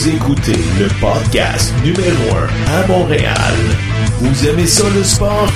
Vous 0.00 0.08
écoutez 0.08 0.56
le 0.78 0.88
podcast 0.98 1.74
numéro 1.84 2.34
1 2.68 2.72
à 2.72 2.86
Montréal. 2.86 3.54
Vous 4.20 4.48
aimez 4.48 4.66
ça 4.66 4.84
le 4.96 5.04
sport? 5.04 5.52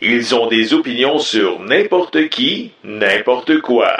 Ils 0.00 0.34
ont 0.34 0.46
des 0.48 0.72
opinions 0.72 1.18
sur 1.18 1.60
n'importe 1.60 2.30
qui, 2.30 2.72
n'importe 2.82 3.60
quoi. 3.60 3.92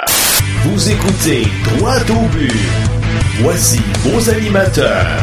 Vous 0.63 0.89
écoutez 0.89 1.43
Droit 1.77 1.99
au 2.09 2.27
but. 2.35 2.51
Voici 3.41 3.79
vos 4.05 4.27
animateurs, 4.31 5.21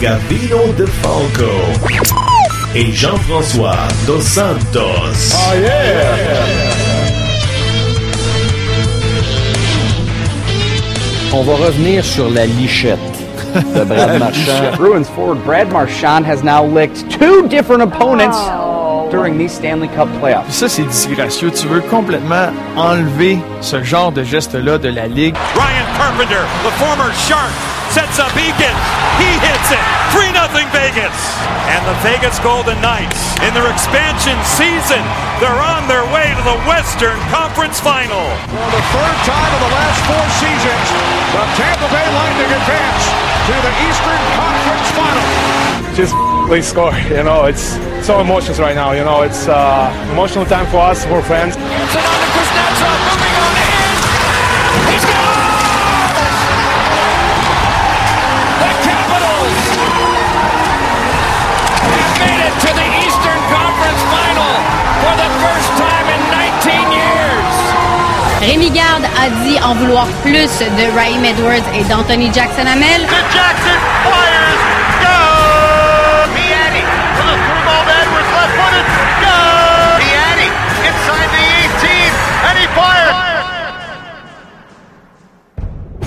Gavino 0.00 0.72
De 0.78 0.86
Falco 0.86 1.52
et 2.74 2.90
Jean-François 2.92 3.76
Dos 4.06 4.22
Santos. 4.22 5.34
Oh 5.34 5.54
yeah! 5.60 6.16
On 11.34 11.42
va 11.42 11.66
revenir 11.66 12.02
sur 12.02 12.30
la 12.30 12.46
lichette 12.46 13.21
Brad 13.52 14.18
Marchand. 14.18 14.76
Bruins 14.76 15.08
forward 15.10 15.42
Brad 15.44 15.70
Marchand 15.72 16.24
has 16.24 16.42
now 16.42 16.64
licked 16.64 17.10
two 17.10 17.48
different 17.48 17.82
opponents 17.82 18.38
during 19.10 19.36
these 19.36 19.52
Stanley 19.52 19.88
Cup 19.88 20.08
playoffs. 20.20 20.50
Ça, 20.50 20.68
c'est 20.68 20.84
disgracieux. 20.84 21.50
Tu 21.50 21.66
veux 21.66 21.80
complètement 21.82 22.48
enlever 22.76 23.38
ce 23.60 23.82
genre 23.82 24.10
de 24.12 24.22
geste-là 24.24 24.78
de 24.78 24.88
la 24.88 25.06
Ligue? 25.06 25.36
Ryan 25.54 25.86
Carpenter, 25.98 26.42
the 26.64 26.70
former 26.78 27.12
Shark, 27.14 27.52
sets 27.92 28.16
up 28.16 28.32
Eakins. 28.32 28.84
He 29.20 29.28
hits 29.44 29.68
it. 29.68 29.84
3 30.16 30.32
0 30.32 30.48
Vegas. 30.72 31.16
And 31.68 31.84
the 31.84 31.96
Vegas 32.00 32.40
Golden 32.40 32.80
Knights, 32.80 33.20
in 33.44 33.52
their 33.52 33.68
expansion 33.68 34.36
season, 34.48 35.04
they're 35.40 35.60
on 35.60 35.84
their 35.88 36.04
way 36.08 36.32
to 36.32 36.42
the 36.42 36.58
Western 36.64 37.20
Conference 37.28 37.80
Final. 37.80 38.24
For 38.48 38.68
the 38.72 38.84
third 38.96 39.18
time 39.28 39.50
in 39.52 39.60
the 39.60 39.72
last 39.76 40.00
four 40.08 40.24
seasons, 40.40 40.86
the 41.36 41.44
Tampa 41.60 41.88
Bay 41.92 42.08
Lightning 42.16 42.52
advance 42.56 43.04
to 43.48 43.54
the 43.60 43.72
Eastern 43.84 44.22
Conference 44.40 44.88
Final. 44.96 45.26
Just 45.92 46.14
please 46.48 46.66
score. 46.66 46.96
You 47.12 47.24
know, 47.24 47.44
it's 47.44 47.76
so 48.06 48.20
emotions 48.20 48.58
right 48.58 48.74
now. 48.74 48.92
You 48.92 49.04
know, 49.04 49.20
it's 49.22 49.48
uh, 49.48 49.92
emotional 50.12 50.46
time 50.46 50.66
for 50.72 50.80
us, 50.80 51.04
for 51.04 51.20
friends. 51.22 51.56
Rémi 68.42 68.70
Garde 68.70 69.04
a 69.04 69.30
dit 69.44 69.58
en 69.62 69.74
vouloir 69.74 70.06
plus 70.24 70.58
de 70.58 70.96
Raheem 70.96 71.24
Edwards 71.24 71.62
et 71.74 71.84
d'Anthony 71.84 72.28
Jackson 72.32 72.66
Hamel. 72.66 73.02
Jackson 73.32 73.78
fires. 74.02 74.58
Go! 75.00 76.32
Edwards, 78.02 78.30
left 78.34 78.54
footed. 78.58 78.86
Go! 79.22 79.38
Piatti 80.02 80.48
inside 80.88 81.30
the 81.30 81.42
18, 81.86 82.12
and 82.48 82.58
he 82.58 82.66
fires. 82.74 83.31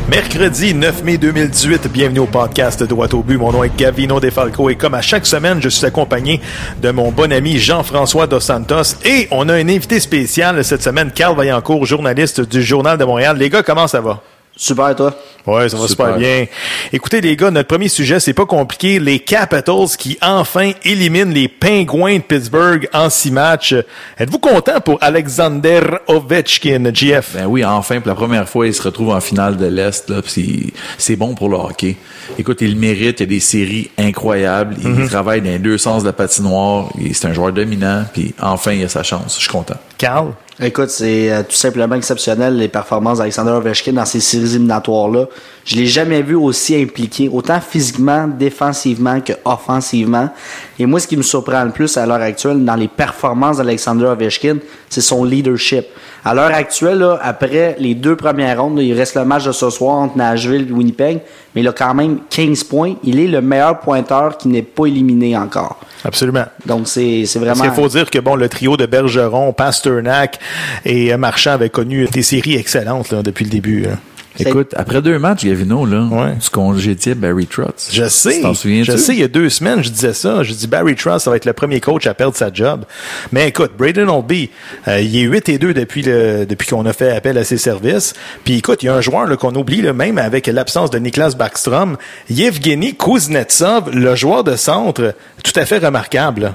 Mercredi 0.07 0.75
9 0.75 1.03
mai 1.03 1.17
2018, 1.17 1.87
bienvenue 1.87 2.19
au 2.19 2.25
podcast 2.27 2.83
Droit 2.83 3.11
au 3.13 3.23
but. 3.23 3.37
Mon 3.37 3.51
nom 3.51 3.63
est 3.63 3.75
Gavino 3.75 4.19
Defalco 4.19 4.69
et 4.69 4.75
comme 4.75 4.93
à 4.93 5.01
chaque 5.01 5.25
semaine, 5.25 5.59
je 5.59 5.67
suis 5.67 5.83
accompagné 5.83 6.41
de 6.79 6.91
mon 6.91 7.11
bon 7.11 7.33
ami 7.33 7.57
Jean-François 7.57 8.27
Dos 8.27 8.39
Santos 8.39 8.97
et 9.03 9.27
on 9.31 9.49
a 9.49 9.53
un 9.53 9.67
invité 9.67 9.99
spécial 9.99 10.63
cette 10.63 10.83
semaine, 10.83 11.11
Carl 11.11 11.35
Vaillancourt, 11.35 11.87
journaliste 11.87 12.41
du 12.41 12.61
Journal 12.61 12.99
de 12.99 13.03
Montréal. 13.03 13.37
Les 13.39 13.49
gars, 13.49 13.63
comment 13.63 13.87
ça 13.87 13.99
va? 13.99 14.21
Super, 14.57 14.95
toi? 14.95 15.13
Ouais, 15.45 15.67
ça 15.69 15.77
va 15.77 15.87
super. 15.87 16.17
bien. 16.17 16.45
Écoutez, 16.93 17.21
les 17.21 17.35
gars, 17.35 17.51
notre 17.51 17.67
premier 17.67 17.87
sujet, 17.89 18.19
c'est 18.19 18.33
pas 18.33 18.45
compliqué. 18.45 18.99
Les 18.99 19.19
Capitals 19.19 19.89
qui 19.99 20.17
enfin 20.21 20.71
éliminent 20.83 21.31
les 21.31 21.47
Pingouins 21.47 22.15
de 22.17 22.21
Pittsburgh 22.23 22.87
en 22.93 23.09
six 23.09 23.31
matchs. 23.31 23.75
Êtes-vous 24.17 24.39
content 24.39 24.79
pour 24.81 24.97
Alexander 25.01 25.81
Ovechkin, 26.07 26.91
GF? 26.93 27.33
Ben 27.35 27.45
oui, 27.47 27.63
enfin, 27.65 27.99
pour 27.99 28.07
la 28.07 28.15
première 28.15 28.47
fois, 28.49 28.65
il 28.65 28.73
se 28.73 28.81
retrouve 28.81 29.09
en 29.09 29.19
finale 29.21 29.57
de 29.57 29.65
l'Est. 29.67 30.09
là, 30.09 30.21
puis 30.21 30.73
C'est 30.97 31.15
bon 31.17 31.35
pour 31.35 31.49
le 31.49 31.57
hockey. 31.57 31.97
Écoute, 32.39 32.59
il 32.61 32.73
le 32.73 32.79
mérite. 32.79 33.19
Il 33.19 33.23
y 33.23 33.23
a 33.23 33.29
des 33.29 33.39
séries 33.41 33.91
incroyables. 33.97 34.75
Il 34.83 35.07
travaille 35.09 35.41
dans 35.41 35.49
les 35.51 35.59
deux 35.59 35.77
sens 35.77 36.01
de 36.03 36.07
la 36.07 36.13
patinoire. 36.13 36.89
Il- 36.99 37.13
C'est 37.13 37.27
un 37.27 37.33
joueur 37.33 37.51
dominant. 37.51 38.05
Puis 38.13 38.33
enfin, 38.41 38.71
il 38.71 38.83
a 38.83 38.89
sa 38.89 39.03
chance. 39.03 39.35
Je 39.35 39.41
suis 39.41 39.51
content. 39.51 39.75
Carl? 39.97 40.31
Écoute, 40.61 40.89
c'est 40.89 41.33
euh, 41.33 41.43
tout 41.43 41.55
simplement 41.55 41.95
exceptionnel 41.95 42.57
les 42.57 42.69
performances 42.69 43.17
d'Alexander 43.17 43.51
Ovechkin 43.51 43.91
dans 43.91 44.05
ces 44.05 44.21
séries 44.21 44.55
éliminatoires-là. 44.55 45.25
Je 45.65 45.75
l'ai 45.75 45.87
jamais 45.87 46.21
vu 46.21 46.35
aussi 46.35 46.75
impliqué, 46.79 47.27
autant 47.27 47.59
physiquement, 47.59 48.27
défensivement 48.27 49.19
que 49.19 49.33
offensivement. 49.43 50.29
Et 50.77 50.85
moi, 50.85 50.99
ce 50.99 51.07
qui 51.07 51.17
me 51.17 51.23
surprend 51.23 51.63
le 51.63 51.71
plus 51.71 51.97
à 51.97 52.05
l'heure 52.05 52.21
actuelle 52.21 52.63
dans 52.63 52.75
les 52.75 52.87
performances 52.87 53.57
d'Alexander 53.57 54.05
Ovechkin, 54.05 54.57
c'est 54.89 55.01
son 55.01 55.23
leadership. 55.23 55.85
À 56.23 56.35
l'heure 56.35 56.53
actuelle, 56.53 56.99
là, 56.99 57.19
après 57.19 57.75
les 57.79 57.95
deux 57.95 58.15
premières 58.15 58.61
rondes, 58.61 58.77
là, 58.77 58.83
il 58.83 58.93
reste 58.93 59.15
le 59.15 59.25
match 59.25 59.45
de 59.45 59.51
ce 59.51 59.71
soir 59.71 59.95
entre 59.95 60.17
Nashville 60.17 60.67
et 60.69 60.71
Winnipeg, 60.71 61.21
mais 61.55 61.61
il 61.61 61.67
a 61.67 61.73
quand 61.73 61.95
même 61.95 62.19
15 62.29 62.63
points. 62.65 62.93
Il 63.03 63.19
est 63.19 63.27
le 63.27 63.41
meilleur 63.41 63.79
pointeur 63.79 64.37
qui 64.37 64.47
n'est 64.49 64.61
pas 64.61 64.85
éliminé 64.85 65.35
encore. 65.35 65.79
Absolument. 66.03 66.45
Donc, 66.67 66.87
c'est 66.87 67.21
Parce 67.23 67.37
vraiment... 67.37 67.63
qu'il 67.63 67.71
faut 67.71 67.87
dire 67.87 68.11
que 68.11 68.19
bon, 68.19 68.35
le 68.35 68.49
trio 68.49 68.77
de 68.77 68.85
Bergeron, 68.85 69.51
Pasternak 69.51 70.37
et 70.85 71.17
Marchand 71.17 71.51
avaient 71.53 71.69
connu 71.69 72.05
des 72.05 72.21
séries 72.21 72.55
excellentes 72.55 73.11
là, 73.11 73.23
depuis 73.23 73.45
le 73.45 73.49
début. 73.51 73.81
là. 73.81 73.97
Écoute, 74.39 74.73
après 74.75 75.01
deux 75.01 75.17
matchs, 75.19 75.45
Gavino, 75.45 75.85
là, 75.85 76.07
Ouais. 76.11 76.33
tu 76.41 76.49
congédiais 76.49 77.15
Barry 77.15 77.47
Trotz. 77.47 77.89
Je 77.91 78.07
sais. 78.07 78.35
Tu 78.37 78.41
t'en 78.41 78.53
souviens-tu? 78.53 78.91
Je 78.91 78.97
sais, 78.97 79.13
il 79.13 79.19
y 79.19 79.23
a 79.23 79.27
deux 79.27 79.49
semaines, 79.49 79.83
je 79.83 79.89
disais 79.89 80.13
ça. 80.13 80.43
Je 80.43 80.53
dis 80.53 80.67
Barry 80.67 80.95
Trotz, 80.95 81.23
ça 81.23 81.29
va 81.29 81.37
être 81.37 81.45
le 81.45 81.53
premier 81.53 81.79
coach 81.79 82.05
à 82.07 82.13
perdre 82.13 82.35
sa 82.35 82.51
job. 82.51 82.85
Mais 83.31 83.47
écoute, 83.47 83.71
Braden 83.77 84.09
Olby, 84.09 84.49
euh, 84.87 84.99
il 84.99 85.15
est 85.17 85.21
8 85.21 85.49
et 85.49 85.57
2 85.57 85.73
depuis 85.73 86.01
le, 86.01 86.45
depuis 86.45 86.67
qu'on 86.67 86.85
a 86.85 86.93
fait 86.93 87.11
appel 87.11 87.37
à 87.37 87.43
ses 87.43 87.57
services. 87.57 88.13
Puis 88.43 88.55
écoute, 88.57 88.83
il 88.83 88.87
y 88.87 88.89
a 88.89 88.95
un 88.95 89.01
joueur 89.01 89.25
là, 89.27 89.37
qu'on 89.37 89.55
oublie, 89.55 89.81
là, 89.81 89.93
même 89.93 90.17
avec 90.17 90.47
l'absence 90.47 90.89
de 90.89 90.99
Niklas 90.99 91.35
Backstrom, 91.37 91.97
Yevgeny 92.29 92.95
Kuznetsov, 92.95 93.91
le 93.93 94.15
joueur 94.15 94.43
de 94.43 94.55
centre, 94.55 95.13
tout 95.43 95.53
à 95.59 95.65
fait 95.65 95.77
remarquable. 95.77 96.53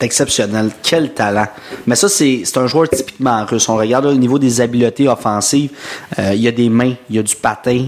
Exceptionnel. 0.00 0.70
Quel 0.82 1.12
talent. 1.14 1.46
Mais 1.86 1.96
ça, 1.96 2.08
c'est 2.08 2.44
un 2.56 2.66
joueur 2.66 2.88
typiquement 2.88 3.44
russe. 3.44 3.68
On 3.68 3.76
regarde 3.76 4.04
là, 4.06 4.10
au 4.10 4.14
niveau 4.14 4.38
des 4.38 4.60
habiletés 4.60 5.08
offensives. 5.08 5.70
euh, 6.18 6.34
il 6.34 6.40
y 6.40 6.48
a 6.48 6.52
des 6.52 6.68
mains, 6.68 6.94
il 7.08 7.16
y 7.16 7.18
a 7.18 7.22
du 7.22 7.36
patin. 7.36 7.86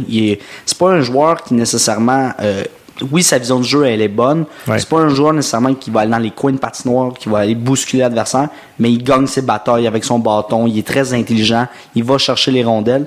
C'est 0.64 0.78
pas 0.78 0.90
un 0.90 1.00
joueur 1.00 1.42
qui 1.42 1.54
nécessairement... 1.54 2.32
euh, 2.40 2.64
oui, 3.10 3.22
sa 3.22 3.38
vision 3.38 3.58
de 3.58 3.64
jeu, 3.64 3.84
elle 3.84 4.02
est 4.02 4.08
bonne. 4.08 4.44
Ouais. 4.66 4.78
C'est 4.78 4.88
pas 4.88 4.98
un 4.98 5.08
joueur 5.08 5.32
nécessairement 5.32 5.74
qui 5.74 5.90
va 5.90 6.00
aller 6.00 6.10
dans 6.10 6.18
les 6.18 6.30
coins 6.30 6.52
de 6.52 6.58
patinoire, 6.58 7.12
qui 7.14 7.28
va 7.28 7.38
aller 7.38 7.54
bousculer 7.54 8.02
l'adversaire, 8.02 8.48
mais 8.78 8.90
il 8.90 9.02
gagne 9.02 9.26
ses 9.26 9.42
batailles 9.42 9.86
avec 9.86 10.04
son 10.04 10.18
bâton. 10.18 10.66
Il 10.66 10.78
est 10.78 10.86
très 10.86 11.12
intelligent. 11.12 11.66
Il 11.94 12.04
va 12.04 12.18
chercher 12.18 12.50
les 12.50 12.64
rondelles. 12.64 13.06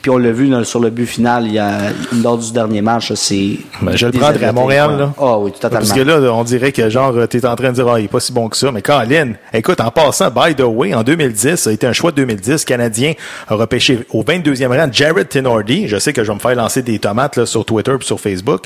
Puis 0.00 0.10
on 0.10 0.18
l'a 0.18 0.32
vu 0.32 0.46
là, 0.46 0.64
sur 0.64 0.80
le 0.80 0.90
but 0.90 1.06
final 1.06 1.46
il 1.46 1.54
y 1.54 1.58
a, 1.58 1.90
lors 2.22 2.38
du 2.38 2.52
dernier 2.52 2.82
match. 2.82 3.12
C'est 3.14 3.58
Ben, 3.80 3.96
je 3.96 4.06
le 4.06 4.12
prendrais 4.12 4.46
à 4.46 4.52
Montréal, 4.52 4.98
là. 4.98 5.12
Ah 5.18 5.38
oui, 5.38 5.52
totalement. 5.52 5.78
Parce 5.78 5.92
que 5.92 6.00
là, 6.00 6.18
on 6.32 6.44
dirait 6.44 6.72
que 6.72 6.88
genre, 6.88 7.14
t'es 7.28 7.44
en 7.46 7.56
train 7.56 7.70
de 7.70 7.74
dire, 7.74 7.88
ah, 7.88 8.00
il 8.00 8.04
est 8.04 8.08
pas 8.08 8.20
si 8.20 8.32
bon 8.32 8.48
que 8.48 8.56
ça. 8.56 8.70
Mais 8.72 8.82
Colin, 8.82 9.32
écoute, 9.52 9.80
en 9.80 9.90
passant, 9.90 10.30
by 10.30 10.54
the 10.54 10.62
way, 10.62 10.94
en 10.94 11.02
2010, 11.02 11.56
ça 11.56 11.70
a 11.70 11.72
été 11.72 11.86
un 11.86 11.92
choix 11.92 12.10
de 12.10 12.16
2010, 12.16 12.64
Canadien 12.64 13.12
a 13.48 13.54
repêché 13.54 14.00
au 14.10 14.22
22e 14.22 14.68
rang 14.68 14.88
Jared 14.90 15.28
Tenordi. 15.28 15.88
Je 15.88 15.98
sais 15.98 16.12
que 16.12 16.22
je 16.22 16.28
vais 16.28 16.34
me 16.34 16.40
faire 16.40 16.54
lancer 16.54 16.82
des 16.82 16.98
tomates 16.98 17.36
là, 17.36 17.46
sur 17.46 17.64
Twitter 17.64 17.94
et 18.00 18.04
sur 18.04 18.20
Facebook. 18.20 18.64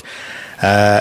Euh, 0.63 0.99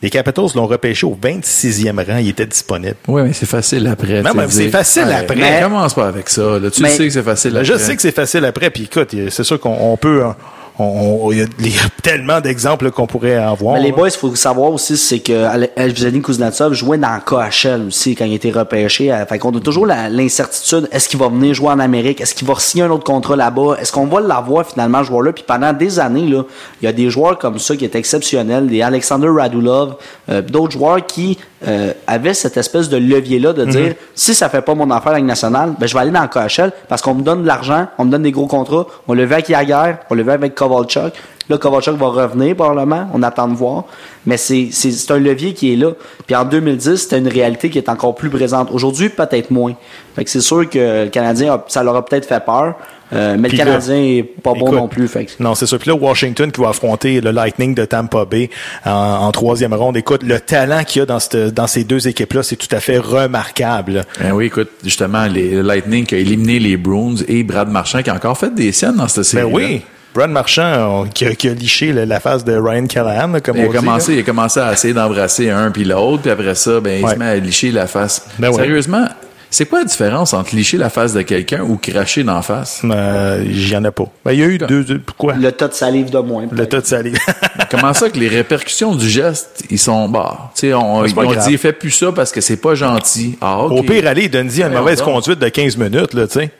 les 0.00 0.10
Capitals 0.10 0.46
l'ont 0.54 0.66
repêché 0.66 1.06
au 1.06 1.18
26e 1.20 2.04
rang. 2.06 2.18
Il 2.18 2.28
était 2.28 2.46
disponible. 2.46 2.94
Oui, 3.08 3.22
mais 3.22 3.32
c'est 3.32 3.46
facile 3.46 3.86
après. 3.88 4.22
Non, 4.22 4.30
mais 4.34 4.48
c'est 4.48 4.68
facile 4.70 5.04
ouais, 5.06 5.14
après. 5.14 5.34
mais 5.36 5.60
Commence 5.62 5.94
pas 5.94 6.06
avec 6.06 6.28
ça. 6.28 6.58
Là. 6.58 6.70
Tu 6.70 6.82
Mais- 6.82 6.90
sais 6.90 7.06
que 7.06 7.12
c'est 7.12 7.22
facile 7.22 7.50
après. 7.56 7.64
Je 7.64 7.76
sais 7.78 7.96
que 7.96 8.02
c'est 8.02 8.14
facile 8.14 8.44
après. 8.44 8.70
Puis 8.70 8.84
écoute, 8.84 9.14
c'est 9.30 9.42
sûr 9.44 9.58
qu'on 9.58 9.76
on 9.92 9.96
peut... 9.96 10.24
hein, 10.24 10.36
on- 10.36 10.57
Il 10.80 11.38
y, 11.38 11.42
a- 11.42 11.46
il 11.58 11.74
y 11.74 11.78
a 11.78 11.88
tellement 12.02 12.40
d'exemples 12.40 12.90
qu'on 12.92 13.06
pourrait 13.08 13.38
en 13.44 13.54
voir. 13.54 13.74
Mais 13.74 13.82
les 13.82 13.92
boys, 13.92 14.08
il 14.08 14.16
faut 14.16 14.34
savoir 14.36 14.70
aussi, 14.72 14.96
c'est 14.96 15.18
que 15.18 15.66
Evgeny 15.76 16.22
Kuznetsov 16.22 16.72
jouait 16.72 16.98
dans 16.98 17.18
KHL 17.18 17.86
aussi 17.88 18.14
quand 18.14 18.24
il 18.24 18.34
était 18.34 18.52
repêché. 18.52 19.12
Euh, 19.12 19.26
Fait 19.26 19.38
qu'on 19.38 19.50
a 19.56 19.60
toujours 19.60 19.86
l'incertitude. 19.86 20.88
Est-ce 20.92 21.08
qu'il 21.08 21.18
va 21.18 21.28
venir 21.28 21.52
jouer 21.54 21.68
en 21.70 21.80
Amérique? 21.80 22.20
Est-ce 22.20 22.34
qu'il 22.34 22.46
va 22.46 22.54
signer 22.58 22.84
un 22.84 22.90
autre 22.90 23.04
contrat 23.04 23.34
là-bas? 23.36 23.76
Est-ce 23.80 23.90
qu'on 23.92 24.06
va 24.06 24.20
l'avoir 24.20 24.66
finalement, 24.66 25.00
ce 25.02 25.08
joueur-là? 25.08 25.32
Puis 25.32 25.44
pendant 25.46 25.72
des 25.72 25.98
années, 25.98 26.26
là, 26.28 26.44
il 26.80 26.84
y 26.84 26.88
a 26.88 26.92
des 26.92 27.10
joueurs 27.10 27.38
comme 27.38 27.58
ça 27.58 27.76
qui 27.76 27.84
étaient 27.84 27.98
exceptionnels, 27.98 28.68
des 28.68 28.82
Alexander 28.82 29.28
Radulov, 29.28 29.96
euh, 30.28 30.42
d'autres 30.42 30.72
joueurs 30.72 31.04
qui 31.04 31.38
euh, 31.66 31.92
avaient 32.06 32.34
cette 32.34 32.56
espèce 32.56 32.88
de 32.88 32.96
levier-là 32.96 33.52
de 33.52 33.64
dire, 33.64 33.94
si 34.14 34.34
ça 34.34 34.48
fait 34.48 34.62
pas 34.62 34.74
mon 34.74 34.90
affaire 34.90 35.14
Ligue 35.14 35.24
nationale, 35.24 35.74
ben, 35.78 35.86
je 35.86 35.94
vais 35.94 36.00
aller 36.00 36.10
dans 36.12 36.22
le 36.22 36.28
KHL 36.28 36.72
parce 36.88 37.02
qu'on 37.02 37.14
me 37.14 37.22
donne 37.22 37.42
de 37.42 37.46
l'argent, 37.46 37.88
on 37.98 38.04
me 38.04 38.10
donne 38.10 38.22
des 38.22 38.30
gros 38.30 38.46
contrats. 38.46 38.86
On 39.08 39.14
le 39.14 39.24
vu 39.24 39.32
avec 39.32 39.48
Yaguer, 39.48 39.94
on 40.08 40.14
le 40.14 40.22
vu 40.22 40.30
avec 40.30 40.54
Kovalchuk. 40.54 41.14
Là, 41.48 41.58
Kovalchuk 41.58 41.96
va 41.96 42.08
revenir 42.08 42.54
probablement. 42.54 43.08
On 43.12 43.22
attend 43.22 43.48
de 43.48 43.54
voir. 43.54 43.84
Mais 44.28 44.36
c'est, 44.36 44.68
c'est, 44.72 44.90
c'est 44.90 45.10
un 45.10 45.18
levier 45.18 45.54
qui 45.54 45.72
est 45.72 45.76
là. 45.76 45.92
Puis 46.26 46.36
en 46.36 46.44
2010, 46.44 46.96
c'était 46.96 47.18
une 47.18 47.28
réalité 47.28 47.70
qui 47.70 47.78
est 47.78 47.88
encore 47.88 48.14
plus 48.14 48.28
présente. 48.28 48.68
Aujourd'hui, 48.70 49.08
peut-être 49.08 49.50
moins. 49.50 49.72
Fait 50.14 50.22
que 50.22 50.28
c'est 50.30 50.42
sûr 50.42 50.68
que 50.68 51.04
le 51.04 51.08
Canadien, 51.10 51.54
a- 51.54 51.64
ça 51.68 51.82
leur 51.82 51.96
a 51.96 52.04
peut-être 52.04 52.26
fait 52.26 52.44
peur. 52.44 52.74
Euh, 53.10 53.36
mais 53.38 53.48
le 53.48 53.56
là, 53.56 53.64
Canadien 53.64 53.96
est 53.96 54.22
pas 54.22 54.52
bon 54.52 54.70
non 54.70 54.86
plus. 54.86 55.08
Fait 55.08 55.24
que- 55.24 55.30
Non, 55.40 55.54
c'est 55.54 55.64
sûr. 55.64 55.78
Puis 55.78 55.88
là, 55.88 55.96
Washington 55.96 56.52
qui 56.52 56.60
va 56.60 56.68
affronter 56.68 57.22
le 57.22 57.30
Lightning 57.30 57.74
de 57.74 57.86
Tampa 57.86 58.26
Bay 58.26 58.50
en, 58.84 58.90
en 58.90 59.32
troisième 59.32 59.72
ronde. 59.72 59.96
Écoute, 59.96 60.22
le 60.22 60.38
talent 60.40 60.84
qu'il 60.84 61.00
y 61.00 61.02
a 61.04 61.06
dans, 61.06 61.18
cette- 61.18 61.54
dans 61.54 61.66
ces 61.66 61.84
deux 61.84 62.06
équipes-là, 62.06 62.42
c'est 62.42 62.56
tout 62.56 62.68
à 62.76 62.80
fait 62.80 62.98
remarquable. 62.98 64.04
Ben 64.20 64.32
oui, 64.32 64.44
écoute, 64.46 64.68
justement, 64.84 65.24
les, 65.24 65.52
le 65.52 65.62
Lightning 65.62 66.04
qui 66.04 66.16
a 66.16 66.18
éliminé 66.18 66.58
les 66.58 66.76
Bruins 66.76 67.14
et 67.28 67.42
Brad 67.44 67.70
Marchand 67.70 68.02
qui 68.02 68.10
a 68.10 68.14
encore 68.14 68.36
fait 68.36 68.54
des 68.54 68.72
scènes 68.72 68.96
dans 68.96 69.08
cette 69.08 69.24
série. 69.24 69.50
Ben 69.50 69.54
oui. 69.56 69.80
Brad 70.18 70.30
Marchand, 70.30 71.02
on- 71.02 71.06
qui, 71.06 71.24
a, 71.26 71.34
qui 71.36 71.48
a 71.48 71.54
liché 71.54 71.92
la, 71.92 72.04
la 72.04 72.18
face 72.18 72.44
de 72.44 72.52
Ryan 72.56 72.86
Callahan, 72.86 73.28
là, 73.28 73.40
comme 73.40 73.56
Il 73.56 73.62
on 73.62 73.64
a, 73.66 73.68
dit, 73.68 73.76
commencé, 73.76 74.12
là. 74.12 74.18
il 74.18 74.20
a 74.20 74.24
commencé 74.24 74.58
à 74.60 74.72
essayer 74.72 74.92
d'embrasser 74.92 75.48
un 75.50 75.70
puis 75.70 75.84
l'autre, 75.84 76.22
puis 76.22 76.30
après 76.32 76.54
ça, 76.56 76.80
ben, 76.80 76.98
il 76.98 77.04
Ouais. 77.04 77.12
se 77.14 77.18
met 77.18 77.26
à 77.26 77.36
licher 77.36 77.70
la 77.70 77.86
face. 77.86 78.26
Ben 78.38 78.48
ouais. 78.48 78.54
Sérieusement, 78.56 79.06
c'est 79.50 79.66
quoi 79.66 79.78
la 79.78 79.84
différence 79.84 80.34
entre 80.34 80.54
licher 80.56 80.76
la 80.76 80.90
face 80.90 81.12
de 81.14 81.22
quelqu'un 81.22 81.60
ou 81.62 81.76
cracher 81.76 82.24
d'en 82.24 82.42
face? 82.42 82.82
Euh, 82.84 83.44
J'y 83.48 83.76
en 83.76 83.84
a 83.84 83.92
pas. 83.92 84.04
Ben, 84.24 84.32
il 84.32 84.40
y 84.40 84.42
a 84.42 84.46
eu 84.46 84.58
deux, 84.58 84.82
deux- 84.84 85.00
quoi? 85.16 85.34
Le 85.34 85.52
tas 85.52 85.68
de 85.68 85.72
salive 85.74 86.10
de 86.10 86.18
moins. 86.18 86.46
Le 86.50 86.66
tas 86.66 86.80
de 86.80 86.86
salive. 86.86 87.16
Comment 87.70 87.94
ça 87.94 88.10
que 88.10 88.18
les 88.18 88.28
répercussions 88.28 88.94
du 88.96 89.08
geste, 89.08 89.62
ils 89.70 89.78
sont 89.78 90.08
bah, 90.08 90.50
tu 90.54 90.62
sais, 90.68 90.74
on, 90.74 91.04
ils 91.04 91.16
ont 91.18 91.22
grave. 91.30 91.46
dit 91.48 91.56
fais 91.58 91.72
plus 91.72 91.92
ça 91.92 92.10
parce 92.12 92.32
que 92.32 92.40
c'est 92.40 92.56
pas 92.60 92.74
gentil. 92.74 93.38
Ah. 93.40 93.60
Au 93.62 93.82
pire, 93.84 94.06
allez, 94.06 94.28
donne-y 94.28 94.62
une 94.62 94.72
mauvaise 94.72 95.00
conduite 95.00 95.38
de 95.38 95.48
15 95.48 95.76
minutes, 95.76 96.12
là, 96.14 96.26
tu 96.26 96.40
sais. 96.40 96.50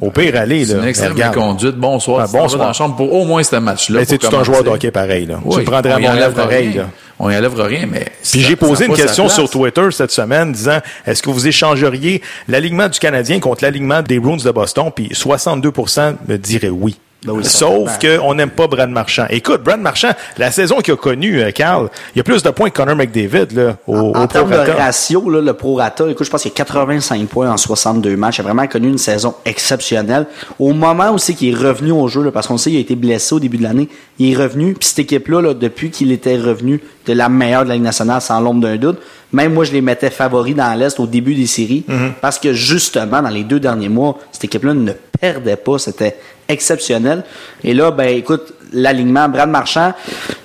Au 0.00 0.10
pire, 0.10 0.36
allez, 0.36 0.66
C'est 0.66 0.74
là. 0.74 0.90
une 0.90 1.12
regarde. 1.12 1.34
conduite. 1.34 1.76
Bonsoir. 1.76 2.20
Ah, 2.20 2.26
t'en 2.26 2.32
vas 2.32 2.38
bonsoir. 2.42 2.58
dans 2.60 2.66
la 2.66 2.72
chambre 2.74 2.96
pour 2.96 3.14
au 3.14 3.24
moins 3.24 3.42
ce 3.42 3.56
match-là. 3.56 4.00
Mais 4.00 4.04
c'est 4.04 4.18
tout 4.18 4.26
un 4.26 4.44
joueur 4.44 4.58
de 4.58 4.64
commencer. 4.64 4.86
hockey 4.86 4.90
pareil, 4.90 5.24
là? 5.24 5.40
Oui, 5.42 5.54
tu 5.54 5.60
le 5.60 5.64
prendrais 5.64 5.92
à 5.92 5.96
on 5.96 5.98
y 5.98 6.02
Montréal 6.02 6.22
enlèvera 6.24 6.42
pareil, 6.42 6.68
rien. 6.68 6.82
là. 6.82 6.88
On 7.18 7.30
y 7.30 7.36
enlèvera 7.36 7.64
rien, 7.64 7.86
mais. 7.90 8.04
Puis 8.30 8.40
j'ai 8.42 8.56
posé 8.56 8.84
une 8.86 8.94
question 8.94 9.28
sur 9.30 9.48
Twitter 9.48 9.88
cette 9.92 10.10
semaine 10.10 10.52
disant 10.52 10.80
est-ce 11.06 11.22
que 11.22 11.30
vous 11.30 11.46
échangeriez 11.48 12.20
l'alignement 12.46 12.88
du 12.88 12.98
Canadien 12.98 13.40
contre 13.40 13.64
l'alignement 13.64 14.02
des 14.02 14.20
Bruins 14.20 14.36
de 14.36 14.50
Boston? 14.50 14.90
Puis 14.94 15.08
62% 15.14 16.16
me 16.28 16.36
diraient 16.36 16.68
oui. 16.68 16.96
Oui, 17.26 17.44
Sauf 17.44 17.98
qu'on 17.98 18.34
n'aime 18.34 18.50
pas 18.50 18.66
Brad 18.66 18.90
Marchand. 18.90 19.26
Écoute, 19.30 19.62
Brad 19.62 19.80
Marchand, 19.80 20.10
la 20.38 20.50
saison 20.50 20.80
qu'il 20.80 20.94
a 20.94 20.96
connue, 20.96 21.40
euh, 21.40 21.50
Carl, 21.50 21.88
il 22.14 22.18
y 22.18 22.20
a 22.20 22.24
plus 22.24 22.42
de 22.42 22.50
points 22.50 22.70
que 22.70 22.76
Connor 22.76 22.94
McDavid 22.94 23.52
là, 23.52 23.76
au, 23.86 24.14
En 24.14 24.24
au 24.24 24.26
termes 24.26 24.50
de 24.50 24.70
ratio, 24.70 25.28
là, 25.30 25.40
le 25.40 25.52
prorata, 25.54 26.08
écoute, 26.08 26.26
je 26.26 26.30
pense 26.30 26.42
qu'il 26.42 26.52
a 26.52 26.54
85 26.54 27.26
points 27.26 27.50
en 27.50 27.56
62 27.56 28.16
matchs. 28.16 28.38
Il 28.38 28.40
a 28.42 28.44
vraiment 28.44 28.66
connu 28.66 28.88
une 28.88 28.98
saison 28.98 29.34
exceptionnelle. 29.44 30.26
Au 30.58 30.72
moment 30.72 31.10
aussi 31.10 31.34
qu'il 31.34 31.52
est 31.52 31.56
revenu 31.56 31.90
au 31.90 32.06
jeu, 32.06 32.22
là, 32.22 32.30
parce 32.30 32.46
qu'on 32.46 32.58
sait 32.58 32.70
qu'il 32.70 32.78
a 32.78 32.82
été 32.82 32.94
blessé 32.94 33.34
au 33.34 33.40
début 33.40 33.56
de 33.56 33.64
l'année, 33.64 33.88
il 34.18 34.32
est 34.32 34.36
revenu. 34.36 34.74
Puis 34.74 34.88
cette 34.88 35.00
équipe-là, 35.00 35.40
là, 35.40 35.54
depuis 35.54 35.90
qu'il 35.90 36.12
était 36.12 36.36
revenu 36.36 36.80
de 37.06 37.12
la 37.12 37.28
meilleure 37.28 37.64
de 37.64 37.68
la 37.68 37.74
Ligue 37.74 37.84
nationale, 37.84 38.20
sans 38.20 38.40
l'ombre 38.40 38.60
d'un 38.60 38.76
doute, 38.76 38.98
même 39.32 39.52
moi, 39.52 39.64
je 39.64 39.72
les 39.72 39.80
mettais 39.80 40.10
favoris 40.10 40.54
dans 40.54 40.72
l'Est 40.78 41.00
au 41.00 41.06
début 41.06 41.34
des 41.34 41.46
séries. 41.46 41.84
Mm-hmm. 41.88 42.12
Parce 42.20 42.38
que 42.38 42.52
justement, 42.52 43.22
dans 43.22 43.28
les 43.28 43.42
deux 43.42 43.60
derniers 43.60 43.88
mois, 43.88 44.18
cette 44.32 44.44
équipe-là 44.44 44.74
ne 44.74 44.92
perdait 45.20 45.56
pas. 45.56 45.78
C'était 45.78 46.16
exceptionnel. 46.48 47.24
Et 47.64 47.74
là, 47.74 47.90
ben 47.90 48.08
écoute, 48.16 48.52
l'alignement, 48.72 49.28
Brad 49.28 49.48
Marchand, 49.48 49.92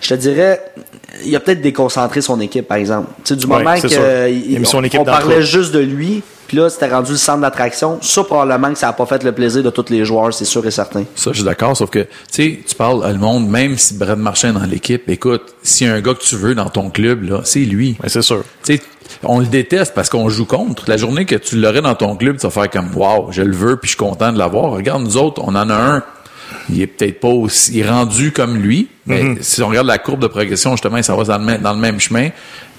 je 0.01 0.09
te 0.09 0.13
dirais, 0.15 0.61
il 1.25 1.35
a 1.35 1.39
peut-être 1.39 1.61
déconcentré 1.61 2.21
son 2.21 2.39
équipe, 2.39 2.67
par 2.67 2.77
exemple. 2.77 3.07
Tu 3.23 3.29
sais, 3.33 3.35
du 3.35 3.45
Ouais, 3.45 3.57
moment 3.59 3.75
c'est 3.75 3.81
que 3.83 3.87
sûr. 3.89 4.01
euh, 4.03 4.29
Il 4.29 4.55
a 4.55 4.59
mis 4.59 4.65
son 4.65 4.83
équipe 4.83 4.99
on 4.99 5.03
dans 5.03 5.13
le 5.13 5.19
parlait 5.19 5.41
juste 5.41 5.71
de 5.73 5.79
lui, 5.79 6.23
puis 6.47 6.57
là, 6.57 6.69
c'était 6.69 6.87
rendu 6.89 7.11
le 7.11 7.17
centre 7.17 7.41
d'attraction. 7.41 7.99
Ça, 8.01 8.23
probablement 8.23 8.71
que 8.73 8.79
ça 8.79 8.87
n'a 8.87 8.93
pas 8.93 9.05
fait 9.05 9.23
le 9.23 9.31
plaisir 9.31 9.63
de 9.63 9.69
tous 9.69 9.85
les 9.89 10.03
joueurs, 10.05 10.33
c'est 10.33 10.45
sûr 10.45 10.65
et 10.65 10.71
certain. 10.71 11.03
Ça, 11.15 11.31
je 11.31 11.37
suis 11.37 11.45
d'accord, 11.45 11.75
sauf 11.77 11.89
que, 11.89 11.99
tu 11.99 12.07
sais, 12.31 12.59
tu 12.67 12.75
parles 12.75 13.03
à 13.05 13.11
le 13.11 13.19
monde, 13.19 13.47
même 13.49 13.77
si 13.77 13.93
Brad 13.95 14.17
Marchand 14.19 14.49
est 14.49 14.53
dans 14.59 14.63
l'équipe, 14.65 15.07
écoute, 15.09 15.43
s'il 15.63 15.87
y 15.87 15.89
a 15.89 15.93
un 15.93 16.01
gars 16.01 16.13
que 16.13 16.23
tu 16.23 16.35
veux 16.35 16.55
dans 16.55 16.69
ton 16.69 16.89
club, 16.89 17.23
là, 17.23 17.41
c'est 17.43 17.59
lui. 17.59 17.97
Ouais, 18.01 18.09
c'est 18.09 18.21
sûr. 18.21 18.43
Tu 18.63 18.75
sais, 18.77 18.81
on 19.23 19.39
le 19.39 19.45
déteste 19.45 19.93
parce 19.93 20.09
qu'on 20.09 20.29
joue 20.29 20.45
contre. 20.45 20.83
La 20.87 20.97
journée 20.97 21.25
que 21.25 21.35
tu 21.35 21.57
l'aurais 21.57 21.81
dans 21.81 21.95
ton 21.95 22.15
club, 22.15 22.37
tu 22.37 22.43
vas 22.47 22.49
faire 22.49 22.69
comme, 22.69 22.89
wow, 22.95 23.27
je 23.31 23.41
le 23.41 23.55
veux, 23.55 23.75
puis 23.77 23.87
je 23.87 23.95
suis 23.95 23.97
content 23.97 24.31
de 24.31 24.37
l'avoir. 24.37 24.71
Regarde, 24.71 25.03
nous 25.03 25.17
autres, 25.17 25.41
on 25.45 25.55
en 25.55 25.69
a 25.69 25.75
un. 25.75 26.03
Il 26.69 26.81
est 26.81 26.87
peut-être 26.87 27.19
pas 27.19 27.29
aussi, 27.29 27.81
rendu 27.83 28.31
comme 28.31 28.57
lui, 28.57 28.87
mais 29.05 29.23
Mm-hmm. 29.23 29.37
si 29.41 29.61
on 29.63 29.67
regarde 29.69 29.87
la 29.87 29.97
courbe 29.97 30.21
de 30.21 30.27
progression, 30.27 30.71
justement, 30.71 31.01
s'en 31.01 31.15
va 31.15 31.23
dans 31.23 31.37
le 31.37 31.43
même, 31.45 31.61
dans 31.61 31.73
le 31.73 31.79
même 31.79 31.99
chemin. 31.99 32.29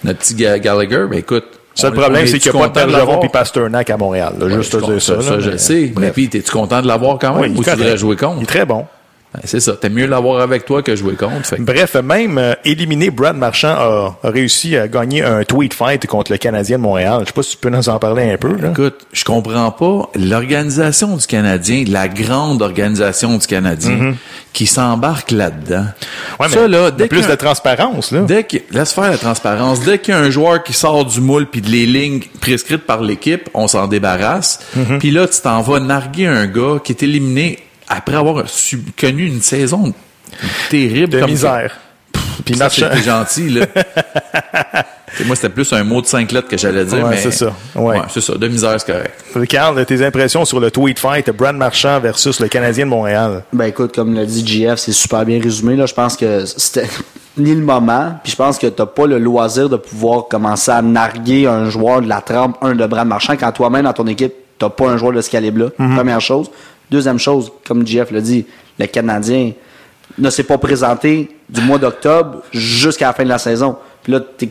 Notre 0.05 0.19
petit 0.21 0.35
Ga- 0.35 0.59
Gallagher, 0.59 1.07
ben 1.11 1.19
écoute. 1.19 1.45
Le 1.77 1.81
seul 1.81 1.93
on- 1.97 2.01
problème, 2.01 2.27
c'est 2.27 2.39
qu'il 2.39 2.53
n'y 2.53 2.59
a 2.59 2.69
pas 2.69 2.85
de 2.85 2.87
Bergeron 2.91 3.19
puis 3.21 3.29
Pasternak 3.31 3.89
à 3.89 3.97
Montréal. 3.97 4.35
là, 4.39 4.45
Ouais, 4.47 4.53
juste 4.55 4.73
te 4.73 4.79
je- 4.79 4.85
dire 4.93 5.01
ça. 5.03 5.23
ça, 5.23 5.31
là, 5.31 5.41
je 5.41 5.47
mais- 5.47 5.53
le 5.53 5.59
sais. 5.59 5.93
Mais 5.99 6.11
puis, 6.11 6.25
es-tu 6.25 6.51
content 6.51 6.83
de 6.83 6.87
l'avoir 6.87 7.19
quand 7.19 7.33
même? 7.35 7.53
Oui, 7.53 7.59
ou 7.59 7.65
tu 7.65 7.71
voudrais 7.71 7.97
jouer 7.97 8.17
contre? 8.17 8.37
Il 8.39 8.43
est 8.43 8.47
très 8.47 8.67
bon. 8.67 8.85
Ben, 9.35 9.41
c'est 9.45 9.61
ça. 9.61 9.73
T'aimes 9.77 9.95
mieux 9.95 10.07
l'avoir 10.07 10.41
avec 10.41 10.67
toi 10.67 10.83
que 10.83 10.95
jouer 10.95 11.15
contre. 11.15 11.47
Fait 11.47 11.57
Bref, 11.59 11.95
même 11.95 12.37
euh, 12.37 12.55
éliminé, 12.65 13.11
Brad 13.11 13.37
Marchand 13.37 13.69
a, 13.69 14.19
a 14.23 14.31
réussi 14.31 14.77
à 14.77 14.89
gagner 14.89 15.23
un 15.23 15.43
tweet 15.45 15.73
fight 15.73 16.07
contre 16.07 16.33
le 16.33 16.39
Canadien 16.39 16.77
de 16.77 16.83
Montréal. 16.83 17.21
Je 17.23 17.27
sais 17.29 17.33
pas 17.33 17.43
si 17.43 17.53
tu 17.53 17.57
peux 17.57 17.71
nous 17.71 17.89
en 17.89 17.99
parler 17.99 18.31
un 18.31 18.37
peu. 18.37 18.55
Là. 18.57 18.71
Écoute, 18.71 19.07
je 19.13 19.25
comprends 19.25 19.71
pas 19.71 20.11
l'organisation 20.15 21.17
du 21.17 21.27
Canadien, 21.27 21.85
la 21.89 22.09
grande 22.09 22.61
organisation 22.61 23.39
du 23.39 23.47
Canadien, 23.47 24.15
qui 24.53 24.67
s'embarque 24.67 25.31
là-dedans. 25.31 25.87
Ouais, 26.39 26.49
ça, 26.51 26.69
là, 26.69 26.91
dès 26.91 27.07
plus 27.07 27.27
de 27.27 27.35
transparence. 27.35 28.11
Là. 28.11 28.21
Dès 28.23 28.45
que, 28.45 28.59
laisse 28.71 28.93
faire 28.93 29.11
la 29.11 29.19
transparence. 29.19 29.81
Dès 29.81 29.99
qu'il 29.99 30.13
y 30.13 30.17
a 30.17 30.21
un 30.21 30.31
joueur 30.31 30.63
qui 30.63 30.75
sort 30.75 31.07
du 31.07 31.23
moule 31.23 31.47
puis 31.47 31.63
de 31.63 31.71
les 31.71 31.87
lignes 31.87 32.21
prescrites 32.41 32.85
par 32.85 33.01
l'équipe, 33.01 33.49
on 33.55 33.67
s'en 33.67 33.87
débarrasse. 33.87 34.61
Mhm. 34.77 34.99
Puis 34.99 35.11
là, 35.11 35.27
tu 35.27 35.41
t'en 35.41 35.63
vas 35.63 35.81
narguer 35.81 36.27
un 36.27 36.47
gars 36.47 36.77
qui 36.85 36.93
est 36.93 37.03
éliminé 37.03 37.59
après 37.97 38.17
avoir 38.17 38.49
su- 38.49 38.83
connu 38.99 39.27
une 39.27 39.41
saison 39.43 39.93
terrible. 40.71 41.13
de 41.13 41.21
comme 41.21 41.31
misère. 41.31 41.77
Puis 42.45 42.55
Ça, 42.57 42.65
Marchand. 42.65 42.87
c'était 42.93 43.03
gentil, 43.05 43.49
là. 43.51 43.67
Moi, 45.27 45.37
c'était 45.37 45.51
plus 45.51 45.71
un 45.75 45.85
mot 45.85 46.01
de 46.01 46.07
cinq 46.07 46.33
lettres 46.33 46.49
que 46.49 46.57
j'allais 46.57 46.85
dire, 46.87 47.05
Ouais, 47.05 47.11
mais... 47.11 47.17
c'est 47.19 47.31
ça. 47.31 47.53
Ouais. 47.77 47.99
c'est 48.09 48.23
ça. 48.23 48.35
De 48.35 48.49
misère, 48.49 48.75
c'est 48.81 48.91
correct. 48.93 49.47
Carl, 49.49 49.85
tes 49.85 50.05
impressions 50.05 50.45
sur 50.47 50.59
le 50.59 50.71
tweet 50.71 50.99
fight 50.99 51.31
Brad 51.31 51.55
Marchand 51.55 52.01
versus 52.01 52.41
le 52.41 52.49
Canadien 52.49 52.87
de 52.87 52.91
Montréal? 52.91 53.45
Ben 53.53 53.67
écoute, 53.67 53.95
comme 53.95 54.15
l'a 54.15 54.25
dit 54.25 54.45
JF, 54.45 54.77
c'est 54.79 54.93
super 54.93 55.25
bien 55.27 55.41
résumé. 55.41 55.77
Là, 55.77 55.85
je 55.87 55.93
pense 55.95 56.17
que 56.17 56.47
c'était 56.47 56.89
ni 57.37 57.55
le 57.55 57.61
moment, 57.61 58.15
puis 58.25 58.33
je 58.33 58.37
pense 58.37 58.59
que 58.59 58.67
t'as 58.69 58.87
pas 58.87 59.07
le 59.07 59.19
loisir 59.19 59.69
de 59.69 59.77
pouvoir 59.77 60.29
commencer 60.29 60.71
à 60.71 60.81
narguer 60.81 61.47
un 61.47 61.69
joueur 61.69 62.01
de 62.01 62.09
la 62.09 62.23
trempe, 62.23 62.57
un 62.63 62.75
de 62.75 62.87
Brad 62.87 63.07
Marchand, 63.07 63.35
quand 63.39 63.53
toi-même 63.53 63.85
dans 63.85 63.93
ton 63.93 64.07
équipe, 64.07 64.33
t'as 64.59 64.71
pas 64.71 64.89
un 64.89 64.97
joueur 64.97 65.13
de 65.13 65.21
ce 65.21 65.29
calibre-là. 65.31 65.71
Première 65.95 66.21
chose. 66.23 66.51
Deuxième 66.93 67.19
chose, 67.19 67.51
comme 67.67 67.87
JF 67.87 68.11
l'a 68.11 68.21
dit, 68.21 68.45
le 68.79 68.87
Canadien 68.87 69.53
ne 70.19 70.29
s'est 70.29 70.43
pas 70.43 70.59
présenté 70.59 71.35
du 71.49 71.63
mois 71.63 71.79
d'octobre 71.79 72.43
jusqu'à 72.53 73.07
la 73.07 73.13
fin 73.15 73.25
de 73.25 73.31
la 73.31 73.39
saison. 73.39 73.77
Puis 74.03 74.13
là, 74.13 74.21
t'es- 74.21 74.51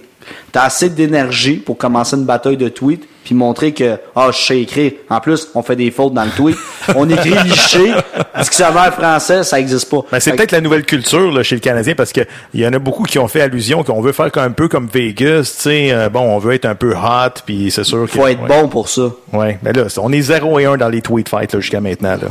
t'as 0.51 0.63
assez 0.63 0.89
d'énergie 0.89 1.55
pour 1.57 1.77
commencer 1.77 2.15
une 2.15 2.25
bataille 2.25 2.57
de 2.57 2.69
tweets 2.69 3.07
puis 3.23 3.35
montrer 3.35 3.71
que 3.71 3.97
ah 4.15 4.29
je 4.31 4.37
sais 4.37 4.61
écrire. 4.61 4.93
En 5.09 5.19
plus, 5.19 5.47
on 5.53 5.61
fait 5.61 5.75
des 5.75 5.91
fautes 5.91 6.13
dans 6.15 6.23
le 6.23 6.31
tweet. 6.31 6.57
On 6.95 7.07
écrit 7.07 7.29
liché. 7.45 7.93
Dictionnaire 8.39 8.93
français, 8.93 9.43
ça 9.43 9.59
existe 9.59 9.89
pas. 9.91 9.99
Ben, 10.11 10.19
c'est 10.19 10.31
Fait 10.31 10.37
peut-être 10.37 10.51
la 10.53 10.61
nouvelle 10.61 10.83
culture 10.85 11.31
là, 11.31 11.43
chez 11.43 11.55
le 11.55 11.61
Canadien 11.61 11.93
parce 11.95 12.11
que 12.13 12.21
il 12.53 12.61
y 12.61 12.65
en 12.67 12.73
a 12.73 12.79
beaucoup 12.79 13.03
qui 13.03 13.19
ont 13.19 13.27
fait 13.27 13.41
allusion 13.41 13.83
qu'on 13.83 14.01
veut 14.01 14.11
faire 14.11 14.29
un 14.37 14.49
peu 14.51 14.67
comme 14.67 14.87
Vegas, 14.91 15.53
tu 15.55 15.61
sais, 15.61 15.91
euh, 15.91 16.09
bon, 16.09 16.21
on 16.21 16.39
veut 16.39 16.53
être 16.55 16.65
un 16.65 16.73
peu 16.73 16.93
hot 16.95 17.41
puis 17.45 17.69
c'est 17.69 17.83
sûr 17.83 18.01
que 18.05 18.11
faut 18.11 18.25
être 18.27 18.41
ouais. 18.41 18.47
bon 18.47 18.67
pour 18.67 18.89
ça. 18.89 19.11
Ouais, 19.33 19.59
mais 19.61 19.71
là, 19.73 19.83
on 20.01 20.11
est 20.11 20.21
0 20.21 20.59
et 20.59 20.65
1 20.65 20.77
dans 20.77 20.89
les 20.89 21.01
tweet 21.01 21.29
fights 21.29 21.59
jusqu'à 21.59 21.79
maintenant 21.81 22.11
là. 22.13 22.29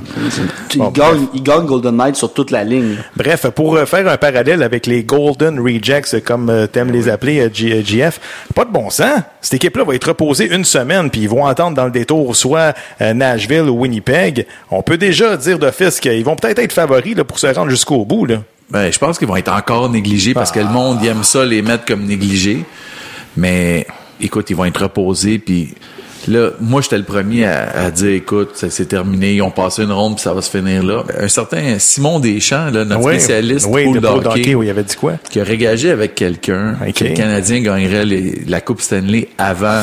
Il, 0.75 0.79
Bon, 0.79 0.89
gagne, 0.89 1.27
il 1.35 1.43
gagne 1.43 1.67
Golden 1.67 1.97
Knight 1.97 2.17
sur 2.17 2.33
toute 2.33 2.51
la 2.51 2.65
ligne. 2.65 2.97
Bref, 3.17 3.47
pour 3.51 3.77
euh, 3.77 3.85
faire 3.87 4.09
un 4.09 4.17
parallèle 4.17 4.63
avec 4.63 4.87
les 4.87 5.05
Golden 5.05 5.61
Rejects, 5.61 6.23
comme 6.25 6.51
euh, 6.51 6.67
t'aimes 6.67 6.91
les 6.91 7.09
appeler, 7.09 7.41
euh, 7.41 7.51
G- 7.53 7.80
pas 8.55 8.65
de 8.65 8.71
bon 8.71 8.91
sens. 8.91 9.21
Cette 9.41 9.55
équipe-là 9.55 9.85
va 9.85 9.95
être 9.95 10.09
reposée 10.09 10.53
une 10.55 10.65
semaine, 10.65 11.11
puis 11.11 11.23
ils 11.23 11.29
vont 11.29 11.45
entendre 11.45 11.77
dans 11.77 11.85
le 11.85 11.91
détour 11.91 12.37
soit 12.37 12.75
euh, 13.01 13.15
Nashville 13.15 13.69
ou 13.69 13.81
Winnipeg. 13.81 14.47
On 14.71 14.83
peut 14.83 14.99
déjà 14.99 15.37
dire 15.37 15.59
d'office 15.59 16.01
qu'ils 16.01 16.25
vont 16.25 16.37
peut-être 16.37 16.59
être 16.59 16.73
favoris 16.73 17.15
pour 17.27 17.39
se 17.39 17.47
rendre 17.47 17.71
jusqu'au 17.71 18.05
bout. 18.05 18.27
Là. 18.27 18.43
Ben, 18.71 18.93
je 18.93 18.99
pense 18.99 19.19
qu'ils 19.19 19.29
vont 19.29 19.37
être 19.37 19.53
encore 19.53 19.91
négligés 19.91 20.35
parce 20.35 20.53
que 20.53 20.61
le 20.61 20.69
monde 20.69 21.05
aime 21.05 21.25
ça 21.25 21.45
les 21.45 21.63
mettre 21.63 21.85
comme 21.85 22.05
négligés. 22.05 22.65
Mais 23.37 23.87
écoute, 24.21 24.51
ils 24.51 24.57
vont 24.57 24.65
être 24.65 24.83
reposés 24.83 25.39
puis 25.39 25.75
là, 26.29 26.51
moi 26.61 26.81
j'étais 26.83 26.99
le 26.99 27.05
premier 27.05 27.45
à, 27.45 27.71
à 27.71 27.91
dire 27.91 28.11
écoute, 28.13 28.51
ça 28.55 28.69
c'est 28.71 28.87
terminé, 28.87 29.35
ils 29.35 29.43
ont 29.43 29.51
passé 29.51 29.83
une 29.83 29.93
ronde 29.93 30.15
puis 30.17 30.23
ça 30.23 30.33
va 30.35 30.43
se 30.43 30.51
finir 30.51 30.83
là. 30.83 31.05
Un 31.19 31.29
certain 31.29 31.79
Simon 31.79 32.21
Deschamps, 32.21 32.71
là, 32.71 32.85
notre 32.85 33.03
Oui, 33.05 33.15
spécialiste 33.15 33.67
oui, 33.71 33.85
pool 33.85 34.01
de 34.01 34.07
hockey, 34.07 34.55
oui, 34.55 34.67
il 34.67 34.71
avait 34.71 34.83
dit 34.83 34.97
quoi? 34.97 35.15
qui 35.31 35.41
a 35.41 35.45
régagé 35.45 35.91
avec 35.91 36.15
quelqu'un 36.15 36.77
Ok. 36.87 36.95
que 36.95 37.05
le 37.05 37.15
Canadien 37.15 37.61
gagnerait 37.61 38.05
les- 38.05 38.43
la 38.47 38.61
Coupe 38.61 38.81
Stanley 38.81 39.29
avant 39.39 39.83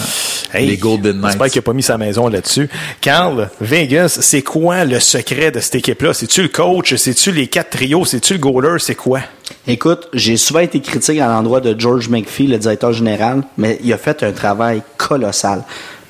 Hey, 0.53 0.65
les 0.67 0.77
Golden 0.77 1.17
Knights. 1.19 1.31
J'espère 1.31 1.47
qu'il 1.49 1.59
n'a 1.59 1.63
pas 1.63 1.73
mis 1.73 1.83
sa 1.83 1.97
maison 1.97 2.29
là-dessus. 2.29 2.69
Carl, 3.01 3.49
Vegas, 3.59 4.17
c'est 4.21 4.41
quoi 4.43 4.85
le 4.85 4.99
secret 5.01 5.51
de 5.51 5.59
cette 5.59 5.75
équipe-là? 5.75 6.13
C'est-tu 6.13 6.41
le 6.43 6.47
coach? 6.47 6.95
C'est-tu 6.95 7.33
les 7.33 7.47
quatre 7.47 7.71
trios? 7.71 8.05
C'est-tu 8.05 8.33
le 8.33 8.39
goaler? 8.39 8.77
C'est 8.79 8.95
quoi? 8.95 9.19
Écoute, 9.67 10.07
j'ai 10.13 10.37
souvent 10.37 10.61
été 10.61 10.79
critique 10.79 11.19
à 11.19 11.27
l'endroit 11.27 11.59
de 11.59 11.77
George 11.77 12.07
McPhee, 12.07 12.47
le 12.47 12.57
directeur 12.57 12.93
général, 12.93 13.43
mais 13.57 13.77
il 13.83 13.91
a 13.91 13.97
fait 13.97 14.23
un 14.23 14.31
travail 14.31 14.81
colossal. 14.95 15.63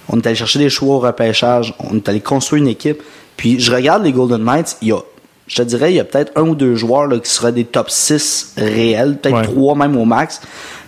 On 0.10 0.18
est 0.18 0.26
allé 0.28 0.36
chercher 0.36 0.60
des 0.60 0.70
choix 0.70 0.96
au 0.96 1.00
repêchage, 1.00 1.74
on 1.80 1.96
est 1.98 2.08
allé 2.10 2.20
construire 2.22 2.64
une 2.64 2.70
équipe. 2.70 3.02
Puis 3.36 3.60
je 3.60 3.72
regarde 3.74 4.04
les 4.04 4.12
Golden 4.12 4.44
Knights, 4.44 4.78
il 4.82 4.90
y 4.90 4.92
a 4.92 5.00
je 5.48 5.56
te 5.56 5.62
dirais, 5.62 5.94
il 5.94 5.96
y 5.96 6.00
a 6.02 6.04
peut-être 6.04 6.34
un 6.36 6.42
ou 6.42 6.56
deux 6.56 6.76
joueurs 6.76 7.08
là, 7.08 7.18
qui 7.20 7.32
seraient 7.32 7.54
des 7.54 7.64
top 7.64 7.90
6 7.90 8.56
réels, 8.58 9.18
peut-être 9.18 9.36
Ouais. 9.38 9.44
trois 9.44 9.76
même 9.76 9.96
au 9.96 10.04
max. 10.04 10.42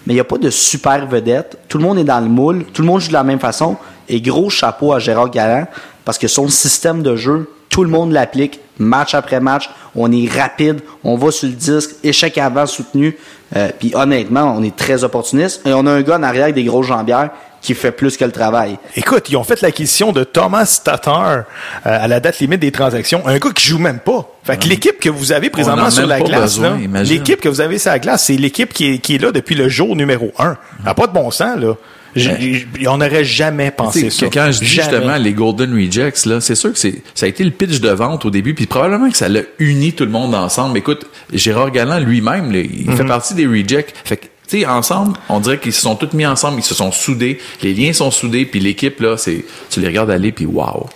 Mais 0.06 0.12
il 0.14 0.16
n'y 0.18 0.20
a 0.22 0.26
pas 0.26 0.38
de 0.38 0.50
super 0.50 1.08
vedette. 1.08 1.58
Tout 1.70 1.78
le 1.78 1.86
monde 1.86 1.98
est 1.98 2.04
dans 2.04 2.20
le 2.20 2.28
moule. 2.28 2.66
Tout 2.74 2.82
le 2.82 2.88
monde 2.90 3.00
joue 3.00 3.08
de 3.08 3.14
la 3.14 3.24
même 3.24 3.40
façon. 3.40 3.78
Et 4.10 4.20
gros 4.20 4.50
chapeau 4.50 4.92
à 4.92 5.00
Gérard 5.00 5.30
Galland 5.30 5.66
parce 6.04 6.18
que 6.18 6.28
son 6.28 6.50
système 6.50 7.04
de 7.04 7.16
jeu, 7.16 7.50
tout 7.70 7.84
le 7.86 7.90
monde 7.90 8.12
l'applique 8.12 8.60
match 8.80 9.14
après 9.14 9.40
match. 9.40 9.70
On 9.96 10.12
est 10.12 10.30
rapide, 10.30 10.82
on 11.06 11.16
va 11.16 11.32
sur 11.32 11.48
le 11.48 11.54
disque, 11.54 11.92
échec 12.04 12.38
avant 12.38 12.66
soutenu. 12.66 13.18
Euh, 13.56 13.70
Puis 13.80 13.94
honnêtement, 13.96 14.56
on 14.58 14.62
est 14.64 14.76
très 14.76 15.06
opportuniste. 15.06 15.66
Et 15.66 15.74
on 15.74 15.86
a 15.86 15.92
un 15.92 16.02
gars 16.02 16.18
en 16.18 16.24
arrière 16.24 16.44
avec 16.44 16.56
des 16.56 16.66
grosses 16.66 16.88
jambières 16.88 17.30
qui 17.62 17.74
fait 17.74 17.92
plus 17.92 18.16
que 18.18 18.26
le 18.26 18.32
travail. 18.32 18.78
Écoute, 18.96 19.30
ils 19.30 19.36
ont 19.36 19.44
fait 19.44 19.62
l'acquisition 19.62 20.12
de 20.12 20.24
Thomas 20.24 20.82
Tatar 20.84 21.30
euh, 21.30 21.44
à 21.84 22.08
la 22.08 22.20
date 22.20 22.40
limite 22.40 22.60
des 22.62 22.72
transactions. 22.72 23.26
Un 23.28 23.38
gars 23.38 23.50
qui 23.54 23.66
joue 23.68 23.80
même 23.80 24.00
pas. 24.00 24.30
Fait 24.44 24.58
que 24.58 24.68
l'équipe 24.68 25.00
que 25.00 25.10
vous 25.10 25.32
avez 25.32 25.50
présentement 25.50 25.90
sur 25.90 26.08
la 26.08 26.20
glace, 26.22 26.60
l'équipe 27.04 27.42
que 27.42 27.50
vous 27.50 27.62
avez 27.62 27.78
sur 27.78 27.92
la 27.92 28.00
glace, 28.00 28.24
c'est 28.26 28.38
l'équipe 28.38 28.74
qui 28.74 28.94
est, 28.94 28.98
qui 29.00 29.16
est 29.16 29.20
là 29.20 29.32
depuis 29.32 29.56
le 29.56 29.68
jour 29.70 29.96
numéro 29.96 30.32
un. 30.40 30.58
N'a 30.86 30.94
pas 30.94 31.08
de 31.08 31.14
bon 31.14 31.30
sens, 31.32 31.60
là. 31.60 31.76
J- 32.16 32.32
j- 32.40 32.88
on 32.88 32.98
n'aurait 32.98 33.24
jamais 33.24 33.70
pensé 33.70 34.10
sais, 34.10 34.26
ça. 34.26 34.26
Quand 34.34 34.52
je 34.52 34.60
dis 34.60 34.66
Jamais. 34.66 34.90
justement 34.92 35.16
les 35.18 35.32
Golden 35.32 35.72
Rejects, 35.76 36.26
là, 36.26 36.42
c'est 36.42 36.56
sûr 36.56 36.74
que 36.74 36.80
c'est, 36.80 37.04
ça 37.14 37.28
a 37.28 37.30
été 37.30 37.44
le 37.44 37.52
pitch 37.52 37.80
de 37.82 37.90
vente 37.90 38.26
au 38.26 38.32
début, 38.32 38.56
puis 38.56 38.66
probablement 38.66 39.12
que 39.12 39.16
ça 39.18 39.30
l'a 39.30 39.42
uni 39.60 39.94
tout 39.94 40.06
le 40.06 40.10
monde 40.12 40.34
ensemble. 40.34 40.74
Mais 40.74 40.80
écoute, 40.80 41.06
Gérard 41.32 41.70
Galland 41.70 42.00
lui-même, 42.00 42.52
là, 42.52 42.60
il 42.62 42.92
fait 42.96 43.04
Mhm. 43.04 43.08
partie 43.10 43.36
des 43.36 43.46
Rejects. 43.46 43.94
Fait 44.06 44.18
que, 44.18 44.26
tu 44.50 44.62
sais, 44.62 44.66
ensemble, 44.66 45.14
on 45.30 45.40
dirait 45.40 45.60
qu'ils 45.60 45.74
se 45.74 45.82
sont 45.82 45.96
tous 45.96 46.14
mis 46.14 46.26
ensemble, 46.26 46.60
ils 46.60 46.64
se 46.64 46.74
sont 46.74 46.92
soudés, 46.92 47.38
les 47.62 47.74
liens 47.74 47.94
sont 47.94 48.10
soudés, 48.10 48.46
puis 48.46 48.60
l'équipe, 48.60 49.00
là, 49.00 49.16
c'est, 49.16 49.46
tu 49.70 49.80
les 49.80 49.88
regardes 49.88 50.10
aller, 50.10 50.32
puis 50.32 50.46
wow. 50.46 50.88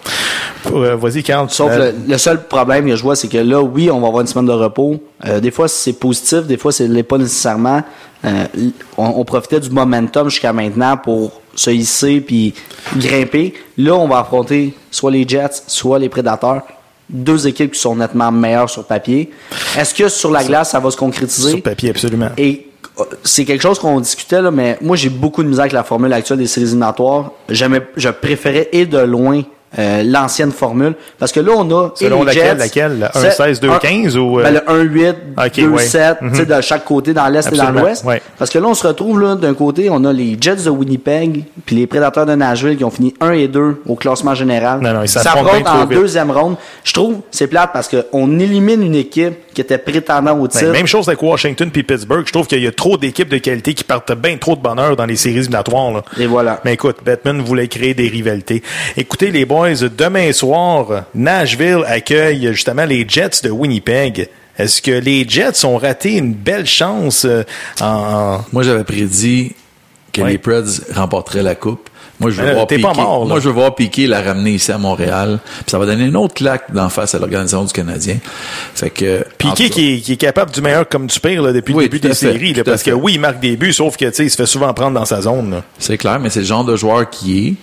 Euh, 0.72 0.96
Vas-y, 0.96 1.22
Carl. 1.24 1.50
Sauf 1.50 1.70
Euh, 1.72 1.92
le, 1.92 2.14
le 2.14 2.18
seul 2.18 2.48
problème 2.48 2.88
que 2.88 2.96
je 2.96 3.04
vois, 3.04 3.16
c'est 3.16 3.28
que 3.28 3.38
là, 3.38 3.62
oui, 3.62 3.92
on 3.92 4.00
va 4.00 4.08
avoir 4.08 4.22
une 4.22 4.28
semaine 4.28 4.48
de 4.48 4.52
repos. 4.54 5.02
Euh, 5.26 5.40
des 5.40 5.52
fois, 5.52 5.68
c'est 5.68 5.94
positif, 5.94 6.42
des 6.48 6.58
fois, 6.58 6.72
c'est 6.72 6.88
l'est 6.88 7.04
pas 7.04 7.18
nécessairement. 7.18 7.84
Euh, 8.26 8.46
on, 8.98 9.14
on 9.18 9.26
profitait 9.26 9.60
du 9.60 9.70
momentum 9.70 10.30
jusqu'à 10.30 10.54
maintenant 10.54 10.98
pour 10.98 11.42
se 11.56 11.70
hisser 11.70 12.22
puis 12.22 12.54
grimper. 12.98 13.54
Là, 13.78 13.94
on 13.96 14.08
va 14.08 14.20
affronter 14.20 14.74
soit 14.90 15.12
les 15.12 15.28
Jets, 15.28 15.64
soit 15.68 16.00
les 16.00 16.10
Prédateurs. 16.10 16.64
Deux 17.10 17.46
équipes 17.48 17.74
qui 17.74 17.80
sont 17.80 17.96
nettement 17.96 18.32
meilleures 18.32 18.70
sur 18.70 18.86
papier. 18.86 19.30
Est-ce 19.78 19.94
que 19.94 20.08
sur 20.10 20.32
la 20.32 20.44
glace, 20.44 20.72
ça 20.72 20.80
va 20.80 20.90
se 20.90 20.98
concrétiser? 20.98 21.52
Sur 21.52 21.62
papier, 21.62 21.90
absolument. 21.90 22.30
Et 22.38 22.70
c'est 23.24 23.46
quelque 23.46 23.62
chose 23.62 23.80
qu'on 23.80 24.00
discutait, 24.00 24.42
là, 24.42 24.52
mais 24.52 24.78
moi, 24.82 24.96
j'ai 24.96 25.10
beaucoup 25.10 25.42
de 25.44 25.48
misère 25.48 25.62
avec 25.64 25.74
la 25.74 25.84
formule 25.84 26.14
actuelle 26.14 26.38
des 26.38 26.48
séries 26.48 26.68
éliminatoires. 26.68 27.32
J'aimais, 27.50 27.82
je 27.98 28.10
préférais 28.10 28.70
et 28.72 28.86
de 28.86 29.00
loin 29.00 29.42
euh, 29.80 30.04
l'ancienne 30.04 30.52
formule. 30.52 30.94
Parce 31.18 31.32
que 31.32 31.40
là, 31.40 31.52
on 31.58 31.68
a. 31.72 31.90
Selon 31.96 32.20
les 32.20 32.28
laquelle, 32.28 32.44
Jets, 32.44 32.56
laquelle? 32.56 33.00
Le 33.00 33.08
c'est 33.20 33.30
1-16, 33.40 33.60
2-15 33.60 34.18
ou, 34.18 34.40
euh? 34.40 34.44
Ben, 34.44 34.54
le 34.54 34.60
1-8, 34.60 35.16
Ok, 35.36 35.58
2-7, 35.58 35.70
ouais. 35.72 35.82
tu 35.84 35.90
sais, 35.90 36.16
Mhm. 36.22 36.46
de 36.58 36.62
chaque 36.62 36.86
côté, 36.86 37.12
dans 37.16 37.28
l'Est 37.28 37.52
et 37.52 37.58
dans 37.58 37.72
l'Ouest. 37.72 38.06
ouais. 38.06 38.22
Parce 38.38 38.52
que 38.52 38.60
là, 38.60 38.68
on 38.68 38.76
se 38.76 38.86
retrouve, 38.86 39.20
là, 39.20 39.34
d'un 39.34 39.56
côté, 39.56 39.90
on 39.90 40.06
a 40.06 40.14
les 40.14 40.38
Jets 40.40 40.58
de 40.58 40.70
Winnipeg, 40.70 41.46
puis 41.66 41.76
les 41.76 41.88
Prédateurs 41.88 42.28
de 42.28 42.36
Nashville 42.36 42.78
qui 42.78 42.84
ont 42.84 42.92
fini 42.92 43.16
1 43.20 43.32
et 43.32 43.48
2 43.48 43.82
au 43.88 43.96
classement 43.96 44.36
général. 44.36 44.80
Non, 44.82 44.94
non, 44.94 45.02
ils 45.02 45.10
s'affrontent 45.10 45.50
en 45.68 45.86
vite. 45.88 45.98
deuxième 45.98 46.30
ronde. 46.30 46.56
Je 46.84 46.94
trouve, 46.94 47.16
c'est 47.32 47.48
plate 47.48 47.72
parce 47.74 47.90
qu'on 47.90 48.40
élimine 48.40 48.84
une 48.84 48.94
équipe 48.96 49.34
qui 49.54 49.62
était 49.62 49.78
prétendant 49.78 50.38
au 50.38 50.44
Ben, 50.44 50.48
titre. 50.50 50.72
même 50.72 50.88
chose 50.88 51.08
avec 51.08 51.22
Washington 51.22 51.70
puis 51.72 51.84
Pittsburgh. 51.84 52.24
Je 52.26 52.32
trouve 52.32 52.48
qu'il 52.48 52.62
y 52.62 52.68
a 52.68 52.72
trop 52.72 52.98
d'équipes 52.98 53.30
de 53.30 53.38
qualité 53.38 53.74
qui 53.74 53.84
partent 53.84 54.12
bien 54.14 54.36
trop 54.38 54.56
de 54.56 54.62
bonheur 54.62 54.96
dans 54.96 55.06
les 55.06 55.16
séries 55.16 55.38
éliminatoires. 55.38 55.92
Là. 55.94 56.04
Et 56.20 56.26
voilà. 56.26 56.60
Mais 56.66 56.74
écoute, 56.74 56.98
Batman 57.06 57.42
voulait 57.42 57.68
créer 57.68 57.94
des 57.94 58.08
rivalités. 58.08 58.62
Écoutez, 58.98 59.32
les 59.32 59.46
boys, 59.46 59.76
demain 59.98 60.32
soir, 60.34 61.06
Nashville 61.16 61.84
accueille 61.88 62.50
justement 62.54 62.86
les 62.86 63.06
Jets 63.08 63.42
de 63.44 63.50
Winnipeg. 63.50 64.30
Est-ce 64.58 64.82
que 64.82 64.92
les 64.92 65.28
Jets 65.28 65.66
ont 65.66 65.78
raté 65.78 66.14
une 66.18 66.34
belle 66.34 66.68
chance 66.68 67.26
euh, 67.26 67.44
en... 67.82 68.40
Moi, 68.52 68.64
j'avais 68.64 68.84
prédit 68.84 69.54
que 70.12 70.22
Ouais. 70.22 70.32
les 70.34 70.38
Preds 70.38 70.82
remporteraient 70.94 71.42
la 71.42 71.56
coupe. 71.56 71.90
Moi, 72.24 72.32
je 72.32 72.42
veux 72.42 72.54
voir 72.54 72.68
Piqué. 72.68 72.82
pas 72.82 72.94
mort, 72.94 73.22
là. 73.24 73.28
Moi, 73.30 73.40
je 73.40 73.48
veux 73.50 73.54
voir 73.54 73.76
Piqué 73.76 74.08
la 74.08 74.22
ramener 74.22 74.52
ici 74.52 74.72
à 74.72 74.78
Montréal. 74.78 75.40
Puis 75.44 75.64
ça 75.68 75.78
va 75.78 75.86
donner 75.86 76.06
une 76.06 76.16
autre 76.16 76.34
claque 76.34 76.74
d'en 76.74 76.90
face 76.90 77.14
à 77.16 77.20
l'organisation 77.20 77.64
du 77.64 77.72
Canadien. 77.74 78.18
Fait 78.74 78.90
que. 78.90 79.24
Piqué 79.38 79.70
qui 79.70 79.94
est, 79.94 80.00
qui 80.00 80.14
est 80.14 80.18
capable 80.18 80.52
du 80.52 80.62
meilleur 80.62 80.88
comme 80.90 81.08
du 81.08 81.20
pire 81.20 81.42
là, 81.44 81.54
depuis 81.54 81.74
Oui, 81.74 81.84
le 81.84 81.90
début 81.90 82.00
des 82.00 82.10
fait, 82.10 82.16
séries. 82.16 82.54
là, 82.54 82.64
parce 82.64 82.82
que 82.84 82.92
oui, 82.92 83.14
il 83.16 83.20
marque 83.20 83.40
des 83.40 83.56
buts, 83.56 83.74
sauf 83.74 83.96
que 83.98 84.06
tu 84.06 84.14
sais, 84.14 84.26
il 84.26 84.30
se 84.30 84.36
fait 84.38 84.46
souvent 84.46 84.74
prendre 84.74 84.98
dans 85.00 85.06
sa 85.06 85.22
zone. 85.22 85.62
C'est 85.78 85.98
clair, 85.98 86.20
mais 86.20 86.30
c'est 86.30 86.40
le 86.42 86.46
genre 86.46 86.66
de 86.66 86.76
joueur 86.76 87.10
qui 87.10 87.48
est. 87.48 87.54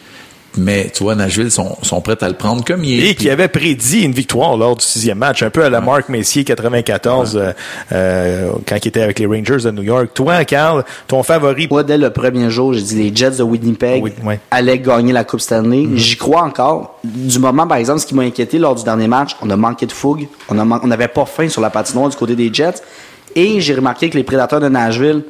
Mais 0.56 0.90
tu 0.92 1.04
vois, 1.04 1.14
Nashville 1.14 1.50
sont, 1.50 1.76
sont 1.82 2.00
prêts 2.00 2.16
à 2.22 2.28
le 2.28 2.34
prendre 2.34 2.64
comme 2.64 2.82
il 2.82 3.04
est. 3.04 3.10
Et 3.10 3.14
qui 3.14 3.30
avait 3.30 3.48
prédit 3.48 4.02
une 4.02 4.12
victoire 4.12 4.56
lors 4.56 4.76
du 4.76 4.84
sixième 4.84 5.18
match, 5.18 5.42
un 5.42 5.50
peu 5.50 5.62
à 5.64 5.70
la 5.70 5.80
Mark 5.80 6.08
Messier 6.08 6.42
94 6.44 7.36
euh, 7.36 7.52
euh, 7.92 8.50
quand 8.66 8.76
il 8.82 8.88
était 8.88 9.00
avec 9.02 9.18
les 9.20 9.26
Rangers 9.26 9.64
de 9.64 9.70
New 9.70 9.82
York. 9.82 10.10
Toi, 10.12 10.44
Carl, 10.44 10.84
ton 11.06 11.22
favori? 11.22 11.68
Moi, 11.70 11.84
dès 11.84 11.98
le 11.98 12.10
premier 12.10 12.50
jour, 12.50 12.72
j'ai 12.74 12.82
dit 12.82 12.96
les 12.96 13.14
Jets 13.14 13.36
de 13.38 13.42
Winnipeg 13.44 14.02
Oui, 14.02 14.12
ouais. 14.24 14.40
allaient 14.50 14.78
gagner 14.78 15.12
la 15.12 15.24
Coupe 15.24 15.40
Stanley. 15.40 15.86
J'y 15.94 16.16
crois 16.16 16.42
encore. 16.42 16.98
Du 17.04 17.38
moment, 17.38 17.66
par 17.66 17.78
exemple, 17.78 18.00
ce 18.00 18.06
qui 18.06 18.14
m'a 18.14 18.22
inquiété 18.22 18.58
lors 18.58 18.74
du 18.74 18.82
dernier 18.82 19.06
match, 19.06 19.36
on 19.42 19.50
a 19.50 19.56
manqué 19.56 19.86
de 19.86 19.92
fougue. 19.92 20.26
On 20.48 20.54
n'avait 20.54 21.08
pas 21.08 21.26
faim 21.26 21.48
sur 21.48 21.60
la 21.60 21.70
patinoire 21.70 22.08
du 22.08 22.16
côté 22.16 22.34
des 22.34 22.52
Jets. 22.52 22.82
Et 23.36 23.60
j'ai 23.60 23.74
remarqué 23.74 24.10
que 24.10 24.16
les 24.16 24.24
Prédateurs 24.24 24.60
de 24.60 24.68
Nashville 24.68 25.22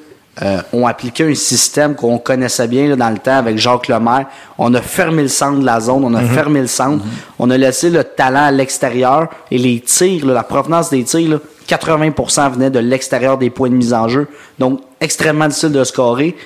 euh, 0.42 0.60
ont 0.72 0.86
appliqué 0.86 1.24
un 1.24 1.34
système 1.34 1.94
qu'on 1.94 2.18
connaissait 2.18 2.66
bien 2.66 2.88
là, 2.88 2.96
dans 2.96 3.10
le 3.10 3.18
temps 3.18 3.36
avec 3.36 3.58
Jacques 3.58 3.88
Lemaire. 3.88 4.26
On 4.58 4.72
a 4.74 4.80
fermé 4.80 5.22
le 5.22 5.28
centre 5.28 5.60
de 5.60 5.66
la 5.66 5.80
zone, 5.80 6.02
on 6.04 6.14
a 6.14 6.22
fermé 6.22 6.60
le 6.60 6.66
centre. 6.66 7.04
On 7.38 7.50
a 7.50 7.56
laissé 7.58 7.90
le 7.90 8.04
talent 8.04 8.44
à 8.44 8.50
l'extérieur 8.50 9.28
et 9.50 9.58
les 9.58 9.80
tirs, 9.80 10.26
là, 10.26 10.32
la 10.32 10.42
provenance 10.42 10.90
des 10.90 11.04
tirs, 11.04 11.28
là, 11.28 11.36
80% 11.68 12.52
venait 12.52 12.70
de 12.70 12.78
l'extérieur 12.78 13.38
des 13.38 13.50
points 13.50 13.70
de 13.70 13.74
mise 13.74 13.92
en 13.92 14.08
jeu. 14.08 14.28
Donc, 14.58 14.80
extrêmement 15.00 15.46
difficile 15.46 15.72
de 15.72 15.84
scorer. 15.84 16.36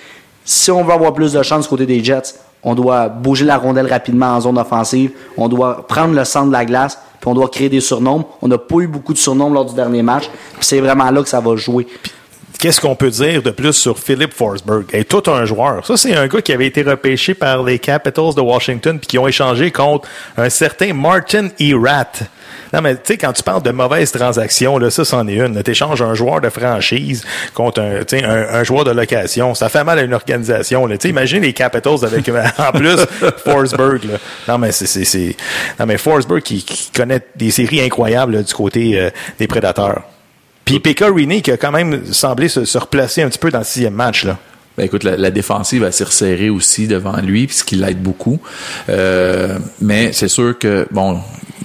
Si 0.44 0.70
on 0.70 0.84
veut 0.84 0.92
avoir 0.92 1.14
plus 1.14 1.32
de 1.32 1.42
chance 1.42 1.62
du 1.62 1.68
côté 1.68 1.86
des 1.86 2.04
Jets, 2.04 2.34
on 2.62 2.74
doit 2.74 3.08
bouger 3.08 3.44
la 3.44 3.58
rondelle 3.58 3.86
rapidement 3.86 4.34
en 4.34 4.40
zone 4.40 4.58
offensive. 4.58 5.12
On 5.36 5.48
doit 5.48 5.86
prendre 5.86 6.14
le 6.14 6.24
centre 6.24 6.48
de 6.48 6.52
la 6.52 6.64
glace, 6.64 6.98
puis 7.20 7.30
on 7.30 7.34
doit 7.34 7.48
créer 7.48 7.68
des 7.68 7.80
surnombres. 7.80 8.28
On 8.42 8.48
n'a 8.48 8.58
pas 8.58 8.76
eu 8.76 8.86
beaucoup 8.86 9.12
de 9.12 9.18
surnombres 9.18 9.54
lors 9.54 9.64
du 9.66 9.74
dernier 9.74 10.02
match. 10.02 10.24
Puis 10.54 10.64
c'est 10.64 10.80
vraiment 10.80 11.10
là 11.10 11.22
que 11.22 11.28
ça 11.28 11.40
va 11.40 11.56
jouer. 11.56 11.86
Qu'est-ce 12.64 12.80
qu'on 12.80 12.96
peut 12.96 13.10
dire 13.10 13.42
de 13.42 13.50
plus 13.50 13.74
sur 13.74 13.98
Philip 13.98 14.32
Forsberg? 14.32 14.86
est 14.94 15.06
tout 15.06 15.30
un 15.30 15.44
joueur. 15.44 15.84
Ça, 15.84 15.98
c'est 15.98 16.16
un 16.16 16.26
gars 16.26 16.40
qui 16.40 16.50
avait 16.50 16.66
été 16.66 16.80
repêché 16.80 17.34
par 17.34 17.62
les 17.62 17.78
Capitals 17.78 18.32
de 18.34 18.40
Washington 18.40 18.98
puis 18.98 19.06
qui 19.06 19.18
ont 19.18 19.28
échangé 19.28 19.70
contre 19.70 20.08
un 20.38 20.48
certain 20.48 20.94
Martin 20.94 21.48
Erat. 21.60 22.08
Non, 22.72 22.80
mais 22.80 22.94
tu 22.94 23.00
sais, 23.04 23.16
quand 23.18 23.34
tu 23.34 23.42
parles 23.42 23.62
de 23.62 23.70
mauvaises 23.70 24.12
transactions, 24.12 24.78
là, 24.78 24.88
ça, 24.88 25.04
c'en 25.04 25.28
est 25.28 25.34
une. 25.34 25.62
Tu 25.62 25.72
échanges 25.72 26.00
un 26.00 26.14
joueur 26.14 26.40
de 26.40 26.48
franchise 26.48 27.26
contre 27.52 27.82
un, 27.82 28.00
un, 28.00 28.54
un 28.54 28.64
joueur 28.64 28.84
de 28.84 28.92
location. 28.92 29.54
Ça 29.54 29.68
fait 29.68 29.84
mal 29.84 29.98
à 29.98 30.02
une 30.02 30.14
organisation. 30.14 30.86
Là. 30.86 30.96
Imagine 31.04 31.42
les 31.42 31.52
Capitals 31.52 32.02
avec, 32.02 32.30
en 32.58 32.72
plus, 32.72 32.96
Forsberg. 33.44 34.04
Là. 34.04 34.18
Non, 34.48 34.56
mais 34.56 34.72
c'est, 34.72 35.36
Non, 35.78 35.84
mais 35.84 35.98
Forsberg 35.98 36.40
qui, 36.40 36.64
qui 36.64 36.90
connaît 36.92 37.20
des 37.36 37.50
séries 37.50 37.82
incroyables 37.82 38.36
là, 38.36 38.42
du 38.42 38.54
côté 38.54 38.98
euh, 38.98 39.10
des 39.38 39.48
Prédateurs. 39.48 40.13
Puis 40.64 40.80
Pekka 40.80 41.08
Rini 41.08 41.42
qui 41.42 41.50
a 41.52 41.56
quand 41.56 41.72
même 41.72 42.04
semblé 42.12 42.48
se, 42.48 42.64
se 42.64 42.78
replacer 42.78 43.22
un 43.22 43.28
petit 43.28 43.38
peu 43.38 43.50
dans 43.50 43.58
le 43.58 43.64
sixième 43.64 43.94
match. 43.94 44.24
Là. 44.24 44.38
Ben 44.76 44.84
écoute, 44.84 45.04
la, 45.04 45.16
la 45.16 45.30
défensive 45.30 45.88
s'est 45.92 46.04
resserrée 46.04 46.50
aussi 46.50 46.88
devant 46.88 47.16
lui, 47.18 47.48
ce 47.50 47.62
qui 47.62 47.76
l'aide 47.76 48.02
beaucoup. 48.02 48.40
Euh, 48.88 49.58
mais 49.80 50.12
c'est 50.12 50.26
sûr 50.28 50.58
que 50.58 50.86
bon, 50.90 51.20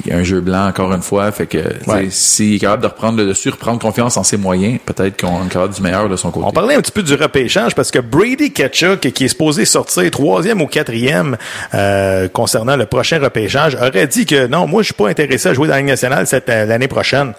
il 0.06 0.12
y 0.12 0.14
a 0.14 0.18
un 0.18 0.24
jeu 0.24 0.42
blanc 0.42 0.68
encore 0.68 0.94
une 0.94 1.02
fois, 1.02 1.32
fait 1.32 1.48
que 1.48 1.58
Ouais. 1.88 2.08
s'il 2.12 2.56
est 2.56 2.60
capable 2.60 2.84
de 2.84 2.88
reprendre 2.88 3.18
le 3.18 3.26
dessus, 3.26 3.50
reprendre 3.50 3.80
confiance 3.80 4.16
en 4.18 4.24
ses 4.24 4.38
moyens, 4.38 4.80
peut-être 4.86 5.20
qu'on 5.20 5.46
est 5.46 5.50
capable 5.50 5.74
du 5.74 5.82
meilleur 5.82 6.08
de 6.08 6.16
son 6.16 6.30
côté. 6.30 6.46
On 6.48 6.52
parlait 6.52 6.76
un 6.76 6.82
petit 6.82 6.92
peu 6.92 7.02
du 7.02 7.16
repêchage 7.16 7.74
parce 7.74 7.90
que 7.90 7.98
Brady 8.00 8.54
Ketchuk, 8.54 9.00
qui 9.00 9.26
est 9.26 9.28
supposé 9.30 9.66
sortir 9.66 10.10
troisième 10.12 10.62
ou 10.62 10.68
quatrième 10.68 11.36
euh, 11.74 12.28
concernant 12.28 12.76
le 12.76 12.86
prochain 12.86 13.20
repêchage, 13.20 13.76
aurait 13.76 14.06
dit 14.08 14.28
que 14.28 14.46
non, 14.46 14.68
moi 14.68 14.84
je 14.84 14.88
suis 14.88 14.94
pas 14.94 15.10
intéressé 15.10 15.50
à 15.50 15.54
jouer 15.56 15.68
dans 15.68 15.74
la 15.74 15.80
Ligue 15.80 15.90
nationale 15.90 16.28
cette 16.28 16.48
euh, 16.50 16.66
l'année 16.66 16.88
prochaine. 16.88 17.34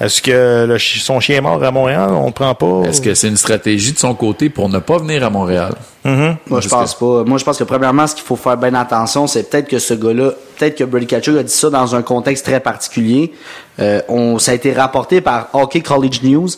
Est-ce 0.00 0.22
que 0.22 0.64
le 0.66 0.78
son 0.78 1.20
chien 1.20 1.36
est 1.36 1.40
mort 1.42 1.62
à 1.62 1.70
Montréal, 1.70 2.08
on 2.12 2.26
le 2.26 2.32
prend 2.32 2.54
pas? 2.54 2.88
Est-ce 2.88 3.02
que 3.02 3.12
c'est 3.14 3.28
une 3.28 3.36
stratégie 3.36 3.92
de 3.92 3.98
son 3.98 4.14
côté 4.14 4.48
pour 4.48 4.70
ne 4.70 4.78
pas 4.78 4.96
venir 4.96 5.22
à 5.24 5.28
Montréal? 5.28 5.74
Moi, 6.04 6.60
je 6.60 6.68
pense 6.70 6.94
pas. 6.94 7.22
Moi, 7.24 7.36
je 7.36 7.44
pense 7.44 7.58
que 7.58 7.64
premièrement, 7.64 8.06
ce 8.06 8.14
qu'il 8.14 8.24
faut 8.24 8.36
faire 8.36 8.56
bien 8.56 8.72
attention, 8.74 9.26
c'est 9.26 9.50
peut-être 9.50 9.68
que 9.68 9.78
ce 9.78 9.92
gars-là, 9.92 10.30
peut-être 10.56 10.78
que 10.78 10.84
Brady 10.84 11.06
Kachuk 11.06 11.36
a 11.36 11.42
dit 11.42 11.52
ça 11.52 11.68
dans 11.68 11.94
un 11.94 12.00
contexte 12.00 12.46
très 12.46 12.60
particulier. 12.60 13.32
Euh, 13.78 14.00
on, 14.08 14.38
ça 14.38 14.52
a 14.52 14.54
été 14.54 14.72
rapporté 14.72 15.20
par 15.20 15.48
Hockey 15.52 15.82
College 15.82 16.22
News. 16.22 16.48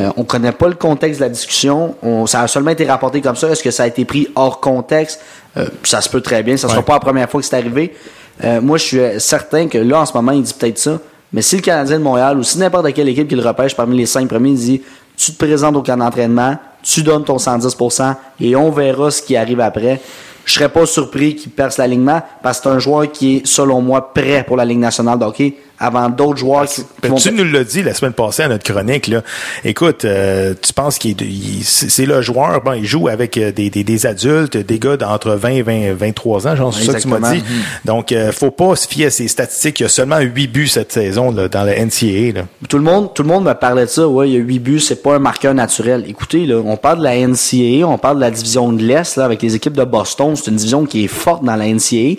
Euh, 0.00 0.10
on 0.16 0.24
connaît 0.24 0.50
pas 0.50 0.66
le 0.66 0.74
contexte 0.74 1.20
de 1.20 1.26
la 1.26 1.30
discussion. 1.30 1.94
On, 2.02 2.26
ça 2.26 2.40
a 2.40 2.48
seulement 2.48 2.70
été 2.72 2.84
rapporté 2.86 3.20
comme 3.20 3.36
ça. 3.36 3.48
Est-ce 3.50 3.62
que 3.62 3.70
ça 3.70 3.84
a 3.84 3.86
été 3.86 4.04
pris 4.04 4.26
hors 4.34 4.58
contexte? 4.58 5.20
Euh, 5.56 5.68
ça 5.84 6.00
se 6.00 6.08
peut 6.08 6.20
très 6.22 6.42
bien. 6.42 6.56
Ça 6.56 6.66
sera 6.66 6.78
Ouais. 6.80 6.84
pas 6.84 6.94
la 6.94 7.00
première 7.00 7.30
fois 7.30 7.40
que 7.40 7.46
c'est 7.46 7.56
arrivé. 7.56 7.94
Euh, 8.42 8.60
moi, 8.60 8.78
je 8.78 8.82
suis 8.84 9.00
certain 9.20 9.68
que 9.68 9.78
là, 9.78 10.00
en 10.00 10.06
ce 10.06 10.12
moment, 10.14 10.32
il 10.32 10.42
dit 10.42 10.54
peut-être 10.54 10.78
ça. 10.78 10.98
Mais 11.32 11.42
si 11.42 11.56
le 11.56 11.62
Canadien 11.62 11.98
de 11.98 12.04
Montréal 12.04 12.38
ou 12.38 12.42
si 12.42 12.58
n'importe 12.58 12.92
quelle 12.92 13.08
équipe 13.08 13.28
qui 13.28 13.36
le 13.36 13.46
repêche 13.46 13.74
parmi 13.74 13.96
les 13.96 14.06
cinq 14.06 14.28
premiers, 14.28 14.54
dit 14.54 14.82
tu 15.16 15.32
te 15.32 15.44
présentes 15.44 15.76
au 15.76 15.82
camp 15.82 15.96
d'entraînement, 15.96 16.56
tu 16.82 17.02
donnes 17.02 17.24
ton 17.24 17.36
110% 17.36 18.14
et 18.40 18.56
on 18.56 18.70
verra 18.70 19.10
ce 19.10 19.22
qui 19.22 19.36
arrive 19.36 19.60
après. 19.60 20.00
Je 20.44 20.54
serais 20.54 20.70
pas 20.70 20.86
surpris 20.86 21.36
qu'il 21.36 21.52
perce 21.52 21.76
l'alignement 21.76 22.22
parce 22.42 22.58
que 22.58 22.64
c'est 22.64 22.70
un 22.70 22.78
joueur 22.78 23.12
qui 23.12 23.36
est, 23.36 23.46
selon 23.46 23.82
moi, 23.82 24.12
prêt 24.12 24.44
pour 24.44 24.56
la 24.56 24.64
Ligue 24.64 24.78
nationale 24.78 25.18
de 25.18 25.24
hockey 25.24 25.56
avant 25.80 26.10
d'autres 26.10 26.36
joueurs 26.38 26.66
qui, 26.66 26.82
Ben, 27.02 27.14
tu 27.14 27.32
nous 27.32 27.42
l'as 27.44 27.64
dit 27.64 27.82
la 27.82 27.94
semaine 27.94 28.12
passée 28.12 28.42
à 28.42 28.48
notre 28.48 28.70
chronique. 28.70 29.06
Là. 29.06 29.22
Écoute, 29.64 30.04
euh, 30.04 30.52
tu 30.60 30.72
penses 30.74 30.98
qu'il 30.98 31.20
il- 31.22 31.64
c'est 31.64 32.04
le 32.04 32.20
joueur, 32.20 32.60
bon, 32.62 32.74
il 32.74 32.84
joue 32.84 33.08
avec 33.08 33.36
euh, 33.38 33.50
des, 33.50 33.70
des, 33.70 33.82
des 33.82 34.06
adultes, 34.06 34.56
des 34.58 34.78
gars 34.78 34.96
d'entre 34.98 35.30
20 35.32 35.48
et 35.48 35.62
20, 35.62 35.94
23 35.94 36.46
ans, 36.48 36.54
genre, 36.56 36.74
c'est 36.74 36.84
ça 36.84 36.92
que 36.94 37.00
tu 37.00 37.08
m'as 37.08 37.18
dit. 37.18 37.38
Exactement. 37.38 37.64
Donc, 37.86 38.12
euh, 38.12 38.30
faut 38.30 38.50
pas 38.50 38.76
se 38.76 38.86
fier 38.86 39.06
à 39.06 39.10
ces 39.10 39.26
statistiques. 39.28 39.80
Il 39.80 39.84
y 39.84 39.86
a 39.86 39.88
seulement 39.88 40.18
8 40.18 40.48
buts 40.48 40.68
cette 40.68 40.92
saison 40.92 41.30
là, 41.32 41.48
dans 41.48 41.64
la 41.64 41.74
NCAA. 41.84 42.32
Là. 42.34 42.42
Tout 42.68 42.76
le 42.76 42.84
monde, 42.84 43.14
tout 43.14 43.22
le 43.22 43.28
monde 43.28 43.44
me 43.44 43.54
parlait 43.54 43.86
de 43.86 43.90
ça. 43.90 44.06
Ouais, 44.06 44.28
il 44.28 44.34
y 44.34 44.36
a 44.36 44.40
8 44.40 44.58
buts, 44.58 44.80
c'est 44.80 45.02
pas 45.02 45.14
un 45.14 45.18
marqueur 45.18 45.54
naturel. 45.54 46.04
Écoutez, 46.06 46.44
là, 46.44 46.56
on 46.64 46.76
parle 46.76 46.98
de 46.98 47.04
la 47.04 47.16
NCAA, 47.16 47.86
on 47.86 47.96
parle 47.96 48.16
de 48.16 48.20
la 48.20 48.30
division 48.30 48.70
de 48.72 48.82
l'Est, 48.82 49.16
là, 49.16 49.24
avec 49.24 49.40
les 49.40 49.54
équipes 49.56 49.76
de 49.76 49.84
Boston. 49.84 50.34
C'est 50.36 50.50
une 50.50 50.56
division 50.56 50.84
qui 50.84 51.04
est 51.04 51.08
forte 51.08 51.42
dans 51.44 51.56
la 51.56 51.66
NCAA. 51.66 52.16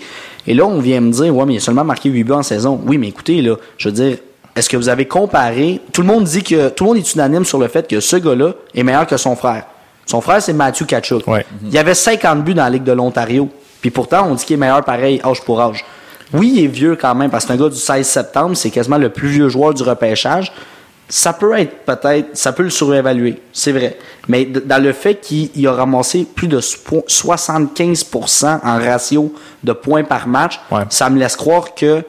Et 0.48 0.54
là, 0.54 0.66
on 0.66 0.80
vient 0.80 1.02
me 1.02 1.12
dire, 1.12 1.36
ouais, 1.36 1.46
mais 1.46 1.54
il 1.54 1.58
a 1.58 1.60
seulement 1.60 1.84
marqué 1.84 2.10
8 2.10 2.24
buts 2.24 2.32
en 2.32 2.44
saison. 2.44 2.80
Oui, 2.86 2.98
mais 2.98 3.08
écoutez, 3.10 3.42
là, 3.42 3.56
je 3.78 3.90
veux 3.90 3.94
dire, 3.94 4.18
est-ce 4.56 4.70
que 4.70 4.78
vous 4.78 4.90
avez 4.90 5.06
comparé, 5.06 5.80
tout 5.94 6.02
le 6.02 6.08
monde 6.08 6.24
dit 6.24 6.44
que, 6.44 6.70
tout 6.70 6.84
le 6.84 6.90
monde 6.90 6.98
est 6.98 7.14
unanime 7.14 7.46
sur 7.46 7.60
le 7.60 7.68
fait 7.68 7.88
que 7.88 8.00
ce 8.00 8.18
gars-là 8.18 8.54
est 8.76 8.84
meilleur 8.84 9.08
que 9.08 9.18
son 9.18 9.36
frère. 9.36 9.66
Son 10.06 10.20
frère, 10.20 10.42
c'est 10.42 10.54
Matthew 10.54 10.86
Kachuk. 10.86 11.28
Ouais. 11.28 11.46
Il 11.70 11.78
avait 11.78 11.94
50 11.94 12.44
buts 12.44 12.54
dans 12.54 12.64
la 12.64 12.70
Ligue 12.70 12.84
de 12.84 12.92
l'Ontario. 12.92 13.50
Puis 13.82 13.92
pourtant, 13.92 14.28
on 14.30 14.36
dit 14.36 14.44
qu'il 14.44 14.56
est 14.56 14.58
meilleur 14.58 14.84
pareil, 14.84 15.22
âge 15.24 15.42
pour 15.42 15.62
âge. 15.62 15.86
Oui, 16.34 16.54
il 16.56 16.64
est 16.66 16.68
vieux 16.68 16.96
quand 16.96 17.16
même, 17.16 17.30
parce 17.30 17.46
que 17.46 17.54
c'est 17.54 17.60
un 17.60 17.64
gars 17.64 17.70
du 17.70 17.78
16 17.78 18.08
septembre, 18.08 18.58
c'est 18.58 18.70
quasiment 18.72 18.98
le 18.98 19.10
plus 19.10 19.28
vieux 19.28 19.50
joueur 19.50 19.74
du 19.74 19.84
repêchage. 19.84 20.52
Ça 21.14 21.34
peut 21.34 21.54
être 21.60 21.84
peut-être, 21.86 22.30
ça 22.38 22.54
peut 22.54 22.64
le 22.64 22.70
surévaluer, 22.70 23.42
c'est 23.52 23.74
vrai. 23.74 23.98
Mais 24.30 24.46
dans 24.46 24.82
le 24.82 24.94
fait 24.94 25.16
qu'il 25.16 25.50
il 25.56 25.68
a 25.68 25.74
ramassé 25.74 26.26
plus 26.26 26.48
de 26.48 26.62
spo- 26.62 27.04
75% 27.06 28.60
en 28.64 28.78
ratio 28.80 29.34
de 29.62 29.74
points 29.74 30.06
par 30.06 30.26
match, 30.28 30.60
Ouais. 30.72 30.84
ça 30.90 31.10
me 31.10 31.20
laisse 31.20 31.36
croire 31.36 31.76
que 31.76 32.04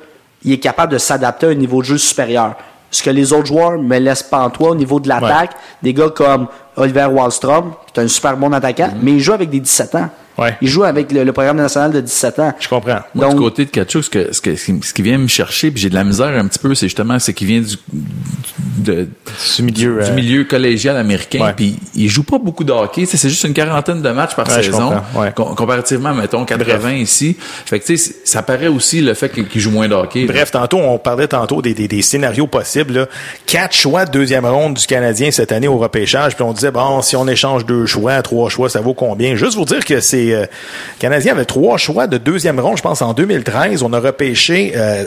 il 0.45 0.53
est 0.53 0.59
capable 0.59 0.93
de 0.93 0.99
s'adapter 0.99 1.47
à 1.47 1.51
un 1.51 1.55
niveau 1.55 1.81
de 1.81 1.87
jeu 1.87 1.99
supérieur. 1.99 2.55
Ce 2.93 3.03
que 3.03 3.11
les 3.11 3.33
autres 3.33 3.47
joueurs 3.47 3.73
me 3.79 3.99
laissent 3.99 4.23
pas 4.23 4.39
en 4.41 4.51
toi 4.51 4.71
au 4.71 4.75
niveau 4.77 5.01
de 5.01 5.09
l'attaque, 5.09 5.51
des 5.83 5.93
gars 5.95 6.11
comme 6.11 6.47
Oliver 6.77 7.07
Wallstrom, 7.07 7.73
qui 7.93 7.99
est 8.01 8.05
un 8.05 8.09
super 8.09 8.37
bon 8.37 8.53
attaquant, 8.53 8.91
mais 9.03 9.13
il 9.13 9.21
joue 9.21 9.33
avec 9.33 9.51
des 9.51 9.61
17 9.61 9.95
ans. 9.97 10.11
Ouais. 10.39 10.57
Il 10.63 10.69
joue 10.69 10.85
avec 10.85 11.13
le, 11.13 11.25
le 11.25 11.33
programme 11.33 11.57
national 11.59 11.93
de 11.93 12.01
17 12.01 12.39
ans. 12.39 12.55
Je 12.59 12.69
comprends. 12.69 13.01
Moi, 13.15 13.27
Donc- 13.27 13.35
du 13.35 13.41
côté 13.41 13.65
de 13.67 13.71
Kachuk, 13.71 14.05
ce, 14.05 14.11
que, 14.11 14.33
ce, 14.33 14.41
que- 14.41 14.57
ce 14.57 14.93
qui- 14.95 15.03
vient 15.03 15.19
me 15.19 15.27
chercher, 15.29 15.71
puis 15.71 15.81
j'ai 15.83 15.91
de 15.91 15.95
la 15.95 16.05
misère 16.05 16.29
un 16.29 16.47
petit 16.47 16.59
peu, 16.59 16.75
c'est 16.75 16.87
justement 16.87 17.19
ce 17.19 17.31
qui 17.33 17.45
vient 17.45 17.61
du, 17.61 17.77
de, 18.79 19.09
Du 19.57 19.63
milieu, 19.63 20.03
du 20.03 20.11
euh, 20.11 20.15
milieu 20.15 20.45
collégial 20.45 20.97
américain. 20.97 21.41
Ouais. 21.45 21.53
Puis 21.55 21.77
il 21.95 22.09
joue 22.09 22.23
pas 22.23 22.39
beaucoup 22.39 22.65
de 22.65 22.73
hockey. 22.73 23.05
C'est 23.07 23.29
juste 23.29 23.45
une 23.45 23.53
quarantaine 23.55 24.01
de 24.03 24.09
matchs 24.11 24.35
par 24.35 24.49
Ouais, 24.49 24.63
saison, 24.63 24.93
ouais. 25.15 25.33
com- 25.35 25.55
comparativement, 25.55 26.15
mettons, 26.15 26.45
80 26.45 26.93
ici. 26.95 27.37
Fait 27.39 27.79
que 27.81 27.85
tu 27.87 27.97
sais, 27.97 28.13
c'est- 28.13 28.27
ça 28.27 28.43
paraît 28.43 28.69
aussi 28.69 29.01
le 29.01 29.15
fait 29.15 29.29
qu'il 29.31 29.61
joue 29.61 29.71
moins 29.71 29.89
de 29.89 29.95
hockey. 29.95 30.27
là. 30.27 30.33
Bref, 30.33 30.51
tantôt, 30.51 30.79
on 30.79 30.99
parlait 30.99 31.29
tantôt 31.29 31.63
des, 31.63 31.75
des, 31.75 31.89
des 31.89 32.03
scénarios 32.03 32.47
possibles. 32.47 32.95
Là. 32.95 33.07
Quatre 33.47 33.75
choix 33.75 34.05
de 34.05 34.11
deuxième 34.11 34.47
ronde 34.47 34.75
du 34.75 34.87
Canadien 34.87 35.31
cette 35.31 35.53
année 35.53 35.69
au 35.69 35.79
repêchage. 35.79 36.35
Puis 36.37 36.45
on 36.45 36.53
disait, 36.53 36.71
bon, 36.71 37.03
si 37.03 37.17
on 37.17 37.27
échange 37.29 37.67
deux 37.67 37.87
choix, 37.87 38.21
trois 38.23 38.49
choix, 38.51 38.69
ça 38.69 38.81
vaut 38.81 38.95
combien? 38.95 39.37
Juste 39.37 39.57
vous 39.57 39.65
dire 39.65 39.85
que 39.85 40.01
c'est... 40.01 40.22
Euh, 40.31 40.43
le 40.43 40.47
Canadien 40.99 41.33
avait 41.33 41.45
trois 41.45 41.77
choix 41.79 42.07
de 42.07 42.19
deuxième 42.19 42.61
ronde, 42.61 42.77
je 42.77 42.83
pense, 42.83 43.03
en 43.03 43.13
2013. 43.15 43.83
On 43.83 43.93
a 43.93 43.99
repêché 44.01 44.73
euh, 44.77 45.05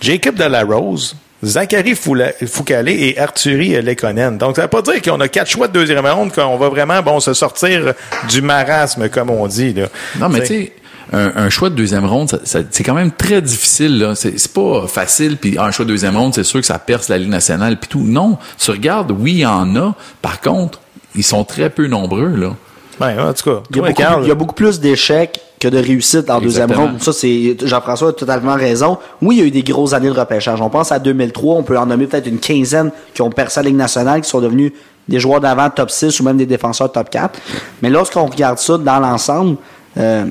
Jacob 0.00 0.34
Delarose, 0.34 1.16
Zachary 1.42 1.94
Foucalé 1.94 2.92
et 2.92 3.18
Arthurie 3.18 3.80
Lekonen. 3.80 4.36
Donc, 4.38 4.56
ça 4.56 4.62
veut 4.62 4.68
pas 4.68 4.82
dire 4.82 5.00
qu'on 5.02 5.20
a 5.20 5.28
quatre 5.28 5.50
choix 5.50 5.68
de 5.68 5.72
deuxième 5.72 6.06
ronde, 6.06 6.32
qu'on 6.32 6.56
va 6.58 6.68
vraiment 6.68 7.00
bon 7.02 7.20
se 7.20 7.32
sortir 7.34 7.94
du 8.28 8.42
marasme, 8.42 9.08
comme 9.08 9.30
on 9.30 9.46
dit. 9.46 9.72
Là. 9.72 9.86
Non, 10.18 10.28
mais 10.28 10.40
tu 10.40 10.46
sais, 10.46 10.72
un, 11.12 11.32
un 11.34 11.50
choix 11.50 11.70
de 11.70 11.74
deuxième 11.74 12.04
ronde, 12.04 12.30
ça- 12.30 12.38
ça- 12.44 12.60
c'est 12.70 12.84
quand 12.84 12.94
même 12.94 13.10
très 13.10 13.40
difficile. 13.42 14.12
C'est 14.14 14.38
c'est 14.38 14.52
pas 14.52 14.86
facile. 14.86 15.38
Puis 15.38 15.56
un 15.58 15.70
choix 15.70 15.84
de 15.84 15.90
deuxième 15.90 16.16
ronde, 16.16 16.34
c'est 16.34 16.44
sûr 16.44 16.60
que 16.60 16.66
ça 16.66 16.78
perce 16.78 17.08
la 17.08 17.18
Ligue 17.18 17.30
nationale. 17.30 17.78
Puis 17.78 17.88
tout. 17.88 18.02
Non, 18.06 18.38
tu 18.58 18.70
regardes, 18.70 19.10
oui, 19.10 19.32
il 19.32 19.38
y 19.40 19.46
en 19.46 19.74
a. 19.76 19.94
Par 20.22 20.40
contre, 20.40 20.80
ils 21.16 21.24
sont 21.24 21.42
très 21.44 21.68
peu 21.70 21.86
nombreux. 21.88 22.28
là. 22.36 22.54
Ouais, 23.00 23.18
en 23.18 23.32
tout 23.32 23.50
cas, 23.50 23.62
Il 23.70 23.76
y, 23.76 23.78
a 23.78 23.82
beaucoup, 23.82 23.94
Carl, 23.94 24.22
il 24.24 24.28
y 24.28 24.30
a 24.30 24.34
beaucoup 24.34 24.54
plus 24.54 24.78
d'échecs 24.78 25.40
que 25.58 25.68
de 25.68 25.78
réussites 25.78 26.28
en 26.30 26.40
deuxième 26.40 26.70
ronde. 26.72 27.00
Ça, 27.02 27.12
c'est 27.12 27.56
Jean-François 27.64 28.10
a 28.10 28.12
totalement 28.12 28.54
raison. 28.54 28.98
Oui, 29.22 29.36
il 29.36 29.38
y 29.40 29.42
a 29.42 29.46
eu 29.46 29.50
des 29.50 29.62
grosses 29.62 29.92
années 29.94 30.08
de 30.08 30.18
repêchage. 30.18 30.60
On 30.60 30.68
pense 30.68 30.92
à 30.92 30.98
2003, 30.98 31.56
on 31.56 31.62
peut 31.62 31.78
en 31.78 31.86
nommer 31.86 32.06
peut-être 32.06 32.26
une 32.26 32.38
quinzaine 32.38 32.90
qui 33.14 33.22
ont 33.22 33.30
percé 33.30 33.60
la 33.60 33.68
Ligue 33.68 33.76
nationale, 33.76 34.20
qui 34.20 34.28
sont 34.28 34.40
devenus 34.40 34.72
des 35.08 35.18
joueurs 35.18 35.40
d'avant 35.40 35.68
top 35.70 35.90
6 35.90 36.20
ou 36.20 36.24
même 36.24 36.36
des 36.36 36.46
défenseurs 36.46 36.92
top 36.92 37.08
4. 37.10 37.38
Mais 37.82 37.90
lorsqu'on 37.90 38.26
regarde 38.26 38.58
ça 38.58 38.76
dans 38.78 38.98
l'ensemble, 39.00 39.56
euh, 39.96 40.26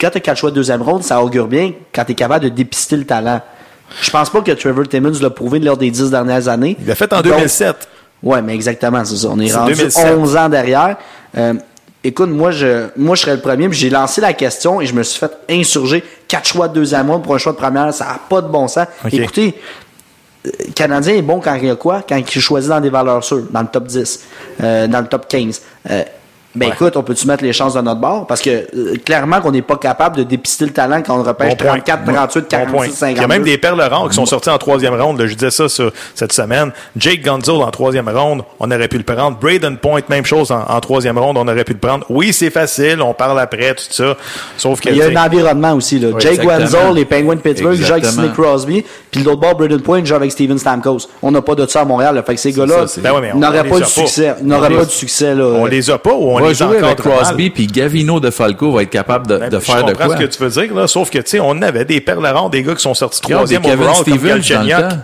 quand 0.00 0.10
tu 0.10 0.16
as 0.16 0.20
quatre 0.20 0.38
choix 0.38 0.50
de 0.50 0.54
deuxième 0.56 0.82
ronde, 0.82 1.02
ça 1.02 1.22
augure 1.22 1.46
bien 1.46 1.72
quand 1.94 2.04
tu 2.04 2.12
es 2.12 2.14
capable 2.14 2.44
de 2.44 2.48
dépister 2.50 2.96
le 2.96 3.04
talent. 3.04 3.40
Je 4.00 4.10
pense 4.10 4.30
pas 4.30 4.40
que 4.40 4.52
Trevor 4.52 4.88
Timmons 4.88 5.12
l'a 5.20 5.30
prouvé 5.30 5.58
lors 5.58 5.76
des 5.76 5.90
dix 5.90 6.10
dernières 6.10 6.48
années. 6.48 6.76
il 6.80 6.86
l'a 6.86 6.94
fait 6.94 7.12
en 7.12 7.22
Donc, 7.22 7.34
2007. 7.34 7.88
Ouais, 8.22 8.42
mais 8.42 8.54
exactement, 8.54 9.04
c'est 9.04 9.16
ça. 9.16 9.28
On 9.30 9.38
est, 9.40 9.52
rendu 9.52 9.74
2007. 9.74 10.18
11 10.18 10.36
ans 10.36 10.48
derrière. 10.48 10.96
Euh, 11.36 11.54
écoute, 12.04 12.30
moi, 12.30 12.50
je, 12.50 12.88
moi, 12.96 13.16
je 13.16 13.22
serais 13.22 13.34
le 13.34 13.40
premier, 13.40 13.68
puis 13.68 13.78
j'ai 13.78 13.90
lancé 13.90 14.20
la 14.20 14.32
question 14.32 14.80
et 14.80 14.86
je 14.86 14.94
me 14.94 15.02
suis 15.02 15.18
fait 15.18 15.32
insurger. 15.48 16.04
Quatre 16.28 16.48
choix 16.48 16.68
de 16.68 16.74
deuxième 16.74 17.10
ronde 17.10 17.22
pour 17.22 17.34
un 17.34 17.38
choix 17.38 17.52
de 17.52 17.58
première, 17.58 17.92
ça 17.94 18.04
n'a 18.04 18.20
pas 18.28 18.42
de 18.42 18.48
bon 18.48 18.68
sens. 18.68 18.86
Écoutez, 19.10 19.54
euh, 20.46 20.50
le 20.66 20.72
Canadien 20.72 21.14
est 21.14 21.22
bon 21.22 21.40
quand 21.40 21.54
il 21.54 21.66
y 21.66 21.70
a 21.70 21.76
quoi? 21.76 22.02
Quand 22.06 22.16
il 22.16 22.40
choisit 22.40 22.70
dans 22.70 22.80
des 22.80 22.90
valeurs 22.90 23.24
sûres, 23.24 23.46
dans 23.50 23.62
le 23.62 23.68
top 23.68 23.86
10, 23.86 24.20
euh, 24.62 24.86
dans 24.86 25.00
le 25.00 25.06
top 25.06 25.28
15. 25.28 25.60
Euh, 25.90 26.02
ben 26.54 26.66
Ouais. 26.66 26.72
écoute, 26.74 26.96
on 26.96 27.02
peut-tu 27.02 27.26
mettre 27.28 27.44
les 27.44 27.52
chances 27.52 27.74
de 27.74 27.80
notre 27.80 28.00
bord? 28.00 28.26
Parce 28.26 28.40
que 28.42 28.50
euh, 28.50 28.94
clairement 29.04 29.40
qu'on 29.40 29.52
n'est 29.52 29.62
pas 29.62 29.76
capable 29.76 30.16
de 30.16 30.22
dépister 30.24 30.64
le 30.64 30.72
talent 30.72 31.00
quand 31.04 31.18
on 31.18 31.22
repêche 31.22 31.50
Bon 31.50 31.56
point. 31.56 31.66
34, 31.78 32.04
Bon 32.04 32.12
38, 32.12 32.42
point. 32.48 32.58
46, 32.58 32.92
52. 32.96 33.16
Il 33.18 33.20
y 33.20 33.24
a 33.24 33.28
même 33.28 33.42
des 33.44 33.56
perles 33.58 33.80
rares 33.80 34.08
qui 34.08 34.14
sont 34.16 34.26
sorties 34.26 34.50
en 34.50 34.58
troisième 34.58 35.00
ronde. 35.00 35.20
là. 35.20 35.26
Je 35.26 35.34
disais 35.34 35.50
ça 35.50 35.68
sur- 35.68 35.92
cette 36.14 36.32
semaine. 36.32 36.72
Jake 36.96 37.22
Gonzalo 37.24 37.62
en 37.62 37.70
troisième 37.70 38.08
ronde, 38.08 38.42
on 38.58 38.70
aurait 38.70 38.88
pu 38.88 38.98
le 38.98 39.04
prendre. 39.04 39.36
Braden 39.38 39.76
Point, 39.76 40.00
même 40.08 40.24
chose 40.24 40.50
en, 40.50 40.64
en 40.68 40.80
troisième 40.80 41.18
ronde, 41.18 41.38
on 41.38 41.46
aurait 41.46 41.64
pu 41.64 41.72
le 41.74 41.78
prendre. 41.78 42.04
Oui, 42.10 42.32
c'est 42.32 42.50
facile, 42.50 43.00
on 43.00 43.14
parle 43.14 43.38
après, 43.38 43.74
tout 43.74 43.84
ça. 43.88 44.16
Sauf 44.56 44.80
que... 44.80 44.88
Il 44.90 44.96
y 44.96 45.02
a 45.02 45.06
un 45.06 45.16
environnement 45.26 45.72
aussi. 45.74 45.98
Là. 45.98 46.08
Oui, 46.14 46.20
Jake. 46.20 46.42
Wenzel, 46.44 46.94
les 46.94 47.04
Penguins 47.04 47.36
de 47.36 47.40
Pittsburgh, 47.40 47.74
joue 47.76 47.92
avec. 47.92 48.04
Sidney 48.06 48.30
Crosby. 48.32 48.84
Puis 49.10 49.22
l'autre 49.22 49.40
bord, 49.40 49.54
Braden 49.56 49.80
Point 49.82 50.04
joue 50.04 50.14
avec 50.16 50.32
Steven 50.32 50.58
Stamkos. 50.58 51.08
On 51.22 51.30
n'a 51.30 51.42
pas 51.42 51.54
de 51.54 51.66
ça 51.66 51.82
à 51.82 51.84
Montréal. 51.84 52.14
Là. 52.16 52.22
Fait 52.22 52.34
que 52.34 52.40
ces 52.40 52.52
gars-là 52.52 52.86
Ben 52.98 53.12
ouais, 53.12 53.32
n'auraient 53.34 53.64
pas 53.64 53.78
pas. 53.80 53.84
succès. 53.84 54.34
Ils 54.40 54.46
n'auraient 54.46 54.66
On 54.68 54.70
pas 54.74 54.80
les- 54.80 54.86
de 54.86 54.90
succès. 54.90 55.34
Là. 55.34 55.44
on 55.44 55.66
les 55.66 55.90
a 55.90 55.98
pas 55.98 56.12
ou 56.12 56.30
on, 56.30 56.39
On 56.40 56.46
va 56.46 56.52
jouer 56.52 56.78
avec. 56.78 56.96
Crosby, 56.98 57.50
puis 57.50 57.66
Gavino 57.66 58.20
de 58.20 58.30
Falco 58.30 58.72
va 58.72 58.82
être 58.82 58.90
capable 58.90 59.26
de, 59.26 59.36
Ben, 59.38 59.48
de 59.48 59.58
je 59.58 59.64
faire 59.64 59.84
de 59.84 59.92
comprends 59.92 60.06
quoi. 60.06 60.16
ce 60.16 60.22
que 60.22 60.26
tu 60.26 60.42
veux 60.42 60.48
dire, 60.66 60.74
là, 60.74 60.86
sauf 60.86 61.10
que, 61.10 61.18
tu 61.18 61.30
sais, 61.30 61.40
on 61.40 61.60
avait 61.62 61.84
des 61.84 62.00
perles 62.00 62.26
rares, 62.26 62.50
des 62.50 62.62
gars 62.62 62.74
qui 62.74 62.82
sont 62.82 62.94
sortis 62.94 63.20
troisième 63.20 63.62
Kevin 63.62 63.78
overall, 63.80 63.94
comme 63.96 64.04
Stevens 64.04 64.20
dans 64.28 64.34
le 64.34 64.38
Galchenyuk. 64.68 64.88
temps. 64.90 64.96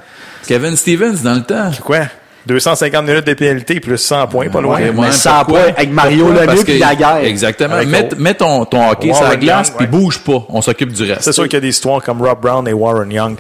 Kevin 0.47 0.77
Stevens 0.77 1.23
dans 1.23 1.35
le 1.35 1.43
temps. 1.43 1.71
Quoi? 1.85 1.99
250 2.47 3.05
minutes 3.05 3.27
de 3.27 3.35
pénalité 3.35 3.81
plus 3.81 3.99
100 3.99 4.29
points, 4.29 4.49
pas 4.49 4.61
loin. 4.61 4.77
Ouais, 4.77 4.93
mais 4.95 5.01
ouais, 5.07 5.11
ça 5.11 5.43
pourquoi? 5.45 5.65
pas 5.65 5.71
avec 5.79 5.91
Mario? 5.91 6.29
Lemieux 6.31 6.63
puis 6.63 6.75
que- 6.75 6.79
Daguerre. 6.81 7.25
Exactement. 7.25 7.75
Avec 7.75 7.89
Mets, 8.21 8.35
ton, 8.35 8.65
ton 8.67 8.89
hockey 8.89 9.13
sur 9.13 9.25
la 9.25 9.35
glace, 9.35 9.71
puis 9.77 9.89
bouge 9.89 10.21
pas. 10.21 10.45
On 10.51 10.63
s'occupe 10.63 10.93
du 10.93 11.03
reste. 11.03 11.23
C'est 11.23 11.33
sûr 11.33 11.43
qu'il 11.45 11.55
y 11.55 11.57
a 11.57 11.61
des 11.61 11.71
histoires 11.71 12.01
comme 12.01 12.23
Rob 12.23 12.41
Brown 12.41 12.69
et 12.69 12.73
Warren 12.73 13.11
Young. 13.11 13.35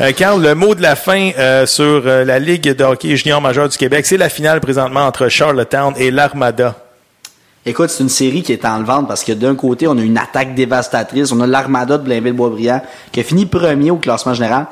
Euh, 0.00 0.10
Carl, 0.10 0.42
le 0.42 0.56
mot 0.56 0.74
de 0.74 0.82
la 0.82 0.96
fin 0.96 1.30
euh, 1.38 1.66
sur 1.66 1.84
euh, 2.04 2.24
la 2.24 2.40
Ligue 2.40 2.74
de 2.74 2.82
hockey 2.82 3.16
junior 3.16 3.40
majeur 3.40 3.68
du 3.68 3.78
Québec, 3.78 4.04
c'est 4.06 4.16
la 4.16 4.28
finale 4.28 4.58
présentement 4.60 5.06
entre 5.06 5.28
Charlottetown 5.28 5.94
et 5.96 6.10
l'Armada. 6.10 6.74
Écoute, 7.64 7.90
c'est 7.90 8.02
une 8.02 8.08
série 8.08 8.42
qui 8.42 8.52
est 8.52 8.64
en 8.64 8.82
vente 8.82 9.06
parce 9.06 9.22
que 9.22 9.32
d'un 9.32 9.54
côté, 9.54 9.86
on 9.86 9.96
a 9.96 10.02
une 10.02 10.18
attaque 10.18 10.54
dévastatrice. 10.54 11.30
On 11.30 11.40
a 11.40 11.46
l'Armada 11.46 11.96
de 11.96 12.02
Blainville-Boisbriand 12.02 12.82
qui 13.12 13.20
a 13.20 13.22
fini 13.22 13.46
premier 13.46 13.92
au 13.92 13.96
classement 13.96 14.34
général. 14.34 14.66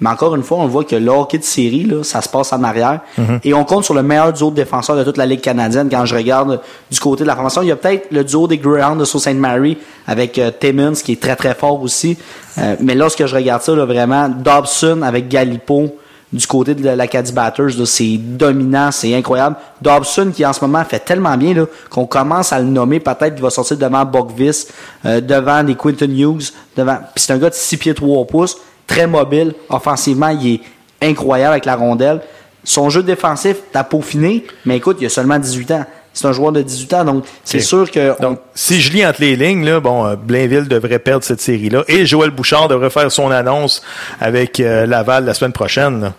Mais 0.00 0.10
encore 0.10 0.34
une 0.34 0.42
fois, 0.42 0.58
on 0.58 0.66
voit 0.66 0.84
que 0.84 0.96
le 0.96 1.10
hockey 1.10 1.38
de 1.38 1.44
série, 1.44 1.84
là, 1.84 2.02
ça 2.02 2.20
se 2.20 2.28
passe 2.28 2.52
en 2.52 2.62
arrière. 2.62 3.00
Et 3.44 3.54
on 3.54 3.64
compte 3.64 3.84
sur 3.84 3.94
le 3.94 4.02
meilleur 4.02 4.32
duo 4.32 4.50
de 4.50 4.56
défenseurs 4.56 4.96
de 4.96 5.04
toute 5.04 5.16
la 5.16 5.24
Ligue 5.24 5.40
canadienne. 5.40 5.88
Quand 5.90 6.04
je 6.04 6.14
regarde 6.14 6.60
du 6.90 7.00
côté 7.00 7.22
de 7.22 7.28
la 7.28 7.34
formation, 7.34 7.62
il 7.62 7.68
y 7.68 7.72
a 7.72 7.76
peut-être 7.76 8.08
le 8.10 8.24
duo 8.24 8.46
des 8.46 8.58
Greyhounds 8.58 8.98
de 8.98 9.04
Sault 9.06 9.20
Ste. 9.20 9.36
Marie 9.36 9.78
avec 10.06 10.38
euh, 10.38 10.50
Timmons, 10.50 10.92
qui 10.92 11.12
est 11.12 11.22
très 11.22 11.36
très 11.36 11.54
fort 11.54 11.80
aussi. 11.80 12.18
Euh, 12.58 12.76
mais 12.80 12.94
lorsque 12.94 13.24
je 13.24 13.34
regarde 13.34 13.62
ça, 13.62 13.74
là, 13.74 13.86
vraiment, 13.86 14.28
Dobson 14.28 15.00
avec 15.02 15.28
Galipo, 15.28 15.96
du 16.34 16.46
côté 16.46 16.74
de 16.74 16.86
l'Acadie 16.88 17.32
Batters, 17.32 17.86
c'est 17.86 18.18
dominant, 18.18 18.90
c'est 18.90 19.14
incroyable. 19.14 19.56
Dobson 19.80 20.32
qui 20.34 20.44
en 20.44 20.52
ce 20.52 20.60
moment 20.60 20.84
fait 20.84 20.98
tellement 20.98 21.36
bien 21.36 21.54
là, 21.54 21.64
qu'on 21.90 22.06
commence 22.06 22.52
à 22.52 22.58
le 22.58 22.64
nommer, 22.66 22.98
peut-être 23.00 23.34
qu'il 23.34 23.42
va 23.42 23.50
sortir 23.50 23.76
devant 23.76 24.04
Bokvis, 24.04 24.66
euh, 25.06 25.20
devant 25.20 25.62
les 25.62 25.76
Quinton 25.76 26.10
Hughes, 26.10 26.52
devant. 26.76 26.96
Puis 27.14 27.24
c'est 27.24 27.32
un 27.32 27.38
gars 27.38 27.50
de 27.50 27.54
6 27.54 27.76
pieds 27.76 27.94
3 27.94 28.26
pouces, 28.26 28.56
très 28.86 29.06
mobile, 29.06 29.54
offensivement, 29.68 30.28
il 30.28 30.54
est 30.54 30.60
incroyable 31.08 31.52
avec 31.52 31.64
la 31.64 31.76
rondelle. 31.76 32.20
Son 32.64 32.90
jeu 32.90 33.02
défensif, 33.02 33.56
t'as 33.72 33.84
peaufiné, 33.84 34.44
mais 34.64 34.76
écoute, 34.78 34.96
il 35.00 35.06
a 35.06 35.10
seulement 35.10 35.38
18 35.38 35.70
ans. 35.70 35.84
C'est 36.16 36.26
un 36.28 36.32
joueur 36.32 36.52
de 36.52 36.62
18 36.62 36.94
ans, 36.94 37.04
donc 37.04 37.24
c'est 37.42 37.58
sûr 37.60 37.90
que 37.90 38.12
on- 38.18 38.22
Donc, 38.22 38.38
si 38.54 38.80
je 38.80 38.92
lis 38.92 39.04
entre 39.04 39.20
les 39.20 39.34
lignes, 39.34 39.64
là, 39.64 39.80
bon, 39.80 40.06
euh, 40.06 40.14
Blainville 40.14 40.68
devrait 40.68 41.00
perdre 41.00 41.24
cette 41.24 41.40
série-là 41.40 41.82
et 41.88 42.06
Joël 42.06 42.30
Bouchard 42.30 42.68
devrait 42.68 42.90
faire 42.90 43.10
son 43.10 43.32
annonce 43.32 43.82
avec 44.20 44.60
euh, 44.60 44.86
Laval 44.86 45.24
la 45.24 45.34
semaine 45.34 45.52
prochaine. 45.52 46.00
là. 46.00 46.12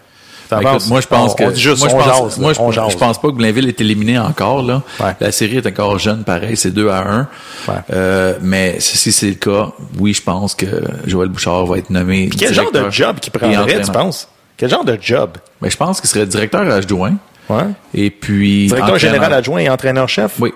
Écoute, 0.52 0.88
moi, 0.88 1.02
je 1.02 1.08
pense 1.08 1.32
On- 1.32 1.36
que. 1.36 1.44
on 1.44 1.52
dit 1.52 1.62
juste, 1.62 1.80
moi, 1.80 1.90
je 1.90 1.96
on 1.96 1.98
pense, 1.98 2.08
jase, 2.08 2.38
là, 2.38 2.42
moi, 2.44 2.54
je, 2.54 2.60
on 2.62 2.72
je 2.72 2.76
jase. 2.76 2.96
pense 2.96 3.20
pas 3.22 3.28
que 3.30 3.34
Blainville 3.34 3.68
est 3.68 3.82
éliminé 3.82 4.18
encore, 4.20 4.62
là. 4.62 4.82
La 5.20 5.32
série 5.32 5.58
est 5.58 5.68
encore 5.68 5.98
jeune, 6.00 6.24
pareil, 6.24 6.56
c'est 6.58 6.72
2 6.72 6.90
à 6.90 7.00
1. 7.08 7.28
Euh, 7.92 8.34
mais 8.42 8.76
si 8.80 9.12
c'est 9.12 9.28
le 9.30 9.34
cas, 9.36 9.70
oui, 10.00 10.14
je 10.14 10.22
pense 10.22 10.56
que 10.56 10.66
Joël 11.06 11.30
Bouchard 11.30 11.66
va 11.66 11.78
être 11.78 11.90
nommé. 11.90 12.28
Puis 12.28 12.40
quel 12.40 12.54
genre 12.54 12.72
de 12.72 12.90
job 12.90 13.20
qu'il 13.20 13.32
prendrait, 13.34 13.82
tu 13.82 13.92
penses? 13.92 14.28
Quel 14.58 14.70
genre 14.70 14.86
de 14.86 14.98
job? 15.02 15.32
Ben, 15.62 15.70
je 15.70 15.76
pense 15.78 16.00
qu'il 16.00 16.10
serait 16.10 16.26
directeur 16.26 16.62
adjoint. 16.72 17.16
Ouais. 17.50 17.64
Et 17.94 18.10
puis. 18.10 18.68
Directeur 18.68 18.98
général 18.98 19.34
adjoint 19.34 19.60
et 19.60 19.70
entraîneur-chef? 19.70 20.34
Oui. 20.40 20.54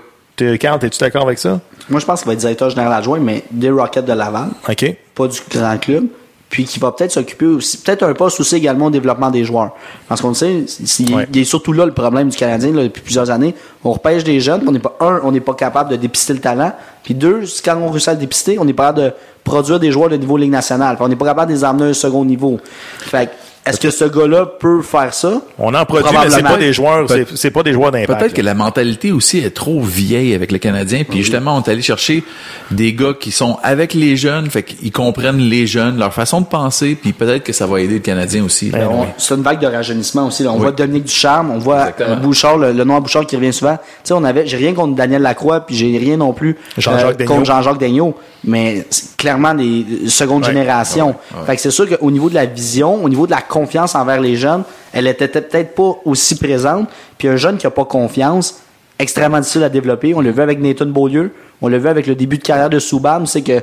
Carl, 0.59 0.79
es-tu 0.85 0.99
d'accord 0.99 1.23
avec 1.23 1.37
ça? 1.37 1.59
Moi, 1.89 1.99
je 1.99 2.05
pense 2.05 2.21
qu'il 2.21 2.27
va 2.27 2.33
être 2.33 2.39
directeur 2.39 2.69
général 2.69 2.93
adjoint, 2.93 3.19
mais 3.19 3.43
des 3.51 3.69
Rockets 3.69 4.05
de 4.05 4.13
Laval. 4.13 4.49
OK. 4.69 4.95
Pas 5.15 5.27
du 5.27 5.39
grand 5.51 5.77
club. 5.77 6.05
Puis 6.49 6.65
qui 6.65 6.79
va 6.79 6.91
peut-être 6.91 7.11
s'occuper 7.11 7.45
aussi, 7.45 7.77
peut-être 7.77 8.01
un 8.03 8.13
poste 8.13 8.39
aussi 8.39 8.55
également 8.55 8.87
au 8.87 8.89
développement 8.89 9.29
des 9.29 9.43
joueurs. 9.43 9.71
Parce 10.07 10.19
qu'on 10.19 10.29
le 10.29 10.33
sait, 10.33 10.65
Ouais. 11.13 11.27
il 11.31 11.37
est 11.39 11.43
surtout 11.43 11.73
là 11.73 11.85
le 11.85 11.91
problème 11.93 12.29
du 12.29 12.35
Canadien 12.37 12.71
là, 12.73 12.83
depuis 12.83 13.03
plusieurs 13.03 13.29
années. 13.29 13.53
On 13.83 13.91
repêche 13.91 14.23
des 14.23 14.39
jeunes, 14.39 14.63
on 14.67 14.71
n'est 14.71 14.79
pas, 14.79 14.97
un, 14.99 15.19
on 15.23 15.31
n'est 15.31 15.41
pas 15.41 15.53
capable 15.53 15.91
de 15.91 15.95
dépister 15.95 16.33
le 16.33 16.39
talent. 16.39 16.71
Puis 17.03 17.13
deux, 17.13 17.43
quand 17.63 17.77
on 17.77 17.89
réussit 17.91 18.09
à 18.09 18.13
le 18.13 18.19
dépister, 18.19 18.57
on 18.57 18.65
n'est 18.65 18.73
pas 18.73 18.87
capable 18.87 19.09
de 19.09 19.13
produire 19.43 19.79
des 19.79 19.91
joueurs 19.91 20.09
de 20.09 20.15
niveau 20.15 20.37
Ligue 20.37 20.51
nationale. 20.51 20.95
Puis 20.95 21.05
on 21.05 21.07
n'est 21.09 21.15
pas 21.15 21.25
capable 21.25 21.51
de 21.51 21.55
les 21.57 21.63
emmener 21.63 21.85
à 21.85 21.87
un 21.89 21.93
second 21.93 22.25
niveau. 22.25 22.59
Fait 22.99 23.27
que, 23.27 23.31
est-ce 23.65 23.79
que 23.79 23.89
ce 23.91 24.05
gars-là 24.05 24.45
peut 24.45 24.81
faire 24.81 25.13
ça? 25.13 25.41
On 25.59 25.73
en 25.73 25.85
produit, 25.85 26.09
mais 26.11 26.29
c'est 26.29 26.41
pas 26.41 26.57
des 26.57 26.73
joueurs, 26.73 27.07
c'est 27.35 27.51
pas 27.51 27.61
des 27.63 27.73
joueurs 27.73 27.91
d'impact. 27.91 28.19
Peut-être 28.19 28.33
que 28.33 28.41
la 28.41 28.53
mentalité 28.55 29.11
aussi 29.11 29.39
est 29.39 29.51
trop 29.51 29.81
vieille 29.81 30.33
avec 30.33 30.51
le 30.51 30.57
Canadien. 30.57 31.03
Puis 31.07 31.19
justement, 31.19 31.55
on 31.57 31.61
est 31.61 31.69
allé 31.69 31.81
chercher 31.81 32.23
des 32.71 32.93
gars 32.93 33.13
qui 33.19 33.31
sont 33.31 33.57
avec 33.61 33.93
les 33.93 34.15
jeunes, 34.17 34.49
fait 34.49 34.63
qu'ils 34.63 34.91
comprennent 34.91 35.37
les 35.39 35.67
jeunes, 35.67 35.97
leur 35.99 36.13
façon 36.13 36.41
de 36.41 36.45
penser, 36.47 36.95
puis 36.99 37.13
peut-être 37.13 37.43
que 37.43 37.53
ça 37.53 37.67
va 37.67 37.81
aider 37.81 37.95
le 37.95 37.99
Canadien 37.99 38.43
aussi. 38.43 38.69
Ben, 38.71 38.87
on- 38.91 39.05
C'est 39.17 39.35
une 39.35 39.41
vague 39.43 39.59
de 39.59 39.67
rajeunissement 39.67 40.27
aussi. 40.27 40.43
là. 40.43 40.51
On 40.51 40.55
Oui. 40.55 40.61
voit 40.61 40.71
Dominique 40.71 41.03
Ducharme, 41.05 41.51
on 41.51 41.57
voit 41.59 41.81
Exactement. 41.89 42.09
euh, 42.11 42.15
Bouchard, 42.15 42.57
le, 42.57 42.71
le 42.71 42.83
noir 42.83 43.01
Bouchard 43.01 43.25
qui 43.25 43.35
revient 43.35 43.53
souvent. 43.53 43.75
Tu 43.77 43.83
sais, 44.05 44.13
on 44.13 44.23
avait, 44.23 44.47
j'ai 44.47 44.57
rien 44.57 44.73
contre 44.73 44.95
Daniel 44.95 45.21
Lacroix, 45.21 45.59
puis 45.61 45.75
j'ai 45.75 45.97
rien 45.97 46.17
non 46.17 46.33
plus 46.33 46.57
euh, 46.87 47.13
contre 47.25 47.45
Jean-Jacques 47.45 47.77
Daigneault, 47.77 48.15
mais 48.43 48.85
c'est 48.89 49.15
clairement 49.17 49.53
des 49.53 49.85
secondes 50.07 50.43
Ouais. 50.43 50.49
générations. 50.53 51.09
Ouais, 51.09 51.39
ouais. 51.39 51.45
Fait 51.45 51.55
que 51.55 51.61
c'est 51.61 51.71
sûr 51.71 51.87
qu'au 51.89 52.11
niveau 52.11 52.29
de 52.29 52.35
la 52.35 52.45
vision, 52.45 53.03
au 53.03 53.09
niveau 53.09 53.25
de 53.25 53.31
la 53.31 53.41
confiance 53.41 53.95
envers 53.95 54.21
les 54.21 54.35
jeunes, 54.35 54.63
elle 54.93 55.07
était 55.07 55.27
peut-être 55.27 55.75
pas 55.75 55.97
aussi 56.05 56.35
présente. 56.35 56.87
Puis 57.17 57.27
un 57.27 57.35
jeune 57.37 57.57
qui 57.57 57.67
a 57.67 57.71
pas 57.71 57.85
confiance, 57.85 58.59
extrêmement 58.97 59.39
difficile 59.39 59.63
à 59.63 59.69
développer. 59.69 60.13
On 60.15 60.21
l'a 60.21 60.31
vu 60.31 60.41
avec 60.41 60.59
Nathan 60.59 60.85
Beaulieu, 60.85 61.33
on 61.61 61.67
l'a 61.67 61.77
vu 61.77 61.87
avec 61.87 62.07
le 62.07 62.15
début 62.15 62.37
de 62.37 62.43
carrière 62.43 62.69
de 62.69 62.79
Subban, 62.79 63.25
c'est 63.25 63.41
que 63.41 63.61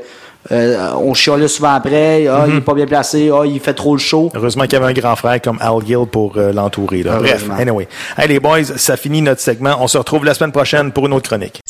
euh, 0.53 0.93
on 0.95 1.13
chialait 1.13 1.49
souvent 1.49 1.71
après, 1.75 2.29
ah, 2.29 2.45
il 2.49 2.57
est 2.57 2.61
pas 2.61 2.75
bien 2.75 2.87
placé, 2.87 3.31
ah, 3.35 3.45
il 3.45 3.59
fait 3.59 3.75
trop 3.75 3.95
le 3.95 3.99
show. 3.99 4.31
Heureusement 4.35 4.63
qu'il 4.65 4.75
y 4.75 4.77
avait 4.77 4.87
un 4.87 4.93
grand 4.93 5.17
frère 5.17 5.41
comme 5.43 5.59
Al 5.61 5.85
Gill 5.85 6.07
pour 6.11 6.35
euh, 6.37 6.53
l'entourer. 6.53 7.03
Bref, 7.03 7.49
anyway. 7.59 7.89
Hey 8.17 8.29
les 8.29 8.39
boys, 8.39 8.63
ça 8.77 8.97
finit 8.97 9.23
notre 9.23 9.41
segment. 9.41 9.77
On 9.81 9.89
se 9.89 9.99
retrouve 9.99 10.25
la 10.25 10.35
semaine 10.35 10.53
prochaine 10.53 10.93
pour 10.93 11.07
une 11.07 11.15
autre 11.15 11.29
chronique. 11.29 11.61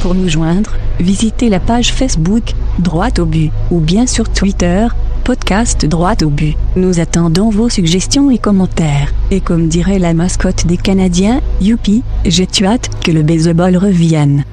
Pour 0.00 0.14
nous 0.14 0.28
joindre, 0.28 0.72
visitez 1.00 1.48
la 1.48 1.60
page 1.60 1.92
Facebook 1.92 2.54
Droite 2.78 3.18
au 3.18 3.26
but 3.26 3.50
ou 3.70 3.80
bien 3.80 4.06
sur 4.06 4.28
Twitter 4.28 4.86
podcast 5.24 5.84
Droite 5.86 6.22
au 6.22 6.30
but. 6.30 6.54
Nous 6.76 7.00
attendons 7.00 7.50
vos 7.50 7.68
suggestions 7.68 8.30
et 8.30 8.38
commentaires. 8.38 9.12
Et 9.32 9.40
comme 9.40 9.66
dirait 9.66 9.98
la 9.98 10.14
mascotte 10.14 10.66
des 10.66 10.76
Canadiens, 10.76 11.40
youpi, 11.60 12.04
j'ai 12.24 12.46
hâte 12.62 12.90
que 13.04 13.10
le 13.10 13.22
baseball 13.22 13.76
revienne. 13.76 14.44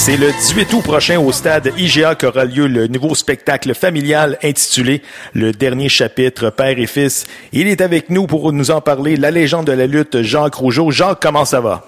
C'est 0.00 0.16
le 0.16 0.28
18 0.28 0.72
août 0.74 0.82
prochain 0.84 1.18
au 1.18 1.32
stade 1.32 1.72
IGA 1.76 2.14
qu'aura 2.14 2.44
lieu 2.44 2.68
le 2.68 2.86
nouveau 2.86 3.16
spectacle 3.16 3.74
familial 3.74 4.38
intitulé 4.44 5.02
Le 5.34 5.50
dernier 5.50 5.88
chapitre, 5.88 6.50
Père 6.50 6.78
et 6.78 6.86
Fils. 6.86 7.26
Il 7.52 7.66
est 7.66 7.80
avec 7.80 8.08
nous 8.08 8.28
pour 8.28 8.52
nous 8.52 8.70
en 8.70 8.80
parler, 8.80 9.16
la 9.16 9.32
légende 9.32 9.66
de 9.66 9.72
la 9.72 9.86
lutte, 9.86 10.22
Jacques 10.22 10.54
Rougeau. 10.54 10.92
Jacques, 10.92 11.18
comment 11.20 11.44
ça 11.44 11.60
va? 11.60 11.84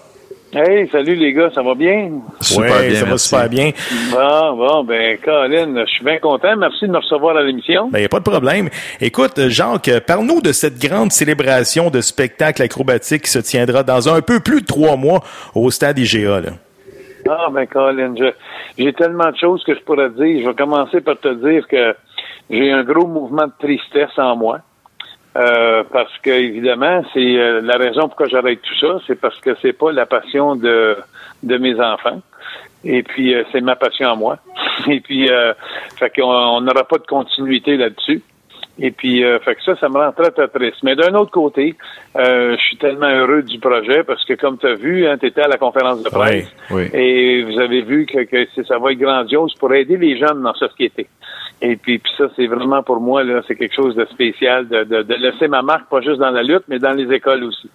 Hey, 0.52 0.88
salut 0.90 1.14
les 1.14 1.32
gars, 1.32 1.50
ça 1.54 1.62
va 1.62 1.76
bien? 1.76 2.10
Super 2.40 2.80
Ouais, 2.80 2.88
bien, 2.88 2.98
ça 2.98 3.06
va 3.06 3.16
super 3.16 3.48
bien. 3.48 3.70
Bon, 4.10 4.56
bon, 4.56 4.82
ben, 4.84 5.16
Colin, 5.24 5.84
je 5.86 5.90
suis 5.92 6.04
bien 6.04 6.18
content. 6.18 6.56
Merci 6.56 6.88
de 6.88 6.90
me 6.90 6.98
recevoir 6.98 7.36
à 7.36 7.44
l'émission. 7.44 7.88
Ben, 7.90 8.00
y 8.00 8.04
a 8.04 8.08
pas 8.08 8.18
de 8.18 8.24
problème. 8.24 8.68
Écoute, 9.00 9.48
Jacques, 9.48 9.90
parle-nous 10.06 10.42
de 10.42 10.50
cette 10.50 10.80
grande 10.80 11.12
célébration 11.12 11.90
de 11.90 12.00
spectacle 12.00 12.60
acrobatique 12.60 13.22
qui 13.22 13.30
se 13.30 13.38
tiendra 13.38 13.84
dans 13.84 14.12
un 14.12 14.20
peu 14.20 14.40
plus 14.40 14.62
de 14.62 14.66
trois 14.66 14.96
mois 14.96 15.22
au 15.54 15.70
stade 15.70 15.96
IGA. 16.00 16.40
Là. 16.40 16.50
Ah, 17.32 17.48
ben, 17.50 17.66
Colin, 17.66 18.14
j'ai 18.76 18.92
tellement 18.92 19.30
de 19.30 19.36
choses 19.36 19.62
que 19.62 19.74
je 19.74 19.80
pourrais 19.80 20.10
te 20.10 20.22
dire. 20.22 20.42
Je 20.42 20.48
vais 20.48 20.54
commencer 20.56 21.00
par 21.00 21.16
te 21.18 21.32
dire 21.32 21.68
que 21.68 21.94
j'ai 22.50 22.72
un 22.72 22.82
gros 22.82 23.06
mouvement 23.06 23.46
de 23.46 23.52
tristesse 23.60 24.18
en 24.18 24.34
moi. 24.34 24.58
Euh, 25.36 25.84
parce 25.92 26.18
que 26.18 26.30
évidemment, 26.30 27.04
c'est 27.14 27.38
euh, 27.38 27.60
la 27.60 27.76
raison 27.76 28.08
pourquoi 28.08 28.26
j'arrête 28.26 28.60
tout 28.62 28.74
ça, 28.80 28.98
c'est 29.06 29.14
parce 29.14 29.38
que 29.40 29.54
c'est 29.62 29.72
pas 29.72 29.92
la 29.92 30.04
passion 30.04 30.56
de 30.56 30.96
de 31.44 31.56
mes 31.56 31.80
enfants. 31.80 32.20
Et 32.82 33.04
puis 33.04 33.32
euh, 33.32 33.44
c'est 33.52 33.60
ma 33.60 33.76
passion 33.76 34.10
à 34.10 34.16
moi. 34.16 34.38
Et 34.88 34.98
puis 34.98 35.30
fait 35.96 36.10
qu'on 36.10 36.32
on 36.32 36.60
n'aura 36.62 36.82
pas 36.82 36.98
de 36.98 37.06
continuité 37.06 37.76
là-dessus. 37.76 38.22
Et 38.78 38.90
puis 38.90 39.24
euh, 39.24 39.38
fait 39.40 39.56
que 39.56 39.62
ça, 39.62 39.76
ça 39.76 39.88
me 39.88 39.96
rend 39.98 40.12
très 40.12 40.30
très 40.30 40.48
triste. 40.48 40.78
Mais 40.82 40.96
d'un 40.96 41.14
autre 41.14 41.30
côté, 41.30 41.76
euh, 42.16 42.56
je 42.56 42.62
suis 42.62 42.76
tellement 42.76 43.08
heureux 43.08 43.42
du 43.42 43.58
projet 43.58 44.04
parce 44.04 44.24
que 44.24 44.34
comme 44.34 44.58
tu 44.58 44.66
as 44.66 44.74
vu, 44.74 45.06
hein, 45.06 45.16
tu 45.18 45.26
étais 45.26 45.42
à 45.42 45.48
la 45.48 45.58
conférence 45.58 46.02
de 46.02 46.08
presse 46.08 46.50
Oui, 46.70 46.82
oui. 46.92 46.98
et 46.98 47.42
vous 47.42 47.58
avez 47.58 47.82
vu 47.82 48.06
que, 48.06 48.20
que 48.22 48.64
ça 48.64 48.78
va 48.78 48.92
être 48.92 48.98
grandiose 48.98 49.54
pour 49.54 49.72
aider 49.74 49.96
les 49.96 50.18
jeunes 50.18 50.42
dans 50.42 50.52
la 50.52 50.68
société. 50.68 51.08
Et 51.62 51.76
puis, 51.76 51.98
puis 51.98 52.12
ça, 52.16 52.24
c'est 52.36 52.46
vraiment 52.46 52.82
pour 52.82 53.00
moi, 53.00 53.22
là, 53.22 53.42
c'est 53.46 53.54
quelque 53.54 53.74
chose 53.74 53.94
de 53.94 54.06
spécial 54.06 54.66
de, 54.68 54.84
de, 54.84 55.02
de 55.02 55.14
laisser 55.14 55.46
ma 55.46 55.60
marque, 55.60 55.90
pas 55.90 56.00
juste 56.00 56.18
dans 56.18 56.30
la 56.30 56.42
lutte, 56.42 56.64
mais 56.68 56.78
dans 56.78 56.92
les 56.92 57.12
écoles 57.14 57.44
aussi. 57.44 57.68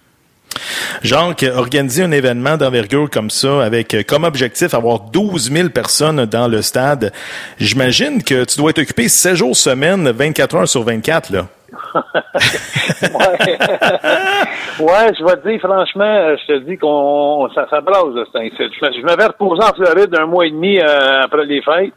Jacques, 1.02 1.44
organiser 1.54 2.02
un 2.04 2.12
événement 2.12 2.56
d'envergure 2.56 3.08
comme 3.10 3.30
ça, 3.30 3.62
avec 3.62 3.94
euh, 3.94 4.02
comme 4.06 4.24
objectif 4.24 4.74
avoir 4.74 5.00
12 5.00 5.50
000 5.50 5.68
personnes 5.70 6.24
dans 6.26 6.48
le 6.48 6.62
stade, 6.62 7.12
j'imagine 7.58 8.22
que 8.22 8.44
tu 8.44 8.58
dois 8.58 8.70
être 8.70 8.80
occupé 8.80 9.08
7 9.08 9.36
jours 9.36 9.56
semaine, 9.56 10.10
24 10.10 10.56
heures 10.56 10.68
sur 10.68 10.82
24, 10.82 11.30
là. 11.32 11.46
ouais. 11.94 13.58
ouais, 14.80 15.12
je 15.18 15.24
vais 15.24 15.36
te 15.36 15.48
dire, 15.48 15.60
franchement, 15.60 16.36
je 16.36 16.46
te 16.46 16.58
dis 16.60 16.78
qu'on 16.78 17.48
ça, 17.54 17.66
ça 17.68 17.78
ainsi. 17.78 18.52
Je, 18.58 19.00
je 19.00 19.02
m'avais 19.02 19.26
reposé 19.26 19.62
en 19.62 19.74
Floride 19.74 20.14
un 20.18 20.26
mois 20.26 20.46
et 20.46 20.50
demi 20.50 20.78
euh, 20.78 21.22
après 21.22 21.44
les 21.44 21.62
fêtes. 21.62 21.92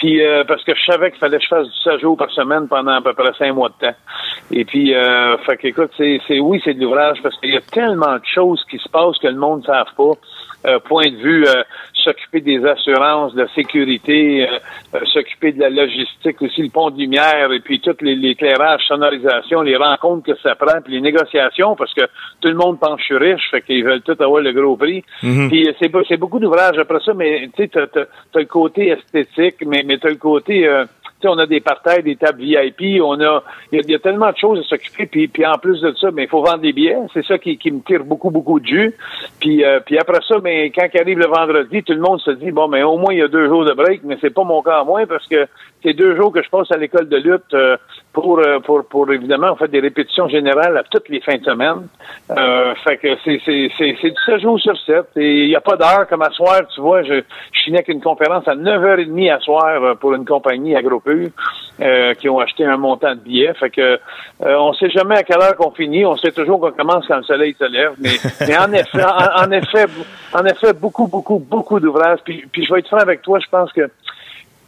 Puis 0.00 0.24
euh, 0.24 0.44
parce 0.44 0.64
que 0.64 0.74
je 0.74 0.82
savais 0.90 1.10
qu'il 1.10 1.20
fallait 1.20 1.36
que 1.36 1.44
je 1.44 1.48
fasse 1.48 1.68
du 1.68 1.78
7 1.84 2.00
jours 2.00 2.16
par 2.16 2.30
semaine 2.30 2.66
pendant 2.68 2.92
à 2.92 3.02
peu 3.02 3.12
près 3.12 3.32
5 3.38 3.52
mois 3.52 3.68
de 3.68 3.86
temps. 3.86 3.96
Et 4.50 4.64
puis 4.64 4.94
euh, 4.94 5.36
fait 5.38 5.58
qu'écoute, 5.58 5.90
c'est 5.98 6.40
oui, 6.40 6.60
c'est 6.64 6.72
de 6.72 6.80
l'ouvrage 6.80 7.18
parce 7.22 7.38
qu'il 7.38 7.52
y 7.52 7.56
a 7.56 7.60
tellement 7.60 8.14
de 8.14 8.24
choses 8.24 8.64
qui 8.70 8.78
se 8.78 8.88
passent 8.88 9.18
que 9.18 9.28
le 9.28 9.36
monde 9.36 9.60
ne 9.60 9.66
savent 9.66 9.94
pas. 9.94 10.12
Euh, 10.66 10.78
point 10.78 11.10
de 11.10 11.16
vue 11.16 11.46
euh, 11.46 11.62
s'occuper 11.94 12.42
des 12.42 12.62
assurances, 12.66 13.32
de 13.34 13.40
la 13.44 13.48
sécurité, 13.54 14.46
euh, 14.46 14.98
s'occuper 15.06 15.52
de 15.52 15.60
la 15.60 15.70
logistique 15.70 16.42
aussi, 16.42 16.60
le 16.62 16.68
pont 16.68 16.90
de 16.90 16.98
lumière, 16.98 17.50
et 17.50 17.60
puis 17.60 17.80
tout 17.80 17.96
l'éclairage, 18.02 18.82
sonorisation, 18.86 19.62
les 19.62 19.76
rencontres 19.76 20.26
que 20.26 20.38
ça 20.42 20.54
prend, 20.56 20.82
puis 20.84 20.92
les 20.92 21.00
négociations, 21.00 21.76
parce 21.76 21.94
que 21.94 22.02
tout 22.42 22.48
le 22.48 22.56
monde 22.56 22.78
pense 22.78 22.96
que 22.96 23.00
je 23.00 23.04
suis 23.06 23.16
riche, 23.16 23.50
fait 23.50 23.62
qu'ils 23.62 23.84
veulent 23.84 24.02
tout 24.02 24.16
avoir 24.20 24.42
le 24.42 24.52
gros 24.52 24.76
prix. 24.76 25.02
Mhm. 25.22 25.48
Puis 25.48 25.66
c'est, 25.80 25.90
be- 25.90 26.04
c'est 26.06 26.18
beaucoup 26.18 26.38
d'ouvrages 26.38 26.78
après 26.78 27.00
ça, 27.00 27.14
mais 27.14 27.48
tu 27.56 27.62
sais, 27.62 27.68
t'as, 27.68 27.86
t'as, 27.86 28.04
t'as 28.30 28.40
le 28.40 28.44
côté 28.44 28.88
esthétique, 28.88 29.64
mais, 29.66 29.82
mais 29.86 29.96
t'as 29.96 30.10
le 30.10 30.16
côté... 30.16 30.68
euh, 30.68 30.84
on 31.28 31.38
a 31.38 31.46
des 31.46 31.60
parterres, 31.60 32.02
des 32.02 32.16
tables 32.16 32.40
VIP, 32.40 33.02
on 33.02 33.20
a, 33.20 33.42
il 33.72 33.90
y 33.90 33.94
a, 33.94 33.98
tellement 33.98 34.30
de 34.30 34.36
choses 34.36 34.60
à 34.60 34.62
s'occuper, 34.62 35.06
puis, 35.06 35.28
puis 35.28 35.46
en 35.46 35.58
plus 35.58 35.80
de 35.80 35.92
ça, 36.00 36.10
mais 36.12 36.24
il 36.24 36.28
faut 36.28 36.42
vendre 36.42 36.58
des 36.58 36.72
billets, 36.72 36.96
c'est 37.12 37.24
ça 37.24 37.38
qui, 37.38 37.58
qui 37.58 37.70
me 37.70 37.80
tire 37.80 38.04
beaucoup, 38.04 38.30
beaucoup 38.30 38.60
de 38.60 38.66
jus. 38.66 38.94
Puis, 39.40 39.64
euh, 39.64 39.80
puis 39.84 39.98
après 39.98 40.20
ça, 40.26 40.36
mais 40.42 40.70
quand 40.70 40.86
il 40.92 41.00
arrive 41.00 41.18
le 41.18 41.26
vendredi, 41.26 41.82
tout 41.82 41.92
le 41.92 42.00
monde 42.00 42.20
se 42.20 42.30
dit, 42.32 42.50
bon, 42.50 42.68
mais 42.68 42.82
au 42.82 42.96
moins 42.96 43.12
il 43.12 43.18
y 43.18 43.22
a 43.22 43.28
deux 43.28 43.48
jours 43.48 43.64
de 43.64 43.72
break, 43.72 44.02
mais 44.04 44.16
c'est 44.20 44.34
pas 44.34 44.44
mon 44.44 44.62
cas 44.62 44.80
à 44.80 44.84
moi, 44.84 45.06
parce 45.06 45.26
que 45.26 45.46
c'est 45.82 45.94
deux 45.94 46.16
jours 46.16 46.32
que 46.32 46.42
je 46.42 46.50
passe 46.50 46.70
à 46.70 46.76
l'école 46.76 47.08
de 47.08 47.16
lutte 47.16 47.54
euh, 47.54 47.76
pour, 48.12 48.38
euh, 48.38 48.58
pour, 48.60 48.84
pour, 48.86 49.10
évidemment, 49.12 49.52
on 49.52 49.56
fait 49.56 49.68
des 49.68 49.80
répétitions 49.80 50.28
générales 50.28 50.76
à 50.76 50.82
toutes 50.82 51.08
les 51.08 51.20
fins 51.20 51.36
de 51.36 51.44
semaine. 51.44 51.88
Euh, 52.30 52.74
fait 52.84 52.96
que 52.96 53.08
c'est, 53.24 53.40
c'est, 53.44 53.70
c'est, 53.78 53.96
c'est 54.00 54.10
du 54.10 54.22
7 54.26 54.40
jours 54.40 54.60
sur 54.60 54.76
7. 54.78 55.04
Et 55.16 55.44
il 55.44 55.48
n'y 55.48 55.56
a 55.56 55.60
pas 55.60 55.76
d'heure 55.76 56.06
comme 56.08 56.22
à 56.22 56.30
soir, 56.30 56.60
tu 56.74 56.80
vois, 56.80 57.02
je, 57.02 57.22
je 57.52 57.60
finis 57.64 57.76
avec 57.76 57.88
une 57.88 58.00
conférence 58.00 58.46
à 58.48 58.54
9h30 58.54 59.32
à 59.32 59.40
soir 59.40 59.82
euh, 59.82 59.94
pour 59.94 60.14
une 60.14 60.24
compagnie 60.24 60.74
euh, 61.80 62.14
qui 62.14 62.28
ont 62.28 62.38
acheté 62.38 62.64
un 62.64 62.76
montant 62.76 63.14
de 63.14 63.20
billets. 63.20 63.54
Fait 63.54 63.70
que 63.70 63.80
euh, 63.80 63.98
on 64.40 64.72
sait 64.74 64.90
jamais 64.90 65.16
à 65.16 65.22
quelle 65.22 65.40
heure 65.40 65.56
qu'on 65.56 65.70
finit, 65.70 66.04
on 66.04 66.16
sait 66.16 66.32
toujours 66.32 66.60
qu'on 66.60 66.72
commence 66.72 67.06
quand 67.06 67.16
le 67.16 67.22
soleil 67.22 67.54
se 67.58 67.64
lève. 67.64 67.92
Mais, 67.98 68.10
mais 68.46 68.58
en 68.58 68.72
effet, 68.72 69.04
en, 69.04 69.46
en 69.46 69.50
effet, 69.50 69.86
en 70.34 70.44
effet, 70.44 70.72
beaucoup, 70.72 71.06
beaucoup, 71.06 71.38
beaucoup 71.38 71.80
d'ouvrages. 71.80 72.20
Puis, 72.24 72.44
puis 72.52 72.64
je 72.64 72.72
vais 72.72 72.80
être 72.80 72.88
franc 72.88 72.98
avec 72.98 73.22
toi, 73.22 73.38
je 73.38 73.48
pense 73.50 73.72
que 73.72 73.90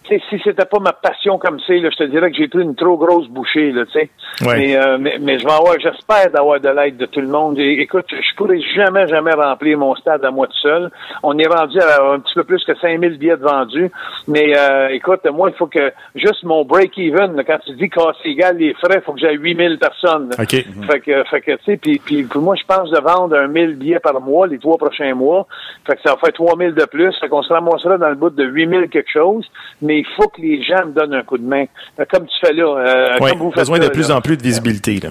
tu 0.05 0.15
sais, 0.15 0.23
si 0.29 0.41
c'était 0.43 0.65
pas 0.65 0.79
ma 0.81 0.93
passion 0.93 1.38
comme 1.38 1.59
c'est, 1.67 1.79
là, 1.79 1.91
je 1.91 1.97
te 1.97 2.05
dirais 2.05 2.31
que 2.31 2.37
j'ai 2.37 2.49
pris 2.49 2.62
une 2.62 2.75
trop 2.75 2.97
grosse 2.97 3.29
bouchée, 3.29 3.73
là, 3.73 3.85
tu 3.87 3.93
sais. 3.93 4.11
Ouais. 4.45 4.57
Mais, 4.57 4.77
euh, 4.77 4.99
mais, 4.99 5.19
mais 5.21 5.38
je 5.38 5.45
vais 5.45 5.53
avoir, 5.53 5.79
j'espère 5.79 6.31
d'avoir 6.33 6.61
de 6.61 6.69
l'aide 6.69 6.97
de 6.97 7.07
tout 7.07 7.21
le 7.21 7.29
monde. 7.29 7.59
Et, 7.59 7.81
écoute, 7.81 8.07
je 8.11 8.37
pourrais 8.37 8.61
jamais, 8.75 9.07
jamais 9.07 9.33
remplir 9.33 9.79
mon 9.79 9.95
stade 9.95 10.25
à 10.25 10.31
moi 10.31 10.47
tout 10.47 10.59
seul. 10.62 10.91
On 11.23 11.38
est 11.38 11.47
rendu 11.47 11.79
à 11.81 12.03
un 12.12 12.21
petit 12.21 12.35
peu 12.35 12.45
plus 12.45 12.65
que 12.65 12.75
5000 12.75 13.19
billets 13.19 13.37
de 13.37 13.43
vendus. 13.43 13.91
Mais, 14.27 14.57
euh, 14.57 14.88
écoute, 14.88 15.25
moi, 15.33 15.51
il 15.51 15.57
faut 15.57 15.67
que, 15.67 15.93
juste 16.15 16.43
mon 16.45 16.65
break-even, 16.65 17.37
là, 17.37 17.45
quand 17.45 17.59
tu 17.65 17.73
dis 17.75 17.88
casser 17.88 18.17
égal 18.25 18.57
les 18.57 18.75
frais, 18.75 18.97
il 18.97 19.03
faut 19.03 19.12
que 19.12 19.21
j'aie 19.21 19.35
8000 19.35 19.79
personnes. 19.79 20.31
là. 20.31 20.37
OK. 20.43 20.65
Fait 20.91 21.01
que, 21.01 21.25
fait 21.25 21.41
que, 21.41 21.53
tu 21.53 21.65
sais, 21.65 21.77
puis, 21.77 22.01
puis 22.05 22.25
pour 22.25 22.43
moi, 22.43 22.57
je 22.57 22.65
pense 22.65 22.91
de 22.91 23.01
vendre 23.01 23.37
un 23.37 23.47
1000 23.47 23.77
billets 23.77 24.01
par 24.01 24.21
mois, 24.21 24.47
les 24.47 24.59
trois 24.59 24.79
prochains 24.79 25.15
mois. 25.15 25.47
Fait 25.87 25.95
que 25.95 26.03
ça 26.03 26.15
va 26.15 26.17
faire 26.19 26.33
3000 26.33 26.75
de 26.75 26.85
plus. 26.87 27.15
Fait 27.21 27.29
qu'on 27.29 27.43
se 27.43 27.53
ramassera 27.53 27.99
dans 27.99 28.09
le 28.09 28.15
bout 28.15 28.31
de 28.31 28.45
8000 28.45 28.88
quelque 28.88 29.11
chose. 29.11 29.47
Mais 29.81 29.92
il 29.99 30.07
faut 30.17 30.29
que 30.29 30.41
les 30.41 30.63
gens 30.63 30.87
me 30.87 30.93
donnent 30.93 31.15
un 31.15 31.23
coup 31.23 31.39
de 31.39 31.45
main. 31.47 31.65
Fait 31.97 32.07
Comme 32.11 32.27
tu 32.27 32.35
fais 32.45 32.53
là. 32.53 32.65
euh, 32.65 33.19
Ouais, 33.21 33.31
comme 33.31 33.39
vous 33.41 33.51
faites 33.51 33.61
besoin 33.61 33.79
de 33.79 33.85
là, 33.85 33.91
plus 33.91 34.09
là. 34.09 34.17
en 34.17 34.21
plus 34.21 34.37
de 34.37 34.43
visibilité. 34.43 35.01
Là. 35.01 35.11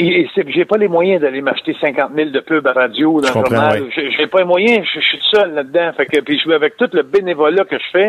Et, 0.00 0.28
j'ai 0.48 0.64
pas 0.64 0.76
les 0.78 0.88
moyens 0.88 1.20
d'aller 1.20 1.40
m'acheter 1.40 1.76
50 1.80 2.12
000 2.14 2.30
de 2.30 2.40
pubs 2.40 2.66
à 2.66 2.72
radio 2.72 3.20
dans 3.20 3.28
Je 3.28 3.38
le 3.38 3.44
journal. 3.44 3.84
J'ai 3.94 4.26
pas 4.26 4.38
les 4.38 4.44
moyens, 4.44 4.86
je, 4.86 5.00
je 5.00 5.06
suis 5.06 5.20
seul 5.30 5.54
là-dedans. 5.54 5.92
Fait 5.96 6.06
que 6.06 6.20
puis 6.20 6.38
je 6.38 6.50
avec 6.50 6.76
tout 6.76 6.88
le 6.92 7.02
bénévolat 7.02 7.64
que 7.64 7.78
je 7.78 7.90
fais 7.92 8.08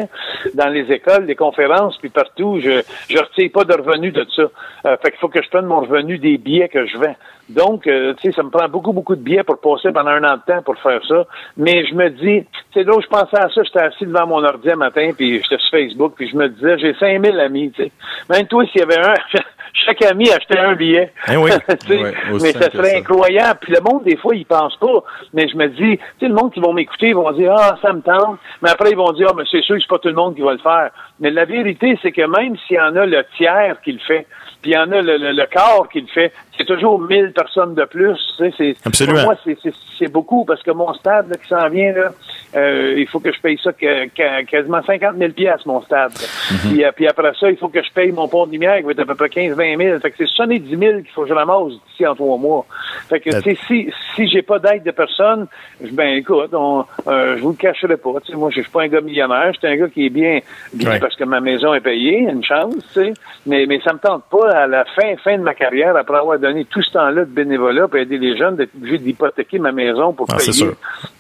dans 0.56 0.70
les 0.70 0.92
écoles, 0.92 1.26
les 1.26 1.36
conférences, 1.36 1.98
puis 1.98 2.10
partout, 2.10 2.60
je 2.62 2.82
je 3.10 3.18
retire 3.18 3.52
pas 3.54 3.64
de 3.66 3.74
revenus 3.74 4.14
de 4.14 4.26
ça. 4.36 4.44
Euh, 4.86 4.98
fait 4.98 5.12
qu'il 5.12 5.20
faut 5.20 5.28
que 5.28 5.42
je 5.42 5.50
prenne 5.50 5.66
mon 5.66 5.82
revenu 5.82 6.18
des 6.18 6.38
billets 6.38 6.70
que 6.70 6.86
je 6.86 6.98
vends. 6.98 7.16
Donc, 7.50 7.86
euh, 7.88 8.14
tu 8.14 8.30
sais, 8.30 8.36
ça 8.36 8.44
me 8.44 8.50
prend 8.50 8.68
beaucoup, 8.70 8.94
beaucoup 8.94 9.16
de 9.16 9.22
billets 9.22 9.44
pour 9.44 9.60
passer 9.60 9.92
pendant 9.92 10.12
un 10.12 10.24
an 10.24 10.38
de 10.38 10.54
temps 10.54 10.62
pour 10.64 10.78
faire 10.78 11.02
ça. 11.06 11.26
Mais 11.58 11.86
je 11.86 11.94
me 11.94 12.10
dis, 12.10 12.46
c'est 12.74 12.84
là 12.84 12.96
où 12.96 13.02
je 13.02 13.08
pensais 13.08 13.38
à 13.38 13.50
ça, 13.50 13.64
j'étais 13.64 13.82
assis 13.82 14.06
devant 14.06 14.28
mon 14.28 14.44
ordi 14.44 14.72
un 14.72 14.78
matin, 14.78 15.12
puis 15.16 15.42
j'étais 15.42 15.58
sur 15.58 15.70
Facebook, 15.72 16.14
puis 16.16 16.30
je 16.30 16.38
me 16.38 16.48
disais, 16.48 16.78
j'ai 16.78 16.94
5000 16.94 17.40
amis, 17.40 17.72
tu 17.72 17.84
sais. 17.84 17.92
Même 18.30 18.48
toi, 18.48 18.64
s'il 18.68 18.80
y 18.80 18.84
avait 18.84 19.00
un, 19.00 19.16
chaque 19.86 20.02
ami 20.04 20.30
achetait 20.32 20.60
un 20.60 20.76
billet. 20.76 21.12
Eh 21.30 21.36
oui. 21.36 21.52
Tu 21.86 21.94
sais, 21.94 22.02
Ouais, 22.02 22.14
aussi 22.32 22.46
mais 22.46 22.52
ça 22.54 22.72
serait 22.72 22.98
incroyable. 22.98 23.60
Puis 23.62 23.74
le 23.74 23.82
monde, 23.82 24.04
des 24.04 24.18
fois, 24.18 24.36
ils 24.36 24.46
pensent 24.46 24.78
pas. 24.78 25.04
Mais 25.34 25.48
je 25.48 25.56
me 25.56 25.68
dis, 25.68 25.98
tu 25.98 26.04
sais, 26.20 26.28
le 26.28 26.34
monde 26.34 26.52
qui 26.54 26.60
vont 26.60 26.74
m'écouter, 26.74 27.10
ils 27.10 27.16
vont 27.16 27.32
dire, 27.32 27.54
ah, 27.58 27.78
ça 27.82 27.94
me 27.94 28.02
tente. 28.02 28.38
Mais 28.62 28.70
après, 28.70 28.92
ils 28.92 28.98
vont 28.98 29.12
dire, 29.14 29.28
ah, 29.32 29.34
mais 29.36 29.44
c'est 29.50 29.62
sûr 29.62 29.76
que 29.76 29.82
c'est 29.82 29.88
pas 29.90 30.00
tout 30.00 30.10
le 30.10 30.16
monde 30.16 30.36
qui 30.36 30.42
va 30.42 30.54
le 30.54 30.60
faire. 30.60 30.92
Mais 31.20 31.30
la 31.32 31.46
vérité, 31.46 31.98
c'est 32.02 32.12
que 32.12 32.22
même 32.22 32.56
s'il 32.68 32.78
y 32.78 32.80
en 32.80 32.96
a 32.96 33.06
le 33.06 33.24
tiers 33.38 33.78
qui 33.84 33.94
le 33.94 34.00
fait, 34.00 34.28
puis 34.62 34.72
il 34.72 34.74
y 34.76 34.78
en 34.78 34.92
a 34.92 35.02
le, 35.02 35.18
le, 35.18 35.32
le 35.32 35.46
quart 35.48 35.90
qui 35.92 36.02
le 36.02 36.08
fait, 36.08 36.32
c'est 36.62 36.74
toujours 36.74 37.00
1000 37.02 37.34
personnes 37.34 37.74
de 37.76 37.86
plus. 37.86 38.18
C'est, 38.38 38.76
Absolument. 38.86 39.18
Pour 39.20 39.26
moi, 39.26 39.36
c'est, 39.98 40.12
beaucoup 40.12 40.46
parce 40.46 40.64
que 40.64 40.72
mon 40.72 40.94
stade 40.96 41.30
là, 41.30 41.36
qui 41.38 41.48
s'en 41.48 41.70
vient, 41.70 41.94
là, 41.94 42.12
euh, 42.56 42.96
il 42.98 43.08
faut 43.08 43.20
que 43.20 43.32
je 43.32 43.40
paye 43.40 43.58
ça 43.64 43.72
que, 43.72 44.06
que- 44.08 44.44
quasiment 44.46 44.82
50 44.82 45.16
000 45.18 45.32
pièces 45.32 45.66
mon 45.66 45.82
stade. 45.82 46.12
puis, 46.64 46.84
euh, 46.84 46.92
puis 46.96 47.08
après 47.08 47.32
ça, 47.40 47.50
il 47.52 47.58
faut 47.58 47.70
que 47.70 47.82
je 47.84 47.92
paye 47.94 48.12
mon 48.12 48.28
pont 48.28 48.46
de 48.48 48.52
lumière 48.52 48.78
qui 48.78 48.84
va 48.84 48.92
être 48.92 49.00
à 49.02 49.06
peu 49.06 49.16
près 49.16 49.28
15-20 49.30 49.78
000. 49.78 50.00
Fait 50.00 50.10
que 50.12 50.16
c'est 50.18 50.26
70 50.28 50.70
000 50.78 50.98
qu'il 51.02 51.10
faut 51.12 51.22
que 51.24 51.30
je 51.30 51.34
ramasse 51.34 51.74
d'ici 51.90 52.06
en 52.08 52.16
trois 52.16 52.38
mois. 52.38 52.66
Fait 53.10 53.20
que, 53.20 53.30
tu 53.30 53.42
sais, 53.42 53.58
si, 53.68 53.92
si 54.16 54.28
j'ai 54.28 54.42
pas 54.42 54.58
d'aide 54.60 54.84
de 54.84 54.92
personne, 54.92 55.48
je- 55.84 55.92
ben, 55.94 56.16
écoute, 56.18 56.50
on, 56.54 56.84
euh, 57.08 57.38
je 57.38 57.42
vous 57.44 57.52
le 57.52 57.56
cacherai 57.56 57.98
pas. 57.98 58.10
Tu 58.26 58.32
sais, 58.32 58.38
moi, 58.38 58.50
je 58.50 58.62
suis 58.62 58.72
pas 58.72 58.82
un 58.84 58.88
gars 58.88 59.02
millionnaire. 59.02 59.52
Je 59.54 59.60
suis 59.60 59.68
un 59.68 59.76
gars 59.78 59.88
qui 59.88 60.08
est 60.08 60.10
bien, 60.10 60.40
bien 60.74 60.90
Ouais. 60.92 61.00
parce 61.00 61.16
que 61.16 61.24
ma 61.24 61.40
maison 61.40 61.74
est 61.74 61.80
payée, 61.82 62.20
une 62.20 62.44
chance. 62.44 62.98
Mais, 63.46 63.66
mais 63.68 63.80
ça 63.82 63.94
me 63.94 64.00
tente 64.00 64.24
pas 64.32 64.50
à 64.52 64.68
la 64.68 64.84
fin, 64.86 65.16
fin 65.24 65.38
de 65.38 65.44
ma 65.44 65.54
carrière, 65.54 65.96
après 65.96 66.18
avoir 66.18 66.38
donné 66.40 66.51
tout 66.70 66.82
ce 66.82 66.92
temps-là 66.92 67.26
de 67.26 67.30
bénévolat 67.32 67.88
pour 67.88 67.98
aider 67.98 68.18
les 68.18 68.38
jeunes, 68.38 68.56
d'être 68.56 68.76
obligé 68.76 68.98
d'hypothéquer 69.00 69.60
ma 69.60 69.72
maison 69.72 70.14
pour 70.14 70.28
Ah, 70.32 70.38
payer. 70.38 70.52
sûr. 70.52 70.74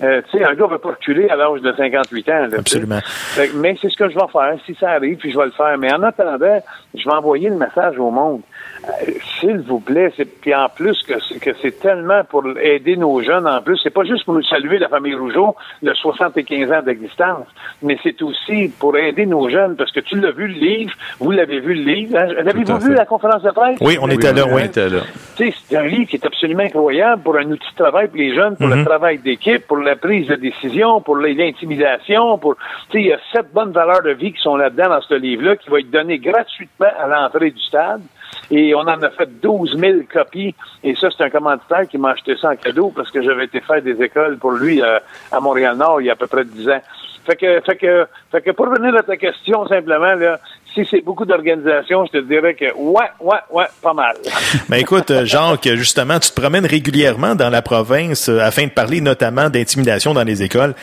Euh, 0.03 0.21
tu 0.29 0.37
sais, 0.37 0.43
un 0.43 0.53
gars 0.53 0.67
va 0.67 0.79
pas 0.79 0.89
reculer 0.89 1.29
à 1.29 1.35
l'âge 1.35 1.61
de 1.61 1.71
58 1.73 2.29
ans. 2.29 2.47
là. 2.51 2.57
Absolument. 2.59 2.99
Fait 3.03 3.51
mais 3.55 3.75
c'est 3.81 3.89
ce 3.89 3.97
que 3.97 4.09
je 4.09 4.15
vais 4.15 4.27
faire. 4.31 4.55
Si 4.65 4.75
ça 4.75 4.91
arrive, 4.91 5.17
puis 5.17 5.31
je 5.31 5.37
vais 5.37 5.45
le 5.45 5.51
faire. 5.51 5.77
Mais 5.77 5.91
en 5.93 6.03
attendant, 6.03 6.61
je 6.93 7.03
vais 7.03 7.15
envoyer 7.15 7.49
le 7.49 7.55
message 7.57 7.97
au 7.99 8.11
monde. 8.11 8.41
Euh, 8.83 9.11
S'il 9.39 9.59
vous 9.61 9.79
plaît, 9.79 10.11
c'est- 10.17 10.25
puis 10.41 10.53
en 10.55 10.67
plus 10.69 11.01
que 11.03 11.13
c'est, 11.27 11.39
que 11.39 11.51
c'est 11.61 11.79
tellement 11.79 12.23
pour 12.23 12.43
aider 12.59 12.95
nos 12.95 13.21
jeunes, 13.21 13.47
en 13.47 13.61
plus, 13.61 13.77
c'est 13.81 13.89
pas 13.93 14.03
juste 14.03 14.23
pour 14.25 14.33
nous 14.35 14.43
saluer 14.43 14.77
la 14.79 14.87
famille 14.87 15.15
Rougeau, 15.15 15.55
le 15.81 15.93
75 15.95 16.71
ans 16.71 16.81
d'existence, 16.83 17.47
mais 17.81 17.97
c'est 18.03 18.19
aussi 18.21 18.71
pour 18.79 18.95
aider 18.97 19.25
nos 19.25 19.49
jeunes, 19.49 19.75
parce 19.75 19.91
que 19.91 19.99
tu 19.99 20.19
l'as 20.19 20.31
vu 20.31 20.47
le 20.47 20.53
livre, 20.59 20.93
vous 21.19 21.31
l'avez 21.31 21.59
vu 21.59 21.73
le 21.73 21.91
livre, 21.91 22.17
hein? 22.17 22.27
l'avez-vous 22.43 22.77
vu 22.79 22.93
la 22.93 23.05
conférence 23.05 23.41
de 23.43 23.49
presse? 23.51 23.77
Oui, 23.81 23.97
on 24.01 24.05
Oui, 24.07 24.15
était 24.15 24.33
là, 24.33 24.45
on 24.47 24.55
oui. 24.55 24.63
était 24.63 24.89
là. 24.89 25.01
C'est 25.37 25.75
un 25.75 25.87
livre 25.87 26.07
qui 26.09 26.17
est 26.17 26.25
absolument 26.25 26.63
incroyable 26.63 27.21
pour 27.23 27.35
un 27.37 27.45
outil 27.51 27.71
de 27.71 27.83
travail 27.83 28.07
pour 28.09 28.17
les 28.17 28.35
jeunes, 28.35 28.57
pour 28.57 28.67
le 28.67 28.75
Mhm. 28.77 28.85
travail 28.85 29.17
d'équipe, 29.19 29.65
pour 29.67 29.77
la 29.77 29.95
prise 29.95 30.27
de 30.27 30.35
décision, 30.35 31.01
pour 31.01 31.17
l'intimidation, 31.17 32.37
pour, 32.37 32.55
tu 32.55 32.61
sais, 32.91 32.99
il 33.01 33.07
y 33.07 33.13
a 33.13 33.19
sept 33.31 33.51
bonnes 33.53 33.71
valeurs 33.71 34.01
de 34.03 34.11
vie 34.11 34.33
qui 34.33 34.41
sont 34.41 34.55
là-dedans 34.55 34.89
dans 34.89 35.01
ce 35.01 35.15
livre-là, 35.15 35.55
qui 35.55 35.69
va 35.69 35.79
être 35.79 35.89
donné 35.91 36.19
gratuitement 36.19 36.87
à 36.99 37.07
l'entrée 37.07 37.51
du 37.51 37.61
stade. 37.61 38.01
Et 38.49 38.73
on 38.75 38.79
en 38.79 39.01
a 39.01 39.09
fait 39.11 39.29
12 39.41 39.77
000 39.79 39.93
copies. 40.11 40.55
Et 40.83 40.95
ça, 40.95 41.09
c'est 41.15 41.23
un 41.23 41.29
commanditaire 41.29 41.87
qui 41.89 41.97
m'a 41.97 42.11
acheté 42.11 42.35
ça 42.37 42.49
en 42.49 42.55
cadeau 42.55 42.91
parce 42.95 43.11
que 43.11 43.21
j'avais 43.21 43.45
été 43.45 43.61
faire 43.61 43.81
des 43.81 44.01
écoles 44.01 44.37
pour 44.37 44.51
lui 44.51 44.81
euh, 44.81 44.99
à 45.31 45.39
Montréal-Nord 45.39 46.01
il 46.01 46.07
y 46.07 46.09
a 46.09 46.13
à 46.13 46.15
peu 46.15 46.27
près 46.27 46.43
10 46.45 46.69
ans. 46.69 46.81
Fait 47.25 47.35
que, 47.35 47.61
fait 47.61 47.75
que, 47.75 48.07
fait 48.31 48.41
que 48.41 48.51
pour 48.51 48.67
revenir 48.67 48.95
à 48.95 49.03
ta 49.03 49.15
question, 49.15 49.67
simplement, 49.67 50.15
là, 50.15 50.39
si 50.73 50.87
c'est 50.89 51.01
beaucoup 51.01 51.25
d'organisations, 51.25 52.05
je 52.05 52.13
te 52.19 52.23
dirais 52.25 52.55
que 52.55 52.73
ouais, 52.75 53.05
ouais, 53.19 53.37
ouais, 53.51 53.65
pas 53.81 53.93
mal. 53.93 54.15
Ben 54.69 54.77
écoute, 54.77 55.11
euh, 55.11 55.25
Jacques, 55.25 55.67
justement, 55.75 56.17
tu 56.19 56.31
te 56.31 56.39
promènes 56.41 56.65
régulièrement 56.65 57.35
dans 57.35 57.49
la 57.49 57.61
province 57.61 58.27
euh, 58.29 58.39
afin 58.39 58.65
de 58.65 58.71
parler 58.71 59.01
notamment 59.01 59.49
d'intimidation 59.49 60.13
dans 60.13 60.23
les 60.23 60.41
écoles. 60.41 60.73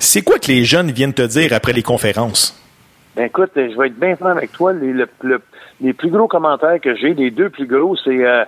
C'est 0.00 0.22
quoi 0.22 0.38
que 0.38 0.48
les 0.48 0.64
jeunes 0.64 0.90
viennent 0.90 1.14
te 1.14 1.22
dire 1.22 1.52
après 1.52 1.72
les 1.72 1.82
conférences? 1.82 2.60
Ben 3.14 3.26
écoute, 3.26 3.50
je 3.56 3.76
vais 3.78 3.88
être 3.88 3.98
bien 3.98 4.16
franc 4.16 4.30
avec 4.30 4.52
toi. 4.52 4.72
Le- 4.72 5.08
les 5.80 5.92
plus 5.92 6.10
gros 6.10 6.28
commentaires 6.28 6.80
que 6.80 6.94
j'ai, 6.94 7.14
les 7.14 7.30
deux 7.30 7.50
plus 7.50 7.66
gros, 7.66 7.96
c'est 7.96 8.24
euh, 8.24 8.44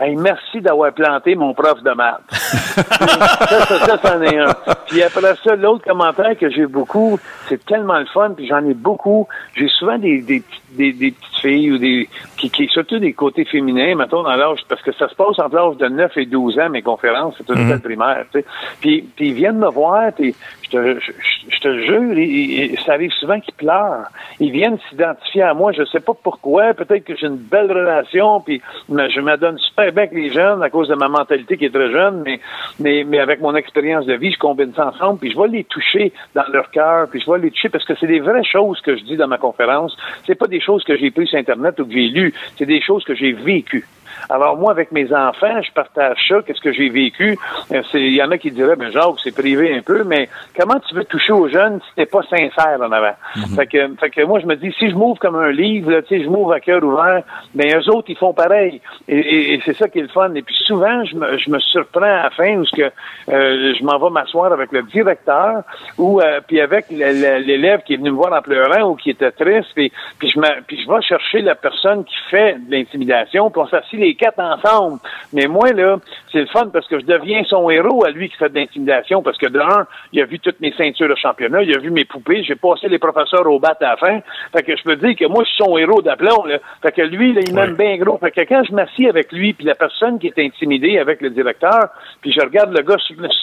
Hey, 0.00 0.16
merci 0.16 0.60
d'avoir 0.60 0.92
planté 0.92 1.36
mon 1.36 1.54
prof 1.54 1.80
de 1.84 1.92
maths. 1.92 2.20
ça, 2.28 3.64
ça, 3.64 3.78
ça, 3.78 3.98
c'en 4.02 4.20
est 4.22 4.36
un. 4.36 4.52
Puis 4.88 5.00
après 5.04 5.36
ça, 5.44 5.54
l'autre 5.54 5.84
commentaire 5.84 6.36
que 6.36 6.50
j'ai 6.50 6.66
beaucoup, 6.66 7.20
c'est 7.48 7.64
tellement 7.64 8.00
le 8.00 8.06
fun, 8.06 8.32
puis 8.36 8.48
j'en 8.48 8.64
ai 8.64 8.74
beaucoup. 8.74 9.28
J'ai 9.56 9.68
souvent 9.68 9.96
des, 9.96 10.20
des, 10.20 10.42
des, 10.72 10.92
des 10.92 11.12
petites 11.12 11.40
filles 11.40 11.70
ou 11.70 11.78
des 11.78 12.08
qui, 12.36 12.50
qui 12.50 12.66
surtout 12.66 12.98
des 12.98 13.12
côtés 13.12 13.44
féminins, 13.44 13.94
mettons, 13.94 14.24
dans 14.24 14.34
l'âge, 14.34 14.62
parce 14.68 14.82
que 14.82 14.90
ça 14.92 15.08
se 15.08 15.14
passe 15.14 15.38
entre 15.38 15.54
l'âge 15.54 15.76
de 15.76 15.86
9 15.86 16.16
et 16.16 16.26
12 16.26 16.58
ans, 16.58 16.70
mes 16.70 16.82
conférences, 16.82 17.36
c'est 17.38 17.48
une 17.54 17.68
école 17.68 17.80
primaire, 17.80 18.24
tu 18.32 18.40
sais. 18.40 18.46
Puis, 18.80 19.08
puis 19.14 19.28
ils 19.28 19.34
viennent 19.34 19.58
me 19.58 19.70
voir, 19.70 20.10
puis 20.12 20.34
je, 20.82 21.58
te 21.60 21.78
jure, 21.80 22.78
ça 22.84 22.92
arrive 22.94 23.12
souvent 23.12 23.38
qu'ils 23.40 23.54
pleurent. 23.54 24.06
Ils 24.40 24.50
viennent 24.50 24.78
s'identifier 24.88 25.42
à 25.42 25.54
moi, 25.54 25.72
je 25.72 25.84
sais 25.84 26.00
pas 26.00 26.12
pourquoi, 26.20 26.74
peut-être 26.74 27.04
que 27.04 27.16
j'ai 27.16 27.26
une 27.26 27.36
belle 27.36 27.70
relation, 27.70 28.40
puis 28.40 28.60
me- 28.88 29.08
je 29.08 29.20
m'adonne 29.20 29.58
super 29.58 29.92
bien 29.92 30.04
avec 30.04 30.12
les 30.12 30.32
jeunes 30.32 30.62
à 30.62 30.70
cause 30.70 30.88
de 30.88 30.94
ma 30.94 31.08
mentalité 31.08 31.56
qui 31.56 31.66
est 31.66 31.70
très 31.74 31.90
jeune, 31.90 32.22
mais, 32.24 32.40
mais, 32.80 33.04
mais 33.04 33.18
avec 33.20 33.40
mon 33.40 33.54
expérience 33.54 34.06
de 34.06 34.14
vie, 34.14 34.32
je 34.32 34.38
combine 34.38 34.72
ça 34.74 34.88
ensemble, 34.88 35.18
puis 35.20 35.30
je 35.32 35.38
vais 35.40 35.48
les 35.48 35.64
toucher 35.64 36.12
dans 36.34 36.44
leur 36.52 36.70
cœur, 36.70 37.08
puis 37.08 37.20
je 37.20 37.30
vais 37.30 37.38
les 37.38 37.50
toucher 37.50 37.68
parce 37.68 37.84
que 37.84 37.94
c'est 37.98 38.06
des 38.06 38.20
vraies 38.20 38.44
choses 38.44 38.80
que 38.80 38.96
je 38.96 39.04
dis 39.04 39.16
dans 39.16 39.28
ma 39.28 39.38
conférence. 39.38 39.96
C'est 40.26 40.34
pas 40.34 40.46
des 40.46 40.60
choses 40.60 40.84
que 40.84 40.96
j'ai 40.96 41.10
prises 41.10 41.28
sur 41.28 41.38
Internet 41.38 41.78
ou 41.80 41.86
que 41.86 41.92
j'ai 41.92 42.08
lues, 42.08 42.34
c'est 42.56 42.66
des 42.66 42.80
choses 42.80 43.04
que 43.04 43.14
j'ai 43.14 43.32
vécues. 43.32 43.84
Alors 44.30 44.56
moi, 44.56 44.70
avec 44.72 44.90
mes 44.92 45.12
enfants, 45.12 45.60
je 45.62 45.72
partage 45.72 46.16
ça, 46.28 46.36
qu'est-ce 46.46 46.60
que 46.60 46.72
j'ai 46.72 46.88
vécu? 46.88 47.38
Euh, 47.72 47.82
Il 47.94 48.14
y 48.14 48.22
en 48.22 48.30
a 48.30 48.38
qui 48.38 48.50
diraient, 48.50 48.76
ben 48.76 48.90
Jacques, 48.90 49.20
c'est 49.22 49.34
privé 49.34 49.74
un 49.76 49.82
peu, 49.82 50.02
mais 50.04 50.28
comment 50.58 50.78
tu 50.80 50.94
veux 50.94 51.04
toucher 51.04 51.32
aux 51.32 51.48
jeunes 51.48 51.80
si 51.88 51.94
t'es 51.96 52.06
pas 52.06 52.22
sincère 52.22 52.78
en 52.80 52.90
avant? 52.92 53.14
fait, 53.56 53.66
que, 53.66 53.94
fait 54.00 54.10
que 54.10 54.22
moi, 54.24 54.40
je 54.40 54.46
me 54.46 54.56
dis, 54.56 54.72
si 54.78 54.90
je 54.90 54.94
m'ouvre 54.94 55.18
comme 55.18 55.36
un 55.36 55.50
livre, 55.50 55.90
là, 55.90 56.02
tu 56.02 56.16
sais, 56.18 56.24
je 56.24 56.28
m'ouvre 56.28 56.52
à 56.54 56.60
cœur 56.60 56.82
ouvert, 56.82 57.22
ben 57.54 57.68
eux 57.76 57.90
autres, 57.90 58.08
ils 58.10 58.16
font 58.16 58.32
pareil. 58.32 58.80
Et, 59.08 59.18
et- 59.18 59.54
et 59.54 59.62
c'est 59.64 59.74
ça 59.74 59.88
qui 59.88 59.98
est 59.98 60.02
le 60.02 60.08
fun. 60.08 60.32
Et 60.34 60.42
puis 60.42 60.54
souvent, 60.66 61.04
je 61.04 61.14
me, 61.16 61.38
je 61.38 61.50
me 61.50 61.58
surprends 61.58 62.02
à 62.02 62.22
la 62.24 62.30
fin 62.30 62.56
où 62.56 62.64
ce 62.64 62.74
que 62.76 62.82
euh, 63.28 63.74
je 63.78 63.84
m'en 63.84 63.98
vais 63.98 64.10
m'asseoir 64.10 64.52
avec 64.52 64.72
le 64.72 64.82
directeur 64.82 65.62
ou 65.98 66.20
euh, 66.20 66.40
puis 66.46 66.60
avec 66.60 66.86
l'élève 66.90 67.82
qui 67.84 67.94
est 67.94 67.96
venu 67.96 68.10
me 68.10 68.16
voir 68.16 68.32
en 68.32 68.42
pleurant 68.42 68.90
ou 68.90 68.94
qui 68.96 69.10
était 69.10 69.30
triste, 69.32 69.68
puis, 69.74 69.92
puis 70.18 70.30
je 70.30 70.40
puis 70.66 70.82
je 70.82 70.90
vais 70.90 71.02
chercher 71.02 71.40
la 71.42 71.54
personne 71.54 72.04
qui 72.04 72.14
fait 72.30 72.56
de 72.58 72.70
l'intimidation, 72.74 73.50
puis 73.50 73.60
on 73.62 73.68
s'assit 73.68 73.98
les 73.98 74.13
quatre 74.14 74.38
ensemble. 74.38 74.98
Mais 75.32 75.46
moi 75.46 75.72
là, 75.72 75.96
c'est 76.32 76.40
le 76.40 76.46
fun 76.46 76.68
parce 76.72 76.86
que 76.88 76.98
je 77.00 77.04
deviens 77.06 77.42
son 77.44 77.70
héros 77.70 78.04
à 78.04 78.10
lui 78.10 78.28
qui 78.28 78.36
fait 78.36 78.48
de 78.48 78.54
l'intimidation 78.54 79.22
parce 79.22 79.38
que 79.38 79.46
de 79.46 79.60
un, 79.60 79.86
il 80.12 80.20
a 80.20 80.24
vu 80.24 80.38
toutes 80.38 80.60
mes 80.60 80.72
ceintures 80.72 81.08
de 81.08 81.14
championnat, 81.14 81.62
il 81.62 81.74
a 81.74 81.78
vu 81.78 81.90
mes 81.90 82.04
poupées, 82.04 82.42
j'ai 82.44 82.54
passé 82.54 82.88
les 82.88 82.98
professeurs 82.98 83.46
au 83.46 83.58
bat 83.58 83.76
à 83.80 83.84
la 83.84 83.96
fin. 83.96 84.20
Fait 84.52 84.62
que 84.62 84.76
je 84.76 84.82
peux 84.82 84.96
dire 84.96 85.16
que 85.16 85.26
moi 85.26 85.44
je 85.44 85.50
suis 85.50 85.64
son 85.64 85.76
héros 85.78 86.02
d'aplomb 86.02 86.44
là. 86.44 86.58
Fait 86.82 86.92
que 86.92 87.02
lui 87.02 87.32
là, 87.32 87.40
il 87.46 87.54
m'aime 87.54 87.74
bien 87.74 87.96
gros. 87.96 88.18
Fait 88.18 88.30
que 88.30 88.40
quand 88.42 88.64
je 88.64 88.72
m'assis 88.72 89.08
avec 89.08 89.32
lui 89.32 89.52
puis 89.52 89.64
la 89.64 89.74
personne 89.74 90.18
qui 90.18 90.28
est 90.28 90.38
intimidée 90.38 90.98
avec 90.98 91.20
le 91.20 91.30
directeur, 91.30 91.88
puis 92.20 92.32
je 92.32 92.40
regarde 92.40 92.76
le 92.76 92.82
gars 92.82 92.96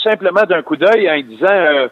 simplement 0.04 0.44
d'un 0.44 0.62
coup 0.62 0.76
d'œil 0.76 1.10
en 1.10 1.14
lui 1.14 1.24
disant 1.24 1.48
euh, 1.50 1.88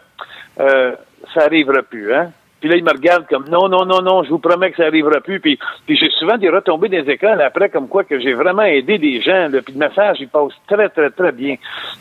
euh, 0.60 0.92
ça 1.34 1.44
arrivera 1.44 1.82
plus, 1.82 2.12
hein? 2.12 2.30
Puis 2.60 2.68
là, 2.68 2.76
il 2.76 2.84
me 2.84 2.90
regarde 2.90 3.26
comme 3.26 3.48
non, 3.48 3.68
non, 3.68 3.84
non, 3.86 4.02
non, 4.02 4.22
je 4.22 4.30
vous 4.30 4.38
promets 4.38 4.70
que 4.70 4.76
ça 4.76 4.86
arrivera 4.86 5.20
plus. 5.20 5.40
Puis, 5.40 5.58
puis 5.86 5.96
j'ai 5.96 6.10
souvent 6.10 6.36
des 6.36 6.50
retombées 6.50 6.88
des 6.88 7.10
écoles 7.10 7.40
après, 7.40 7.70
comme 7.70 7.88
quoi 7.88 8.04
que 8.04 8.20
j'ai 8.20 8.34
vraiment 8.34 8.62
aidé 8.62 8.98
des 8.98 9.20
gens. 9.20 9.48
Là, 9.48 9.62
puis 9.62 9.72
le 9.72 9.78
message, 9.78 10.18
il 10.20 10.28
passe 10.28 10.52
très, 10.68 10.88
très, 10.90 11.10
très 11.10 11.32
bien. 11.32 11.56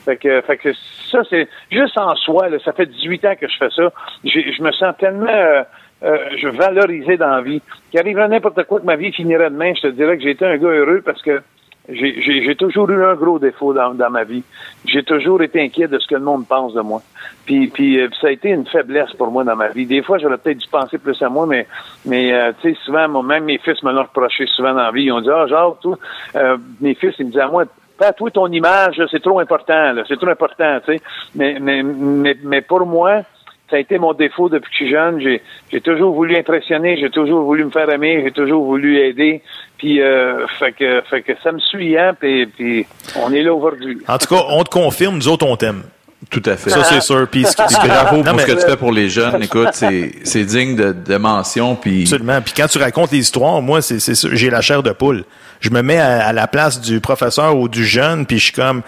Fait 0.06 0.18
que, 0.18 0.42
fait 0.42 0.58
que 0.58 0.74
ça, 1.12 1.22
c'est 1.30 1.48
juste 1.72 1.98
en 1.98 2.16
soi. 2.16 2.50
Là, 2.50 2.58
ça 2.64 2.74
fait 2.74 2.86
18 2.86 3.26
ans 3.26 3.36
que 3.40 3.48
je 3.48 3.58
fais 3.58 3.70
ça. 3.70 3.92
Je 4.24 4.62
me 4.62 4.72
sens 4.74 4.96
tellement, 4.98 5.28
euh, 5.30 5.64
euh, 6.04 6.18
je 6.38 6.48
valorisais 6.50 7.18
dans 7.18 7.30
la 7.30 7.42
vie. 7.42 7.62
Qu'il 7.92 8.00
arriverait 8.00 8.28
n'importe 8.28 8.64
quoi 8.66 8.80
que 8.80 8.86
ma 8.86 8.96
vie 8.96 9.12
finirait 9.14 9.50
demain, 9.50 9.74
je 9.76 9.82
te 9.82 9.88
dirais 9.88 10.18
que 10.18 10.24
j'ai 10.24 10.32
été 10.32 10.46
un 10.46 10.58
gars 10.58 10.70
heureux 10.70 11.02
parce 11.06 11.22
que 11.22 11.42
j'ai- 11.88 12.56
toujours 12.56 12.90
eu 12.90 13.04
un 13.04 13.16
gros 13.16 13.40
défaut 13.40 13.74
dans, 13.74 13.94
dans 13.94 14.10
ma 14.10 14.24
vie. 14.24 14.44
J'ai 14.86 15.04
toujours 15.04 15.42
été 15.42 15.62
inquiet 15.62 15.88
de 15.88 15.98
ce 15.98 16.08
que 16.08 16.16
le 16.16 16.22
monde 16.22 16.46
pense 16.48 16.74
de 16.74 16.82
moi. 16.82 17.02
Puis, 17.46 18.00
euh, 18.00 18.10
ça 18.22 18.28
a 18.28 18.32
été 18.32 18.50
une 18.50 18.66
faiblesse 18.66 19.12
pour 19.14 19.32
moi 19.32 19.44
dans 19.44 19.56
ma 19.56 19.70
vie. 19.70 19.86
Des 19.86 20.04
fois, 20.04 20.18
j'aurais 20.18 20.38
peut-être 20.38 20.60
dû 20.60 20.68
penser 20.68 20.98
plus 20.98 21.20
à 21.22 21.30
moi, 21.30 21.46
mais, 21.48 21.66
mais 22.06 22.32
euh, 22.34 22.52
tu 22.62 22.74
sais, 22.74 22.80
souvent, 22.86 23.08
moi, 23.08 23.24
même 23.24 23.46
mes 23.46 23.58
fils 23.58 23.82
me 23.84 23.92
l'ont 23.92 24.04
reproché 24.04 24.46
souvent 24.48 24.74
dans 24.74 24.84
la 24.84 24.92
vie. 24.92 25.04
Ils 25.06 25.12
ont 25.12 25.22
dit, 25.22 25.30
ah, 25.32 25.48
genre, 25.48 25.80
toi, 25.80 25.98
euh, 26.36 26.58
mes 26.82 26.94
fils, 26.94 27.16
ils 27.18 27.26
me 27.26 27.32
disaient 27.32 27.44
à 27.44 27.48
moi, 27.48 27.66
Pat, 27.98 28.16
toi, 28.16 28.32
ton 28.32 28.48
image, 28.48 29.02
c'est 29.12 29.22
trop 29.22 29.40
important, 29.40 29.94
c'est 30.08 30.16
trop 30.18 30.30
important, 30.30 30.80
tu 30.86 30.94
sais. 30.94 31.02
Mais, 31.36 31.58
mais, 31.60 31.84
mais, 31.84 32.38
mais 32.44 32.62
pour 32.62 32.86
moi, 32.86 33.24
ça 33.70 33.76
a 33.76 33.80
été 33.80 33.98
mon 34.00 34.14
défaut 34.14 34.50
depuis 34.50 34.70
que 34.70 34.72
je 34.72 34.84
suis 34.84 34.92
jeune. 34.92 35.20
J'ai, 35.22 35.42
j'ai 35.72 35.82
toujours 35.82 36.14
voulu 36.14 36.36
impressionner, 36.38 36.98
j'ai 37.00 37.10
toujours 37.10 37.44
voulu 37.44 37.66
me 37.66 37.70
faire 37.72 37.90
aimer, 37.90 38.22
j'ai 38.24 38.32
toujours 38.32 38.66
voulu 38.66 38.98
aider. 39.00 39.42
Puis, 39.78 40.02
euh, 40.02 40.46
fait 40.60 40.72
que, 40.74 41.02
fait 41.10 41.22
que 41.22 41.34
ça 41.44 41.52
me 41.52 41.60
suit, 41.60 41.98
hein, 41.98 42.14
puis, 42.20 42.46
puis 42.48 42.86
on 43.22 43.32
est 43.34 43.44
là 43.44 43.54
aujourd'hui. 43.54 43.98
En 44.08 44.18
tout 44.18 44.28
cas, 44.34 44.42
on 44.50 44.64
te 44.64 44.70
confirme, 44.70 45.16
nous 45.16 45.28
autres, 45.28 45.46
on 45.46 45.56
t'aime. 45.56 45.84
Tout 46.30 46.44
à 46.46 46.58
fait. 46.58 46.70
Ça, 46.70 46.84
c'est 46.84 47.00
sûr. 47.02 47.28
Puis, 47.32 47.46
ce- 47.46 47.56
bravo 47.56 48.18
Non, 48.18 48.24
pour 48.24 48.34
mais- 48.36 48.42
ce 48.42 48.48
que 48.48 48.60
tu 48.62 48.68
fais 48.70 48.76
pour 48.78 48.92
les 48.92 49.08
jeunes. 49.10 49.42
Écoute, 49.42 49.70
c'est 49.72 50.12
c'est 50.26 50.44
digne 50.44 50.76
de, 50.76 50.92
de 50.92 51.16
mention. 51.16 51.76
Puis 51.76 52.02
Absolument. 52.02 52.42
Puis 52.42 52.54
quand 52.56 52.68
tu 52.68 52.78
racontes 52.78 53.12
les 53.14 53.20
histoires, 53.20 53.62
moi, 53.62 53.82
c'est 53.82 54.00
c'est 54.00 54.16
sûr, 54.16 54.30
j'ai 54.34 54.50
la 54.50 54.60
chair 54.62 54.84
de 54.84 54.92
poule. 54.92 55.24
Je 55.62 55.70
me 55.72 55.82
mets 55.82 55.98
à, 56.00 56.28
à 56.28 56.34
la 56.34 56.48
place 56.48 56.80
du 56.82 57.00
professeur 57.02 57.58
ou 57.58 57.68
du 57.68 57.84
jeune, 57.86 58.26
puis 58.26 58.38
je 58.40 58.46
suis 58.46 58.54
comme, 58.54 58.82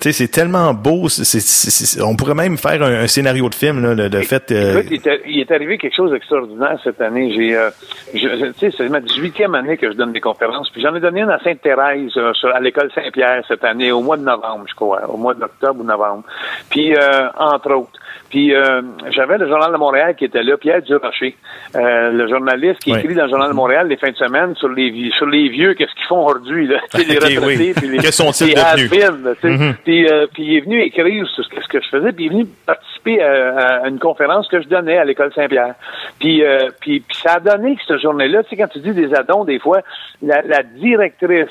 tu 0.00 0.10
sais, 0.10 0.12
c'est 0.12 0.28
tellement 0.28 0.74
beau. 0.74 1.08
c'est- 1.08 1.24
c'est- 1.24 1.40
c'est- 1.40 1.70
c'est- 1.70 2.02
on 2.02 2.14
pourrait 2.16 2.34
même 2.34 2.58
faire 2.58 2.82
un, 2.82 3.02
un 3.02 3.06
scénario 3.06 3.48
de 3.48 3.54
film, 3.54 3.82
là, 3.82 3.94
le, 3.94 4.08
le 4.08 4.22
fait. 4.22 4.50
euh, 4.52 4.80
Écoute, 4.80 4.86
il, 4.90 5.08
est, 5.08 5.22
il 5.26 5.40
est 5.40 5.50
arrivé 5.50 5.78
quelque 5.78 5.94
chose 5.96 6.10
d'extraordinaire 6.10 6.78
cette 6.84 7.00
année. 7.00 7.32
J'ai, 7.34 7.56
euh, 7.56 7.70
tu 8.12 8.20
sais, 8.58 8.70
c'est 8.76 8.88
ma 8.88 9.00
18e 9.00 9.54
année 9.54 9.76
que 9.76 9.90
je 9.90 9.96
donne 9.96 10.12
des 10.12 10.20
conférences. 10.20 10.68
Puis 10.70 10.82
j'en 10.82 10.94
ai 10.94 11.00
donné 11.00 11.20
une 11.20 11.30
à 11.30 11.38
Sainte-Thérèse, 11.42 12.12
euh, 12.16 12.32
à 12.54 12.60
l'école 12.60 12.90
Saint-Pierre 12.94 13.42
cette 13.48 13.64
année, 13.64 13.92
au 13.92 14.00
mois 14.02 14.16
de 14.16 14.22
novembre, 14.24 14.64
je 14.68 14.74
crois, 14.74 15.02
au 15.08 15.16
mois 15.16 15.34
d'octobre 15.34 15.80
ou 15.80 15.84
novembre. 15.84 16.24
Puis, 16.70 16.94
euh, 16.94 17.28
entre 17.38 17.72
autres. 17.74 17.99
Puis 18.30 18.54
euh, 18.54 18.80
j'avais 19.10 19.38
le 19.38 19.48
Journal 19.48 19.72
de 19.72 19.76
Montréal 19.76 20.14
qui 20.14 20.24
était 20.24 20.42
là, 20.42 20.56
Pierre 20.56 20.82
Durocher, 20.82 21.36
euh, 21.74 22.12
le 22.12 22.28
journaliste 22.28 22.80
qui 22.80 22.92
écrit 22.92 23.14
dans 23.14 23.24
le 23.24 23.30
Journal 23.30 23.50
de 23.50 23.54
Montréal 23.54 23.88
les 23.88 23.96
fins 23.96 24.10
de 24.10 24.16
semaine 24.16 24.54
sur 24.54 24.68
les 24.68 24.90
vieux, 24.90 25.10
sur 25.12 25.26
les 25.26 25.48
vieux, 25.48 25.74
qu'est-ce 25.74 25.92
qu'ils 25.94 26.06
font 26.06 26.24
aujourd'hui, 26.24 26.68
là, 26.68 26.78
les 26.94 27.14
retraités, 27.16 27.38
oui. 27.38 27.72
puis 27.74 27.88
les, 27.88 27.98
Que 27.98 28.12
sont-ils 28.12 28.48
les 28.48 28.54
devenus? 28.54 29.36
Mhm. 29.42 29.74
Puis, 29.84 30.08
euh, 30.08 30.26
puis 30.32 30.44
il 30.44 30.56
est 30.56 30.60
venu 30.60 30.80
écrire 30.80 31.26
sur 31.28 31.44
ce 31.44 31.68
que, 31.68 31.80
je 31.82 31.88
faisais, 31.88 32.12
puis 32.12 32.26
il 32.26 32.26
est 32.28 32.34
venu 32.34 32.46
participer 32.64 33.20
à, 33.20 33.82
à 33.82 33.88
une 33.88 33.98
conférence 33.98 34.46
que 34.46 34.62
je 34.62 34.68
donnais 34.68 34.98
à 34.98 35.04
l'école 35.04 35.32
Saint-Pierre. 35.34 35.74
Puis, 36.20 36.44
euh, 36.44 36.68
puis, 36.80 37.00
puis 37.00 37.16
ça 37.20 37.34
a 37.34 37.40
donné 37.40 37.74
que 37.74 37.82
cette 37.86 38.00
journée-là, 38.00 38.44
tu 38.44 38.50
sais, 38.50 38.56
quand 38.56 38.68
tu 38.68 38.78
dis 38.78 38.92
des 38.92 39.12
addons, 39.12 39.44
des 39.44 39.58
fois, 39.58 39.80
la, 40.22 40.42
la 40.42 40.62
directrice 40.62 41.48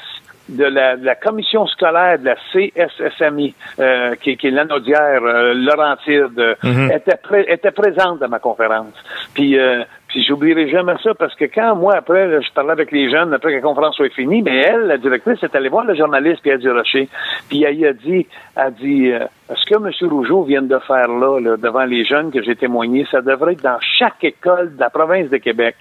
de 0.50 0.66
la, 0.66 0.98
de 0.98 1.06
la 1.06 1.16
commission 1.16 1.66
scolaire 1.68 2.20
de 2.20 2.26
la 2.26 2.36
CSSMI, 2.52 3.54
euh, 3.80 4.16
qui, 4.16 4.36
qui 4.38 4.48
est 4.48 4.52
l'anodière 4.52 5.22
euh, 5.24 5.54
Laurentide, 5.54 6.58
Mhm. 6.64 6.92
était, 6.92 7.18
pré- 7.22 7.46
était 7.48 7.72
présente 7.72 8.20
dans 8.20 8.30
ma 8.30 8.40
conférence. 8.40 8.94
Puis, 9.34 9.58
euh, 9.60 9.84
puis 10.08 10.24
j'oublierai 10.24 10.70
jamais 10.70 10.96
ça 11.04 11.14
parce 11.14 11.36
que 11.36 11.46
quand 11.46 11.76
moi, 11.76 11.96
après, 11.96 12.28
là, 12.28 12.40
je 12.42 12.52
parlais 12.52 12.72
avec 12.72 12.92
les 12.92 13.10
jeunes, 13.12 13.34
après 13.34 13.52
que 13.52 13.56
la 13.58 13.62
conférence 13.62 13.96
soit 13.96 14.12
finie, 14.14 14.42
mais 14.42 14.58
elle, 14.62 14.88
la 14.88 14.98
directrice, 14.98 15.42
est 15.44 15.56
allée 15.56 15.70
voir 15.70 15.86
le 15.86 15.94
journaliste 15.96 16.42
Pierre 16.42 16.58
Durocher. 16.60 17.08
Puis 17.48 17.64
elle 17.64 17.86
a 17.86 17.94
dit, 17.94 18.26
a 18.56 18.72
dit, 18.72 19.12
euh, 19.12 19.20
ce 19.56 19.66
que 19.66 19.76
M. 19.76 20.10
Rougeau 20.10 20.44
vient 20.44 20.62
de 20.64 20.80
faire 20.80 21.08
là, 21.08 21.40
là, 21.40 21.58
devant 21.58 21.86
les 21.86 22.06
jeunes 22.06 22.32
que 22.32 22.42
j'ai 22.42 22.56
témoigné, 22.56 23.06
ça 23.12 23.22
devrait 23.22 23.54
être 23.54 23.64
dans 23.64 23.80
chaque 23.82 24.24
école 24.24 24.76
de 24.76 24.80
la 24.80 24.90
province 24.90 25.30
de 25.30 25.38
Québec. 25.38 25.76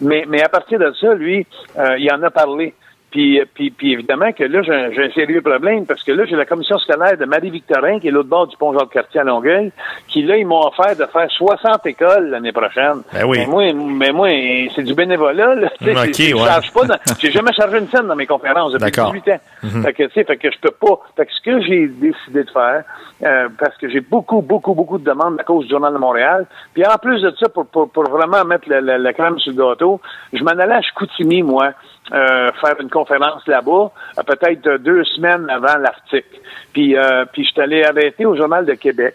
Mais, 0.00 0.24
mais 0.28 0.42
à 0.42 0.48
partir 0.48 0.78
de 0.78 0.90
ça, 0.92 1.14
lui, 1.14 1.46
euh, 1.78 1.98
il 1.98 2.10
en 2.12 2.22
a 2.22 2.30
parlé. 2.30 2.74
Puis, 3.14 3.38
euh, 3.38 3.44
puis, 3.54 3.70
puis 3.70 3.92
évidemment 3.92 4.32
que 4.32 4.42
là, 4.42 4.60
j'ai 4.62 4.74
un, 4.74 5.10
sérieux 5.12 5.40
problème 5.40 5.86
parce 5.86 6.02
que 6.02 6.10
là, 6.10 6.24
j'ai 6.24 6.34
la 6.34 6.44
commission 6.46 6.76
scolaire 6.78 7.16
de 7.16 7.24
Marie-Victorin, 7.26 8.00
qui 8.00 8.08
est 8.08 8.10
l'autre 8.10 8.28
bord 8.28 8.48
du 8.48 8.56
pont 8.56 8.76
Jacques-Cartier 8.76 9.20
à 9.20 9.22
Longueuil, 9.22 9.70
qui 10.08 10.22
là, 10.24 10.36
ils 10.36 10.44
m'ont 10.44 10.66
offert 10.66 10.96
de 10.96 11.04
faire 11.06 11.30
60 11.30 11.86
écoles 11.86 12.30
l'année 12.30 12.50
prochaine. 12.50 13.02
Ben 13.12 13.24
oui. 13.24 13.38
Mais 13.38 13.46
moi, 13.46 13.72
mais 13.72 14.10
moi 14.10 14.28
c'est 14.74 14.82
du 14.82 14.94
bénévolat. 14.94 15.54
Là, 15.54 15.68
tu 15.78 15.84
sais, 15.84 15.90
Ok, 15.92 15.98
c'est- 16.06 16.12
c'est- 16.14 16.28
je 16.30 16.34
ouais. 16.34 16.40
charge 16.44 16.72
pas. 16.72 16.84
dans- 16.86 16.98
J'ai 17.20 17.30
jamais 17.30 17.52
chargé 17.52 17.78
une 17.78 17.86
scène 17.88 18.08
dans 18.08 18.16
mes 18.16 18.26
conférences 18.26 18.72
depuis 18.72 18.90
D'accord. 18.90 19.12
18 19.12 19.28
ans. 19.32 19.40
Mhm. 19.62 19.82
Fait 19.84 19.92
que, 19.92 20.02
tu 20.02 20.10
sais, 20.14 20.24
fait 20.24 20.36
que 20.36 20.50
je 20.50 20.58
peux 20.60 20.72
pas. 20.72 20.98
Fait 21.16 21.26
que 21.26 21.32
ce 21.32 21.40
que 21.40 21.60
j'ai 21.62 21.86
décidé 21.86 22.42
de 22.42 22.50
faire, 22.50 22.82
euh, 23.22 23.48
parce 23.60 23.76
que 23.78 23.88
j'ai 23.88 24.00
beaucoup, 24.00 24.42
beaucoup, 24.42 24.74
beaucoup 24.74 24.98
de 24.98 25.04
demandes 25.04 25.38
à 25.38 25.44
cause 25.44 25.66
du 25.66 25.70
Journal 25.70 25.92
de 25.92 25.98
Montréal. 25.98 26.46
Puis 26.74 26.84
en 26.84 26.96
plus 26.98 27.22
de 27.22 27.30
ça, 27.38 27.48
pour, 27.48 27.66
pour, 27.66 27.88
pour 27.90 28.10
vraiment 28.10 28.44
mettre 28.44 28.68
la, 28.68 28.80
la, 28.80 28.98
la 28.98 29.12
crème 29.12 29.38
sur 29.38 29.52
le 29.52 29.58
gâteau, 29.58 30.00
je 30.32 30.42
m'en 30.42 30.50
allais 30.50 30.74
à 30.74 30.82
Chicoutimi, 30.82 31.44
moi, 31.44 31.70
euh, 32.12 32.50
faire 32.60 32.78
une 32.80 32.90
conférence 32.90 33.46
là-bas, 33.46 33.90
euh, 34.18 34.22
peut-être 34.22 34.82
deux 34.82 35.04
semaines 35.04 35.48
avant 35.48 35.78
l'Arctique. 35.78 36.40
Puis, 36.72 36.96
euh, 36.96 37.24
puis 37.32 37.44
je 37.44 37.50
suis 37.50 37.60
allé 37.60 37.82
arrêter 37.82 38.26
au 38.26 38.36
Journal 38.36 38.66
de 38.66 38.74
Québec. 38.74 39.14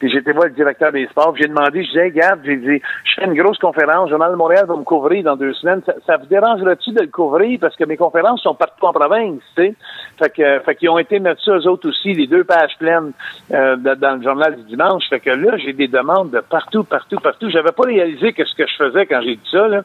Puis 0.00 0.16
été 0.16 0.32
voir 0.32 0.46
le 0.46 0.50
directeur 0.52 0.90
des 0.92 1.06
sports. 1.08 1.36
J'ai 1.36 1.46
demandé, 1.46 1.84
je 1.84 1.88
disais, 1.88 2.06
hey, 2.06 2.10
regarde, 2.12 2.40
j'ai 2.44 2.56
dit, 2.56 2.82
je 3.04 3.14
fais 3.14 3.26
une 3.26 3.34
grosse 3.40 3.58
conférence, 3.58 4.06
le 4.06 4.10
Journal 4.10 4.32
de 4.32 4.36
Montréal 4.36 4.64
va 4.66 4.74
me 4.74 4.82
couvrir 4.82 5.22
dans 5.22 5.36
deux 5.36 5.52
semaines. 5.54 5.82
Ça, 5.86 5.92
ça 6.06 6.16
vous 6.16 6.26
dérangerait-tu 6.26 6.92
de 6.92 7.02
le 7.02 7.08
couvrir? 7.08 7.58
Parce 7.60 7.76
que 7.76 7.84
mes 7.84 7.98
conférences 7.98 8.40
sont 8.42 8.54
partout 8.54 8.86
en 8.86 8.92
province, 8.94 9.40
tu 9.54 9.62
sais. 9.62 9.74
Fait 10.18 10.30
que, 10.30 10.60
fait 10.60 10.74
qu'ils 10.76 10.88
ont 10.88 10.98
été 10.98 11.20
mettre 11.20 11.42
ça, 11.44 11.52
eux 11.52 11.66
autres 11.68 11.88
aussi, 11.88 12.14
les 12.14 12.26
deux 12.26 12.44
pages 12.44 12.72
pleines 12.78 13.12
euh, 13.52 13.76
dans 13.76 14.16
le 14.16 14.22
journal 14.22 14.56
du 14.56 14.62
dimanche. 14.64 15.04
Fait 15.10 15.20
que 15.20 15.30
là, 15.30 15.56
j'ai 15.58 15.74
des 15.74 15.86
demandes 15.88 16.30
de 16.30 16.40
partout, 16.40 16.82
partout, 16.84 17.18
partout. 17.18 17.50
J'avais 17.50 17.72
pas 17.72 17.84
réalisé 17.84 18.32
que 18.32 18.44
ce 18.44 18.54
que 18.54 18.66
je 18.66 18.76
faisais 18.76 19.04
quand 19.06 19.20
j'ai 19.22 19.36
dit 19.36 19.48
ça, 19.50 19.68
là. 19.68 19.82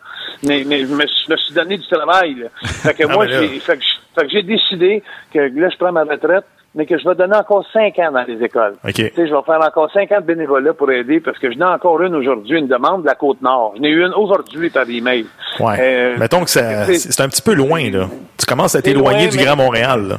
Mais, 0.47 0.63
mais 0.65 0.80
je 0.86 0.93
me, 0.95 1.06
suis- 1.06 1.25
je 1.28 1.32
me 1.34 1.38
suis 1.38 1.54
donné 1.54 1.78
du 1.78 1.88
travail, 1.88 2.36
là. 2.36 2.47
Fait 2.63 2.93
que 2.93 3.04
Ah, 3.10 3.13
moi, 3.13 3.25
là- 3.25 3.41
j'ai, 3.41 3.60
fait 3.60 3.78
que 3.78 4.30
j'ai 4.30 4.43
décidé 4.43 5.04
que 5.34 5.39
là, 5.39 5.67
je 5.69 5.78
prends 5.78 5.91
ma 5.91 6.04
retraite, 6.04 6.45
mais 6.75 6.85
que 6.85 6.97
je 6.97 7.07
vais 7.07 7.15
donner 7.15 7.35
encore 7.38 7.65
cinq 7.71 7.97
ans 7.99 8.11
dans 8.11 8.23
les 8.27 8.43
écoles. 8.43 8.73
Tu 9.09 9.15
sais, 9.15 9.27
je 9.27 9.33
vais 9.33 9.41
faire 9.45 9.59
encore 9.65 9.89
50 9.91 10.25
bénévolats 10.25 10.73
pour 10.73 10.91
aider 10.91 11.19
parce 11.21 11.39
que 11.39 11.51
je 11.51 11.57
n'ai 11.57 11.63
encore 11.65 12.01
une 12.01 12.13
aujourd'hui, 12.15 12.59
une 12.59 12.67
demande 12.67 13.01
de 13.03 13.07
la 13.07 13.15
Côte-Nord. 13.15 13.73
J'en 13.77 13.83
ai 13.83 13.89
eu 13.89 14.05
une 14.05 14.13
aujourd'hui 14.13 14.69
par 14.69 14.88
email. 14.89 15.25
Ouais. 15.59 15.77
Euh, 15.79 16.17
Mettons 16.19 16.43
que 16.43 16.49
ça- 16.49 16.85
c'est- 16.85 17.21
un 17.21 17.29
petit 17.29 17.41
peu 17.41 17.53
loin, 17.53 17.89
là. 17.89 18.07
Tu 18.38 18.45
commences 18.45 18.75
à 18.75 18.81
t'éloigner 18.81 19.27
du 19.29 19.38
Grand 19.38 19.55
Montréal, 19.55 20.07
là. 20.09 20.15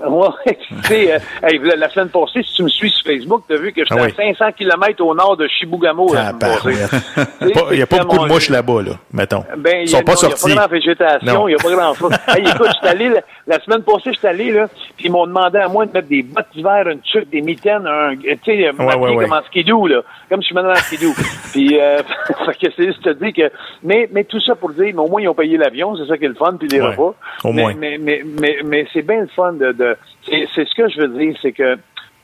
Ouais, 0.10 0.58
tu 0.66 0.74
sais, 0.84 1.12
euh, 1.14 1.18
hey, 1.42 1.60
la 1.76 1.88
semaine 1.90 2.08
passée, 2.08 2.42
si 2.42 2.54
tu 2.54 2.62
me 2.62 2.68
suis 2.68 2.90
sur 2.90 3.04
Facebook, 3.04 3.42
tu 3.48 3.54
as 3.54 3.58
vu 3.58 3.72
que 3.72 3.82
j'étais 3.84 4.00
Ah 4.00 4.04
oui. 4.04 4.12
à 4.16 4.34
500 4.34 4.52
km 4.56 5.04
au 5.04 5.14
nord 5.14 5.36
de 5.36 5.46
Chibougamau 5.48 6.08
Il 6.14 7.76
n'y 7.76 7.82
a 7.82 7.86
pas 7.86 7.98
beaucoup 8.04 8.18
de 8.18 8.28
mouches 8.28 8.48
là-bas, 8.48 8.82
là, 8.82 8.92
mettons. 9.12 9.44
Ben, 9.58 9.82
Ils 9.82 9.88
sont 9.88 9.98
a, 9.98 10.02
pas 10.02 10.12
non, 10.14 10.18
il 10.22 10.30
y 10.30 10.32
a 10.32 10.36
pas 10.36 10.54
grand 10.54 10.68
végétation, 10.68 11.48
il 11.48 11.54
n'y 11.54 11.60
a 11.60 11.62
pas 11.62 11.70
grand 11.70 11.94
chose. 11.94 12.12
hey, 12.28 12.42
écoute, 12.48 12.68
je 12.68 12.78
suis 12.78 12.88
allé, 12.88 13.08
la, 13.08 13.20
la 13.46 13.60
semaine 13.60 13.82
passée, 13.82 14.12
je 14.12 14.18
suis 14.18 14.26
allé, 14.26 14.50
là, 14.52 14.68
puis 14.96 15.06
ils 15.06 15.12
m'ont 15.12 15.26
demandé 15.26 15.58
à 15.58 15.68
moi 15.68 15.86
de 15.86 15.92
mettre 15.92 16.08
des 16.08 16.22
bottes 16.22 16.46
d'hiver, 16.54 16.88
une 16.88 17.00
tuque, 17.00 17.28
des 17.30 17.42
mitaines, 17.42 17.86
un, 17.86 18.16
tu 18.16 18.38
sais, 18.44 18.70
Ouais, 18.70 18.94
ouais, 18.94 19.14
ouais. 19.14 19.24
comme 19.24 19.36
en 19.36 19.42
skidoo, 19.42 19.86
là. 19.86 20.02
Comme 20.30 20.40
je 20.40 20.46
suis 20.46 20.54
maintenant 20.54 20.70
en 20.70 20.76
skidoo. 20.76 21.12
puis, 21.52 21.78
euh, 21.78 21.98
fait 22.46 22.66
que 22.68 22.72
c'est 22.76 22.84
juste 22.86 23.02
te 23.02 23.10
dire 23.10 23.32
que, 23.34 23.52
mais, 23.82 24.08
mais 24.12 24.24
tout 24.24 24.40
ça 24.40 24.54
pour 24.54 24.70
dire, 24.70 24.94
mais 24.94 25.00
au 25.00 25.08
moins, 25.08 25.20
ils 25.20 25.28
ont 25.28 25.34
payé 25.34 25.58
l'avion, 25.58 25.94
c'est 25.96 26.06
ça 26.06 26.16
qui 26.16 26.24
est 26.24 26.28
le 26.28 26.34
fun, 26.34 26.56
puis 26.58 26.68
les 26.68 26.80
Ouais, 26.80 26.94
repas. 26.94 27.14
au 27.44 27.52
mais, 27.52 27.62
moins. 27.62 27.74
Mais, 27.76 27.98
mais, 28.00 28.22
mais, 28.24 28.56
mais 28.64 28.86
c'est 28.92 29.02
bien 29.02 29.22
le 29.22 29.26
fun 29.26 29.52
de, 29.54 29.72
de 29.72 29.96
c'est, 30.24 30.46
c'est 30.54 30.66
ce 30.68 30.74
que 30.74 30.88
je 30.88 31.00
veux 31.00 31.08
dire, 31.08 31.36
c'est 31.42 31.52
que, 31.52 31.76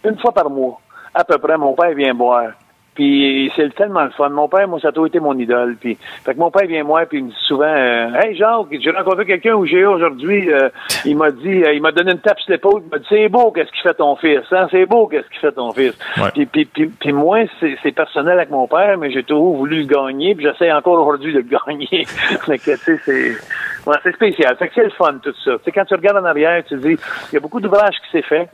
une 0.05 0.19
fois 0.21 0.33
par 0.33 0.49
mois, 0.49 0.81
à 1.13 1.25
peu 1.25 1.37
près, 1.39 1.59
mon 1.59 1.75
père 1.75 1.93
vient 1.95 2.15
boire. 2.15 2.53
Puis 2.97 3.53
c'est 3.55 3.75
tellement 3.75 4.05
le 4.05 4.11
fun. 4.11 4.31
Mon 4.31 4.49
père, 4.49 4.67
moi, 4.67 4.81
ça 4.81 4.89
a 4.89 4.91
toujours 4.91 5.09
été 5.09 5.21
mon 5.21 5.39
idole. 5.39 5.77
Puis, 5.79 5.99
fait 6.25 6.35
que 6.35 6.39
mon 6.39 6.51
père 6.51 6.67
vient 6.67 6.83
moi, 6.83 7.05
puis 7.05 7.19
il 7.19 7.25
me 7.25 7.29
dit 7.29 7.37
souvent, 7.43 7.67
euh, 7.67 8.09
hey 8.23 8.35
Jacques, 8.35 8.69
j'ai 8.81 8.91
rencontré 8.91 9.27
quelqu'un 9.27 9.55
au 9.55 9.65
GA 9.65 9.91
aujourd'hui. 9.91 10.51
euh, 10.51 10.71
il 11.05 11.15
m'a 11.15 11.31
dit, 11.31 11.63
euh, 11.63 11.75
il 11.75 11.83
m'a 11.83 11.93
donné 11.93 12.13
une 12.13 12.21
tape 12.21 12.41
sur 12.41 12.53
l'épaule. 12.53 12.83
Il 12.87 12.91
m'a 12.91 12.99
dit, 12.99 13.07
c'est 13.11 13.29
beau, 13.29 13.51
qu'est-ce 13.51 13.71
qu'il 13.71 13.83
fait 13.83 13.95
ton 13.95 14.17
fils 14.17 14.41
hein? 14.51 14.67
C'est 14.71 14.87
beau, 14.87 15.09
qu'est-ce 15.09 15.29
qu'il 15.29 15.41
fait 15.41 15.53
ton 15.53 15.73
fils. 15.73 15.93
Ouais. 16.17 16.31
Puis, 16.33 16.47
puis, 16.47 16.65
puis, 16.65 16.87
puis 16.87 17.13
moi, 17.13 17.41
c'est, 17.61 17.93
personnel 17.93 18.39
avec 18.39 18.51
mon 18.51 18.67
père, 18.67 18.97
mais 18.97 19.11
j'ai 19.11 19.23
toujours 19.23 19.57
voulu 19.57 19.83
le 19.83 19.87
gagner. 19.87 20.35
Puis 20.35 20.47
j'essaie 20.47 20.73
encore 20.73 21.07
aujourd'hui 21.07 21.35
de 21.35 21.41
le 21.41 21.45
gagner. 21.45 22.07
fait 22.47 22.59
que 22.59 22.71
tu 22.71 22.77
sais, 22.79 22.99
c'est, 23.05 23.91
ouais, 23.91 23.97
c'est 24.03 24.15
spécial. 24.15 24.57
Fait 24.57 24.69
que 24.69 24.75
c'est 24.75 24.85
le 24.85 24.91
fun 24.91 25.19
tout 25.23 25.35
ça. 25.45 25.53
Tu 25.59 25.65
sais, 25.65 25.73
quand 25.73 25.85
tu 25.85 25.95
regardes 25.95 26.17
en 26.17 26.25
arrière, 26.25 26.65
tu 26.65 26.77
te 26.77 26.81
dis, 26.81 26.97
il 27.31 27.35
y 27.35 27.37
a 27.37 27.41
beaucoup 27.41 27.61
d'ouvrages 27.61 27.97
qui 28.07 28.11
s'est 28.11 28.27
fait. 28.27 28.49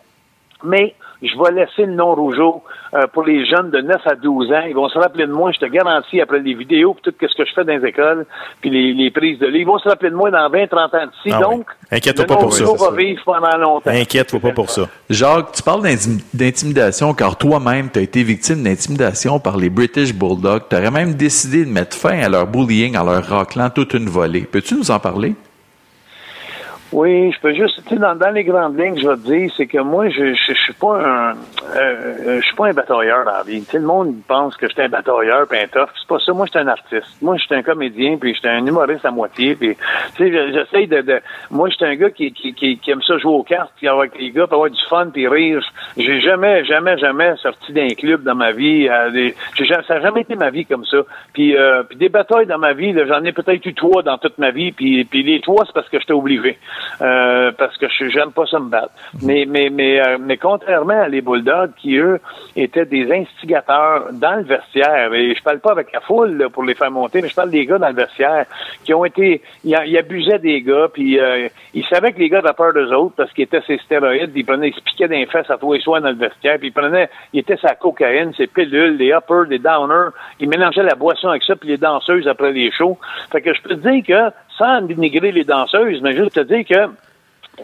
Mais 0.65 0.95
je 1.29 1.39
vais 1.39 1.53
laisser 1.61 1.87
le 1.87 1.95
nom 1.95 2.15
Rougeau 2.15 2.63
euh, 2.95 3.07
pour 3.13 3.25
les 3.25 3.45
jeunes 3.47 3.71
de 3.71 3.81
9 3.81 3.97
à 4.07 4.15
12 4.15 4.51
ans. 4.53 4.63
Ils 4.69 4.75
vont 4.75 4.89
se 4.89 4.99
rappeler 4.99 5.27
de 5.27 5.33
moi, 5.33 5.51
je 5.53 5.59
te 5.59 5.67
garantis, 5.67 6.21
après 6.21 6.41
les 6.41 6.55
vidéos, 6.55 6.95
puis 6.95 7.13
tout 7.13 7.27
ce 7.29 7.35
que 7.37 7.45
je 7.49 7.53
fais 7.55 7.65
dans 7.65 7.77
les 7.77 7.89
écoles, 7.89 8.27
puis 8.61 8.71
les, 8.71 8.93
les 8.93 9.11
prises 9.11 9.39
de 9.39 9.47
livres. 9.47 9.59
Ils 9.61 9.67
vont 9.67 9.79
se 9.79 9.89
rappeler 9.89 10.11
de 10.11 10.17
moi 10.17 10.31
dans 10.31 10.49
20, 10.51 10.67
30 10.67 10.95
ans 10.95 11.07
d'ici. 11.07 11.31
Ah 11.37 11.49
oui. 11.49 11.57
Donc, 11.57 11.67
Inquiète-toi 11.91 12.25
le 12.25 12.29
pas 12.29 12.35
nom 12.35 12.41
pour 12.41 12.53
ça. 12.55 12.65
Va 12.91 12.97
vivre 12.97 13.23
pendant 13.25 13.57
longtemps. 13.57 13.91
Inquiète-toi 13.91 14.41
pas 14.41 14.53
pour 14.53 14.71
ça. 14.71 14.83
Jacques, 15.11 15.53
tu 15.53 15.63
parles 15.63 15.83
d'intim- 15.83 16.21
d'intimidation 16.35 17.15
car 17.15 17.37
toi-même, 17.37 17.91
tu 17.91 17.99
as 17.99 18.03
été 18.03 18.23
victime 18.23 18.63
d'intimidation 18.63 19.39
par 19.39 19.57
les 19.57 19.71
British 19.71 20.15
Bulldogs. 20.15 20.63
Tu 20.69 20.77
aurais 20.77 20.91
même 20.91 21.15
décidé 21.15 21.65
de 21.65 21.71
mettre 21.71 21.97
fin 21.97 22.19
à 22.21 22.29
leur 22.29 22.47
bullying 22.47 22.97
en 22.97 23.05
leur 23.05 23.25
raclant 23.25 23.71
toute 23.71 23.95
une 23.95 24.09
volée. 24.09 24.43
Peux-tu 24.43 24.75
nous 24.75 24.91
en 24.91 24.99
parler? 24.99 25.35
Oui, 26.93 27.33
je 27.33 27.41
peux 27.41 27.55
juste, 27.55 27.83
tu 27.87 27.95
sais, 27.95 27.97
dans, 28.01 28.15
dans, 28.15 28.31
les 28.31 28.45
grandes 28.45 28.79
lignes, 28.79 28.99
je 28.99 29.09
vais 29.09 29.17
te 29.17 29.21
dire, 29.21 29.51
c'est 29.57 29.67
que 29.67 29.79
moi, 29.79 30.11
je, 30.11 30.35
je, 30.35 30.53
suis 30.53 30.75
pas 30.75 30.99
un, 30.99 31.31
euh, 31.31 31.35
euh, 31.75 32.41
je 32.41 32.47
suis 32.47 32.55
pas 32.55 32.67
un 32.67 32.75
batailleur 32.75 33.25
dans 33.25 33.33
la 33.33 33.43
vie. 33.45 33.65
Tu 33.65 33.79
le 33.79 33.87
monde 33.87 34.15
pense 34.29 34.59
que 34.59 34.69
je 34.69 34.75
suis 34.75 34.83
un 34.83 34.91
batailleur 34.91 35.47
puis 35.49 35.59
un 35.59 35.69
tough. 35.69 35.89
C'est 35.99 36.07
pas 36.07 36.19
ça. 36.19 36.35
Moi, 36.35 36.45
je 36.45 36.51
suis 36.51 36.61
un 36.61 36.69
artiste. 36.69 37.23
Moi, 37.23 37.39
je 37.39 37.45
suis 37.45 37.55
un 37.55 37.63
comédien 37.63 38.19
puis 38.19 38.35
je 38.35 38.41
suis 38.41 38.49
un 38.49 38.67
humoriste 38.67 39.07
à 39.07 39.11
moitié. 39.11 39.55
Puis, 39.55 39.75
tu 40.17 40.31
sais, 40.31 40.53
j'essaye 40.53 40.87
de, 40.87 41.01
de, 41.01 41.23
moi, 41.51 41.71
je 41.71 41.77
suis 41.77 41.85
un 41.87 41.95
gars 41.95 42.11
qui, 42.11 42.31
qui, 42.31 42.53
qui, 42.53 42.91
aime 42.91 43.01
ça 43.01 43.17
jouer 43.17 43.33
aux 43.33 43.43
cartes, 43.43 43.73
puis 43.77 43.89
avec 43.89 44.19
les 44.19 44.31
gars, 44.31 44.47
puis 44.47 44.55
avoir 44.55 44.69
du 44.69 44.83
fun 44.91 45.09
puis 45.11 45.27
rire. 45.27 45.63
J'ai 45.97 46.21
jamais, 46.21 46.63
jamais, 46.67 46.99
jamais 46.99 47.35
sorti 47.37 47.73
d'un 47.73 47.89
club 47.89 48.23
dans 48.23 48.35
ma 48.35 48.53
vie. 48.53 48.87
Euh, 48.91 49.11
des, 49.11 49.35
ça 49.67 49.95
n'a 49.95 50.01
jamais 50.03 50.21
été 50.21 50.35
ma 50.35 50.51
vie 50.51 50.67
comme 50.67 50.85
ça. 50.85 50.99
Puis, 51.33 51.57
euh, 51.57 51.85
puis 51.85 51.97
des 51.97 52.11
batailles 52.11 52.47
dans 52.47 52.59
ma 52.59 52.75
vie, 52.75 52.95
j'en 53.09 53.25
ai 53.25 53.33
peut-être 53.33 53.65
eu 53.65 53.73
trois 53.73 54.03
dans 54.03 54.19
toute 54.19 54.37
ma 54.37 54.51
vie. 54.51 54.73
Puis, 54.73 55.05
puis 55.05 55.23
les 55.23 55.41
trois, 55.41 55.65
c'est 55.65 55.73
parce 55.73 55.89
que 55.89 55.99
j'étais 55.99 56.13
obligé. 56.13 56.59
Euh, 57.01 57.51
parce 57.59 57.77
que 57.79 57.87
je 57.89 58.09
j'aime 58.11 58.33
pas 58.33 58.47
ça 58.47 58.59
me 58.59 58.69
battre. 58.69 58.93
Mais 59.23 59.45
mais 59.49 59.71
mais 59.71 60.01
euh, 60.01 60.19
mais 60.21 60.37
contrairement 60.37 61.03
à 61.03 61.09
les 61.09 61.21
Bulldogs 61.21 61.73
qui 61.77 61.97
eux 61.97 62.21
étaient 62.55 62.85
des 62.85 63.11
instigateurs 63.13 64.13
dans 64.13 64.37
le 64.37 64.43
vestiaire 64.43 65.13
et 65.13 65.35
je 65.35 65.43
parle 65.43 65.61
pas 65.61 65.73
avec 65.73 65.93
la 65.93 66.01
foule 66.01 66.49
pour 66.53 66.63
les 66.65 66.75
faire 66.75 66.91
monter, 66.91 67.23
mais 67.23 67.29
je 67.29 67.35
parle 67.35 67.51
des 67.51 67.67
gars 67.67 67.79
dans 67.79 67.89
le 67.89 67.95
vestiaire 67.95 68.47
qui 68.85 68.95
ont 68.95 69.05
été 69.05 69.43
ils, 69.65 69.75
abusaient 69.97 70.39
des 70.39 70.61
gars 70.63 70.89
puis 70.93 71.19
euh, 71.19 71.49
ils 71.75 71.85
savaient 71.87 72.13
que 72.13 72.19
les 72.19 72.29
gars 72.29 72.39
avaient 72.39 72.53
peur 72.53 72.73
d'eux 72.73 72.93
autres 72.93 73.15
parce 73.17 73.33
qu'ils 73.33 73.45
étaient 73.45 73.63
ces 73.67 73.79
stéroïdes, 73.79 74.33
ils 74.35 74.45
prenaient 74.45 74.69
ils 74.69 74.75
se 74.75 74.81
piquaient 74.81 75.09
des 75.09 75.27
fesses 75.27 75.51
à 75.51 75.57
tous 75.57 75.73
les 75.73 75.81
soirs 75.81 76.01
dans 76.01 76.11
le 76.11 76.17
vestiaire 76.17 76.59
puis 76.59 76.69
ils 76.69 76.73
prenaient 76.73 77.09
ils 77.33 77.41
étaient 77.41 77.57
sa 77.57 77.75
cocaïne, 77.75 78.33
ses 78.37 78.47
pilules, 78.47 78.97
les 78.97 79.13
uppers, 79.13 79.45
les 79.49 79.59
downers, 79.59 80.11
ils 80.39 80.49
mélangeaient 80.49 80.83
la 80.83 80.95
boisson 80.95 81.29
avec 81.29 81.43
ça 81.43 81.57
puis 81.57 81.71
les 81.71 81.79
danseuses 81.79 82.29
après 82.29 82.53
les 82.53 82.71
shows. 82.71 82.99
Fait 83.31 83.41
que 83.41 83.53
je 83.53 83.63
peux 83.63 83.71
te 83.71 83.89
dire 83.89 84.05
que 84.07 84.35
sans 84.59 84.83
dénigrer 84.83 85.33
les 85.33 85.45
danseuses, 85.45 86.01
mais 86.03 86.17
juste 86.17 86.35
te 86.35 86.41
dire 86.41 86.65
que 86.65 86.93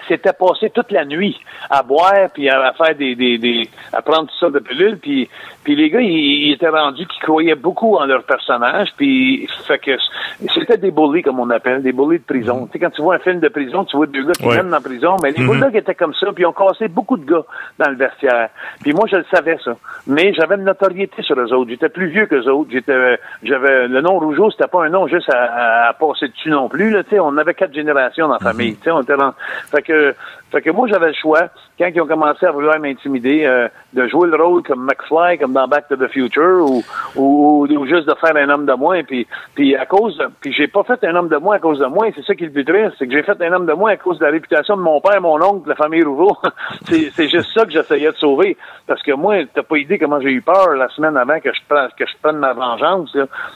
c'était 0.07 0.33
passé 0.33 0.71
toute 0.71 0.91
la 0.93 1.05
nuit 1.05 1.37
à 1.71 1.83
boire 1.83 2.29
puis 2.33 2.49
à, 2.49 2.73
faire 2.73 2.95
des, 2.95 3.15
des, 3.15 3.39
des, 3.39 3.69
à 3.93 4.03
prendre 4.03 4.29
tout 4.29 4.37
ça 4.39 4.51
de 4.51 4.59
pilules 4.59 4.99
puis 4.99 5.29
puis 5.65 5.77
les 5.77 5.91
gars 5.91 6.01
ils, 6.01 6.53
étaient 6.53 6.69
rendus 6.69 7.07
qu'ils 7.07 7.23
croyaient 7.23 7.55
beaucoup 7.55 7.97
en 7.97 8.07
leur 8.07 8.23
personnage 8.23 8.89
puis 8.97 9.49
fait 9.67 9.79
que 9.79 9.93
c'était 10.55 10.79
des 10.79 10.91
bullies 10.91 11.23
comme 11.23 11.41
on 11.41 11.51
appelle 11.51 11.83
des 11.83 11.93
bullies 11.93 12.19
de 12.19 12.25
prison. 12.25 12.67
Tu 12.67 12.73
sais 12.73 12.79
quand 12.79 12.91
tu 12.91 13.03
vois 13.03 13.17
un 13.17 13.19
film 13.19 13.41
de 13.41 13.49
prison 13.49 13.85
tu 13.85 13.97
vois 13.97 14.07
deux 14.07 14.25
gars 14.25 14.33
qui 14.33 14.49
viennent 14.49 14.71
dans 14.71 14.81
prison 14.81 15.17
mais 15.23 15.33
les 15.33 15.45
mm 15.45 15.71
étaient 15.75 15.95
comme 15.95 16.15
ça 16.15 16.27
puis 16.33 16.45
ils 16.45 16.47
ont 16.47 16.53
cassé 16.53 16.89
beaucoup 16.89 17.17
de 17.17 17.31
gars 17.31 17.45
dans 17.79 17.91
le 17.91 17.97
vestiaire. 17.97 18.49
Puis 18.81 18.93
moi 18.93 19.07
je 19.11 19.17
le 19.17 19.25
savais 19.33 19.59
ça. 19.65 19.77
Mais 20.07 20.33
j'avais 20.35 20.55
une 20.57 20.65
notoriété 20.65 21.23
sur 21.23 21.39
eux 21.39 21.53
autres. 21.53 21.71
J'étais 21.71 21.89
plus 21.89 22.09
vieux 22.09 22.27
que 22.27 22.37
eux 22.37 22.49
autres. 22.51 22.71
J'étais 22.73 23.19
j'avais 23.43 23.89
le 23.89 24.01
nom 24.01 24.19
Rougeau 24.19 24.51
c'était 24.51 24.69
pas 24.69 24.85
un 24.85 24.89
nom 24.89 25.07
juste 25.07 25.31
à, 25.31 25.89
à, 25.89 25.93
passer 25.93 26.29
dessus 26.29 26.51
non 26.51 26.69
plus 26.69 26.91
là. 26.91 27.03
Tu 27.05 27.11
sais 27.11 27.21
on 27.21 27.37
avait 27.37 27.55
quatre 27.55 27.75
générations 27.75 28.29
dans 28.29 28.35
la 28.35 28.41
famille. 28.41 28.77
Tu 28.77 28.85
sais 28.85 28.91
on 28.91 29.03
était 29.03 29.17
dans, 29.17 29.33
fait 29.71 29.83
que, 29.89 30.15
fait 30.51 30.63
que 30.63 30.71
moi, 30.71 30.89
j'avais 30.89 31.09
le 31.09 31.15
choix, 31.15 31.49
quand 31.79 31.89
ils 31.95 32.01
ont 32.01 32.07
commencé 32.07 32.47
à 32.47 32.51
vouloir 32.51 32.79
m'intimider, 32.81 33.45
euh, 33.45 33.69
de 33.93 34.07
jouer 34.09 34.29
le 34.29 34.43
rôle 34.43 34.63
comme 34.63 34.85
McFly, 34.85 35.39
comme 35.39 35.53
dans 35.53 35.69
Back 35.69 35.89
to 35.89 35.97
the 35.97 36.09
Future, 36.09 36.65
ou, 36.65 36.83
ou, 37.17 37.67
ou, 37.69 37.87
juste 37.87 38.09
de 38.09 38.15
faire 38.15 38.35
un 38.35 38.49
homme 38.49 38.65
de 38.65 38.73
moins. 38.73 39.03
Puis, 39.03 39.27
puis 39.55 39.77
à 39.77 39.85
cause, 39.85 40.23
puis 40.41 40.53
j'ai 40.53 40.67
pas 40.67 40.83
fait 40.85 41.05
un 41.05 41.15
homme 41.17 41.29
de 41.29 41.37
moins 41.37 41.57
à 41.57 41.59
cause 41.59 41.79
de 41.79 41.87
moi. 41.87 42.07
C'est 42.15 42.25
ça 42.25 42.35
qui 42.35 42.45
est 42.45 42.47
le 42.47 42.53
plus 42.53 42.65
triste, 42.65 42.95
c'est 42.99 43.07
que 43.07 43.13
j'ai 43.13 43.23
fait 43.23 43.41
un 43.43 43.53
homme 43.53 43.67
de 43.67 43.75
moins 43.75 43.93
à 43.93 43.97
cause 43.97 44.19
de 44.19 44.25
la 44.25 44.31
réputation 44.31 44.77
de 44.77 44.83
mon 44.83 45.01
père, 45.01 45.21
mon 45.21 45.41
oncle, 45.43 45.69
la 45.69 45.75
famille 45.75 46.03
Rouveau. 46.03 46.37
c'est 46.85 47.29
juste 47.29 47.51
ça 47.53 47.65
que 47.65 47.71
j'essayais 47.71 48.11
de 48.11 48.17
sauver. 48.17 48.57
Parce 48.87 49.03
que 49.03 49.13
moi, 49.13 49.37
t'as 49.53 49.63
pas 49.63 49.77
idée 49.77 49.99
comment 49.99 50.21
j'ai 50.21 50.31
eu 50.31 50.41
peur 50.41 50.75
la 50.77 50.89
semaine 50.89 51.17
avant 51.17 51.41
que 51.41 51.53
je 51.53 51.61
prenne, 51.69 51.89
que 51.99 52.07
je 52.07 52.15
prenne 52.23 52.39
ma 52.39 52.55
vengeance. 52.55 53.15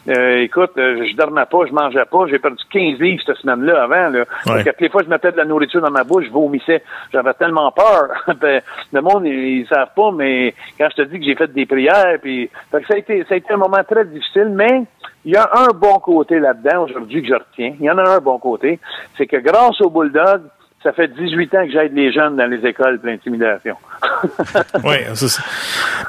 Euh, 0.09 0.39
écoute, 0.39 0.73
euh, 0.77 1.07
je 1.11 1.17
dormais 1.17 1.47
pas, 1.51 1.65
je 1.67 1.73
mangeais 1.73 2.05
pas, 2.05 2.27
j'ai 2.29 2.39
perdu 2.39 2.63
15 2.71 2.99
livres 3.01 3.23
cette 3.25 3.39
semaine-là 3.39 3.83
avant. 3.83 4.11
Là. 4.11 4.25
Toutes 4.45 4.81
les 4.81 4.89
fois 4.91 5.03
je 5.03 5.09
mettais 5.09 5.33
de 5.33 5.39
la 5.39 5.47
nourriture 5.47 5.81
dans 5.81 5.91
ma 5.91 6.05
bouche, 6.05 6.25
je 6.27 6.31
vomissais. 6.31 6.82
J'avais 7.13 7.35
tellement 7.35 7.71
peur. 7.73 8.09
ben, 8.41 8.61
le 8.93 9.01
monde, 9.01 9.27
ils, 9.27 9.61
ils 9.61 9.67
savent 9.67 9.95
pas, 9.95 10.11
mais 10.13 10.55
quand 10.79 10.89
je 10.91 11.03
te 11.03 11.09
dis 11.09 11.19
que 11.19 11.25
j'ai 11.25 11.35
fait 11.35 11.53
des 11.53 11.67
prières, 11.67 12.19
puis 12.21 12.51
ça 12.71 12.79
a 12.91 12.97
été, 12.97 13.25
ça 13.29 13.35
a 13.35 13.37
été 13.37 13.53
un 13.53 13.59
moment 13.59 13.83
très 13.89 14.05
difficile, 14.05 14.51
mais 14.51 14.83
il 15.25 15.33
y 15.33 15.37
a 15.37 15.49
un 15.53 15.69
bon 15.69 15.99
côté 15.99 16.39
là-dedans 16.39 16.85
aujourd'hui 16.85 17.23
que 17.23 17.29
je 17.29 17.35
retiens. 17.35 17.75
Il 17.79 17.85
y 17.85 17.91
en 17.91 17.99
a 17.99 18.09
un 18.09 18.21
bon 18.21 18.39
côté, 18.39 18.81
c'est 19.17 19.27
que 19.27 19.37
grâce 19.37 19.81
au 19.81 19.91
Bulldog, 19.91 20.43
ça 20.83 20.93
fait 20.93 21.09
18 21.09 21.55
ans 21.55 21.67
que 21.67 21.73
j'aide 21.73 21.95
les 21.95 22.13
jeunes 22.13 22.37
dans 22.37 22.47
les 22.47 22.67
écoles 22.67 23.01
de 23.01 23.07
l'intimidation. 23.07 23.77
oui, 24.85 24.97
c'est 25.15 25.29
ça. 25.29 25.43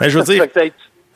Mais 0.01 0.09
je 0.09 0.17
veux 0.17 0.25
dire, 0.25 0.43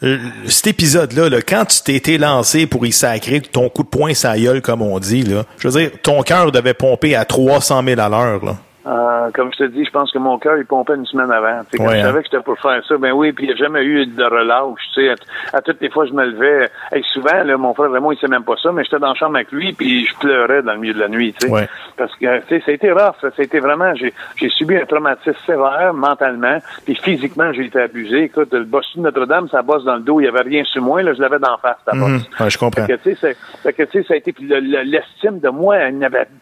euh, 0.03 0.19
cet 0.45 0.67
épisode-là, 0.67 1.29
là, 1.29 1.41
quand 1.41 1.65
tu 1.65 1.81
t'étais 1.81 2.19
lancé 2.19 2.67
pour 2.67 2.85
y 2.85 2.91
sacrer 2.91 3.41
ton 3.41 3.67
coup 3.69 3.81
de 3.81 3.87
poing 3.87 4.13
sa 4.13 4.37
gueule, 4.37 4.61
comme 4.61 4.83
on 4.83 4.99
dit, 4.99 5.23
là, 5.23 5.43
je 5.57 5.67
veux 5.67 5.79
dire, 5.79 5.91
ton 6.03 6.21
cœur 6.21 6.51
devait 6.51 6.75
pomper 6.75 7.15
à 7.15 7.25
300 7.25 7.83
000 7.83 7.99
à 7.99 8.09
l'heure. 8.09 8.45
Là. 8.45 8.57
Euh, 8.87 9.29
comme 9.33 9.51
je 9.51 9.57
te 9.57 9.63
dis, 9.65 9.83
je 9.83 9.91
pense 9.91 10.11
que 10.11 10.17
mon 10.17 10.37
cœur, 10.37 10.57
il 10.57 10.65
pompait 10.65 10.95
une 10.95 11.05
semaine 11.05 11.29
avant. 11.29 11.61
Quand 11.75 11.89
je 11.89 11.95
hein. 11.95 12.03
savais 12.03 12.19
que 12.19 12.29
j'étais 12.31 12.43
pour 12.43 12.57
faire 12.59 12.81
ça, 12.87 12.97
ben 12.97 13.11
oui, 13.11 13.33
puis 13.33 13.45
il 13.45 13.47
n'y 13.47 13.53
a 13.53 13.57
jamais 13.57 13.83
eu 13.83 14.05
de 14.05 14.23
relâche. 14.23 14.81
Tu 14.93 15.07
sais, 15.07 15.15
à, 15.51 15.61
toutes 15.61 15.81
les 15.81 15.89
fois, 15.89 16.05
je 16.05 16.13
me 16.13 16.25
levais. 16.25 16.69
Et 16.95 17.01
souvent, 17.13 17.43
là, 17.43 17.57
mon 17.57 17.73
frère 17.73 17.89
vraiment, 17.89 18.11
il 18.11 18.17
sait 18.17 18.27
même 18.27 18.43
pas 18.43 18.55
ça, 18.61 18.71
mais 18.71 18.83
j'étais 18.85 18.99
dans 18.99 19.09
la 19.09 19.15
chambre 19.15 19.35
avec 19.35 19.51
lui, 19.51 19.73
puis 19.73 20.05
je 20.05 20.15
pleurais 20.17 20.61
dans 20.61 20.73
le 20.73 20.79
milieu 20.79 20.93
de 20.93 20.99
la 20.99 21.09
nuit. 21.09 21.33
Tu 21.37 21.49
sais, 21.49 21.69
Parce 21.97 22.15
que 22.15 22.39
tu 22.41 22.47
sais, 22.47 22.63
ça 22.65 22.71
a 22.71 22.73
été 22.75 22.91
rough. 22.91 23.15
Ça 23.19 23.27
a 23.37 23.41
été 23.41 23.59
vraiment... 23.59 23.93
J'ai, 23.95 24.13
j'ai 24.37 24.49
subi 24.49 24.77
un 24.77 24.85
traumatisme 24.85 25.35
sévère 25.45 25.93
mentalement, 25.93 26.59
puis 26.85 26.95
physiquement, 26.95 27.51
j'ai 27.51 27.65
été 27.65 27.81
abusé. 27.81 28.23
Écoute, 28.23 28.53
le 28.53 28.63
boss 28.63 28.85
de 28.95 29.01
Notre-Dame, 29.01 29.49
ça 29.49 29.63
bosse 29.63 29.83
dans 29.83 29.95
le 29.95 30.01
dos. 30.01 30.21
Il 30.21 30.25
y 30.25 30.29
avait 30.29 30.41
rien 30.41 30.63
sur 30.63 30.81
moi. 30.81 31.03
Là, 31.03 31.13
je 31.13 31.21
l'avais 31.21 31.39
d'en 31.39 31.57
face, 31.57 31.77
ta 31.85 31.93
mmh, 31.93 32.19
ouais, 32.39 32.49
je 32.49 32.57
comprends. 32.57 32.85
Fait 32.85 32.97
que, 32.97 33.03
tu 33.03 33.15
sais, 33.15 34.03
ça 34.07 34.13
a 34.13 34.17
été... 34.17 34.31
Puis 34.31 34.47
l'estime 34.47 35.39
de 35.39 35.49
moi, 35.49 35.77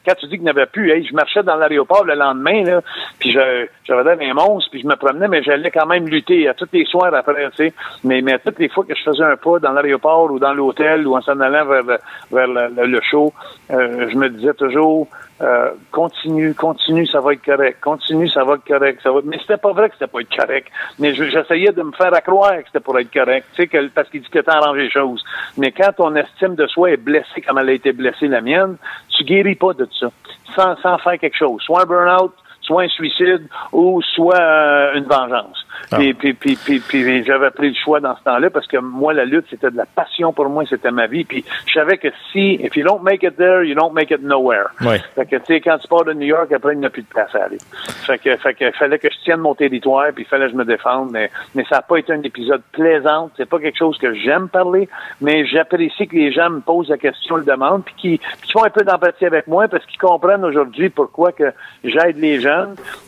quand 0.05 0.15
tu 0.19 0.27
dis 0.27 0.35
qu'il 0.35 0.43
n'avait 0.43 0.67
plus, 0.67 0.91
hey, 0.91 1.05
je 1.05 1.15
marchais 1.15 1.41
dans 1.41 1.55
l'aéroport 1.55 2.03
le 2.03 2.13
lendemain, 2.13 2.34
là, 2.43 2.81
puis 3.19 3.31
j'avais 3.31 4.17
des 4.17 4.33
monstres, 4.33 4.69
puis 4.71 4.81
je 4.81 4.87
me 4.87 4.95
promenais, 4.95 5.27
mais 5.27 5.43
j'allais 5.43 5.71
quand 5.71 5.85
même 5.85 6.07
lutter 6.07 6.47
à 6.47 6.53
tous 6.53 6.69
les 6.73 6.85
soirs 6.85 7.13
après, 7.13 7.49
tu 7.51 7.57
sais. 7.57 7.73
Mais, 8.03 8.21
mais 8.21 8.39
toutes 8.39 8.59
les 8.59 8.69
fois 8.69 8.85
que 8.85 8.95
je 8.95 9.03
faisais 9.03 9.23
un 9.23 9.37
pas 9.37 9.59
dans 9.59 9.71
l'aéroport 9.71 10.31
ou 10.31 10.39
dans 10.39 10.53
l'hôtel 10.53 11.07
ou 11.07 11.15
en 11.15 11.21
s'en 11.21 11.39
allant 11.39 11.65
vers, 11.65 11.99
vers 12.31 12.47
le, 12.47 13.01
show, 13.01 13.33
euh, 13.71 14.09
je 14.09 14.15
me 14.17 14.29
disais 14.29 14.53
toujours 14.53 15.07
euh, 15.41 15.71
continue, 15.91 16.53
continue, 16.53 17.05
ça 17.07 17.19
va 17.19 17.33
être 17.33 17.43
correct. 17.43 17.79
Continue, 17.81 18.29
ça 18.29 18.43
va 18.45 18.53
être 18.53 18.65
correct. 18.65 19.01
Ça 19.03 19.11
va... 19.11 19.19
Mais 19.25 19.37
c'était 19.39 19.57
pas 19.57 19.73
vrai 19.73 19.89
que 19.89 19.95
c'était 19.95 20.11
pas 20.11 20.21
être 20.21 20.35
correct. 20.35 20.69
Mais 20.97 21.13
j'essayais 21.13 21.73
de 21.73 21.83
me 21.83 21.91
faire 21.91 22.13
accroire 22.13 22.57
que 22.57 22.67
c'était 22.67 22.79
pour 22.79 22.97
être 22.97 23.11
correct. 23.11 23.45
Tu 23.55 23.67
sais, 23.67 23.89
parce 23.93 24.09
qu'il 24.09 24.21
dit 24.21 24.29
que 24.29 24.39
t'as 24.39 24.53
arrangé 24.53 24.83
les 24.83 24.91
choses. 24.91 25.23
Mais 25.57 25.71
quand 25.71 25.91
ton 25.97 26.15
estime 26.15 26.55
de 26.55 26.67
soi 26.67 26.91
est 26.91 26.97
blessée 26.97 27.41
comme 27.45 27.57
elle 27.57 27.69
a 27.69 27.73
été 27.73 27.91
blessée 27.91 28.27
la 28.27 28.39
mienne, 28.39 28.77
tu 29.09 29.25
guéris 29.25 29.55
pas 29.55 29.73
de 29.73 29.87
ça. 29.99 30.09
Sans, 30.53 30.75
sans 30.81 30.97
faire 30.99 31.17
quelque 31.19 31.37
chose. 31.37 31.61
Soit 31.63 31.83
un 31.83 31.85
burn-out, 31.85 32.33
soit 32.65 32.83
un 32.83 32.87
suicide 32.89 33.47
ou 33.71 34.01
soit 34.01 34.39
euh, 34.39 34.95
une 34.95 35.05
vengeance. 35.05 35.65
Ah. 35.91 35.97
Puis, 35.97 36.13
puis, 36.13 36.33
puis, 36.33 36.79
puis, 36.79 37.23
j'avais 37.23 37.51
pris 37.51 37.69
le 37.69 37.75
choix 37.75 37.99
dans 37.99 38.15
ce 38.15 38.23
temps-là 38.23 38.49
parce 38.49 38.67
que 38.67 38.77
moi, 38.77 39.13
la 39.13 39.25
lutte, 39.25 39.45
c'était 39.49 39.69
de 39.69 39.77
la 39.77 39.85
passion 39.85 40.33
pour 40.33 40.49
moi, 40.49 40.63
c'était 40.67 40.91
ma 40.91 41.07
vie. 41.07 41.23
Puis 41.23 41.43
je 41.67 41.73
savais 41.73 41.97
que 41.97 42.07
si, 42.31 42.53
if 42.61 42.75
you 42.75 42.83
don't 42.83 43.03
make 43.03 43.23
it 43.23 43.35
there, 43.37 43.63
you 43.63 43.75
don't 43.75 43.93
make 43.93 44.11
it 44.11 44.21
nowhere. 44.21 44.67
Oui. 44.81 44.97
Fait 45.15 45.25
que, 45.25 45.35
tu 45.37 45.45
sais, 45.45 45.61
quand 45.61 45.77
tu 45.77 45.87
pars 45.87 46.05
de 46.05 46.13
New 46.13 46.27
York, 46.27 46.51
après, 46.51 46.73
il 46.73 46.79
n'y 46.79 46.85
a 46.85 46.89
plus 46.89 47.03
de 47.03 47.07
place 47.07 47.33
à 47.35 47.45
aller. 47.45 47.57
Fait 48.05 48.17
que, 48.17 48.35
fait 48.37 48.53
que, 48.53 48.71
fallait 48.71 48.99
que 48.99 49.09
je 49.11 49.17
tienne 49.23 49.39
mon 49.39 49.55
territoire, 49.55 50.07
puis 50.13 50.23
il 50.23 50.27
fallait 50.27 50.45
que 50.45 50.53
je 50.53 50.57
me 50.57 50.65
défende. 50.65 51.09
Mais, 51.11 51.29
mais 51.53 51.63
ça 51.69 51.77
n'a 51.77 51.81
pas 51.81 51.97
été 51.97 52.13
un 52.13 52.21
épisode 52.21 52.61
plaisant. 52.71 53.29
C'est 53.37 53.49
pas 53.49 53.59
quelque 53.59 53.77
chose 53.77 53.97
que 53.97 54.13
j'aime 54.13 54.49
parler, 54.49 54.89
mais 55.21 55.45
j'apprécie 55.45 56.07
que 56.07 56.15
les 56.15 56.31
gens 56.31 56.49
me 56.49 56.61
posent 56.61 56.89
la 56.89 56.97
question, 56.97 57.35
le 57.35 57.43
demandent, 57.43 57.83
puis 57.83 57.95
qui, 57.97 58.21
font 58.51 58.63
un 58.63 58.69
peu 58.69 58.83
d'empathie 58.83 59.25
avec 59.25 59.47
moi 59.47 59.67
parce 59.67 59.85
qu'ils 59.85 59.99
comprennent 59.99 60.45
aujourd'hui 60.45 60.89
pourquoi 60.89 61.31
que 61.31 61.51
j'aide 61.83 62.17
les 62.17 62.39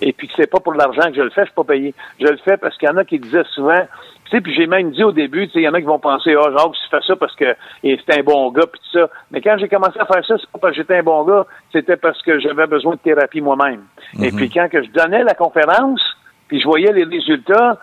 et 0.01 0.13
puis 0.13 0.27
que 0.27 0.33
c'est 0.35 0.49
pas 0.49 0.59
pour 0.59 0.73
l'argent 0.73 1.09
que 1.09 1.15
je 1.15 1.21
le 1.21 1.29
fais, 1.29 1.41
je 1.41 1.47
suis 1.47 1.55
pas 1.55 1.63
payé. 1.63 1.93
Je 2.19 2.27
le 2.27 2.37
fais 2.37 2.57
parce 2.57 2.77
qu'il 2.77 2.87
y 2.87 2.91
en 2.91 2.97
a 2.97 3.05
qui 3.05 3.19
disaient 3.19 3.43
souvent, 3.53 3.81
tu 4.25 4.31
sais, 4.31 4.41
puis 4.41 4.53
j'ai 4.53 4.67
même 4.67 4.91
dit 4.91 5.03
au 5.03 5.11
début, 5.11 5.47
tu 5.47 5.53
sais, 5.53 5.59
il 5.59 5.63
y 5.63 5.69
en 5.69 5.73
a 5.73 5.79
qui 5.79 5.85
vont 5.85 5.99
penser, 5.99 6.35
ah, 6.37 6.43
oh, 6.45 6.51
Jacques, 6.51 6.73
tu 6.73 6.89
fais 6.89 7.07
ça 7.07 7.15
parce 7.15 7.35
que 7.35 7.55
c'est 7.81 8.19
un 8.19 8.23
bon 8.23 8.51
gars, 8.51 8.65
puis 8.71 8.81
tout 8.81 8.99
ça. 8.99 9.09
Mais 9.31 9.41
quand 9.41 9.57
j'ai 9.57 9.69
commencé 9.69 9.99
à 9.99 10.05
faire 10.05 10.25
ça, 10.25 10.35
c'est 10.37 10.49
pas 10.51 10.59
parce 10.59 10.75
que 10.75 10.81
j'étais 10.81 10.97
un 10.97 11.03
bon 11.03 11.23
gars, 11.23 11.45
c'était 11.71 11.97
parce 11.97 12.21
que 12.21 12.39
j'avais 12.39 12.67
besoin 12.67 12.95
de 12.95 12.99
thérapie 12.99 13.41
moi-même. 13.41 13.83
Et 14.21 14.31
mhm. 14.31 14.35
puis 14.35 14.49
quand 14.49 14.67
que 14.69 14.83
je 14.83 14.89
donnais 14.91 15.23
la 15.23 15.33
conférence, 15.33 16.01
puis 16.47 16.59
je 16.59 16.65
voyais 16.65 16.91
les 16.91 17.05
résultats, 17.05 17.77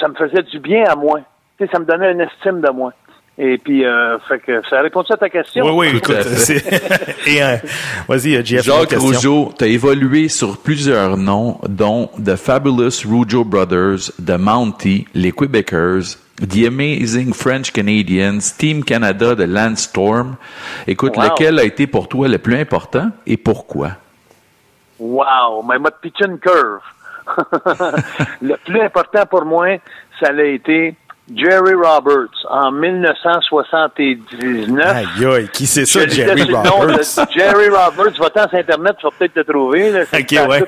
ça 0.00 0.08
me 0.08 0.14
faisait 0.14 0.42
du 0.42 0.58
bien 0.58 0.84
à 0.84 0.94
moi. 0.94 1.20
Tu 1.58 1.64
sais, 1.64 1.72
ça 1.72 1.78
me 1.78 1.84
donnait 1.84 2.12
une 2.12 2.20
estime 2.20 2.60
de 2.60 2.70
moi. 2.70 2.92
Et 3.42 3.56
puis, 3.56 3.86
euh, 3.86 4.18
fait 4.28 4.38
que 4.40 4.60
ça 4.68 4.82
répond 4.82 5.00
à 5.00 5.16
ta 5.16 5.30
question. 5.30 5.64
Oui, 5.64 5.88
oui, 5.88 5.96
écoute. 5.96 6.14
Et, 7.26 7.42
euh, 7.42 7.56
vas-y, 8.06 8.36
euh, 8.36 8.42
Jeff. 8.44 8.62
Jacques 8.62 8.92
Rougeau, 8.92 9.54
tu 9.56 9.64
as 9.64 9.68
évolué 9.68 10.28
sur 10.28 10.58
plusieurs 10.58 11.16
noms, 11.16 11.58
dont 11.66 12.10
The 12.22 12.36
Fabulous 12.36 13.02
Rougeau 13.08 13.44
Brothers, 13.44 14.12
The 14.22 14.36
Mountie, 14.38 15.06
les 15.14 15.32
Quebecers, 15.32 16.18
The 16.36 16.66
Amazing 16.66 17.32
French 17.32 17.72
Canadians, 17.72 18.40
Team 18.58 18.84
Canada 18.84 19.34
de 19.34 19.44
Landstorm. 19.44 20.36
Écoute, 20.86 21.16
lequel 21.16 21.58
a 21.60 21.64
été 21.64 21.86
pour 21.86 22.08
toi 22.08 22.28
le 22.28 22.36
plus 22.36 22.58
important 22.58 23.08
et 23.26 23.38
pourquoi? 23.38 23.92
Wow, 24.98 25.62
mais 25.66 25.78
m'a 25.78 25.90
pitché 25.90 26.26
une 26.26 26.38
curve. 26.38 26.80
le 28.42 28.56
plus 28.66 28.82
important 28.82 29.24
pour 29.24 29.46
moi, 29.46 29.78
ça 30.20 30.28
a 30.28 30.42
été 30.42 30.94
Jerry 31.36 31.74
Roberts 31.74 32.46
en 32.48 32.72
1979. 32.72 34.86
Aïe, 34.86 35.06
aïe, 35.26 35.48
qui 35.52 35.66
c'est 35.66 35.84
ça, 35.86 36.00
Je 36.04 36.10
Jerry 36.10 36.42
Roberts? 36.52 37.26
Jerry 37.34 37.68
Roberts, 37.68 38.18
va-t'en 38.18 38.48
sur 38.48 38.58
Internet, 38.58 38.96
tu 38.98 39.06
vas 39.06 39.12
peut-être 39.18 39.36
le 39.36 39.44
trouver. 39.44 39.90
Là, 39.90 40.00
C'est 40.10 40.20
Ok, 40.22 40.32
une 40.32 40.48
ouais. 40.50 40.62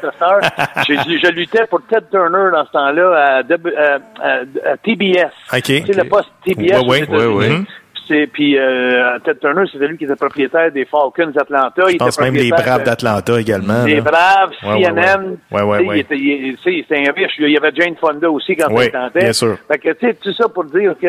je, 0.89 0.95
je 1.23 1.31
luttais 1.33 1.67
pour 1.67 1.81
Ted 1.87 2.07
Turner 2.11 2.51
dans 2.53 2.67
ce 2.67 2.71
temps-là 2.73 3.17
à, 3.17 3.39
à- 3.39 4.73
à 4.73 4.77
TBS. 4.77 5.31
Ok. 5.53 5.63
Tu 5.63 5.87
sais, 5.87 5.93
le 5.93 6.05
poste 6.09 6.31
TBS. 6.45 6.81
Ouais, 6.87 7.09
ouais, 7.09 7.27
ouais. 7.27 7.61
C'est- 8.09 8.27
Puis 8.27 8.59
euh, 8.59 9.19
Ted 9.25 9.39
Turner, 9.41 9.65
c'était 9.73 9.87
lui 9.87 9.97
qui 9.99 10.05
était 10.05 10.17
propriétaire 10.17 10.71
des 10.73 10.85
Falcons 10.85 11.31
d'Atlanta. 11.35 11.83
Je 11.91 11.97
pense 11.97 12.19
même 12.21 12.35
les 12.35 12.51
Braves 12.51 12.85
d'Atlanta 12.85 13.41
également. 13.41 13.85
Les 13.85 13.97
là. 13.97 14.01
Braves, 14.03 14.51
Ouais, 14.63 14.75
ouais, 14.75 14.85
CNN. 14.85 15.37
Ouais, 15.51 15.63
ouais, 15.63 15.87
ouais. 15.87 15.97
Il 15.97 16.01
était, 16.01 16.97
un 17.09 17.13
riche. 17.13 17.33
Il 17.39 17.51
y 17.51 17.57
avait 17.57 17.73
Jane 17.75 17.97
Fonda 17.97 18.31
aussi 18.31 18.57
quand 18.57 18.73
Oui, 18.73 18.85
il 18.87 18.91
tentait. 18.91 19.21
bien 19.21 19.33
sûr. 19.33 19.57
Fait 19.69 19.79
que, 19.79 19.91
tu 19.93 20.07
sais, 20.07 20.15
tout 20.15 20.33
ça 20.33 20.49
pour 20.49 20.65
dire 20.65 20.95
que 21.01 21.07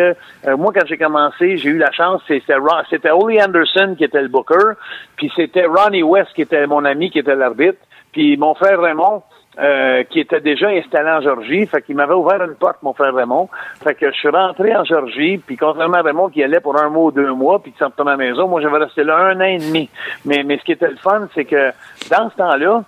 euh, 0.47 0.57
moi, 0.57 0.71
quand 0.73 0.85
j'ai 0.87 0.97
commencé, 0.97 1.57
j'ai 1.57 1.69
eu 1.69 1.77
la 1.77 1.91
chance, 1.91 2.21
c'était 2.27 2.55
c'était 2.89 3.11
Ollie 3.11 3.41
Anderson 3.41 3.95
qui 3.97 4.03
était 4.03 4.21
le 4.21 4.27
booker, 4.29 4.73
puis 5.15 5.31
c'était 5.35 5.65
Ronnie 5.65 6.03
West 6.03 6.29
qui 6.35 6.41
était 6.43 6.65
mon 6.67 6.85
ami, 6.85 7.09
qui 7.11 7.19
était 7.19 7.35
l'arbitre, 7.35 7.77
puis 8.11 8.37
mon 8.37 8.53
frère 8.55 8.79
Raymond, 8.81 9.23
euh, 9.59 10.03
qui 10.03 10.19
était 10.19 10.41
déjà 10.41 10.69
installé 10.69 11.09
en 11.09 11.21
Georgie, 11.21 11.65
fait 11.67 11.81
qu'il 11.81 11.95
m'avait 11.95 12.13
ouvert 12.13 12.41
une 12.43 12.55
porte, 12.55 12.81
mon 12.81 12.93
frère 12.93 13.13
Raymond. 13.13 13.49
Fait 13.83 13.93
que 13.93 14.11
je 14.11 14.17
suis 14.17 14.29
rentré 14.29 14.75
en 14.75 14.83
Georgie, 14.83 15.37
puis 15.37 15.57
contrairement 15.57 15.97
à 15.97 16.01
Raymond 16.01 16.29
qui 16.29 16.43
allait 16.43 16.59
pour 16.59 16.79
un 16.79 16.89
mois 16.89 17.05
ou 17.05 17.11
deux 17.11 17.31
mois, 17.33 17.61
puis 17.61 17.71
qui 17.71 17.77
s'en 17.77 17.89
à 17.89 18.03
la 18.03 18.17
maison, 18.17 18.47
moi 18.47 18.61
j'avais 18.61 18.79
resté 18.79 19.03
là 19.03 19.17
un 19.17 19.39
an 19.39 19.45
et 19.45 19.59
demi. 19.59 19.89
Mais, 20.25 20.43
mais 20.43 20.57
ce 20.57 20.63
qui 20.63 20.71
était 20.71 20.89
le 20.89 20.97
fun, 20.97 21.27
c'est 21.35 21.45
que 21.45 21.71
dans 22.09 22.29
ce 22.29 22.35
temps-là, 22.35 22.83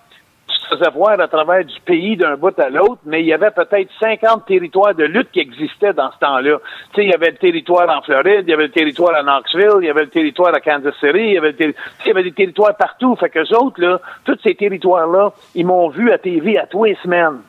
tu 0.66 0.70
te 0.70 0.78
faisais 0.78 0.91
voir 0.91 1.20
à 1.20 1.28
travers 1.28 1.63
du 1.63 1.80
pays 1.82 2.18
d'un 2.18 2.36
bout 2.36 2.57
à 2.59 2.70
l'autre, 2.70 3.01
mais 3.05 3.22
il 3.22 3.28
y 3.28 3.34
avait 3.34 3.51
peut-être 3.51 3.89
50 3.99 4.45
territoires 4.45 4.95
de 4.95 5.03
lutte 5.03 5.32
qui 5.32 5.39
existaient 5.39 5.93
dans 5.93 6.11
ce 6.11 6.18
temps-là. 6.20 6.57
Tu 6.93 6.95
sais, 6.95 7.05
il 7.05 7.09
y 7.09 7.13
avait 7.13 7.32
le 7.32 7.38
territoire 7.38 7.89
en 7.89 8.01
Floride, 8.01 8.43
il 8.47 8.49
y 8.49 8.53
avait 8.53 8.68
le 8.68 8.72
territoire 8.72 9.16
à 9.16 9.24
Knoxville, 9.24 9.82
il 9.82 9.88
y 9.88 9.89
avait 9.89 10.03
le 10.03 10.09
territoire 10.09 10.53
à 10.53 10.59
Kansas 10.59 10.93
City, 10.95 11.18
il 11.18 11.34
y 11.34 11.38
avait, 11.38 11.51
le 11.51 11.74
il 12.05 12.07
y 12.07 12.11
avait 12.11 12.24
des 12.24 12.32
territoires 12.32 12.76
partout. 12.76 13.16
Fait 13.16 13.30
que 13.30 13.39
autres, 13.55 13.82
là, 13.82 13.99
tous 14.26 14.38
ces 14.43 14.55
territoires-là, 14.55 15.32
ils 15.53 15.66
m'ont 15.66 15.89
vu 15.89 16.11
à 16.11 16.18
TV 16.18 16.57
à 16.57 16.66
tous 16.66 16.86
les 16.86 16.95
semaines. 16.95 17.41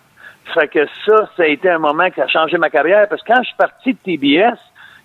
Fait 0.55 0.69
que 0.69 0.87
ça, 1.05 1.29
ça 1.37 1.43
a 1.43 1.47
été 1.47 1.69
un 1.69 1.79
moment 1.79 2.11
qui 2.11 2.21
a 2.21 2.29
changé 2.29 2.57
ma 2.59 2.71
carrière, 2.71 3.09
parce 3.09 3.23
que 3.23 3.33
quand 3.33 3.43
je 3.43 3.49
suis 3.49 3.57
parti 3.57 3.95
de 3.95 3.99
TBS, 3.99 4.59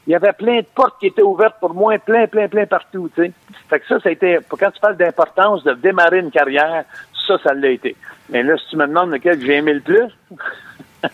il 0.08 0.12
y 0.14 0.16
avait 0.16 0.34
plein 0.34 0.58
de 0.58 0.66
portes 0.74 1.00
qui 1.00 1.08
étaient 1.08 1.22
ouvertes 1.22 1.58
pour 1.60 1.74
moi, 1.74 1.98
plein, 2.00 2.28
plein, 2.28 2.48
plein 2.48 2.66
partout, 2.66 3.10
tu 3.16 3.24
sais. 3.24 3.32
Fait 3.70 3.80
que 3.80 3.88
ça, 3.88 4.00
ça 4.00 4.10
a 4.10 4.12
été, 4.12 4.40
quand 4.50 4.72
tu 4.72 4.80
parles 4.80 4.98
d'importance 4.98 5.64
de 5.64 5.74
démarrer 5.74 6.20
une 6.20 6.32
carrière, 6.32 6.86
ça, 7.28 7.38
ça 7.44 7.54
l'a 7.54 7.70
été. 7.70 7.96
Mais 8.30 8.44
là, 8.44 8.56
si 8.58 8.70
tu 8.70 8.78
me 8.78 8.88
demandes 8.88 9.12
lequel 9.12 9.40
que 9.40 9.46
j'ai 9.46 9.56
aimé 9.58 9.74
le 9.74 9.82
plus, 9.82 10.08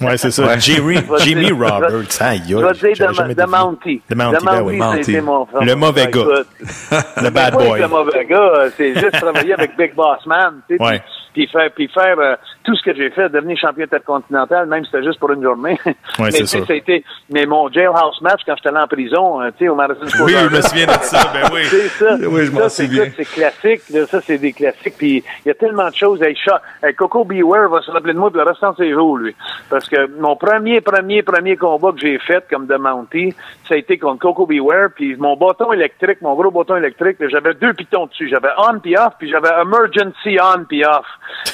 Ouais, 0.01 0.17
c'est 0.17 0.31
ça. 0.31 0.45
Ouais. 0.45 0.59
Jimmy 0.59 1.45
dire- 1.45 1.57
Roberts. 1.57 2.21
Aïe, 2.21 2.41
je 2.45 2.55
vais 2.57 2.93
dire 2.93 3.27
de, 3.29 3.33
de. 3.33 3.45
Mounty. 3.45 4.01
De 4.09 4.15
Mounty, 4.15 4.45
ben 4.45 4.61
oui. 4.61 4.77
mon 5.21 5.47
Le 5.61 5.75
mauvais 5.75 6.07
Ben, 6.07 6.11
gars. 6.11 6.25
Le 7.23 7.29
bad 7.29 7.53
c'est 7.53 7.57
pas 7.57 7.69
boy. 7.69 7.79
Le 7.79 7.87
mauvais 7.87 8.25
gars, 8.25 8.63
c'est 8.75 8.93
juste 8.95 9.11
travailler 9.13 9.53
avec 9.53 9.77
Big 9.77 9.95
Boss 9.95 10.25
Man, 10.25 10.59
tu 10.69 10.75
sais, 10.75 10.83
Ouais. 10.83 11.01
puis, 11.33 11.47
faire, 11.47 11.69
puis 11.73 11.87
faire 11.93 12.19
euh, 12.19 12.35
tout 12.67 12.75
ce 12.75 12.83
que 12.83 12.93
j'ai 12.93 13.09
fait, 13.11 13.29
devenir 13.29 13.57
champion 13.57 13.85
intercontinental, 13.85 14.67
même 14.67 14.83
si 14.83 14.91
c'était 14.91 15.03
juste 15.05 15.19
pour 15.19 15.31
une 15.31 15.41
journée. 15.41 15.79
mais, 16.19 16.31
c'est 16.31 16.45
ça 16.45 16.73
été- 16.75 17.03
mais 17.29 17.45
mon 17.45 17.71
jailhouse 17.71 18.21
match 18.21 18.41
quand 18.45 18.55
j'étais 18.57 18.67
allé 18.69 18.79
en 18.79 18.87
prison, 18.87 19.41
euh, 19.41 19.49
tu 19.57 19.63
sais, 19.65 19.69
au 19.69 19.75
Madison 19.75 20.05
Square 20.05 20.25
Oui, 20.25 20.33
je 20.35 20.55
me 20.55 20.61
souviens 20.61 20.85
de 20.85 20.91
ça, 21.01 21.31
ben 21.33 21.49
oui. 21.53 21.61
c'est 21.63 21.87
ça. 21.87 22.15
Oui, 22.19 22.45
je 22.45 22.51
m'en 22.51 22.59
Ça, 22.59 22.69
c'est- 22.69 22.85
souviens. 22.85 23.03
écoute, 23.05 23.15
C'est 23.17 23.33
classique, 23.39 23.81
là, 23.89 24.05
ça, 24.05 24.19
c'est 24.21 24.37
des 24.37 24.51
classiques. 24.51 24.95
Puis 24.97 25.23
il 25.45 25.47
y 25.47 25.51
a 25.51 25.53
tellement 25.53 25.89
de 25.89 25.95
choses. 25.95 26.21
Hey, 26.21 26.35
hey, 26.83 26.93
Coco 26.93 27.23
Beware 27.23 27.69
va 27.69 27.81
se 27.81 27.89
rappeler 27.89 28.13
de 28.13 28.19
moi 28.19 28.29
pour 28.29 28.41
le 28.41 28.43
restant 28.49 28.71
de 28.73 28.77
ses 28.77 28.91
jours, 28.91 29.17
lui. 29.17 29.33
Parce 29.69 29.87
que 29.87 30.07
mon 30.19 30.35
premier, 30.35 30.81
premier, 30.81 31.23
premier 31.23 31.55
combat 31.55 31.93
que 31.93 31.99
j'ai 32.01 32.19
fait 32.19 32.43
comme 32.49 32.67
de 32.67 32.75
Mountie, 32.75 33.33
ça 33.67 33.75
a 33.75 33.77
été 33.77 33.97
contre 33.97 34.19
Coco 34.19 34.45
Beware. 34.45 34.89
Puis 34.93 35.15
mon 35.15 35.37
bâton 35.37 35.71
électrique, 35.71 36.21
mon 36.21 36.35
gros 36.35 36.51
bâton 36.51 36.75
électrique, 36.75 37.15
j'avais 37.29 37.53
deux 37.53 37.73
pitons 37.73 38.07
dessus. 38.07 38.27
J'avais 38.29 38.49
on 38.57 38.77
puis 38.79 38.97
off, 38.97 39.13
puis 39.17 39.29
j'avais 39.31 39.49
emergency 39.61 40.37
on 40.41 40.65
puis 40.65 40.83
off. 40.83 41.05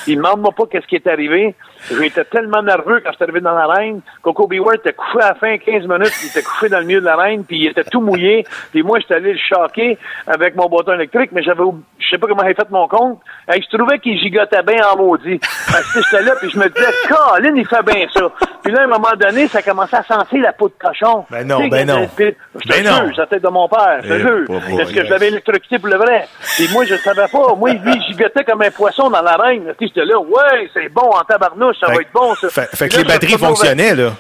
Il 0.07 0.17
demande-moi 0.17 0.51
pas 0.51 0.63
qu'est-ce 0.71 0.87
qui 0.87 0.95
est 1.05 1.09
arrivé. 1.09 1.55
J'étais 1.91 2.23
tellement 2.25 2.61
nerveux 2.61 3.01
quand 3.03 3.11
j'étais 3.11 3.23
arrivé 3.23 3.41
dans 3.41 3.53
l'arène. 3.53 4.01
Coco 4.21 4.47
Beware 4.47 4.75
était 4.75 4.93
couché 4.93 5.19
à 5.21 5.29
la 5.29 5.35
fin 5.35 5.57
15 5.57 5.83
minutes, 5.87 6.13
il 6.23 6.27
était 6.29 6.43
couché 6.43 6.69
dans 6.69 6.79
le 6.79 6.85
milieu 6.85 7.01
de 7.01 7.05
l'arène, 7.05 7.43
puis 7.43 7.57
il 7.59 7.67
était 7.67 7.83
tout 7.83 8.01
mouillé. 8.01 8.45
Puis 8.71 8.83
moi, 8.83 8.99
j'étais 8.99 9.15
allé 9.15 9.33
le 9.33 9.39
choquer 9.39 9.97
avec 10.27 10.55
mon 10.55 10.67
bâton 10.67 10.93
électrique, 10.93 11.31
mais 11.33 11.43
j'avais, 11.43 11.63
je 11.99 12.07
sais 12.09 12.17
pas 12.17 12.27
comment 12.27 12.43
j'ai 12.45 12.53
fait 12.53 12.69
mon 12.69 12.87
compte. 12.87 13.19
Hey, 13.47 13.61
je 13.69 13.77
trouvais 13.77 13.99
qu'il 13.99 14.17
gigotait 14.17 14.63
bien 14.63 14.85
en 14.91 14.97
maudit. 14.97 15.39
Parce 15.39 15.93
que 15.93 15.99
j'étais 16.03 16.23
là, 16.23 16.33
puis 16.39 16.49
je 16.49 16.57
me 16.59 16.67
disais, 16.69 16.87
Colin, 17.07 17.55
il 17.55 17.67
fait 17.67 17.83
bien 17.83 18.05
ça. 18.13 18.31
Puis 18.63 18.71
là, 18.71 18.81
à 18.81 18.83
un 18.85 18.87
moment 18.87 19.11
donné, 19.19 19.47
ça 19.47 19.61
commençait 19.61 19.97
à 19.97 20.03
sentir 20.03 20.41
la 20.41 20.53
peau 20.53 20.69
de 20.69 20.73
cochon. 20.81 21.25
Ben 21.29 21.45
non, 21.47 21.67
ben 21.67 21.85
que- 21.85 21.91
non. 21.91 22.07
Je 22.15 22.23
te 22.59 22.67
Ben 22.69 22.83
jure, 22.85 23.11
la 23.17 23.25
tête 23.25 23.43
de 23.43 23.49
mon 23.49 23.67
père, 23.67 23.99
je 24.03 24.07
te 24.07 24.13
Eh, 24.13 24.19
jure. 24.19 24.45
Parce 24.77 24.91
que 24.91 25.05
je 25.05 25.09
l'avais 25.09 25.27
électrocuté 25.27 25.79
pour 25.79 25.89
le 25.89 25.97
vrai? 25.97 26.25
Et 26.59 26.67
moi, 26.71 26.85
je 26.85 26.95
savais 26.95 27.27
pas. 27.31 27.55
Moi, 27.55 27.71
lui, 27.73 27.93
il 27.95 28.01
gigotait 28.03 28.43
comme 28.45 28.61
un 28.61 28.71
poisson 28.71 29.09
dans 29.09 29.21
l'arène. 29.21 29.73
J'étais 29.79 30.05
là, 30.05 30.17
ouais, 30.19 30.69
c'est 30.73 30.87
bon 30.89 31.09
en 31.09 31.23
tabarnouche, 31.23 31.72
ça 31.79 31.87
Fait- 31.87 31.93
va 31.95 32.01
être 32.01 32.11
bon, 32.13 32.35
ça. 32.35 32.49
Fait, 32.49 32.75
fait 32.75 32.89
que 32.89 32.97
les 32.97 33.03
batteries 33.03 33.37
fonctionnaient, 33.37 33.95
là. 33.95 34.11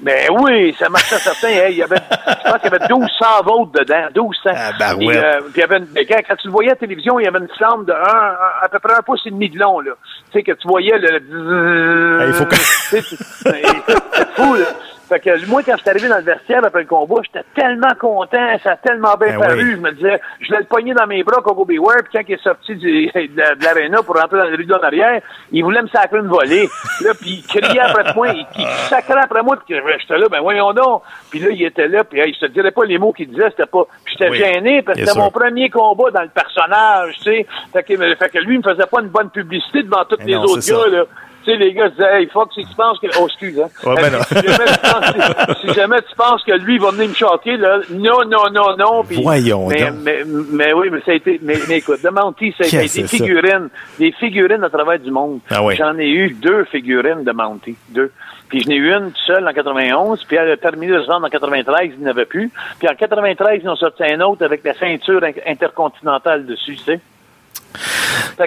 ben 0.00 0.28
oui, 0.40 0.74
ça 0.78 0.88
marchait 0.88 1.18
certain. 1.18 1.48
Hey, 1.48 1.72
il 1.72 1.78
y 1.78 1.82
avait, 1.82 1.96
je 1.96 2.50
pense 2.50 2.60
qu'il 2.60 2.70
y 2.70 2.74
avait 2.74 2.86
1200 2.88 3.26
volts 3.44 3.74
dedans, 3.74 4.06
1200. 4.14 4.50
Ah. 4.54 4.94
Puis, 4.98 5.08
euh, 5.10 5.40
puis 5.40 5.52
il 5.56 5.60
y 5.60 5.62
avait 5.62 5.76
une, 5.78 5.86
mais 5.94 6.06
quand, 6.06 6.16
tu 6.36 6.46
le 6.46 6.52
voyais 6.52 6.70
à 6.70 6.72
la 6.72 6.78
télévision, 6.78 7.18
il 7.20 7.24
y 7.24 7.28
avait 7.28 7.38
une 7.38 7.48
flamme 7.56 7.84
de 7.84 7.92
un, 7.92 8.36
à 8.62 8.68
peu 8.70 8.78
près 8.78 8.94
un 8.94 9.02
pouce 9.02 9.20
et 9.26 9.30
demi 9.30 9.50
de 9.50 9.58
long, 9.58 9.80
là. 9.80 9.92
Tu 10.32 10.38
sais, 10.38 10.42
que 10.42 10.52
tu 10.52 10.66
voyais 10.68 10.96
le... 10.98 12.18
Ah, 12.20 12.24
il 12.28 12.32
faut 12.32 12.44
que- 12.46 12.54
ben, 13.44 13.52
C'était 13.62 14.26
fou, 14.36 14.54
là. 14.54 14.64
Fait 15.10 15.18
que 15.20 15.46
moi, 15.46 15.60
quand 15.66 15.72
je 15.76 15.80
suis 15.82 15.90
arrivé 15.90 16.08
dans 16.08 16.18
le 16.18 16.22
vestiaire 16.22 16.64
après 16.64 16.82
le 16.82 16.86
combat, 16.86 17.16
j'étais 17.24 17.44
tellement 17.54 17.92
content, 18.00 18.56
ça 18.62 18.70
a 18.72 18.76
tellement 18.76 19.16
bien 19.16 19.30
Ben 19.36 19.40
paru. 19.40 19.62
oui. 19.64 19.70
Je 19.72 19.76
me 19.76 19.90
disais, 19.92 20.20
je 20.40 20.52
l'ai 20.52 20.58
le 20.58 20.64
pogné 20.64 20.94
dans 20.94 21.06
mes 21.08 21.22
bras, 21.24 21.42
Coco 21.42 21.64
Beware, 21.64 22.02
puis 22.04 22.12
quand 22.14 22.22
il 22.28 22.34
est 22.34 22.42
sorti 22.42 22.76
du- 22.76 23.06
de, 23.14 23.58
de 23.58 23.64
l'aréna 23.64 24.02
pour 24.04 24.16
rentrer 24.18 24.38
dans 24.38 24.44
le 24.48 24.54
rideau 24.56 24.76
en 24.76 24.82
arrière, 24.84 25.20
il 25.50 25.64
voulait 25.64 25.82
me 25.82 25.88
sacrer 25.88 26.18
une 26.20 26.28
volée. 26.28 26.68
Là, 27.02 27.10
puis 27.20 27.42
il 27.42 27.60
criait 27.60 27.80
après 27.80 28.14
moi, 28.14 28.28
il, 28.28 28.46
il 28.56 28.66
sacrait 28.88 29.20
après 29.20 29.42
moi, 29.42 29.56
puis 29.66 29.74
j'étais 30.00 30.16
là, 30.18 30.28
ben 30.30 30.40
voyons 30.40 30.72
donc. 30.72 31.02
Puis 31.30 31.40
là, 31.40 31.48
il 31.50 31.62
était 31.64 31.88
là, 31.88 32.04
puis 32.04 32.20
hey, 32.20 32.32
je 32.32 32.46
te 32.46 32.52
dirais 32.52 32.70
pas 32.70 32.84
les 32.84 32.98
mots 32.98 33.12
qu'il 33.12 33.28
disait, 33.28 33.50
c'était 33.50 33.66
pas... 33.66 33.82
Puis 34.04 34.14
j'étais 34.16 34.30
Oui, 34.30 34.38
gêné, 34.38 34.82
parce 34.82 34.98
que 34.98 35.04
c'était 35.06 35.18
mon 35.18 35.30
premier 35.30 35.68
combat 35.70 36.10
dans 36.12 36.22
le 36.22 36.28
personnage, 36.28 37.16
tu 37.16 37.22
sais. 37.24 37.46
Fait 37.72 37.82
que, 37.82 37.96
fait 37.96 38.28
que 38.28 38.38
lui, 38.38 38.54
il 38.54 38.58
me 38.58 38.62
faisait 38.62 38.86
pas 38.86 39.00
une 39.00 39.08
bonne 39.08 39.30
publicité 39.30 39.82
devant 39.82 40.04
tous 40.04 40.16
Mais 40.20 40.26
les 40.26 40.34
non, 40.34 40.42
autres 40.44 40.54
gars, 40.56 40.62
ça. 40.84 40.88
là. 40.88 41.04
Tu 41.44 41.50
sais, 41.52 41.56
les 41.56 41.72
gars 41.72 41.88
disaient, 41.88 42.20
hey, 42.20 42.26
Fox, 42.26 42.54
si 42.54 42.66
tu 42.66 42.74
penses 42.74 42.98
que. 42.98 43.06
Oh, 43.18 43.26
excuse, 43.26 43.58
hein. 43.58 43.68
Ouais, 43.88 43.94
ben 43.96 44.12
non. 44.12 44.18
si, 44.22 44.34
jamais 44.34 44.66
tu 44.72 44.78
penses, 44.90 45.60
si 45.62 45.72
jamais 45.74 46.02
tu 46.02 46.14
penses 46.16 46.44
que 46.44 46.52
lui 46.52 46.76
va 46.78 46.90
venir 46.90 47.08
me 47.08 47.14
choquer, 47.14 47.56
là, 47.56 47.78
non, 47.90 48.24
non, 48.26 48.50
non, 48.52 48.76
non. 48.76 49.04
Puis, 49.04 49.22
Voyons 49.22 49.66
mais, 49.68 49.86
donc. 49.90 49.94
mais, 50.02 50.18
mais 50.52 50.72
oui, 50.74 50.88
mais 50.92 51.00
ça 51.00 51.12
a 51.12 51.14
été. 51.14 51.38
Mais, 51.42 51.54
mais 51.68 51.78
écoute, 51.78 52.02
de 52.04 52.08
Mounty, 52.10 52.54
ça 52.58 52.64
a 52.64 52.82
été 52.82 53.00
des 53.02 53.06
ça? 53.06 53.16
figurines. 53.16 53.68
Des 53.98 54.12
figurines 54.12 54.62
à 54.64 54.68
travers 54.68 54.98
du 54.98 55.10
monde. 55.10 55.40
Ah 55.50 55.64
oui. 55.64 55.76
J'en 55.76 55.96
ai 55.98 56.08
eu 56.10 56.30
deux 56.30 56.64
figurines 56.64 57.24
de 57.24 57.32
Mounty. 57.32 57.74
Deux. 57.88 58.12
Puis 58.50 58.62
je 58.64 58.68
n'ai 58.68 58.76
eu 58.76 58.92
une 58.92 59.12
seule 59.26 59.46
en 59.48 59.52
91, 59.52 60.24
puis 60.24 60.36
elle 60.36 60.50
a 60.50 60.56
terminé 60.56 60.88
de 60.92 61.00
se 61.02 61.06
vendre 61.06 61.24
en 61.24 61.30
93, 61.30 61.92
il 61.94 62.00
n'y 62.00 62.06
en 62.06 62.10
avait 62.10 62.24
plus. 62.26 62.50
Puis 62.80 62.88
en 62.88 62.94
93, 62.96 63.60
ils 63.62 63.68
ont 63.68 63.76
sorti 63.76 64.02
un 64.02 64.20
autre 64.22 64.44
avec 64.44 64.64
la 64.64 64.74
ceinture 64.74 65.22
in- 65.22 65.30
intercontinentale 65.46 66.44
dessus, 66.46 66.74
tu 66.76 66.82
sais. 66.84 67.00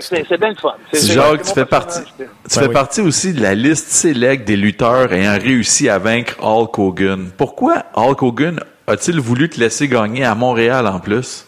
C'est 0.02 0.38
bien 0.40 0.50
le 0.50 0.56
fun. 0.56 0.74
Jacques, 0.94 1.44
tu 1.44 1.54
fais 1.54 1.66
partie, 1.66 2.02
tu 2.04 2.12
Ben 2.24 2.28
fais 2.50 2.68
oui. 2.68 2.74
partie 2.74 3.02
aussi 3.02 3.34
de 3.34 3.42
la 3.42 3.54
liste 3.56 3.90
sélect 3.90 4.46
des 4.48 4.56
lutteurs 4.56 5.14
ayant 5.14 5.38
réussi 5.40 5.90
à 5.90 5.98
vaincre 6.00 6.36
Hulk 6.42 6.78
Hogan. 6.80 7.30
Pourquoi 7.38 7.84
Hulk 7.96 8.22
Hogan 8.24 8.60
a-t-il 8.88 9.20
voulu 9.20 9.50
te 9.50 9.60
laisser 9.60 9.88
gagner 9.88 10.26
à 10.26 10.36
Montréal 10.36 10.88
en 10.88 11.00
plus? 11.00 11.46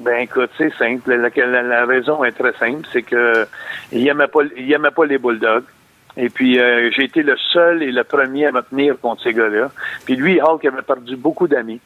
Ben 0.00 0.20
écoute, 0.20 0.50
c'est 0.56 0.72
simple. 0.78 1.12
La, 1.12 1.28
la- 1.46 1.62
la 1.62 1.84
raison 1.86 2.22
est 2.24 2.32
très 2.32 2.52
simple, 2.58 2.86
c'est 2.92 3.02
que 3.02 3.46
il 3.92 4.06
aimait 4.06 4.28
pas, 4.28 4.40
il 4.56 4.72
aimait 4.72 4.92
pas 4.92 5.04
les 5.04 5.18
bulldogs. 5.18 5.64
Et 6.16 6.30
puis 6.30 6.58
euh, 6.58 6.90
j'ai 6.96 7.04
été 7.04 7.22
le 7.22 7.36
seul 7.52 7.82
et 7.82 7.90
le 7.92 8.04
premier 8.04 8.46
à 8.46 8.52
me 8.52 8.60
tenir 8.62 8.94
contre 9.00 9.22
ces 9.24 9.32
gars-là. 9.32 9.70
Puis 10.04 10.16
lui, 10.16 10.40
Hulk 10.40 10.64
avait 10.64 10.82
perdu 10.82 11.16
beaucoup 11.16 11.48
d'amis. 11.48 11.80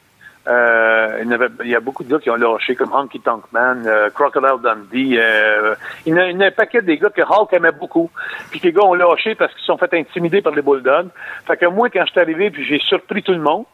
Euh, 0.48 1.22
il, 1.64 1.70
y 1.70 1.74
a 1.74 1.80
beaucoup 1.80 2.02
de 2.02 2.10
gars 2.10 2.18
qui 2.18 2.30
ont 2.30 2.36
lâché, 2.36 2.74
comme 2.74 2.92
Honky 2.92 3.20
Tonk 3.20 3.44
Man, 3.52 3.84
euh, 3.86 4.10
Crocodile 4.10 4.60
Dundee. 4.62 5.16
euh, 5.18 5.74
il, 6.04 6.14
y 6.14 6.18
a, 6.18 6.30
il 6.30 6.38
y 6.38 6.42
a 6.42 6.46
un 6.46 6.50
paquet 6.50 6.82
des 6.82 6.98
gars 6.98 7.10
que 7.10 7.22
Hulk 7.22 7.52
aimait 7.52 7.72
beaucoup. 7.72 8.10
Puis 8.50 8.58
que 8.58 8.66
les 8.66 8.72
gars 8.72 8.82
ont 8.82 8.94
lâché 8.94 9.34
parce 9.34 9.52
qu'ils 9.52 9.60
se 9.60 9.66
sont 9.66 9.78
fait 9.78 9.94
intimider 9.94 10.42
par 10.42 10.54
les 10.54 10.62
Bulldogs. 10.62 11.08
Fait 11.46 11.56
que 11.56 11.66
moi, 11.66 11.88
quand 11.90 12.04
je 12.06 12.10
suis 12.10 12.20
arrivé, 12.20 12.50
puis 12.50 12.64
j'ai 12.64 12.80
surpris 12.80 13.22
tout 13.22 13.32
le 13.32 13.40
monde, 13.40 13.64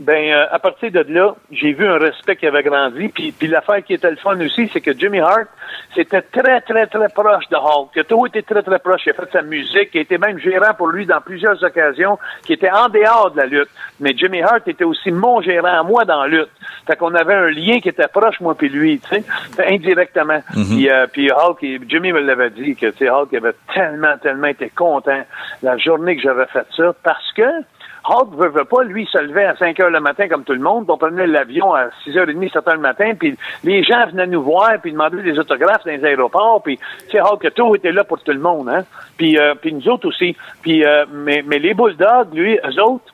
ben 0.00 0.32
euh, 0.32 0.46
à 0.50 0.58
partir 0.58 0.90
de 0.90 1.04
là, 1.08 1.34
j'ai 1.50 1.72
vu 1.72 1.86
un 1.86 1.98
respect 1.98 2.36
qui 2.36 2.46
avait 2.46 2.62
grandi. 2.62 3.08
Puis, 3.08 3.32
puis 3.32 3.46
l'affaire 3.48 3.82
qui 3.84 3.94
était 3.94 4.10
le 4.10 4.16
fun 4.16 4.38
aussi, 4.40 4.68
c'est 4.72 4.80
que 4.80 4.92
Jimmy 4.92 5.20
Hart, 5.20 5.46
c'était 5.94 6.22
très, 6.22 6.60
très, 6.62 6.86
très 6.86 7.08
proche 7.08 7.48
de 7.50 7.56
Hulk. 7.56 7.90
Il 7.94 8.00
a 8.00 8.04
toujours 8.04 8.26
été 8.26 8.42
très, 8.42 8.62
très 8.62 8.78
proche. 8.78 9.02
Il 9.06 9.10
a 9.10 9.14
fait 9.14 9.30
sa 9.32 9.42
musique, 9.42 9.90
il 9.94 9.98
a 9.98 10.00
été 10.02 10.18
même 10.18 10.38
gérant 10.38 10.74
pour 10.74 10.88
lui 10.88 11.06
dans 11.06 11.20
plusieurs 11.20 11.62
occasions, 11.62 12.18
qui 12.44 12.52
était 12.54 12.70
en 12.70 12.88
dehors 12.88 13.30
de 13.32 13.36
la 13.38 13.46
lutte. 13.46 13.68
Mais 14.00 14.12
Jimmy 14.16 14.42
Hart 14.42 14.66
était 14.66 14.84
aussi 14.84 15.10
mon 15.10 15.40
gérant 15.42 15.78
à 15.80 15.82
moi 15.82 16.04
dans 16.04 16.22
la 16.22 16.28
lutte. 16.28 16.50
Fait 16.86 16.96
qu'on 16.96 17.14
avait 17.14 17.34
un 17.34 17.50
lien 17.50 17.78
qui 17.80 17.88
était 17.88 18.08
proche, 18.08 18.40
moi 18.40 18.54
puis 18.54 18.68
lui, 18.68 18.98
tu 19.00 19.08
sais, 19.08 19.24
indirectement. 19.68 20.40
Puis, 20.52 20.90
euh, 20.90 21.06
puis 21.12 21.30
Hulk, 21.30 21.58
il- 21.62 21.80
Jimmy 21.88 22.12
me 22.12 22.20
l'avait 22.20 22.50
dit 22.50 22.74
que, 22.76 22.86
tu 22.86 22.98
sais, 22.98 23.10
Hulk 23.10 23.32
avait 23.34 23.54
tellement, 23.74 24.16
tellement 24.18 24.48
été 24.48 24.70
content 24.70 25.22
la 25.62 25.76
journée 25.78 26.16
que 26.16 26.22
j'avais 26.22 26.46
fait 26.46 26.66
ça 26.76 26.92
parce 27.02 27.32
que 27.32 27.42
Hulk 28.06 28.34
veut, 28.36 28.48
veut 28.48 28.64
pas, 28.64 28.82
lui, 28.82 29.06
se 29.06 29.18
levait 29.18 29.44
à 29.44 29.56
5 29.56 29.78
heures 29.80 29.90
le 29.90 30.00
matin 30.00 30.28
comme 30.28 30.44
tout 30.44 30.52
le 30.52 30.60
monde, 30.60 30.84
on 30.88 30.98
prenait 30.98 31.26
l'avion 31.26 31.72
à 31.72 31.88
6h30, 32.06 32.52
7 32.52 32.68
heures 32.68 32.74
le 32.74 32.80
matin, 32.80 33.12
puis 33.18 33.36
les 33.62 33.82
gens 33.82 34.06
venaient 34.06 34.26
nous 34.26 34.42
voir, 34.42 34.72
puis 34.82 34.92
demandaient 34.92 35.22
des 35.22 35.38
autographes 35.38 35.84
dans 35.84 35.92
les 35.92 36.04
aéroports, 36.04 36.62
puis 36.62 36.78
tu 37.08 37.12
sais, 37.12 37.20
Hulk, 37.20 37.54
tout 37.54 37.74
était 37.74 37.92
là 37.92 38.04
pour 38.04 38.22
tout 38.22 38.32
le 38.32 38.40
monde, 38.40 38.68
hein. 38.68 38.84
Puis, 39.16 39.38
euh, 39.38 39.54
puis 39.54 39.72
nous 39.72 39.88
autres 39.88 40.08
aussi. 40.08 40.36
Puis, 40.62 40.84
euh, 40.84 41.04
mais, 41.12 41.42
mais 41.46 41.58
les 41.58 41.72
Bulldogs, 41.72 42.34
lui, 42.34 42.56
eux 42.56 42.82
autres, 42.82 43.13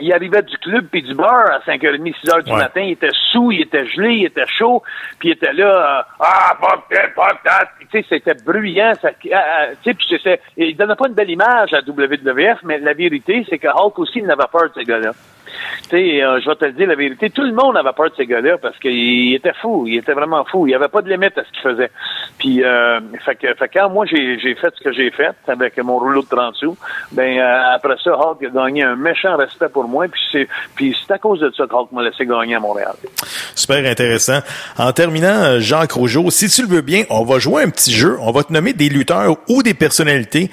il 0.00 0.12
arrivait 0.12 0.42
du 0.42 0.56
club 0.58 0.86
puis 0.90 1.02
du 1.02 1.14
bar 1.14 1.46
à 1.52 1.60
5h30, 1.60 2.14
6h 2.24 2.42
du 2.44 2.52
Ouais. 2.52 2.58
matin. 2.58 2.80
Il 2.80 2.92
était 2.92 3.10
sous, 3.30 3.52
il 3.52 3.62
était 3.62 3.86
gelé, 3.86 4.14
il 4.14 4.24
était 4.26 4.46
chaud, 4.46 4.82
puis 5.18 5.28
il 5.28 5.32
était 5.32 5.52
là, 5.52 5.98
euh, 6.00 6.02
ah, 6.20 6.56
that. 7.44 7.68
Puis, 7.78 7.86
Tu 7.92 7.98
sais, 8.02 8.06
c'était 8.08 8.34
bruyant. 8.44 8.92
Ça, 9.00 9.08
euh, 9.08 9.12
euh, 9.34 9.74
tu 9.82 9.90
sais, 9.90 9.94
puis 9.94 10.20
c'est- 10.22 10.40
il 10.56 10.76
donnait 10.76 10.96
pas 10.96 11.08
une 11.08 11.14
belle 11.14 11.30
image 11.30 11.72
à 11.74 11.80
WWF, 11.82 12.58
mais 12.64 12.78
la 12.78 12.94
vérité, 12.94 13.44
c'est 13.48 13.58
que 13.58 13.68
Hulk 13.68 13.98
aussi, 13.98 14.18
il 14.20 14.26
n'avait 14.26 14.42
peur 14.50 14.68
de 14.68 14.72
ces 14.74 14.84
gars-là. 14.84 15.12
Sais, 15.90 16.22
euh, 16.22 16.40
je 16.40 16.48
vais 16.48 16.56
te 16.56 16.64
le 16.64 16.72
dire 16.72 16.88
la 16.88 16.94
vérité, 16.94 17.30
tout 17.30 17.42
le 17.42 17.52
monde 17.52 17.76
avait 17.76 17.92
peur 17.92 18.10
de 18.10 18.16
ces 18.16 18.26
gars-là 18.26 18.58
parce 18.58 18.78
qu'il 18.78 19.34
était 19.34 19.52
fou, 19.60 19.84
il 19.86 19.96
était 19.98 20.12
vraiment 20.12 20.44
fou. 20.44 20.66
Il 20.66 20.70
n'y 20.70 20.74
avait 20.74 20.88
pas 20.88 21.02
de 21.02 21.10
limite 21.10 21.36
à 21.36 21.44
ce 21.44 21.50
qu'il 21.52 21.62
faisait. 21.62 21.90
Puis, 22.38 22.64
euh, 22.64 23.00
fait, 23.24 23.36
que, 23.36 23.54
fait 23.54 23.68
quand 23.68 23.90
moi 23.90 24.06
j'ai 24.06 24.38
j'ai 24.38 24.54
fait 24.54 24.72
ce 24.74 24.82
que 24.82 24.92
j'ai 24.92 25.10
fait 25.10 25.34
avec 25.46 25.76
mon 25.78 25.98
rouleau 25.98 26.22
de 26.22 26.28
30 26.28 26.54
sous, 26.56 26.76
ben 27.12 27.38
euh, 27.38 27.74
après 27.74 27.96
ça, 28.02 28.12
Hulk 28.12 28.42
a 28.44 28.48
gagné 28.48 28.82
un 28.84 28.96
méchant 28.96 29.36
respect 29.36 29.68
pour 29.68 29.86
moi. 29.88 30.06
Puis 30.08 30.20
c'est 30.32 30.48
puis 30.74 30.96
c'est 31.06 31.12
à 31.12 31.18
cause 31.18 31.40
de 31.40 31.52
ça 31.56 31.66
que 31.66 31.74
Hulk 31.74 31.92
m'a 31.92 32.02
laissé 32.02 32.24
gagner 32.26 32.54
à 32.54 32.60
Montréal. 32.60 32.94
Super 33.54 33.84
intéressant. 33.84 34.40
En 34.78 34.92
terminant, 34.92 35.42
euh, 35.42 35.60
Jacques 35.60 35.92
Rougeau, 35.92 36.30
si 36.30 36.48
tu 36.48 36.62
le 36.62 36.68
veux 36.68 36.80
bien, 36.80 37.04
on 37.10 37.24
va 37.24 37.38
jouer 37.38 37.62
un 37.62 37.70
petit 37.70 37.92
jeu. 37.92 38.16
On 38.20 38.32
va 38.32 38.42
te 38.44 38.52
nommer 38.52 38.72
des 38.72 38.88
lutteurs 38.88 39.36
ou 39.48 39.62
des 39.62 39.74
personnalités, 39.74 40.50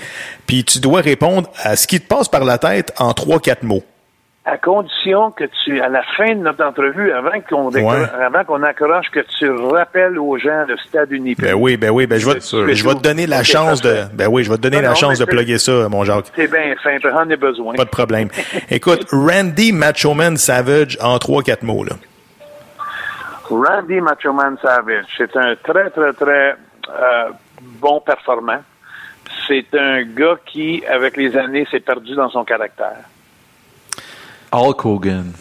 puis 0.48 0.64
tu 0.64 0.80
dois 0.80 1.02
répondre 1.02 1.50
à 1.64 1.76
ce 1.76 1.88
qui 1.88 2.00
te 2.00 2.08
passe 2.08 2.30
par 2.30 2.44
la 2.44 2.58
tête 2.58 2.94
en 2.98 3.14
trois, 3.14 3.40
quatre 3.40 3.64
mots. 3.64 3.84
À 4.52 4.58
condition 4.58 5.30
que 5.32 5.44
tu, 5.64 5.80
à 5.80 5.90
la 5.90 6.02
fin 6.18 6.30
de 6.30 6.40
notre 6.40 6.64
entrevue, 6.66 7.12
avant 7.12 7.40
qu'on 7.48 7.70
décro- 7.70 7.92
Ouais. 8.02 8.08
avant 8.26 8.44
qu'on 8.46 8.64
accroche, 8.64 9.06
que 9.12 9.20
tu 9.38 9.48
rappelles 9.52 10.18
aux 10.18 10.38
gens 10.40 10.66
le 10.68 10.76
stade 10.78 11.12
Unipé. 11.12 11.44
Ben 11.44 11.54
oui, 11.54 11.78
ben 11.78 11.92
oui, 11.92 12.08
ben 12.08 12.20
je 12.20 12.26
vais, 12.28 12.40
te- 12.40 12.74
je 12.74 12.84
vais 12.88 12.96
te 12.96 13.02
donner 13.02 13.28
la 13.28 13.44
chance 13.44 13.82
de, 13.82 14.06
ben 14.14 14.28
oui, 14.28 14.44
je 14.44 14.50
vais 14.50 14.58
te 14.58 14.62
donner 14.62 14.78
Non, 14.78 14.82
la 14.84 14.90
non, 14.90 14.96
chance 14.96 15.20
de 15.20 15.26
plugger 15.26 15.60
ça, 15.60 15.88
mon 15.90 16.04
Jacques. 16.04 16.32
C'est 16.36 16.50
bien 16.52 16.74
simple, 16.84 17.10
j'en 17.12 17.30
ai 17.30 17.36
besoin. 17.36 17.76
Pas 17.76 17.86
de 17.86 17.90
problème. 17.90 18.30
Écoute, 18.72 19.06
Randy 19.12 19.72
Machoman 19.72 20.36
Savage 20.38 20.98
en 21.02 21.20
trois, 21.20 21.44
quatre 21.44 21.64
mots, 21.64 21.84
là. 21.84 21.94
Randy 23.50 24.00
Macho 24.02 24.32
Man 24.34 24.58
Savage, 24.62 25.06
c'est 25.18 25.36
un 25.36 25.56
très, 25.56 25.90
très, 25.90 26.14
très 26.14 26.56
euh, 26.90 27.30
bon 27.62 28.00
performant. 28.02 28.62
C'est 29.48 29.66
un 29.78 30.04
gars 30.04 30.36
qui, 30.46 30.84
avec 30.88 31.18
les 31.18 31.36
années, 31.38 31.68
s'est 31.72 31.80
perdu 31.80 32.16
dans 32.16 32.30
son 32.30 32.44
caractère. 32.44 32.98
Hulk 34.52 34.86
Hogan. 34.86 35.34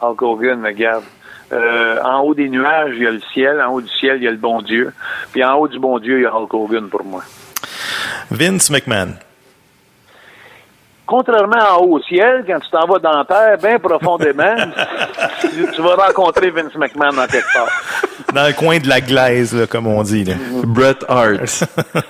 Hulk 0.00 0.22
Hogan, 0.22 0.64
regarde. 0.64 1.04
Euh, 1.52 2.00
en 2.02 2.20
haut 2.20 2.34
des 2.34 2.48
nuages, 2.48 2.94
il 2.96 3.02
y 3.02 3.06
a 3.06 3.10
le 3.10 3.20
ciel. 3.32 3.60
En 3.60 3.72
haut 3.72 3.80
du 3.80 3.88
ciel, 3.88 4.16
il 4.16 4.24
y 4.24 4.28
a 4.28 4.30
le 4.30 4.36
bon 4.36 4.62
Dieu. 4.62 4.92
Puis 5.32 5.44
en 5.44 5.54
haut 5.54 5.68
du 5.68 5.78
bon 5.78 5.98
Dieu, 5.98 6.18
il 6.18 6.22
y 6.22 6.26
a 6.26 6.34
Hulk 6.34 6.52
Hogan 6.52 6.88
pour 6.88 7.04
moi. 7.04 7.22
Vince 8.30 8.70
McMahon. 8.70 9.14
Contrairement 11.06 11.58
en 11.70 11.82
haut 11.82 11.98
au 11.98 12.02
ciel, 12.02 12.44
quand 12.46 12.58
tu 12.60 12.70
t'en 12.70 12.86
vas 12.86 12.98
dans 12.98 13.18
la 13.18 13.24
terre, 13.24 13.58
bien 13.58 13.78
profondément, 13.78 14.56
tu, 15.40 15.48
tu 15.74 15.82
vas 15.82 15.96
rencontrer 15.96 16.50
Vince 16.50 16.74
McMahon 16.76 17.18
en 17.18 17.26
quelque 17.26 17.52
part. 17.52 17.68
Dans 18.32 18.46
le 18.46 18.54
coin 18.54 18.78
de 18.78 18.88
la 18.88 19.00
glaise, 19.00 19.54
là, 19.54 19.66
comme 19.66 19.86
on 19.86 20.02
dit. 20.02 20.24
Là. 20.24 20.34
Bret 20.64 20.96
Hart. 21.08 21.64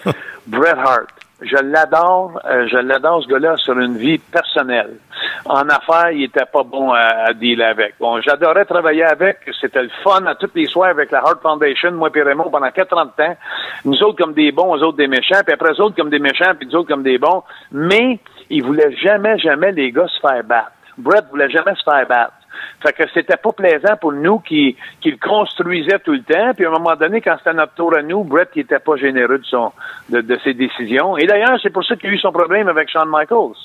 Bret 0.47 0.79
Hart. 0.79 1.09
Je 1.45 1.57
l'adore, 1.57 2.41
euh, 2.47 2.67
je 2.69 2.79
l'adore 2.79 3.23
ce 3.23 3.29
gars-là 3.29 3.57
sur 3.57 3.79
une 3.79 3.97
vie 3.97 4.19
personnelle. 4.19 4.97
En 5.45 5.69
affaires, 5.69 6.11
il 6.11 6.25
était 6.25 6.47
pas 6.47 6.63
bon 6.63 6.93
à, 6.93 7.29
à 7.29 7.33
dealer 7.35 7.67
avec. 7.67 7.95
Bon, 8.01 8.21
j'adorais 8.21 8.65
travailler 8.65 9.05
avec, 9.05 9.39
c'était 9.61 9.83
le 9.83 9.91
fun 10.03 10.25
à 10.27 10.35
tous 10.35 10.51
les 10.55 10.67
soirs 10.67 10.91
avec 10.91 11.11
la 11.11 11.19
Hart 11.19 11.43
Foundation, 11.43 11.93
moi 11.93 12.09
et 12.15 12.23
Raymond, 12.23 12.51
pendant 12.51 12.71
40 12.71 13.21
ans. 13.21 13.37
Nous 13.85 14.03
autres 14.03 14.23
comme 14.23 14.33
des 14.33 14.53
bons, 14.53 14.77
eux 14.77 14.83
autres 14.83 14.97
des 14.97 15.09
méchants, 15.09 15.41
puis 15.45 15.53
après 15.53 15.73
eux 15.73 15.81
autres 15.81 15.97
comme 15.97 16.11
des 16.11 16.19
méchants, 16.19 16.55
puis 16.59 16.67
nous 16.67 16.77
autres 16.77 16.89
comme 16.89 17.03
des 17.03 17.19
bons. 17.19 17.43
Mais 17.73 18.19
ils 18.49 18.65
voulaient 18.65 18.95
jamais, 18.97 19.39
jamais 19.39 19.73
les 19.73 19.93
gars 19.93 20.09
se 20.09 20.21
faire 20.21 20.43
battre. 20.45 20.73
Bret 20.97 21.23
voulait 21.31 21.51
jamais 21.51 21.75
se 21.75 21.83
faire 21.83 22.07
battre. 22.07 22.33
Fait 22.83 22.93
que 22.93 23.05
c'était 23.13 23.37
pas 23.37 23.53
plaisant 23.53 23.97
pour 24.01 24.13
nous 24.13 24.39
qui, 24.41 24.77
le 25.05 25.17
construisait 25.17 25.99
tout 25.99 26.13
le 26.13 26.23
temps. 26.23 26.53
Puis 26.55 26.65
à 26.65 26.69
un 26.69 26.73
moment 26.73 26.97
donné, 26.97 27.21
quand 27.21 27.37
c'était 27.39 27.55
notre 27.55 27.75
tour 27.75 27.95
à 27.97 28.03
nous, 28.03 28.25
Brett 28.25 28.51
qui 28.51 28.61
était 28.61 28.79
pas 28.79 28.97
généreux 28.97 29.39
de 29.39 30.21
de, 30.21 30.39
ses 30.45 30.55
décisions. 30.55 31.17
Et 31.17 31.27
d'ailleurs, 31.27 31.59
c'est 31.63 31.71
pour 31.71 31.85
ça 31.85 31.97
qu'il 31.97 32.11
a 32.11 32.13
eu 32.13 32.19
son 32.19 32.33
problème 32.33 32.69
avec 32.69 32.91
Shawn 32.91 33.09
Michaels. 33.09 33.57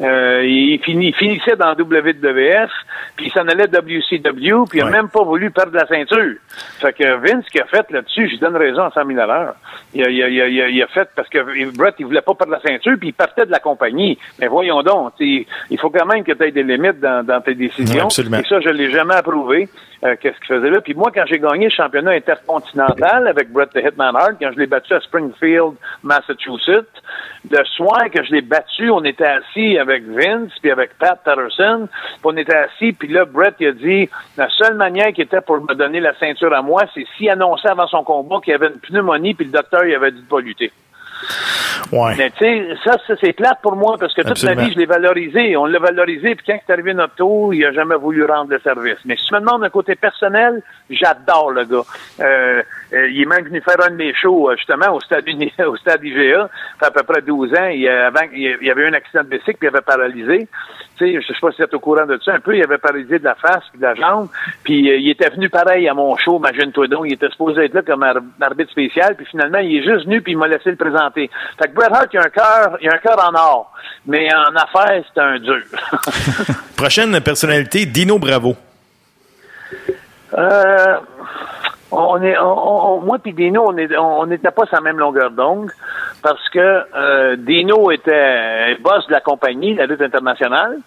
Euh, 0.00 0.44
il, 0.44 0.78
finit, 0.82 1.08
il 1.08 1.14
finissait 1.14 1.56
dans 1.56 1.72
WWF, 1.72 2.70
puis 3.16 3.26
il 3.26 3.32
s'en 3.32 3.48
allait 3.48 3.66
WCW, 3.66 4.64
puis 4.68 4.78
il 4.78 4.82
a 4.82 4.90
même 4.90 5.08
pas 5.08 5.22
voulu 5.22 5.50
perdre 5.50 5.74
la 5.74 5.86
ceinture. 5.86 6.34
Fait 6.80 6.92
que 6.92 7.16
Vince, 7.16 7.46
qui 7.50 7.60
a 7.60 7.64
fait 7.64 7.90
là-dessus, 7.90 8.28
je 8.28 8.36
donne 8.38 8.56
raison 8.56 8.82
à 8.82 8.90
100 8.90 9.06
000 9.06 9.18
à 9.18 9.26
l'heure. 9.26 9.54
Il 9.94 10.04
a, 10.04 10.10
il, 10.10 10.74
il, 10.74 10.82
a, 10.82 10.86
fait 10.88 11.08
parce 11.16 11.28
que 11.28 11.74
Brett, 11.76 11.94
il 11.98 12.06
voulait 12.06 12.20
pas 12.20 12.34
perdre 12.34 12.52
la 12.52 12.60
ceinture, 12.60 12.96
puis 12.98 13.08
il 13.08 13.14
partait 13.14 13.46
de 13.46 13.50
la 13.50 13.58
compagnie. 13.60 14.18
Mais 14.38 14.48
voyons 14.48 14.82
donc, 14.82 15.12
il 15.18 15.46
faut 15.80 15.90
quand 15.90 16.06
même 16.06 16.24
que 16.24 16.32
tu 16.32 16.44
aies 16.44 16.52
des 16.52 16.62
limites 16.62 17.00
dans, 17.00 17.24
dans 17.24 17.40
tes 17.40 17.54
décisions. 17.54 18.04
Absolument. 18.04 18.38
Et 18.38 18.44
ça, 18.44 18.60
je 18.60 18.68
l'ai 18.68 18.90
jamais 18.90 19.14
approuvé. 19.14 19.68
Euh, 20.04 20.14
Qu'est-ce 20.20 20.36
qu'il 20.38 20.56
faisait 20.56 20.70
là? 20.70 20.80
Puis 20.80 20.94
moi, 20.94 21.10
quand 21.14 21.24
j'ai 21.26 21.38
gagné 21.38 21.64
le 21.64 21.70
championnat 21.70 22.12
intercontinental 22.12 23.26
avec 23.28 23.50
Brett 23.50 23.70
the 23.70 23.78
Hitman 23.78 24.14
Hart, 24.14 24.34
quand 24.40 24.50
je 24.52 24.58
l'ai 24.58 24.66
battu 24.66 24.92
à 24.92 25.00
Springfield, 25.00 25.74
Massachusetts, 26.02 27.02
le 27.50 27.64
soir 27.64 28.10
que 28.12 28.22
je 28.22 28.32
l'ai 28.32 28.42
battu, 28.42 28.90
on 28.90 29.02
était 29.04 29.24
assis 29.24 29.78
avec 29.88 30.04
Vince, 30.04 30.52
puis 30.60 30.70
avec 30.70 30.96
Pat 30.98 31.18
Patterson, 31.24 31.88
puis 31.88 32.20
on 32.24 32.36
était 32.36 32.56
assis, 32.56 32.92
puis 32.92 33.08
là, 33.08 33.24
Brett 33.24 33.54
il 33.60 33.68
a 33.68 33.72
dit, 33.72 34.08
la 34.36 34.48
seule 34.50 34.74
manière 34.74 35.12
qui 35.12 35.22
était 35.22 35.40
pour 35.40 35.60
me 35.60 35.74
donner 35.74 36.00
la 36.00 36.14
ceinture 36.18 36.52
à 36.54 36.62
moi, 36.62 36.82
c'est 36.94 37.06
s'il 37.16 37.30
annonçait 37.30 37.68
avant 37.68 37.86
son 37.86 38.04
combat 38.04 38.36
qu'il 38.42 38.52
y 38.52 38.54
avait 38.54 38.68
une 38.68 38.80
pneumonie, 38.80 39.34
puis 39.34 39.46
le 39.46 39.52
docteur 39.52 39.84
il 39.84 39.94
avait 39.94 40.12
dit 40.12 40.22
de 40.22 40.28
pas 40.28 40.40
lutter. 40.40 40.72
Ouais. 41.92 42.14
Mais 42.16 42.30
tu 42.30 42.38
sais, 42.38 42.76
ça, 42.84 42.96
ça, 43.06 43.14
c'est 43.20 43.32
plate 43.32 43.58
pour 43.62 43.76
moi 43.76 43.96
parce 43.98 44.12
que 44.14 44.22
toute 44.22 44.32
Absolument. 44.32 44.62
ma 44.62 44.68
vie, 44.68 44.74
je 44.74 44.78
l'ai 44.78 44.86
valorisé. 44.86 45.56
On 45.56 45.66
l'a 45.66 45.78
valorisé, 45.78 46.34
puis 46.34 46.44
quand 46.46 46.58
c'est 46.66 46.72
arrivé 46.72 46.94
notre 46.94 47.14
tour, 47.14 47.54
il 47.54 47.64
a 47.64 47.72
jamais 47.72 47.94
voulu 47.94 48.24
rendre 48.24 48.50
le 48.50 48.58
service. 48.60 48.98
Mais 49.04 49.16
si 49.16 49.26
tu 49.26 49.34
me 49.34 49.40
demandes 49.40 49.62
d'un 49.62 49.70
côté 49.70 49.94
personnel, 49.94 50.62
j'adore 50.90 51.52
le 51.52 51.64
gars. 51.64 51.84
Euh, 52.20 52.62
euh, 52.92 53.08
il 53.08 53.22
est 53.22 53.26
même 53.26 53.44
venu 53.44 53.60
faire 53.60 53.76
un 53.84 53.90
de 53.90 53.96
mes 53.96 54.14
shows, 54.14 54.50
euh, 54.50 54.56
justement, 54.56 54.94
au 54.94 55.00
stade, 55.00 55.26
Uni- 55.26 55.52
au 55.66 55.76
stade 55.76 56.02
IGA. 56.04 56.48
Ça 56.80 56.86
fait 56.92 56.98
à 57.00 57.02
peu 57.02 57.02
près 57.02 57.22
12 57.22 57.52
ans. 57.54 57.66
Il, 57.68 57.86
euh, 57.88 58.06
avant, 58.08 58.26
il 58.32 58.56
il 58.60 58.66
y 58.66 58.70
avait 58.70 58.82
eu 58.82 58.86
un 58.88 58.92
accident 58.94 59.22
de 59.24 59.28
bicycle, 59.28 59.56
puis 59.58 59.68
il 59.68 59.74
avait 59.74 59.80
paralysé. 59.80 60.48
Tu 60.98 61.04
sais, 61.14 61.20
je 61.20 61.26
sais 61.26 61.38
pas 61.40 61.50
si 61.50 61.56
tu 61.58 61.62
es 61.62 61.74
au 61.74 61.80
courant 61.80 62.06
de 62.06 62.18
ça. 62.24 62.32
Un 62.34 62.40
peu, 62.40 62.56
il 62.56 62.62
avait 62.64 62.78
paralysé 62.78 63.18
de 63.18 63.24
la 63.24 63.34
face 63.34 63.64
puis 63.70 63.78
de 63.78 63.84
la 63.84 63.94
jambe. 63.94 64.28
Puis 64.64 64.90
euh, 64.90 64.96
il 64.96 65.10
était 65.10 65.28
venu 65.28 65.50
pareil 65.50 65.86
à 65.88 65.94
mon 65.94 66.16
show, 66.16 66.38
imagine-toi 66.38 66.86
donc. 66.88 67.04
Il 67.06 67.12
était 67.14 67.28
supposé 67.30 67.64
être 67.66 67.74
là 67.74 67.82
comme 67.82 68.02
ar- 68.02 68.16
arbitre 68.40 68.70
spécial. 68.70 69.14
Puis 69.16 69.26
finalement, 69.26 69.58
il 69.58 69.76
est 69.76 69.82
juste 69.82 70.04
venu 70.06 70.22
puis 70.22 70.32
il 70.32 70.38
m'a 70.38 70.48
laissé 70.48 70.70
le 70.70 70.76
présenter. 70.76 71.28
Fait 71.58 71.68
que 71.68 71.74
Bret 71.74 71.88
Hart, 71.92 72.08
il 72.12 72.18
a 72.18 72.22
un 72.22 72.30
cœur, 72.30 72.78
il 72.80 72.88
a 72.88 72.94
un 72.94 72.98
cœur 72.98 73.18
en 73.22 73.34
or. 73.34 73.72
Mais 74.06 74.28
en 74.34 74.54
affaires, 74.56 75.02
c'est 75.12 75.20
un 75.20 75.38
dur. 75.38 75.58
Prochaine 76.76 77.20
personnalité, 77.20 77.84
Dino 77.84 78.18
Bravo. 78.18 78.56
Euh, 80.36 80.96
on 81.90 82.20
est, 82.22 82.36
on, 82.38 83.00
moi 83.00 83.18
puis 83.18 83.32
Dino, 83.32 83.64
on 83.68 83.76
est- 83.76 83.96
on 83.96 84.26
n'était 84.26 84.50
pas 84.50 84.66
sur 84.66 84.74
la 84.76 84.80
même 84.82 84.98
longueur 84.98 85.30
d'onde 85.30 85.70
parce 86.22 86.48
que 86.50 86.58
euh, 86.94 87.36
Dino 87.36 87.90
était 87.90 88.76
boss 88.80 89.06
de 89.06 89.12
la 89.12 89.20
compagnie, 89.20 89.74
la 89.74 89.86
lutte 89.86 90.02
internationale, 90.02 90.78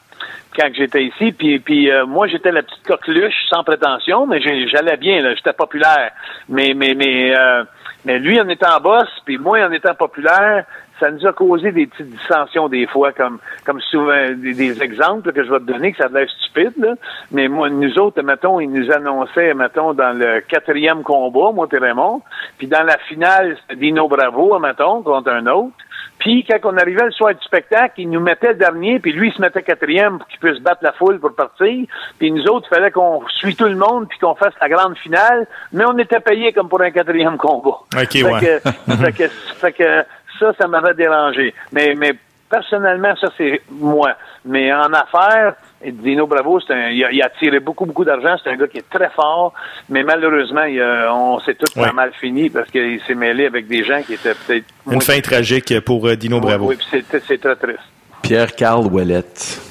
quand 0.58 0.68
j'étais 0.74 1.04
ici. 1.04 1.32
Puis, 1.32 1.90
euh, 1.90 2.06
moi, 2.06 2.28
j'étais 2.28 2.52
la 2.52 2.64
petite 2.64 2.86
coqueluche 2.86 3.36
sans 3.50 3.64
prétention, 3.64 4.26
mais 4.28 4.42
j'allais 4.42 4.98
bien, 4.98 5.22
j'étais 5.36 5.54
populaire. 5.54 6.12
Mais, 6.50 6.74
mais, 6.76 6.94
mais, 6.96 7.34
euh, 7.36 7.64
mais 8.06 8.20
lui, 8.20 8.40
en 8.40 8.48
étant 8.48 8.80
boss, 8.80 9.10
puis 9.26 9.38
moi, 9.38 9.60
en 9.66 9.72
étant 9.72 9.94
populaire, 9.94 10.66
ça 11.00 11.12
nous 11.12 11.26
a 11.26 11.34
causé 11.34 11.72
des 11.72 11.88
petites 11.88 12.10
dissensions 12.10 12.68
des 12.68 12.86
fois, 12.88 13.12
comme 13.14 13.40
comme 13.66 13.80
souvent 13.82 14.32
des, 14.36 14.54
des 14.54 14.84
exemples 14.84 15.32
que 15.32 15.44
je 15.44 15.50
vais 15.50 15.60
te 15.60 15.64
donner, 15.64 15.92
que 15.92 15.98
ça 15.98 16.06
a 16.06 16.10
l'air 16.10 16.30
stupide, 16.30 16.74
là. 16.78 16.96
mais 17.32 17.48
moi, 17.48 17.70
nous 17.70 17.98
autres, 18.00 18.22
mettons, 18.22 18.60
ils 18.60 18.72
nous 18.72 18.92
annonçaient, 18.92 19.54
mettons, 19.54 19.94
dans 19.94 20.18
le 20.18 20.42
quatrième 20.42 21.04
combat, 21.04 21.52
moi 21.54 21.68
et 21.72 21.78
Raymond, 21.78 22.22
puis 22.58 22.68
dans 22.68 22.84
la 22.84 22.98
finale, 22.98 23.58
Dino 23.76 24.08
Bravo, 24.08 24.60
mettons, 24.60 25.02
contre 25.02 25.32
un 25.32 25.48
autre. 25.48 25.74
Puis 26.20 26.46
quand 26.46 26.58
on 26.72 26.78
arrivait 26.78 27.06
le 27.06 27.12
soir 27.12 27.34
du 27.34 27.42
spectacle, 27.42 27.94
il 27.98 28.10
nous 28.10 28.20
mettait 28.20 28.50
le 28.50 28.56
dernier, 28.56 29.00
puis 29.00 29.14
lui, 29.14 29.30
il 29.30 29.34
se 29.34 29.42
mettait 29.42 29.64
quatrième 29.64 30.18
pour 30.20 30.28
qu'il 30.28 30.40
puisse 30.40 30.60
battre 30.62 30.82
la 30.84 30.92
foule 30.94 31.20
pour 31.20 31.34
partir. 31.34 31.86
Puis 32.20 32.32
nous 32.32 32.44
autres, 32.48 32.68
il 32.72 32.76
fallait 32.76 32.92
qu'on 32.92 33.26
suit 33.30 33.56
tout 33.56 33.66
le 33.66 33.76
monde, 33.76 34.08
puis 34.10 34.20
qu'on 34.20 34.36
fasse 34.36 34.54
la 34.62 34.70
grande 34.70 34.98
finale, 34.98 35.48
mais 35.72 35.86
on 35.88 35.98
était 35.98 36.20
payés 36.20 36.52
comme 36.54 36.70
pour 36.70 36.82
un 36.82 36.92
quatrième 36.92 37.38
combat. 37.38 37.70
OK, 37.96 38.12
Fait 38.12 38.24
ouais. 38.24 38.40
que- 38.40 38.72
fait 38.96 39.12
que, 39.14 39.28
fait 39.28 39.72
que 39.74 40.04
ça, 40.40 40.54
ça 40.60 40.68
m'avait 40.68 40.94
dérangé. 40.94 41.54
Mais, 41.72 41.96
mais 41.98 42.14
personnellement, 42.50 43.16
ça, 43.20 43.28
c'est 43.38 43.62
moi. 43.72 44.14
Mais 44.46 44.74
en 44.74 44.92
affaires, 44.94 45.54
Dino 45.86 46.28
Bravo, 46.28 46.60
c'est 46.60 46.74
un, 46.74 46.90
il, 46.90 47.04
a, 47.06 47.12
il 47.12 47.22
a 47.22 47.30
tiré 47.30 47.60
beaucoup, 47.60 47.86
beaucoup 47.86 48.04
d'argent. 48.06 48.36
C'est 48.44 48.50
un 48.50 48.56
gars 48.58 48.68
qui 48.68 48.80
est 48.80 48.90
très 48.90 49.10
fort. 49.12 49.54
Mais 49.90 50.04
malheureusement, 50.04 50.64
il 50.64 50.82
a- 50.82 51.14
on 51.14 51.40
s'est 51.40 51.56
tous 51.56 51.80
Ouais. 51.80 51.88
pas 51.88 51.94
mal 51.94 52.12
fini 52.20 52.50
parce 52.50 52.70
qu'il 52.70 53.00
s'est 53.08 53.16
mêlé 53.16 53.46
avec 53.46 53.68
des 53.68 53.84
gens 53.84 54.02
qui 54.02 54.14
étaient 54.16 54.34
peut-être... 54.34 54.66
Une 54.92 55.02
fin 55.02 55.20
tragique 55.22 55.80
pour 55.82 56.08
euh, 56.08 56.16
Dino 56.16 56.40
Bravo. 56.40 56.68
Oui, 56.68 56.76
puis 56.78 56.88
c'est 57.10 57.22
c'est 57.28 57.38
très 57.40 57.56
triste. 57.56 57.80
Pierre-Carl 58.22 58.86
Ouellette. 58.88 59.62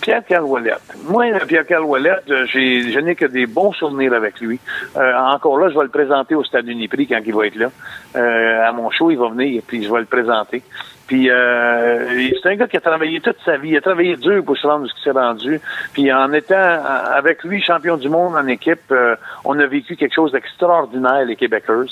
Pierre-Carl 0.00 0.44
Ouellette. 0.44 0.94
Moi, 1.08 1.26
Pierre-Carl 1.46 1.84
Ouellette, 1.84 2.30
euh, 2.30 2.46
j'ai, 2.46 2.90
je 2.90 2.98
n'ai 2.98 3.14
que 3.14 3.26
des 3.26 3.46
bons 3.46 3.72
souvenirs 3.72 4.12
avec 4.12 4.40
lui. 4.40 4.58
Euh, 4.96 5.14
encore 5.16 5.58
là, 5.58 5.68
je 5.68 5.76
vais 5.76 5.84
le 5.84 5.90
présenter 5.90 6.34
au 6.34 6.44
Stade 6.44 6.68
Uniprix 6.68 7.06
quand 7.06 7.20
il 7.24 7.34
va 7.34 7.46
être 7.46 7.56
là. 7.56 7.70
Euh, 8.16 8.68
à 8.68 8.72
mon 8.72 8.90
show, 8.90 9.10
il 9.10 9.18
va 9.18 9.28
venir, 9.28 9.62
puis 9.66 9.82
je 9.84 9.92
vais 9.92 10.00
le 10.00 10.06
présenter. 10.06 10.62
Puis 11.06 11.30
euh, 11.30 12.30
c'est 12.42 12.48
un 12.48 12.56
gars 12.56 12.66
qui 12.66 12.76
a 12.76 12.80
travaillé 12.80 13.20
toute 13.20 13.36
sa 13.44 13.56
vie, 13.56 13.70
il 13.70 13.76
a 13.76 13.80
travaillé 13.80 14.16
dur 14.16 14.42
pour 14.44 14.56
se 14.56 14.66
rendre 14.66 14.86
ce 14.86 14.94
qu'il 14.94 15.02
s'est 15.02 15.18
rendu. 15.18 15.60
Puis 15.92 16.10
en 16.12 16.32
étant 16.32 16.54
euh, 16.54 16.80
avec 17.14 17.44
lui 17.44 17.62
champion 17.62 17.96
du 17.96 18.08
monde 18.08 18.34
en 18.34 18.46
équipe, 18.46 18.90
euh, 18.90 19.14
on 19.44 19.58
a 19.58 19.66
vécu 19.66 19.96
quelque 19.96 20.14
chose 20.14 20.32
d'extraordinaire 20.32 21.24
les 21.26 21.36
Québécois. 21.36 21.84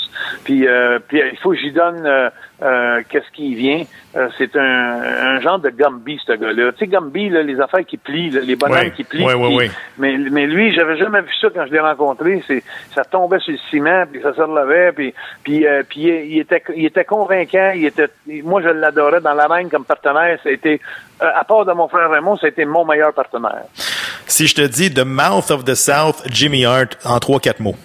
Puis, 0.44 0.66
euh, 0.66 0.98
puis 1.06 1.20
il 1.30 1.38
faut 1.38 1.50
que 1.50 1.56
j'y 1.56 1.72
donne 1.72 2.06
euh, 2.62 3.02
qu'est-ce 3.08 3.30
qui 3.32 3.54
vient. 3.54 3.84
c'est 4.38 4.56
un, 4.56 5.02
un, 5.36 5.40
genre 5.40 5.58
de 5.58 5.70
Gumby 5.70 6.18
ce 6.26 6.32
gars-là. 6.32 6.72
Tu 6.72 6.78
sais 6.78 6.86
Gumby 6.86 7.28
les 7.28 7.60
affaires 7.60 7.81
qui 7.84 7.96
plient, 7.96 8.30
les 8.30 8.56
bonhommes 8.56 8.90
qui 8.92 9.04
plient. 9.04 9.24
Oui, 9.24 9.34
oui, 9.34 9.54
oui. 9.56 9.70
Mais 9.98 10.16
mais 10.16 10.46
lui, 10.46 10.74
j'avais 10.74 10.96
jamais 10.96 11.20
vu 11.22 11.30
ça 11.40 11.48
quand 11.54 11.66
je 11.66 11.72
l'ai 11.72 11.80
rencontré. 11.80 12.42
C'est 12.46 12.62
ça 12.94 13.04
tombait 13.04 13.38
sur 13.40 13.52
le 13.52 13.58
ciment 13.70 14.04
puis 14.10 14.20
ça 14.22 14.34
se 14.34 14.40
relevait 14.40 14.92
puis 14.92 15.14
puis 15.42 15.64
puis 15.88 16.00
il, 16.02 16.38
était 16.38 16.62
il 16.74 16.86
était 16.86 17.04
convaincant. 17.04 17.72
Il 17.74 17.86
était 17.86 18.08
moi 18.44 18.62
je 18.62 18.68
l'adorais 18.68 19.20
dans 19.20 19.34
la 19.34 19.46
reine 19.46 19.68
comme 19.68 19.84
partenaire. 19.84 20.38
C'était, 20.42 20.80
euh, 21.22 21.26
à 21.34 21.44
part 21.44 21.64
de 21.64 21.72
mon 21.72 21.88
frère 21.88 22.10
Raymond, 22.10 22.36
ça 22.36 22.46
a 22.46 22.48
été 22.48 22.64
mon 22.64 22.84
meilleur 22.84 23.12
partenaire. 23.12 23.64
Si 24.26 24.46
je 24.46 24.54
te 24.54 24.62
dis 24.62 24.92
The 24.92 25.04
Mouth 25.04 25.50
of 25.50 25.64
the 25.64 25.74
South, 25.74 26.22
Jimmy 26.26 26.64
Hart, 26.64 26.98
en 27.04 27.18
trois, 27.18 27.40
quatre 27.40 27.60
mots. 27.60 27.76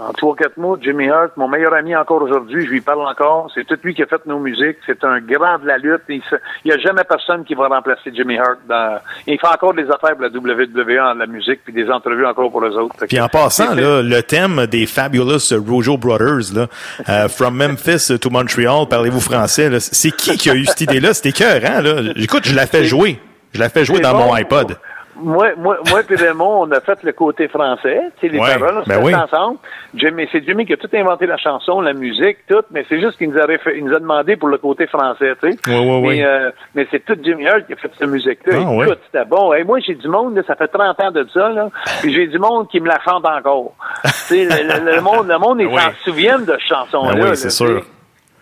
En 0.00 0.14
trois, 0.14 0.34
quatre 0.34 0.56
mots, 0.56 0.78
Jimmy 0.80 1.10
Hart, 1.10 1.36
mon 1.36 1.46
meilleur 1.46 1.74
ami 1.74 1.94
encore 1.94 2.22
aujourd'hui, 2.22 2.64
je 2.64 2.70
lui 2.70 2.80
parle 2.80 3.06
encore. 3.06 3.50
C'est 3.54 3.66
tout 3.66 3.76
lui 3.84 3.94
qui 3.94 4.02
a 4.02 4.06
fait 4.06 4.24
nos 4.24 4.38
musiques. 4.38 4.78
C'est 4.86 5.04
un 5.04 5.20
grand 5.20 5.58
de 5.58 5.66
la 5.66 5.76
lutte. 5.76 6.00
Il 6.08 6.22
n'y 6.64 6.72
a 6.72 6.78
jamais 6.78 7.04
personne 7.04 7.44
qui 7.44 7.54
va 7.54 7.68
remplacer 7.68 8.10
Jimmy 8.14 8.38
Hart. 8.38 8.60
Dans... 8.66 8.98
Il 9.26 9.38
fait 9.38 9.46
encore 9.46 9.74
des 9.74 9.84
affaires 9.90 10.16
pour 10.16 10.22
la 10.22 10.28
WWE 10.28 10.98
en 11.02 11.14
la 11.14 11.26
musique, 11.26 11.60
puis 11.64 11.74
des 11.74 11.90
entrevues 11.90 12.24
encore 12.24 12.50
pour 12.50 12.62
les 12.64 12.74
autres. 12.76 12.94
Puis 13.06 13.20
en 13.20 13.28
passant, 13.28 13.74
là, 13.74 14.00
le 14.00 14.22
thème 14.22 14.66
des 14.68 14.86
Fabulous 14.86 15.52
Rojo 15.68 15.98
Brothers, 15.98 16.54
là, 16.54 16.66
euh, 17.10 17.28
From 17.28 17.56
Memphis 17.56 18.18
to 18.18 18.30
Montreal, 18.30 18.86
parlez-vous 18.88 19.20
français, 19.20 19.68
c'est 19.80 20.12
qui 20.12 20.38
qui 20.38 20.48
a 20.48 20.54
eu 20.54 20.64
cette 20.64 20.80
idée-là? 20.80 21.12
C'était 21.12 21.32
cœur, 21.32 21.60
hein? 21.62 21.82
Là? 21.82 22.12
Écoute, 22.16 22.46
je 22.46 22.56
la 22.56 22.66
fais 22.66 22.84
jouer. 22.84 23.20
Je 23.52 23.60
la 23.60 23.68
fais 23.68 23.84
jouer 23.84 24.00
dans 24.00 24.14
mon 24.14 24.32
iPod 24.32 24.78
moi, 25.20 25.48
moi, 25.56 25.78
moi 25.88 26.00
et 26.08 26.14
Raymond, 26.14 26.62
on 26.62 26.70
a 26.72 26.80
fait 26.80 27.02
le 27.02 27.12
côté 27.12 27.48
français, 27.48 28.00
tu 28.18 28.26
sais, 28.26 28.32
les 28.32 28.38
paroles, 28.38 28.82
on 28.84 28.88
ben 28.88 29.00
oui. 29.02 29.14
ensemble. 29.14 29.58
Jimmy, 29.94 30.28
c'est 30.32 30.44
Jimmy 30.44 30.66
qui 30.66 30.72
a 30.72 30.76
tout 30.76 30.88
inventé 30.92 31.26
la 31.26 31.36
chanson, 31.36 31.80
la 31.80 31.92
musique, 31.92 32.38
tout, 32.48 32.62
mais 32.70 32.84
c'est 32.88 33.00
juste 33.00 33.18
qu'il 33.18 33.30
nous 33.30 33.38
a 33.38 33.46
il 33.74 33.84
nous 33.84 33.94
a 33.94 34.00
demandé 34.00 34.36
pour 34.36 34.48
le 34.48 34.58
côté 34.58 34.86
français, 34.86 35.34
tu 35.42 35.52
sais. 35.52 35.58
Oui, 35.68 35.74
oui, 35.78 36.00
mais, 36.08 36.24
euh, 36.24 36.50
mais 36.74 36.86
c'est 36.90 37.04
tout 37.04 37.16
Jimmy 37.22 37.46
Hart 37.46 37.66
qui 37.66 37.72
a 37.72 37.76
fait 37.76 37.90
cette 37.98 38.08
musique-là. 38.08 38.58
Ah, 38.66 38.84
Écoute, 38.84 39.00
c'était 39.06 39.24
bon. 39.24 39.52
Et 39.54 39.64
moi, 39.64 39.78
j'ai 39.80 39.94
du 39.94 40.08
monde, 40.08 40.36
là, 40.36 40.42
ça 40.46 40.56
fait 40.56 40.68
30 40.68 41.00
ans 41.00 41.10
de 41.10 41.26
ça, 41.32 41.48
là, 41.50 41.68
puis 42.00 42.12
j'ai 42.12 42.26
du 42.26 42.38
monde 42.38 42.68
qui 42.68 42.80
me 42.80 42.88
la 42.88 42.98
chante 43.04 43.26
encore. 43.26 43.74
le, 44.30 44.94
le, 44.94 45.00
monde, 45.00 45.28
le 45.28 45.38
monde, 45.38 45.60
ils 45.60 45.68
Ben 45.68 45.78
s'en 45.78 45.90
souviennent 46.04 46.44
de 46.44 46.52
cette 46.52 46.68
chanson-là. 46.68 47.14
Ben 47.14 47.30
oui, 47.30 47.36
c'est 47.36 47.50
sûr. 47.50 47.82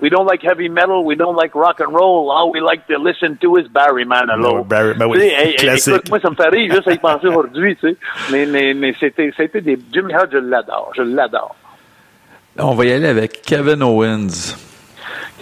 We 0.01 0.11
don't 0.11 0.27
like 0.27 0.43
heavy 0.43 0.69
metal. 0.69 1.05
We 1.05 1.17
don't 1.17 1.35
like 1.37 1.55
rock 1.57 1.81
and 1.81 1.93
roll. 1.93 2.31
All 2.31 2.51
we 2.53 2.61
like 2.61 2.87
to 2.87 2.99
listen 2.99 3.37
to 3.39 3.57
is 3.57 3.67
Barry 3.69 4.05
Manilow. 4.05 4.61
Oh, 4.61 4.65
Barry- 4.65 4.95
ben 4.95 5.07
oui, 5.07 5.33
classique. 5.57 5.95
écoute, 5.95 6.09
moi, 6.11 6.21
ça 6.21 6.31
me 6.31 6.37
fait 6.37 6.49
rire 6.49 6.73
juste 6.75 6.87
à 6.89 6.93
y 6.93 6.99
penser 6.99 7.27
aujourd'hui, 7.27 7.75
tu 7.77 7.89
sais. 7.91 7.97
Mais, 8.31 8.47
mais, 8.47 8.75
mais 8.75 8.95
c'était, 9.01 9.33
c'était 9.37 9.61
des, 9.61 9.79
Jimmy 9.93 10.15
Hart, 10.15 10.29
je 10.31 10.39
l'adore. 10.39 10.93
Je 10.97 11.03
l'adore. 11.03 11.57
On 12.59 12.75
va 12.75 12.85
y 12.85 12.93
aller 12.93 13.09
avec 13.09 13.43
Kevin 13.43 13.83
Owens. 13.83 14.57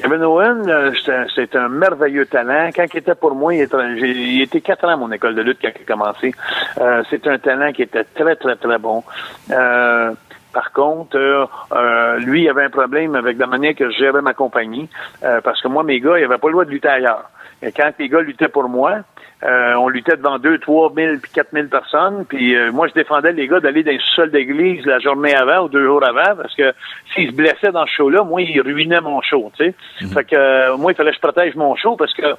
Kevin 0.01 0.23
Owen, 0.25 0.69
euh, 0.69 0.93
c'est 1.05 1.13
un- 1.15 1.27
c'est 1.35 1.57
un 1.57 1.69
merveilleux 1.69 2.27
talent. 2.27 2.69
Quand 2.77 2.85
il 2.93 2.99
était 2.99 3.15
pour 3.15 3.35
moi, 3.35 3.55
il 3.55 3.63
était, 3.63 3.77
j'ai- 3.99 4.11
il 4.11 4.43
était 4.43 4.61
quatre 4.61 4.85
ans 4.85 4.91
à 4.93 4.97
mon 4.97 5.11
école 5.11 5.35
de 5.35 5.41
lutte 5.41 5.59
quand 5.63 5.71
il 5.75 5.83
a 5.83 5.87
commencé. 5.87 6.35
Euh, 6.79 7.03
c'est 7.09 7.27
un 7.27 7.39
talent 7.39 7.73
qui 7.73 7.83
était 7.83 8.05
très, 8.05 8.37
très, 8.37 8.57
très 8.57 8.77
bon. 8.79 9.03
Euh, 9.51 10.13
par 10.57 10.73
contre, 10.73 11.19
euh, 11.19 11.45
euh, 11.73 12.17
lui, 12.21 12.45
il 12.45 12.49
avait 12.49 12.65
un 12.65 12.71
problème 12.71 13.15
avec 13.15 13.37
la 13.37 13.47
manière 13.47 13.75
que 13.75 13.91
je 13.91 13.99
gérais 13.99 14.23
ma 14.23 14.33
compagnie, 14.33 14.89
euh, 15.23 15.43
parce 15.43 15.61
que 15.61 15.69
moi, 15.69 15.83
mes 15.83 16.01
gars, 16.01 16.17
ils 16.17 16.23
n'avaient 16.23 16.39
pas 16.39 16.47
le 16.49 16.53
droit 16.55 16.65
de 16.65 16.71
lutter 16.71 16.89
ailleurs. 16.89 17.29
Et 17.61 17.73
quand 17.73 17.91
les 17.99 18.09
gars 18.09 18.23
luttaient 18.23 18.49
pour 18.49 18.67
moi, 18.67 19.01
euh, 19.45 19.75
on 19.75 19.91
luttait 19.91 20.17
devant 20.17 20.39
2, 20.39 20.57
3 20.57 20.95
000 20.95 21.17
puis 21.23 21.31
4 21.31 21.49
000 21.53 21.67
personnes. 21.67 22.25
Puis 22.27 22.57
euh, 22.57 22.73
moi, 22.73 22.89
je 22.89 22.95
défendais 22.95 23.33
les 23.33 23.47
gars 23.47 23.61
d'aller 23.61 23.83
dans 23.83 23.93
un 23.93 23.99
sol 24.15 24.31
d'église 24.31 24.87
la 24.87 24.99
journée 24.99 25.35
avant 25.35 25.65
ou 25.65 25.69
deux 25.69 25.85
jours 25.85 26.03
avant 26.03 26.37
parce 26.41 26.55
que 26.55 26.73
s'ils 27.13 27.33
se 27.33 27.37
blessaient 27.37 27.73
dans 27.73 27.85
ce 27.85 27.93
show-là, 27.93 28.25
moi, 28.25 28.41
ils 28.41 28.63
ruinaient 28.63 29.03
mon 29.03 29.21
show, 29.21 29.53
tu 29.59 29.67
sais. 29.67 29.75
Fait 30.07 30.25
que 30.25 30.37
euh, 30.37 30.79
moi, 30.79 30.93
il 30.93 30.95
fallait 30.95 31.11
que 31.11 31.17
je 31.17 31.21
protège 31.21 31.55
mon 31.55 31.77
show 31.77 31.97
parce 31.97 32.15
que 32.15 32.35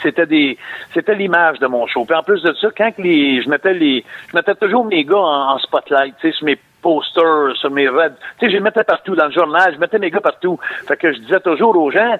c'était 0.00 0.26
des 0.26 0.58
c'était 0.94 1.16
l'image 1.16 1.58
de 1.58 1.66
mon 1.66 1.88
show. 1.88 2.04
Puis 2.04 2.14
en 2.14 2.22
plus 2.22 2.40
de 2.42 2.52
ça, 2.54 2.68
quand 2.76 2.92
les 2.98 3.42
je 3.42 3.48
mettais 3.48 3.74
les 3.74 4.04
je 4.30 4.36
mettais 4.36 4.54
toujours 4.54 4.84
mes 4.84 5.04
gars 5.04 5.18
en, 5.18 5.54
en 5.54 5.58
spotlight, 5.58 6.14
tu 6.20 6.30
sais, 6.30 6.36
sur 6.36 6.46
mes 6.46 6.56
posters, 6.82 7.56
sur 7.56 7.70
mes 7.70 7.88
reds. 7.88 8.10
Tu 8.38 8.46
sais, 8.46 8.50
je 8.50 8.56
les 8.56 8.60
mettais 8.60 8.84
partout 8.84 9.14
dans 9.14 9.26
le 9.26 9.32
journal, 9.32 9.72
je 9.74 9.78
mettais 9.78 9.98
mes 9.98 10.10
gars 10.10 10.20
partout. 10.20 10.58
Fait 10.86 10.96
que 10.96 11.12
je 11.12 11.18
disais 11.20 11.40
toujours 11.40 11.76
aux 11.76 11.90
gens 11.90 12.16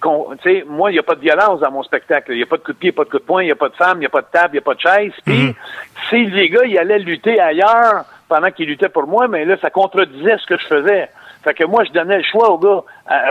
qu'on- 0.00 0.36
tu 0.36 0.42
sais, 0.42 0.64
moi, 0.68 0.90
il 0.90 0.94
n'y 0.94 0.98
a 0.98 1.02
pas 1.02 1.14
de 1.14 1.20
violence 1.20 1.60
dans 1.60 1.70
mon 1.70 1.82
spectacle. 1.82 2.32
Il 2.32 2.36
n'y 2.36 2.42
a 2.42 2.46
pas 2.46 2.56
de 2.58 2.62
coup 2.62 2.72
de 2.72 2.78
pied, 2.78 2.92
pas 2.92 3.04
de 3.04 3.08
coup 3.08 3.18
de 3.18 3.24
poing, 3.24 3.42
il 3.42 3.46
n'y 3.46 3.52
a 3.52 3.56
pas 3.56 3.68
de 3.68 3.74
femme, 3.76 3.96
il 3.98 4.00
n'y 4.00 4.06
a 4.06 4.10
pas 4.10 4.20
de 4.20 4.26
table, 4.32 4.50
il 4.52 4.52
n'y 4.54 4.58
a 4.58 4.62
pas 4.62 4.74
de 4.74 4.80
chaise. 4.80 5.12
Puis, 5.24 5.54
si 6.10 6.26
les 6.26 6.48
gars, 6.50 6.64
ils 6.64 6.78
allaient 6.78 6.98
lutter 6.98 7.40
ailleurs 7.40 8.04
pendant 8.28 8.50
qu'ils 8.50 8.66
luttaient 8.68 8.88
pour 8.88 9.06
moi, 9.06 9.28
mais 9.28 9.44
là, 9.44 9.56
ça 9.60 9.70
contredisait 9.70 10.36
ce 10.38 10.46
que 10.46 10.58
je 10.58 10.66
faisais. 10.66 11.08
Fait 11.44 11.54
que 11.54 11.64
moi, 11.64 11.84
je 11.84 11.92
donnais 11.92 12.18
le 12.18 12.22
choix 12.24 12.50
au 12.50 12.58
gars, 12.58 12.82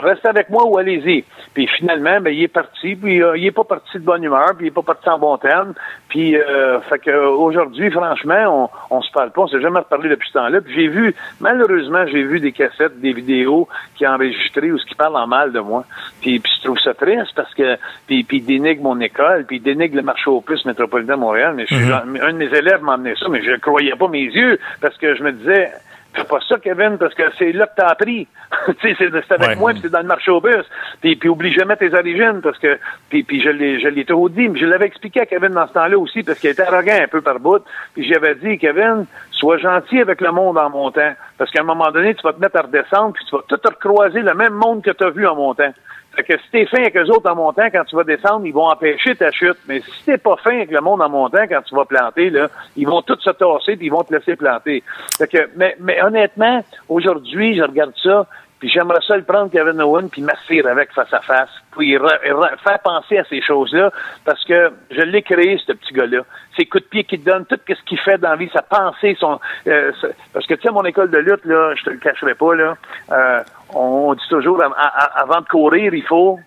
restez 0.04 0.28
avec 0.28 0.50
moi 0.50 0.66
ou 0.66 0.78
allez-y. 0.78 1.24
Puis 1.54 1.68
finalement, 1.68 2.20
ben, 2.22 2.34
il 2.34 2.44
est 2.44 2.48
parti, 2.48 2.96
puis 2.96 3.22
euh, 3.24 3.38
il 3.38 3.46
est 3.46 3.52
pas 3.52 3.64
parti 3.64 3.98
de 4.00 4.04
bonne 4.04 4.24
humeur, 4.24 4.52
puis 4.58 4.66
il 4.66 4.68
est 4.68 4.72
pas 4.74 4.82
parti 4.82 5.08
en 5.10 5.18
bon 5.20 5.38
terme. 5.38 5.74
Puis, 6.10 6.36
euh, 6.36 6.80
fait 6.82 7.00
que 7.00 7.12
aujourd'hui, 7.28 7.90
franchement, 7.92 8.70
on, 8.92 8.98
on 8.98 9.02
se 9.02 9.12
parle 9.12 9.32
pas, 9.32 9.42
on 9.44 9.48
s'est 9.48 9.62
jamais 9.62 9.80
reparlé 9.80 10.10
depuis 10.10 10.28
ce 10.28 10.34
temps-là. 10.34 10.60
Puis 10.62 10.74
j'ai 10.76 10.88
vu, 10.88 11.16
malheureusement, 11.40 12.06
j'ai 12.08 12.24
vu 12.24 12.40
des 12.40 12.52
cassettes, 12.52 13.00
des 13.00 13.14
vidéos 13.14 13.68
qui 13.96 14.06
ont 14.06 14.12
enregistré 14.12 14.72
ou 14.72 14.78
ce 14.78 14.86
qui 14.86 14.96
parlent 14.96 15.16
en 15.16 15.28
mal 15.28 15.52
de 15.52 15.60
moi. 15.60 15.86
Puis, 16.22 16.40
puis 16.40 16.52
je 16.58 16.66
trouve 16.66 16.80
ça 16.80 16.94
triste 16.94 17.34
parce 17.36 17.54
que, 17.54 17.78
puis, 18.08 18.24
puis 18.24 18.38
il 18.38 18.46
dénigre 18.46 18.84
mon 18.84 19.00
école, 19.00 19.46
puis 19.46 19.58
il 19.58 19.62
dénigre 19.64 19.96
le 19.96 20.02
marché 20.04 20.30
aux 20.30 20.42
puces 20.42 20.66
métropolitain 20.66 21.16
de 21.16 21.20
Montréal. 21.22 21.54
Mais 21.56 21.66
je 21.68 21.76
suis- 21.76 21.92
un 22.22 22.34
de 22.34 22.38
mes 22.38 22.54
élèves 22.54 22.82
m'a 22.84 22.94
amené 22.94 23.14
ça, 23.16 23.28
mais 23.30 23.42
je 23.42 23.52
ne 23.52 23.58
croyais 23.58 23.96
pas 23.96 24.08
mes 24.08 24.24
yeux 24.24 24.60
parce 24.82 24.98
que 24.98 25.16
je 25.16 25.24
me 25.24 25.32
disais, 25.32 25.70
Fais 26.14 26.26
pas 26.26 26.40
ça, 26.48 26.58
Kevin, 26.60 26.98
parce 26.98 27.14
que 27.14 27.24
c'est 27.40 27.54
là 27.54 27.68
que 27.68 27.72
t'as 27.78 27.88
appris. 27.88 28.28
tu 28.82 28.96
sais, 28.96 28.96
c'est 29.00 29.32
avec 29.34 29.48
Ouais. 29.50 29.56
moi, 29.56 29.72
puis 29.72 29.80
c'est 29.84 29.90
dans 29.92 30.02
le 30.02 30.08
marché 30.08 30.30
au 30.30 30.42
bus. 30.42 30.66
Puis, 31.00 31.16
puis 31.16 31.30
oublie 31.30 31.54
jamais 31.54 31.78
tes 31.78 31.94
origines, 31.94 32.42
parce 32.44 32.60
que 32.60 32.78
puis, 33.10 33.24
puis 33.24 33.42
je 33.42 33.50
l'ai 33.50 33.80
je 33.80 33.88
l'ai 33.88 34.04
trop 34.04 34.28
dit, 34.28 34.50
mais 34.50 34.60
je 34.60 34.66
l'avais 34.66 34.88
expliqué 34.88 35.22
à 35.22 35.26
Kevin 35.26 35.52
dans 35.54 35.68
ce 35.68 35.74
temps-là 35.74 35.98
aussi, 35.98 36.22
parce 36.24 36.38
qu'il 36.40 36.50
était 36.50 36.64
arrogant 36.64 36.98
un 37.02 37.08
peu 37.08 37.22
par 37.22 37.40
bout. 37.40 37.64
Puis 37.94 38.06
j'avais 38.12 38.36
dit, 38.36 38.58
Kevin, 38.58 39.06
sois 39.32 39.58
gentil 39.58 40.02
avec 40.02 40.20
le 40.20 40.32
monde 40.34 40.58
en 40.58 40.70
montant, 40.70 41.14
parce 41.38 41.50
qu'à 41.50 41.62
un 41.62 41.66
moment 41.66 41.92
donné, 41.92 42.14
tu 42.14 42.24
vas 42.24 42.34
te 42.34 42.42
mettre 42.42 42.58
à 42.58 42.64
redescendre, 42.64 43.14
puis 43.14 43.24
tu 43.26 43.36
vas 43.36 43.44
tout 43.48 43.60
recroiser 43.64 44.20
le 44.22 44.34
même 44.34 44.54
monde 44.54 44.84
que 44.84 44.92
tu 44.92 45.04
as 45.06 45.10
vu 45.12 45.26
en 45.26 45.36
montant. 45.36 45.74
Fait 46.16 46.24
que 46.24 46.38
si 46.38 46.50
t'es 46.52 46.66
fin 46.66 46.80
avec 46.80 46.98
eux 46.98 47.10
autres 47.10 47.30
en 47.30 47.36
montant, 47.36 47.68
quand 47.72 47.86
tu 47.86 47.96
vas 47.96 48.04
descendre, 48.04 48.46
ils 48.46 48.54
vont 48.54 48.68
empêcher 48.68 49.16
ta 49.16 49.32
chute. 49.32 49.58
Mais 49.68 49.80
si 49.80 50.06
t'es 50.06 50.18
pas 50.18 50.36
fin 50.44 50.56
avec 50.58 50.72
le 50.72 50.82
monde 50.82 51.02
en 51.02 51.10
montant, 51.10 51.44
quand 51.48 51.62
tu 51.62 51.74
vas 51.74 51.86
planter, 51.86 52.30
là, 52.30 52.50
ils 52.76 52.86
vont 52.86 53.02
tous 53.02 53.20
se 53.22 53.30
tasser 53.30 53.78
puis 53.78 53.88
ils 53.88 53.92
vont 53.92 54.04
te 54.04 54.14
laisser 54.14 54.36
planter. 54.36 54.84
Fait 55.18 55.28
que, 55.28 55.50
mais, 55.56 55.76
mais 55.80 56.02
honnêtement, 56.02 56.64
aujourd'hui, 56.90 57.56
je 57.56 57.64
regarde 57.64 57.94
ça, 58.04 58.28
puis 58.62 58.70
j'aimerais 58.70 59.02
ça 59.06 59.18
le 59.18 59.24
prendre 59.24 59.52
Kevin 59.52 59.82
Owen 59.82 60.08
puis 60.10 60.22
m'asseoir 60.22 60.72
avec 60.72 60.94
face 60.94 61.12
à 61.12 61.20
face, 61.20 61.50
puis 61.76 61.98
re- 61.98 62.22
re- 62.32 62.58
faire 62.64 62.80
penser 62.80 63.18
à 63.18 63.24
ces 63.26 63.42
choses-là, 63.42 63.92
parce 64.24 64.46
que 64.46 64.72
je 64.92 65.02
l'ai 65.02 65.24
créé, 65.24 65.60
ce 65.66 65.74
petit 65.74 65.94
gars-là. 65.94 66.20
Ses 66.56 66.66
coups 66.68 66.84
de 66.84 66.90
pied 66.90 67.04
qu'il 67.04 67.24
donne, 67.24 67.44
tout 67.46 67.58
ce 67.68 67.74
qu'il 67.84 68.00
fait 68.00 68.18
dans 68.20 68.30
la 68.30 68.36
vie, 68.38 68.50
sa 68.54 68.62
pensée, 68.62 69.18
son... 69.20 69.40
euh, 69.68 69.92
parce 70.32 70.46
que, 70.46 70.54
tu 70.54 70.62
sais, 70.62 70.70
à 70.70 70.72
mon 70.72 70.86
école 70.86 71.10
de 71.10 71.18
lutte, 71.18 71.44
là, 71.44 71.74
je 71.76 71.84
te 71.84 71.90
le 71.90 71.98
cacherai 71.98 72.36
pas, 72.36 72.54
là, 72.56 72.78
euh, 73.12 73.44
on 73.74 74.14
dit 74.14 74.28
toujours, 74.30 74.62
à- 74.64 74.68
à- 74.78 75.22
avant 75.22 75.42
de 75.42 75.48
courir, 75.48 75.94
il 75.94 76.04
faut... 76.06 76.40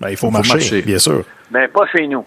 Ben, 0.00 0.08
il 0.08 0.16
faut, 0.16 0.28
Faut 0.28 0.32
marcher, 0.32 0.54
marcher. 0.54 0.82
bien 0.82 0.98
sûr. 0.98 1.24
Ben, 1.50 1.68
pas 1.68 1.86
chez 1.94 2.06
nous. 2.06 2.24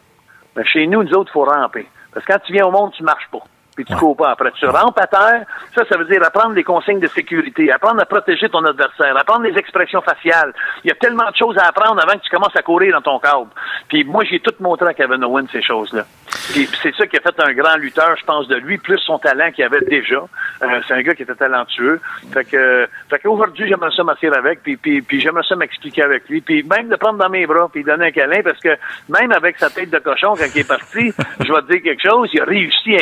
Ben, 0.55 0.63
chez 0.63 0.85
nous, 0.85 1.03
nous 1.03 1.13
autres, 1.15 1.31
il 1.31 1.33
faut 1.33 1.45
ramper. 1.45 1.87
Parce 2.13 2.23
que 2.23 2.31
quand 2.33 2.39
tu 2.45 2.53
viens 2.53 2.67
au 2.67 2.71
monde, 2.71 2.91
tu 2.95 3.01
marches 3.03 3.27
pas. 3.31 3.39
Puis 3.75 3.85
tu 3.85 3.95
cours 3.95 4.15
pas 4.15 4.31
après. 4.31 4.51
Tu 4.51 4.65
rampes 4.65 4.99
à 4.99 5.07
terre, 5.07 5.45
ça, 5.75 5.83
ça 5.89 5.97
veut 5.97 6.05
dire 6.05 6.23
apprendre 6.23 6.53
les 6.53 6.63
consignes 6.63 6.99
de 6.99 7.07
sécurité, 7.07 7.71
apprendre 7.71 8.01
à 8.01 8.05
protéger 8.05 8.49
ton 8.49 8.63
adversaire, 8.65 9.17
apprendre 9.17 9.43
les 9.43 9.57
expressions 9.57 10.01
faciales. 10.01 10.53
Il 10.83 10.89
y 10.89 10.91
a 10.91 10.95
tellement 10.95 11.29
de 11.29 11.35
choses 11.35 11.57
à 11.57 11.67
apprendre 11.67 12.01
avant 12.01 12.17
que 12.17 12.23
tu 12.23 12.29
commences 12.29 12.55
à 12.55 12.61
courir 12.61 12.93
dans 12.93 13.01
ton 13.01 13.19
cadre. 13.19 13.47
Puis 13.87 14.03
moi, 14.03 14.23
j'ai 14.25 14.39
tout 14.39 14.53
montré 14.59 14.87
à 14.87 14.93
Kevin 14.93 15.23
Owen, 15.23 15.47
ces 15.51 15.61
choses-là. 15.61 16.03
Puis 16.51 16.69
c'est 16.81 16.93
ça 16.95 17.07
qui 17.07 17.17
a 17.17 17.21
fait 17.21 17.39
un 17.39 17.53
grand 17.53 17.75
lutteur, 17.77 18.15
je 18.17 18.25
pense, 18.25 18.47
de 18.47 18.55
lui, 18.55 18.77
plus 18.77 18.99
son 18.99 19.17
talent 19.17 19.51
qu'il 19.51 19.63
avait 19.63 19.81
déjà. 19.81 20.17
Euh, 20.61 20.81
c'est 20.87 20.93
un 20.93 21.01
gars 21.01 21.13
qui 21.15 21.23
était 21.23 21.35
talentueux. 21.35 21.99
Fait 22.31 22.43
que, 22.43 22.87
fait 23.09 23.19
qu'aujourd'hui, 23.19 23.67
j'aimerais 23.67 23.91
ça 23.95 24.03
m'asseoir 24.03 24.37
avec, 24.37 24.61
puis, 24.61 24.77
puis, 24.77 25.01
puis 25.01 25.19
j'aimerais 25.19 25.43
ça 25.47 25.55
m'expliquer 25.55 26.03
avec 26.03 26.27
lui, 26.29 26.41
puis 26.41 26.63
même 26.63 26.89
de 26.89 26.95
prendre 26.95 27.17
dans 27.17 27.29
mes 27.29 27.45
bras, 27.45 27.69
puis 27.71 27.83
donner 27.83 28.07
un 28.07 28.11
câlin, 28.11 28.41
parce 28.43 28.59
que 28.59 28.69
même 29.09 29.31
avec 29.31 29.57
sa 29.57 29.69
tête 29.69 29.89
de 29.89 29.99
cochon, 29.99 30.35
quand 30.35 30.47
il 30.53 30.61
est 30.61 30.67
parti, 30.67 31.13
je 31.39 31.53
vais 31.53 31.61
te 31.61 31.71
dire 31.71 31.81
quelque 31.83 32.07
chose, 32.07 32.29
il 32.33 32.41
a 32.41 32.45
réussi 32.45 32.95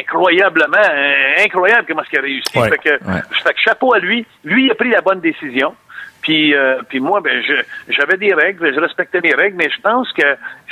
euh, 0.64 1.44
incroyable 1.46 1.86
comment 1.88 2.02
est-ce 2.02 2.10
qu'il 2.10 2.20
a 2.20 2.22
réussi. 2.22 2.58
Ouais. 2.58 2.70
Fait 2.70 2.78
que, 2.78 2.90
Ouais. 3.06 3.22
fait 3.44 3.54
que 3.54 3.60
chapeau 3.60 3.94
à 3.94 4.00
lui. 4.00 4.26
Lui, 4.44 4.66
il 4.66 4.72
a 4.72 4.76
pris 4.76 4.90
la 4.90 5.02
bonne 5.02 5.20
décision. 5.22 5.74
Puis, 6.22 6.54
euh, 6.54 6.82
puis 6.88 7.00
moi, 7.00 7.20
ben, 7.22 7.42
je, 7.42 7.54
j'avais 7.94 8.18
des 8.18 8.34
règles, 8.34 8.74
je 8.74 8.80
respectais 8.80 9.22
mes 9.22 9.34
règles, 9.34 9.58
mais 9.58 9.70
je 9.76 9.82
pense 9.82 10.12
que 10.14 10.22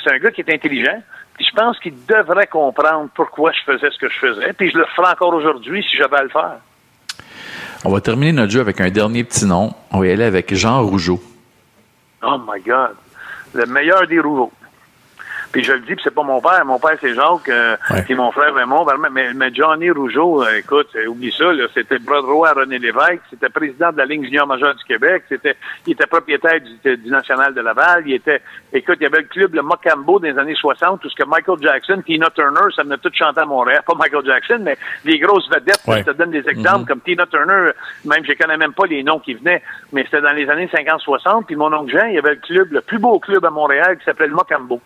c'est 0.04 0.12
un 0.14 0.20
gars 0.20 0.30
qui 0.32 0.42
est 0.42 0.54
intelligent, 0.54 1.02
Puis 1.36 1.48
je 1.50 1.56
pense 1.56 1.80
qu'il 1.80 1.94
devrait 2.06 2.48
comprendre 2.48 3.10
pourquoi 3.16 3.52
je 3.54 3.60
faisais 3.72 3.90
ce 3.90 3.98
que 3.98 4.10
je 4.10 4.20
faisais. 4.20 4.54
Puis 4.54 4.70
je 4.72 4.78
le 4.78 4.86
ferai 4.96 5.12
encore 5.12 5.34
aujourd'hui 5.34 5.84
si 5.90 5.98
j'avais 5.98 6.18
à 6.18 6.24
le 6.24 6.30
faire. 6.30 6.58
On 7.86 7.92
va 7.92 8.02
terminer 8.02 8.34
notre 8.34 8.52
jeu 8.52 8.60
avec 8.60 8.80
un 8.82 8.90
dernier 8.90 9.24
petit 9.24 9.46
nom. 9.46 9.74
On 9.92 10.00
va 10.02 10.08
y 10.08 10.12
aller 10.12 10.26
avec 10.26 10.54
Jean 10.54 10.84
Rougeau. 10.84 11.20
Oh 12.22 12.38
my 12.48 12.62
God. 12.62 12.96
Le 13.54 13.66
meilleur 13.66 14.06
des 14.06 14.20
Rougeaux. 14.20 14.52
Puis 15.52 15.64
je 15.64 15.74
le 15.74 15.80
dis, 15.80 15.95
puis 15.95 16.02
c'est 16.04 16.14
pas 16.14 16.24
mon 16.24 16.41
père. 16.41 16.64
Mon 16.66 16.80
père, 16.80 16.95
c'est 17.02 17.14
Jacques, 17.16 17.50
euh, 17.50 17.76
puis 18.06 18.14
mon 18.14 18.32
frère 18.32 18.54
Raymond. 18.54 18.86
Mais, 19.12 19.34
mais 19.34 19.54
Johnny 19.54 19.89
Rougeau, 19.89 20.43
euh, 20.43 20.58
écoute, 20.58 20.89
euh, 20.95 21.08
oublie 21.08 21.32
ça, 21.32 21.52
là, 21.52 21.66
c'était 21.74 21.97
bras 21.97 22.22
droit 22.22 22.50
à 22.50 22.54
René 22.54 22.78
Lévesque, 22.78 23.22
c'était 23.30 23.50
président 23.50 23.91
de 23.91 23.97
la 23.97 24.06
ligne 24.06 24.24
junior 24.24 24.45
majeure 24.45 24.76
du 24.76 24.84
Québec, 24.84 25.24
c'était, 25.28 25.56
il 25.88 25.93
était 25.93 26.06
propriétaire 26.06 26.60
du, 26.62 26.97
du, 26.97 27.10
National 27.10 27.54
de 27.54 27.62
Laval, 27.62 28.04
il 28.06 28.14
était, 28.14 28.41
écoute, 28.72 28.97
il 29.00 29.04
y 29.04 29.06
avait 29.08 29.22
le 29.22 29.28
club, 29.28 29.56
le 29.56 29.64
Mocambo, 29.64 30.20
les 30.20 30.38
années 30.38 30.56
60, 30.56 31.02
tout 31.02 31.10
ce 31.10 31.16
que 31.16 31.28
Michael 31.28 31.58
Jackson, 31.62 32.02
Tina 32.06 32.30
Turner, 32.30 32.72
ça 32.76 32.84
venait 32.84 32.97
tout 32.97 33.12
chanter 33.14 33.41
à 33.41 33.45
Montréal. 33.45 33.82
Pas 33.86 33.95
Michael 33.95 34.26
Jackson, 34.26 34.60
mais 34.62 34.78
les 35.06 35.18
grosses 35.18 35.50
vedettes, 35.50 35.82
je 35.88 36.04
te 36.04 36.12
donne 36.12 36.32
des 36.32 36.47
exemples, 36.47 36.84
mm-hmm. 36.84 36.88
comme 36.88 37.02
Tina 37.02 37.26
Turner, 37.26 37.72
même, 38.06 38.24
je 38.24 38.34
connais 38.34 38.58
même 38.58 38.74
pas 38.74 38.86
les 38.86 39.02
noms 39.02 39.20
qui 39.20 39.34
venaient, 39.34 39.64
mais 39.91 40.04
c'était 40.04 40.22
dans 40.22 40.34
les 40.34 40.47
années 40.50 40.68
50-60, 40.68 41.45
puis 41.45 41.56
mon 41.56 41.74
oncle 41.74 41.91
Jean, 41.91 42.06
il 42.06 42.16
y 42.16 42.20
avait 42.20 42.36
le 42.36 42.41
club, 42.41 42.72
le 42.72 42.82
plus 42.82 43.00
beau 43.00 43.18
club 43.20 43.43
à 43.45 43.50
Montréal, 43.50 43.97
qui 43.97 44.06
s'appelait 44.06 44.28
le 44.28 44.36
Mocambo. 44.36 44.80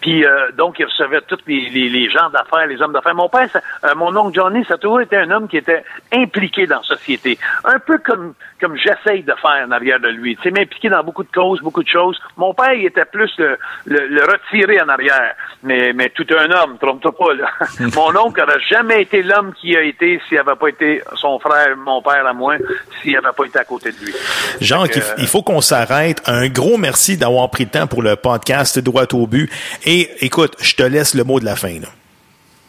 Puis 0.00 0.24
euh, 0.24 0.50
donc, 0.52 0.78
il 0.78 0.84
recevait 0.84 1.20
tous 1.22 1.38
les, 1.46 2.10
gens 2.10 2.30
d'affaires, 2.30 2.66
les 2.66 2.80
hommes 2.80 2.92
d'affaires. 2.92 3.14
Mon 3.14 3.28
père, 3.28 3.48
euh, 3.84 3.94
mon 3.94 4.14
oncle 4.16 4.34
Johnny, 4.34 4.64
ça 4.64 4.74
a 4.74 4.78
toujours 4.78 5.00
été 5.00 5.16
un 5.16 5.30
homme 5.30 5.48
qui 5.48 5.56
était 5.56 5.84
impliqué 6.12 6.66
dans 6.66 6.78
la 6.78 6.82
société. 6.82 7.38
Un 7.64 7.78
peu 7.78 7.98
comme 7.98 8.34
comme 8.60 8.76
j'essaye 8.76 9.22
de 9.22 9.32
faire 9.40 9.66
en 9.66 9.70
arrière 9.70 10.00
de 10.00 10.08
lui. 10.08 10.36
Tu 10.36 10.42
sais, 10.42 10.50
m'impliquer 10.50 10.88
dans 10.88 11.02
beaucoup 11.02 11.22
de 11.22 11.30
causes, 11.30 11.60
beaucoup 11.60 11.82
de 11.82 11.88
choses. 11.88 12.18
Mon 12.36 12.54
père, 12.54 12.72
il 12.72 12.86
était 12.86 13.04
plus 13.04 13.30
le, 13.38 13.58
le, 13.86 14.22
retiré 14.22 14.80
en 14.80 14.88
arrière. 14.88 15.34
Mais, 15.62 15.92
mais 15.92 16.10
tout 16.10 16.26
un 16.36 16.50
homme, 16.50 16.78
trompe-toi 16.78 17.16
pas, 17.16 17.34
là. 17.34 17.50
mon 17.94 18.16
oncle 18.16 18.40
n'aurait 18.40 18.60
jamais 18.68 19.02
été 19.02 19.22
l'homme 19.22 19.52
qui 19.54 19.76
a 19.76 19.82
été 19.82 20.20
s'il 20.28 20.38
n'avait 20.38 20.56
pas 20.56 20.68
été 20.68 21.02
son 21.16 21.38
frère, 21.38 21.76
mon 21.76 22.02
père 22.02 22.26
à 22.26 22.32
moi, 22.32 22.56
s'il 23.02 23.12
n'avait 23.12 23.34
pas 23.36 23.44
été 23.44 23.58
à 23.58 23.64
côté 23.64 23.92
de 23.92 24.04
lui. 24.04 24.14
Jean, 24.60 24.84
il 25.18 25.26
faut 25.26 25.42
qu'on 25.42 25.60
s'arrête. 25.60 26.22
Un 26.26 26.48
gros 26.48 26.76
merci 26.76 27.16
d'avoir 27.16 27.50
pris 27.50 27.64
le 27.64 27.70
temps 27.70 27.86
pour 27.86 28.02
le 28.02 28.16
podcast 28.16 28.78
Droit 28.78 29.06
au 29.12 29.26
but. 29.26 29.50
Et 29.84 30.08
écoute, 30.24 30.56
je 30.60 30.74
te 30.74 30.82
laisse 30.82 31.14
le 31.14 31.24
mot 31.24 31.40
de 31.40 31.44
la 31.44 31.56
fin. 31.56 31.80
Là. 31.80 31.88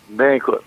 Ben 0.10 0.34
écoute, 0.34 0.62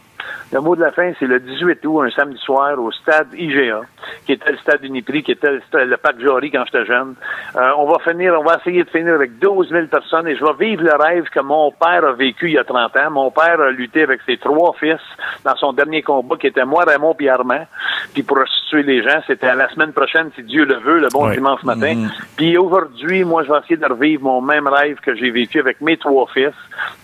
le 0.53 0.61
mot 0.61 0.77
de 0.77 0.83
la 0.83 0.93
fin, 0.93 1.13
c'est 1.19 1.27
le 1.27 1.41
18 1.41 1.85
août, 1.87 2.03
un 2.03 2.11
samedi 2.11 2.39
soir, 2.39 2.79
au 2.79 2.93
stade 2.93 3.29
IGA, 3.33 3.81
qui 4.27 4.33
était 4.33 4.53
le 4.53 4.59
stade 4.59 4.85
Uniprix, 4.85 5.23
qui 5.23 5.33
était 5.33 5.51
le, 5.51 5.97
parc 5.97 6.21
Jory 6.21 6.51
quand 6.51 6.65
j'étais 6.67 6.85
jeune. 6.85 7.15
Euh, 7.57 7.71
on 7.79 7.87
va 7.87 7.99
finir, 8.01 8.39
on 8.39 8.45
va 8.45 8.59
essayer 8.59 8.85
de 8.85 8.91
finir 8.91 9.15
avec 9.15 9.39
12 9.39 9.71
000 9.71 9.87
personnes 9.87 10.29
et 10.29 10.37
je 10.37 10.45
vais 10.45 10.67
vivre 10.67 10.83
le 10.83 10.95
rêve 10.95 11.25
que 11.31 11.41
mon 11.41 11.71
père 11.71 12.05
a 12.05 12.13
vécu 12.13 12.49
il 12.49 12.55
y 12.55 12.59
a 12.59 12.65
30 12.65 12.97
ans. 12.97 13.11
Mon 13.11 13.31
père 13.31 13.61
a 13.61 13.71
lutté 13.71 14.03
avec 14.03 14.21
ses 14.27 14.37
trois 14.37 14.75
fils 14.79 15.01
dans 15.45 15.57
son 15.57 15.73
dernier 15.73 16.03
combat, 16.03 16.37
qui 16.37 16.49
était 16.49 16.67
moi, 16.67 16.85
Raymond 16.87 17.17
et 17.21 17.31
Armand. 17.31 17.67
Puis 18.13 18.23
pour 18.23 18.37
restituer 18.37 18.83
les 18.83 19.03
gens, 19.03 19.21
c'était 19.27 19.55
la 19.55 19.71
semaine 19.71 19.93
prochaine, 19.93 20.31
si 20.35 20.43
Dieu 20.43 20.67
le 20.67 20.77
veut, 20.77 20.99
le 20.99 21.09
bon 21.09 21.31
dimanche 21.31 21.63
matin. 21.63 21.95
Mm-hmm. 21.95 22.25
Puis 22.37 22.59
aujourd'hui, 22.59 23.25
moi, 23.25 23.43
je 23.45 23.53
vais 23.53 23.59
essayer 23.59 23.77
de 23.77 23.87
revivre 23.87 24.25
mon 24.25 24.43
même 24.43 24.67
rêve 24.67 24.99
que 25.01 25.15
j'ai 25.15 25.31
vécu 25.31 25.61
avec 25.61 25.81
mes 25.81 25.97
trois 25.97 26.27
fils. 26.27 26.53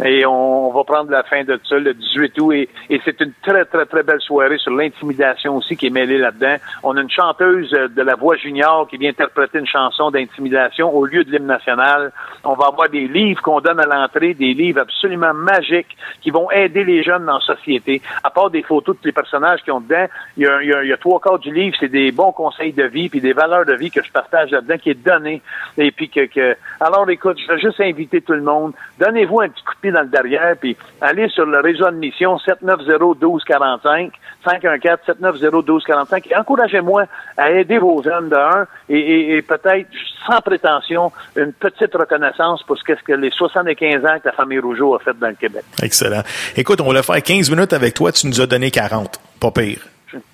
Et 0.05 0.27
on, 0.27 0.71
va 0.71 0.85
prendre 0.85 1.11
la 1.11 1.23
fin 1.23 1.45
de 1.45 1.59
ça 1.67 1.79
le 1.79 1.95
18 1.95 2.41
août. 2.41 2.53
Et, 2.53 2.69
et 2.91 3.01
c'est 3.05 3.21
une 3.21 3.33
très, 3.43 3.65
très, 3.65 3.87
très 3.87 4.03
belle 4.03 4.21
soirée 4.21 4.59
sur 4.59 4.73
l'intimidation 4.73 5.57
aussi 5.57 5.77
qui 5.77 5.87
est 5.87 5.91
mêlée 5.91 6.19
là-dedans. 6.19 6.57
On 6.83 6.97
a 6.97 7.01
une 7.01 7.11
chanteuse 7.11 7.73
euh, 7.75 7.89
de 7.89 8.03
la 8.03 8.15
voix 8.15 8.37
junior 8.37 8.87
qui 8.89 8.97
vient 8.97 9.11
interpréter 9.11 9.59
une 9.59 9.67
chanson 9.67 10.11
d'intimidation 10.11 10.95
au 10.95 11.05
lieu 11.05 11.25
de 11.25 11.31
l'hymne 11.31 11.47
national. 11.47 12.13
On 12.45 12.55
va 12.55 12.67
avoir 12.67 12.89
des 12.89 13.07
livres 13.07 13.43
qu'on 13.43 13.61
donne 13.61 13.81
à 13.81 13.87
l'entrée, 13.87 14.35
des 14.35 14.55
livres 14.55 14.81
absolument 14.81 15.35
magiques 15.35 15.97
qui 16.21 16.31
vont 16.31 16.51
aider 16.51 16.85
les 16.85 17.03
jeunes 17.03 17.27
dans 17.27 17.39
la 17.39 17.41
société. 17.41 18.03
À 18.23 18.31
part 18.31 18.51
des 18.51 18.63
photos 18.63 18.97
de 18.97 19.01
tous 19.01 19.07
les 19.07 19.13
personnages 19.13 19.63
qui 19.63 19.71
ont 19.71 19.81
dedans, 19.81 20.07
il 20.37 20.45
y 20.45 20.93
a, 20.93 20.97
trois 20.97 21.21
quarts 21.21 21.39
du 21.39 21.53
livre, 21.53 21.77
c'est 21.79 21.89
des 21.89 22.13
bons 22.13 22.33
conseils 22.33 22.73
de 22.73 22.85
vie 22.85 23.09
puis 23.09 23.21
des 23.21 23.33
valeurs 23.33 23.65
de 23.65 23.75
vie 23.75 23.91
que 23.91 24.03
je 24.03 24.11
partage 24.11 24.51
là-dedans 24.51 24.79
qui 24.79 24.91
est 24.91 25.03
donné. 25.03 25.43
Et 25.77 25.91
puis 25.91 26.09
que, 26.09 26.27
que... 26.27 26.57
alors 26.81 27.09
écoute, 27.11 27.39
je 27.39 27.53
vais 27.53 27.61
juste 27.61 27.81
inviter 27.81 28.21
tout 28.21 28.33
le 28.33 28.43
monde. 28.43 28.73
Donnez-vous 28.99 29.41
un 29.41 29.49
petit 29.49 29.65
coup 29.65 29.75
de 29.75 29.81
pied 29.81 29.91
dans 29.91 30.03
le 30.03 30.09
derrière 30.09 30.57
puis 30.61 30.77
allez 31.01 31.29
sur 31.29 31.47
le 31.47 31.61
réseau 31.61 31.87
de 31.91 31.97
mission 31.97 32.39
790 32.39 33.28
1245 33.29 34.13
514 34.45 34.99
790 35.07 35.43
1245 35.43 36.27
et 36.31 36.37
encouragez-moi 36.37 37.05
à 37.37 37.51
aider 37.51 37.79
vos 37.79 38.03
jeunes 38.03 38.29
de 38.29 38.37
un 38.37 38.67
et, 38.89 39.37
et, 39.37 39.43
peut-être 39.43 39.89
sans 40.27 40.41
prétention 40.41 41.13
une 41.37 41.53
petite 41.53 41.95
reconnaissance 41.95 42.63
pour 42.63 42.79
ce 42.79 42.85
que 42.85 43.13
les 43.13 43.31
75 43.31 44.05
ans 44.05 44.19
que 44.19 44.27
la 44.27 44.33
famille 44.33 44.59
Rougeau 44.59 44.95
a 44.95 44.99
fait 44.99 45.19
dans 45.19 45.29
le 45.29 45.35
Québec. 45.35 45.65
Excellent. 45.83 46.23
Écoute, 46.57 46.81
on 46.81 46.89
va 46.89 46.95
le 46.95 47.03
faire 47.03 47.23
15 47.23 47.51
minutes 47.51 47.73
avec 47.73 47.95
toi, 47.95 48.13
tu 48.13 48.27
nous 48.27 48.41
as 48.41 48.47
donné 48.47 48.71
40. 48.71 49.21
Pas 49.41 49.51
pire. 49.51 49.81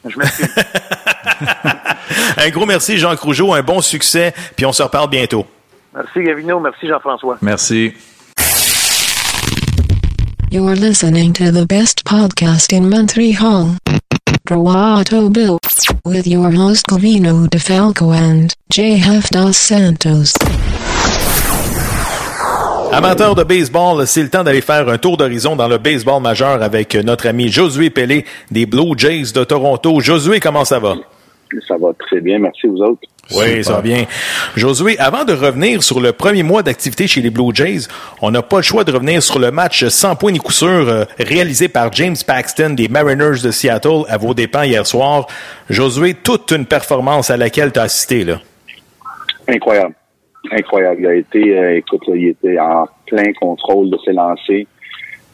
Je, 0.04 0.18
m'excuse. 0.18 0.54
un 2.36 2.50
gros 2.50 2.66
merci, 2.66 2.98
Jean 2.98 3.14
Rougeau. 3.16 3.52
Un 3.52 3.62
bon 3.62 3.80
succès. 3.80 4.32
Puis 4.56 4.64
on 4.66 4.72
se 4.72 4.82
reparle 4.82 5.10
bientôt. 5.10 5.46
Merci, 5.94 6.22
Gavino. 6.22 6.60
Merci, 6.60 6.88
Jean-François. 6.88 7.38
Merci. 7.42 7.94
You're 10.54 10.76
listening 10.76 11.32
to 11.32 11.50
the 11.50 11.66
best 11.66 12.04
podcast 12.04 12.72
in 12.72 12.88
Montreal. 12.88 13.74
Bill. 15.32 15.58
With 16.04 16.28
your 16.28 16.52
host 16.52 16.86
Gavino 16.86 17.48
DeFalco 17.48 18.14
and 18.14 18.54
J.F. 18.70 19.30
Dos 19.30 19.56
Santos. 19.56 20.32
Amateurs 22.92 23.34
de 23.34 23.42
baseball, 23.42 24.06
c'est 24.06 24.22
le 24.22 24.30
temps 24.30 24.44
d'aller 24.44 24.60
faire 24.60 24.88
un 24.88 24.96
tour 24.96 25.16
d'horizon 25.16 25.56
dans 25.56 25.66
le 25.66 25.78
baseball 25.78 26.22
majeur 26.22 26.62
avec 26.62 26.94
notre 26.94 27.26
ami 27.26 27.48
Josué 27.48 27.90
Pelé 27.90 28.24
des 28.52 28.64
Blue 28.64 28.96
Jays 28.96 29.32
de 29.34 29.42
Toronto. 29.42 29.98
Josué, 29.98 30.38
comment 30.38 30.64
ça 30.64 30.78
va? 30.78 30.94
Ça 31.66 31.76
va 31.78 31.88
très 31.98 32.20
bien, 32.20 32.38
merci 32.38 32.68
vous 32.68 32.78
autres. 32.78 33.02
Oui, 33.32 33.64
ça 33.64 33.74
va 33.74 33.80
bien. 33.80 34.04
Josué, 34.56 34.98
avant 34.98 35.24
de 35.24 35.32
revenir 35.32 35.82
sur 35.82 36.00
le 36.00 36.12
premier 36.12 36.42
mois 36.42 36.62
d'activité 36.62 37.06
chez 37.06 37.22
les 37.22 37.30
Blue 37.30 37.54
Jays, 37.54 37.88
on 38.20 38.30
n'a 38.30 38.42
pas 38.42 38.56
le 38.56 38.62
choix 38.62 38.84
de 38.84 38.92
revenir 38.92 39.22
sur 39.22 39.38
le 39.38 39.50
match 39.50 39.84
sans 39.88 40.14
point 40.14 40.32
ni 40.32 40.38
coup 40.38 40.52
sûr 40.52 40.68
euh, 40.68 41.04
réalisé 41.18 41.68
par 41.68 41.92
James 41.92 42.16
Paxton 42.26 42.70
des 42.70 42.88
Mariners 42.88 43.42
de 43.42 43.50
Seattle 43.50 44.02
à 44.08 44.18
vos 44.18 44.34
dépens 44.34 44.64
hier 44.64 44.86
soir. 44.86 45.26
Josué, 45.70 46.14
toute 46.14 46.50
une 46.50 46.66
performance 46.66 47.30
à 47.30 47.36
laquelle 47.36 47.72
tu 47.72 47.78
as 47.78 47.84
assisté, 47.84 48.24
là. 48.24 48.40
Incroyable 49.48 49.94
incroyable. 50.52 51.00
Il 51.00 51.06
a 51.06 51.14
été, 51.14 51.58
euh, 51.58 51.76
écoute, 51.76 52.02
il 52.08 52.28
était 52.28 52.58
en 52.58 52.86
plein 53.06 53.32
contrôle 53.40 53.90
de 53.90 53.98
ses 54.04 54.12
lancers. 54.12 54.66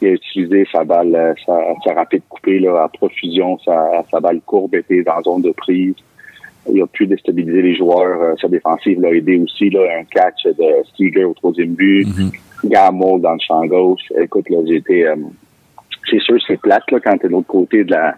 Il 0.01 0.07
a 0.07 0.11
utilisé 0.11 0.67
sa 0.71 0.83
balle, 0.83 1.15
euh, 1.15 1.33
sa, 1.45 1.93
rapide 1.93 2.23
coupée 2.27 2.59
là, 2.59 2.83
à 2.83 2.87
profusion. 2.89 3.57
Sa, 3.59 4.03
sa 4.09 4.19
balle 4.19 4.41
courbe 4.45 4.75
était 4.75 5.03
en 5.09 5.21
zone 5.21 5.41
de 5.41 5.51
prise. 5.51 5.95
Il 6.69 6.81
a 6.81 6.87
pu 6.87 7.07
déstabiliser 7.07 7.61
les 7.61 7.75
joueurs. 7.75 8.21
Euh, 8.21 8.35
sa 8.39 8.47
défensive 8.47 9.01
l'a 9.01 9.11
aidé 9.11 9.37
aussi. 9.37 9.69
Là, 9.69 9.81
un 9.99 10.03
catch 10.03 10.43
de 10.45 10.83
Steger 10.93 11.25
au 11.25 11.33
troisième 11.33 11.73
but. 11.73 12.05
Mm 12.07 12.29
dans 12.63 13.33
le 13.33 13.39
champ 13.39 13.65
gauche. 13.65 14.03
Écoute, 14.21 14.47
là, 14.51 14.59
j'ai 14.67 14.75
été... 14.75 15.11
c'est 16.07 16.19
sûr, 16.19 16.37
c'est 16.45 16.61
plate 16.61 16.83
là, 16.91 16.99
quand 17.03 17.17
t'es 17.17 17.27
de 17.27 17.33
l'autre 17.33 17.47
côté 17.47 17.83
de 17.83 17.89
la, 17.89 18.13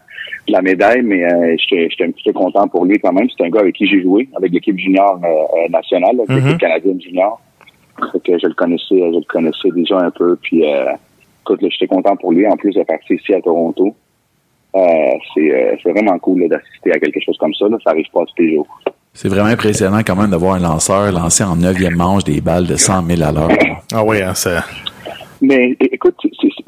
la 0.47 0.61
médaille, 0.61 1.01
mais 1.01 1.23
euh, 1.23 1.55
j'étais 1.57 2.03
un 2.03 2.11
petit 2.11 2.23
peu 2.25 2.33
content 2.33 2.67
pour 2.67 2.85
lui 2.85 2.99
quand 2.99 3.13
même. 3.13 3.27
C'est 3.35 3.45
un 3.45 3.49
gars 3.49 3.61
avec 3.61 3.75
qui 3.75 3.87
j'ai 3.87 4.01
joué, 4.01 4.27
avec 4.35 4.51
l'équipe 4.51 4.77
junior 4.77 5.19
euh, 5.23 5.27
euh, 5.27 5.69
nationale, 5.69 6.17
l'équipe 6.17 6.35
mm-hmm. 6.35 6.57
canadienne 6.57 7.01
junior. 7.01 7.41
que 8.23 8.37
je 8.37 8.47
le 8.47 8.53
connaissais, 8.53 8.97
je 8.97 9.19
le 9.19 9.27
connaissais 9.27 9.69
déjà 9.73 9.99
un 9.99 10.11
peu. 10.11 10.35
Puis 10.41 10.65
euh, 10.65 10.85
écoute, 11.41 11.59
j'étais 11.61 11.87
content 11.87 12.15
pour 12.17 12.33
lui, 12.33 12.47
en 12.47 12.57
plus 12.57 12.73
de 12.73 12.83
partir 12.83 13.15
ici 13.15 13.33
à 13.33 13.41
Toronto. 13.41 13.95
C'est 14.73 15.91
vraiment 15.91 16.17
cool 16.19 16.47
d'assister 16.47 16.91
à 16.91 16.99
quelque 16.99 17.19
chose 17.23 17.37
comme 17.37 17.53
ça. 17.53 17.67
Là. 17.67 17.77
Ça 17.83 17.91
arrive 17.91 18.09
pas 18.13 18.21
tous 18.25 18.41
les 18.41 18.55
jours. 18.55 18.67
C'est 19.13 19.29
vraiment 19.29 19.49
impressionnant 19.49 19.99
quand 19.99 20.15
même 20.15 20.31
de 20.31 20.35
voir 20.35 20.55
un 20.55 20.59
lanceur 20.59 21.11
lancer 21.11 21.43
en 21.43 21.55
neuvième 21.55 21.95
manche 21.95 22.23
des 22.23 22.41
balles 22.41 22.65
de 22.65 22.75
100 22.75 23.05
000 23.05 23.21
à 23.21 23.31
l'heure. 23.31 23.49
Ah 23.93 24.03
oui, 24.03 24.21
hein, 24.21 24.33
ça... 24.33 24.63
Mais 25.39 25.75
écoute, 25.79 26.15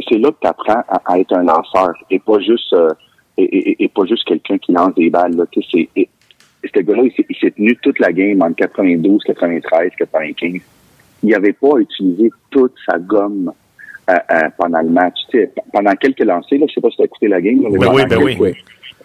c'est 0.10 0.18
là 0.18 0.30
que 0.32 0.38
tu 0.42 0.48
apprends 0.48 0.84
à, 1.06 1.18
être 1.18 1.34
un 1.34 1.44
lanceur 1.44 1.94
et 2.12 2.20
pas 2.20 2.40
juste 2.40 2.76
et, 3.38 3.88
pas 3.88 4.06
juste 4.06 4.26
quelqu'un 4.26 4.58
qui 4.58 4.74
lance 4.74 4.94
des 4.96 5.10
balles. 5.10 5.36
Là. 5.36 5.46
C'est, 5.54 5.90
ce 6.74 6.80
gars-là, 6.80 7.04
il 7.04 7.36
s'est, 7.40 7.52
tenu 7.52 7.76
toute 7.78 8.00
la 8.00 8.12
game 8.12 8.42
en 8.42 8.52
92, 8.52 9.24
93, 9.26 9.92
95. 9.98 10.62
Il 11.24 11.30
n'avait 11.30 11.54
pas 11.54 11.78
utilisé 11.80 12.32
toute 12.50 12.74
sa 12.86 12.98
gomme 13.00 13.52
euh, 14.10 14.14
euh, 14.32 14.50
pendant 14.58 14.82
le 14.82 14.90
match. 14.90 15.20
pendant 15.74 15.94
quelques 15.94 16.24
lancers, 16.24 16.60
là, 16.60 16.66
je 16.68 16.74
sais 16.74 16.82
pas 16.82 16.90
si 16.90 16.98
tu 16.98 17.02
as 17.02 17.06
écouté 17.06 17.28
la 17.28 17.42
game. 17.42 17.60
oui, 17.70 17.88
oui, 17.94 18.06
ben 18.08 18.22
oui. 18.22 18.54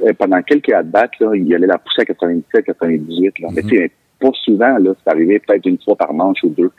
Euh, 0.02 0.12
pendant 0.18 0.40
quelques 0.42 0.72
at-bats, 0.72 1.10
là, 1.20 1.34
il 1.34 1.54
allait 1.54 1.66
la 1.66 1.78
pousser 1.78 2.02
à 2.02 2.04
97, 2.04 2.64
98. 2.64 3.38
Là. 3.38 3.48
Mais 3.52 3.62
mm-hmm. 3.62 3.90
pas 4.20 4.30
souvent, 4.44 4.78
là, 4.78 4.92
c'est 5.02 5.10
arrivé 5.10 5.38
peut-être 5.38 5.66
une 5.66 5.78
fois 5.78 5.96
par 5.96 6.12
manche 6.12 6.42
ou 6.44 6.48
deux. 6.50 6.70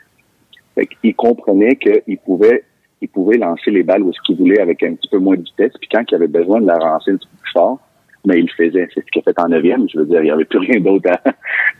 il 1.02 1.14
comprenait 1.14 1.76
qu'il 1.76 2.18
pouvait 2.18 2.64
il 3.00 3.08
pouvait 3.08 3.36
lancer 3.36 3.72
les 3.72 3.82
balles 3.82 4.02
où 4.02 4.12
ce 4.12 4.20
qu'il 4.24 4.36
voulait 4.36 4.60
avec 4.60 4.82
un 4.84 4.94
petit 4.94 5.08
peu 5.08 5.18
moins 5.18 5.36
de 5.36 5.42
vitesse. 5.42 5.72
Puis 5.80 5.88
quand 5.90 6.04
il 6.08 6.14
avait 6.14 6.28
besoin 6.28 6.60
de 6.60 6.66
la 6.66 6.78
lancer 6.78 7.10
un 7.10 7.16
petit 7.16 7.26
peu 7.26 7.36
plus 7.42 7.52
fort, 7.52 7.80
mais 8.24 8.38
il 8.38 8.46
le 8.46 8.66
faisait. 8.66 8.88
C'est 8.94 9.00
ce 9.00 9.10
qu'il 9.10 9.20
a 9.20 9.32
fait 9.32 9.40
en 9.40 9.48
neuvième. 9.48 9.86
Je 9.92 9.98
veux 9.98 10.06
dire, 10.06 10.20
il 10.20 10.24
n'y 10.24 10.30
avait 10.30 10.44
plus 10.44 10.58
rien 10.58 10.80
d'autre 10.80 11.10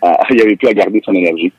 à, 0.03 0.19
il 0.31 0.37
n'y 0.37 0.43
avait 0.43 0.57
plus 0.57 0.69
à 0.69 0.75
garder 0.75 1.01
son 1.05 1.13
énergie. 1.13 1.53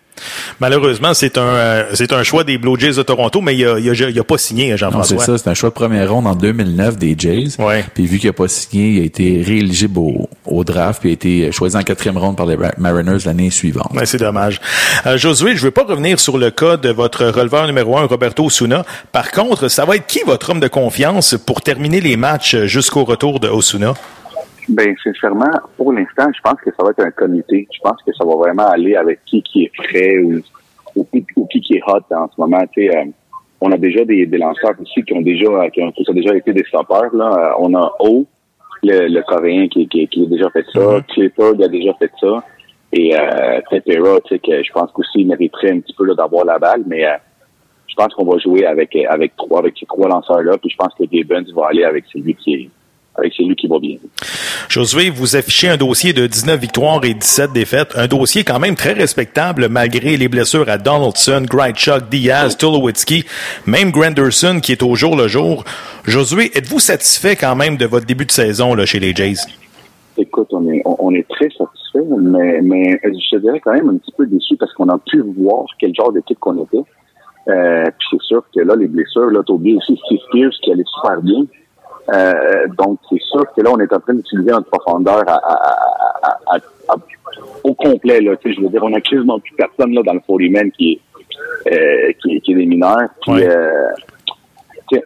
Malheureusement, 0.60 1.14
c'est 1.14 1.38
un, 1.38 1.42
euh, 1.42 1.84
c'est 1.94 2.14
un 2.14 2.24
choix 2.24 2.44
des 2.44 2.58
Blue 2.58 2.80
Jays 2.80 2.94
de 2.94 3.02
Toronto, 3.02 3.42
mais 3.42 3.56
il 3.56 3.66
a, 3.66 3.80
il 3.80 3.90
a, 3.90 4.10
il 4.10 4.20
a 4.20 4.24
pas 4.24 4.38
signé, 4.38 4.70
Non, 4.70 4.72
c'est 4.74 4.78
Jean-François. 4.78 5.20
ça, 5.20 5.38
c'est 5.38 5.50
un 5.50 5.54
choix 5.54 5.70
de 5.70 5.74
première 5.74 6.12
ronde 6.12 6.28
en 6.28 6.36
2009 6.36 6.98
des 6.98 7.16
Jays. 7.18 7.58
Puis 7.94 8.06
vu 8.06 8.20
qu'il 8.20 8.30
n'a 8.30 8.34
pas 8.34 8.48
signé, 8.48 8.90
il 8.90 9.02
a 9.02 9.06
été 9.06 9.42
rééligible 9.42 9.98
au, 9.98 10.30
au 10.46 10.64
draft, 10.64 11.02
puis 11.02 11.10
il 11.10 11.14
a 11.14 11.16
été 11.16 11.52
choisi 11.52 11.76
en 11.76 11.82
quatrième 11.82 12.18
ronde 12.18 12.38
par 12.38 12.46
les 12.46 12.58
Mariners 12.78 13.26
l'année 13.26 13.50
suivante. 13.50 13.92
Ouais, 13.94 14.06
c'est 14.06 14.20
dommage. 14.20 14.62
Euh, 15.06 15.18
Josué, 15.18 15.56
je 15.56 15.64
veux 15.64 15.72
pas 15.72 15.84
revenir 15.84 16.20
sur 16.20 16.38
le 16.38 16.52
cas 16.52 16.78
de 16.78 16.90
votre 16.90 17.26
releveur 17.26 17.66
numéro 17.66 17.98
un, 17.98 18.06
Roberto 18.06 18.46
Osuna. 18.46 18.86
Par 19.12 19.32
contre, 19.32 19.68
ça 19.68 19.86
va 19.86 19.96
être 19.96 20.06
qui 20.06 20.20
votre 20.26 20.52
homme 20.52 20.60
de 20.60 20.68
confiance 20.68 21.36
pour 21.46 21.62
terminer 21.62 22.02
les 22.02 22.18
matchs 22.18 22.56
jusqu'au 22.66 23.04
retour 23.04 23.40
de 23.40 23.48
Osuna? 23.48 23.94
Ben, 24.70 24.96
sincèrement, 25.04 25.52
pour 25.78 25.92
l'instant, 25.94 26.28
je 26.36 26.42
pense 26.42 26.60
que 26.62 26.70
ça 26.76 26.84
va 26.84 26.92
être 26.92 27.02
un 27.02 27.12
comité. 27.12 27.68
Je 27.74 27.80
pense 27.82 28.02
que 28.06 28.14
ça 28.14 28.24
va 28.26 28.36
vraiment 28.36 28.68
aller 28.68 28.96
avec 28.96 29.20
qui 29.26 29.42
qui 29.44 29.64
est 29.66 29.72
frais 29.76 30.18
ou, 30.20 30.42
ou, 30.96 31.04
qui- 31.12 31.26
ou 31.36 31.46
qui 31.48 31.60
qui 31.62 31.74
est 31.76 31.82
hot 31.88 32.00
en 32.16 32.28
ce 32.28 32.40
moment. 32.40 32.62
Tu 32.74 32.88
sais, 32.88 32.98
euh, 32.98 33.04
on 33.62 33.72
a 33.72 33.78
déjà 33.78 34.04
des, 34.06 34.26
des 34.26 34.38
lanceurs 34.38 34.74
ici 34.82 35.04
qui 35.04 35.14
ont 35.14 35.22
déjà 35.22 35.70
qui 35.72 35.82
ont, 35.82 35.92
qui 35.92 36.06
ont 36.10 36.14
déjà 36.14 36.36
été 36.36 36.54
des 36.54 36.64
stoppeurs. 36.66 37.14
Là. 37.16 37.32
Euh, 37.54 37.54
On 37.60 37.74
a 37.76 37.94
O, 38.00 38.26
le, 38.84 39.08
le 39.08 39.22
Coréen 39.24 39.68
qui, 39.68 39.88
qui, 39.88 40.08
qui 40.08 40.24
a 40.24 40.26
déjà 40.28 40.50
fait 40.50 40.66
ça. 40.74 41.02
Clifford 41.10 41.56
a 41.64 41.68
déjà 41.68 41.94
fait 41.96 42.12
ça. 42.20 42.44
Et 42.92 43.16
euh, 43.18 43.60
Tepera, 43.70 44.20
tu 44.22 44.36
sais, 44.36 44.40
que 44.40 44.64
je 44.64 44.72
pense 44.72 44.92
qu'aussi 44.92 45.22
il 45.22 45.28
mériterait 45.28 45.72
un 45.72 45.80
petit 45.80 45.94
peu 45.94 46.06
là, 46.06 46.14
d'avoir 46.16 46.46
la 46.46 46.60
balle, 46.60 46.84
mais 46.86 47.06
euh, 47.06 47.14
je 47.88 47.96
pense 47.96 48.14
qu'on 48.14 48.26
va 48.26 48.38
jouer 48.38 48.66
avec 48.66 48.96
avec 49.10 49.36
trois 49.36 49.60
avec 49.60 49.76
ces 49.80 49.86
trois 49.88 50.08
lanceurs-là. 50.08 50.58
Puis 50.58 50.70
je 50.70 50.78
pense 50.78 50.94
que 50.94 51.04
Gibbons 51.12 51.44
va 51.56 51.68
aller 51.70 51.84
avec 51.84 52.06
celui 52.14 52.36
qui 52.36 52.54
est 52.56 52.70
avec 53.16 53.34
celui 53.34 53.56
qui 53.56 53.68
va 53.68 53.80
bien. 53.80 53.98
Josué, 54.70 55.10
vous 55.10 55.36
affichez 55.36 55.70
un 55.70 55.78
dossier 55.78 56.14
de 56.14 56.26
19 56.26 56.60
victoires 56.60 57.04
et 57.04 57.14
17 57.14 57.54
défaites. 57.54 57.94
Un 57.96 58.08
dossier 58.08 58.44
quand 58.44 58.60
même 58.60 58.76
très 58.76 58.94
respectable 58.94 59.68
malgré 59.70 60.18
les 60.18 60.28
blessures 60.28 60.70
à 60.70 60.78
Donaldson, 60.78 61.44
Grichuk, 61.48 62.10
Diaz, 62.10 62.58
Tulowitzki, 62.58 63.26
même 63.68 63.92
Granderson 63.92 64.60
qui 64.62 64.72
est 64.72 64.84
au 64.84 64.96
jour 64.96 65.16
le 65.16 65.28
jour. 65.28 65.64
Josué, 66.06 66.52
êtes-vous 66.56 66.80
satisfait 66.80 67.36
quand 67.36 67.56
même 67.56 67.78
de 67.78 67.86
votre 67.86 68.06
début 68.06 68.26
de 68.26 68.32
saison 68.32 68.74
là, 68.74 68.86
chez 68.86 69.00
les 69.00 69.14
Jays? 69.14 69.46
Écoute, 70.18 70.50
on 70.52 70.72
est, 70.72 70.82
on, 70.86 71.12
est 71.14 71.28
très 71.28 71.50
satisfait, 71.50 72.06
mais, 72.20 72.62
mais 72.62 73.00
je 73.04 73.38
dirais 73.38 73.60
quand 73.60 73.74
même 73.74 73.90
un 73.90 73.98
petit 73.98 74.12
peu 74.16 74.28
déçu 74.28 74.56
parce 74.58 74.72
qu'on 74.74 74.90
a 74.90 75.00
pu 75.00 75.24
voir 75.38 75.66
quel 75.80 75.94
genre 75.96 76.12
d'équipe 76.12 76.38
qu'on 76.40 76.64
était. 76.64 76.84
Euh, 77.48 77.86
puis 77.86 78.08
c'est 78.12 78.22
sûr 78.22 78.44
que 78.56 78.62
là, 78.62 78.76
les 78.76 78.88
blessures, 78.88 79.32
là, 79.32 79.42
t'as 79.46 79.54
oublié 79.54 79.76
aussi 79.76 80.00
Steve 80.06 80.20
Pierce 80.32 80.58
qui 80.62 80.72
allait 80.72 80.84
super 80.96 81.22
bien. 81.22 81.46
Euh, 82.12 82.68
donc, 82.78 83.00
c'est 83.10 83.22
sûr 83.22 83.46
que 83.56 83.62
là, 83.62 83.72
on 83.72 83.80
est 83.80 83.94
en 83.94 84.00
train 84.00 84.14
d'utiliser 84.14 84.52
notre 84.52 84.70
profondeur 84.70 85.24
à, 85.28 85.36
à- 85.36 86.56
à- 86.56 86.96
au 87.64 87.74
complet. 87.74 88.20
Là, 88.22 88.34
je 88.44 88.60
veux 88.62 88.70
dire, 88.70 88.84
on 88.84 88.94
a 88.94 89.00
quasiment 89.02 89.40
plus 89.40 89.56
personne 89.56 89.94
là, 89.94 90.02
dans 90.04 90.14
le 90.14 90.20
40 90.20 90.52
man 90.52 90.72
qui 90.72 90.94
est, 91.68 91.72
euh, 91.74 92.12
qui, 92.22 92.36
est- 92.36 92.40
qui 92.42 92.52
est 92.52 92.56
des 92.56 92.66
mineurs. 92.66 93.08
Puis, 93.22 93.44
euh, 93.44 93.90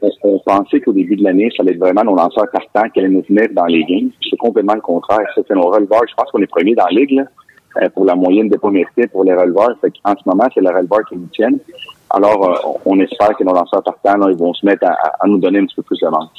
on, 0.02 0.10
on 0.24 0.40
pensait 0.40 0.82
qu'au 0.82 0.92
début 0.92 1.16
de 1.16 1.24
l'année, 1.24 1.50
ça 1.56 1.64
allait 1.64 1.74
être 1.74 1.80
vraiment 1.80 2.04
nos 2.04 2.16
lanceurs 2.16 2.50
partants 2.52 2.90
qui 2.90 3.00
allaient 3.00 3.10
nous 3.10 3.22
tenir 3.22 3.48
dans 3.52 3.66
les 3.66 3.84
games. 3.86 4.10
C'est 4.30 4.36
complètement 4.38 4.74
le 4.76 4.82
contraire. 4.82 5.26
Ça, 5.36 5.42
C'est 5.48 5.54
nos 5.56 5.70
releveurs. 5.70 6.02
Je 6.10 6.16
pense 6.16 6.30
qu'on 6.32 6.42
est 6.42 6.48
premier 6.48 6.76
dans 6.76 6.86
la 6.86 7.00
ligue 7.00 7.12
là, 7.12 7.24
pour 7.94 8.06
la 8.06 8.16
moyenne 8.16 8.50
de 8.50 8.58
pas 8.58 8.70
mérité 8.70 9.08
pour 9.08 9.24
les 9.24 9.34
releveurs. 9.34 9.76
Fait 9.82 9.92
en 10.04 10.14
ce 10.14 10.22
moment, 10.26 10.46
c'est 10.54 10.62
les 10.62 10.70
releveurs 10.70 11.06
qui 11.10 11.16
nous 11.16 11.28
tiennent. 11.34 11.60
Alors, 12.10 12.50
euh, 12.50 12.78
on 12.86 13.00
espère 13.00 13.36
que 13.38 13.44
nos 13.44 13.54
lanceurs 13.54 13.84
partants, 13.84 14.18
là, 14.18 14.28
ils 14.32 14.38
vont 14.38 14.54
se 14.54 14.66
mettre 14.66 14.86
à, 14.88 14.92
à- 14.94 15.14
à 15.20 15.28
nous 15.28 15.38
donner 15.38 15.60
un 15.60 15.66
petit 15.66 15.76
peu 15.76 15.82
plus 15.84 16.00
de 16.00 16.08
manche. 16.08 16.30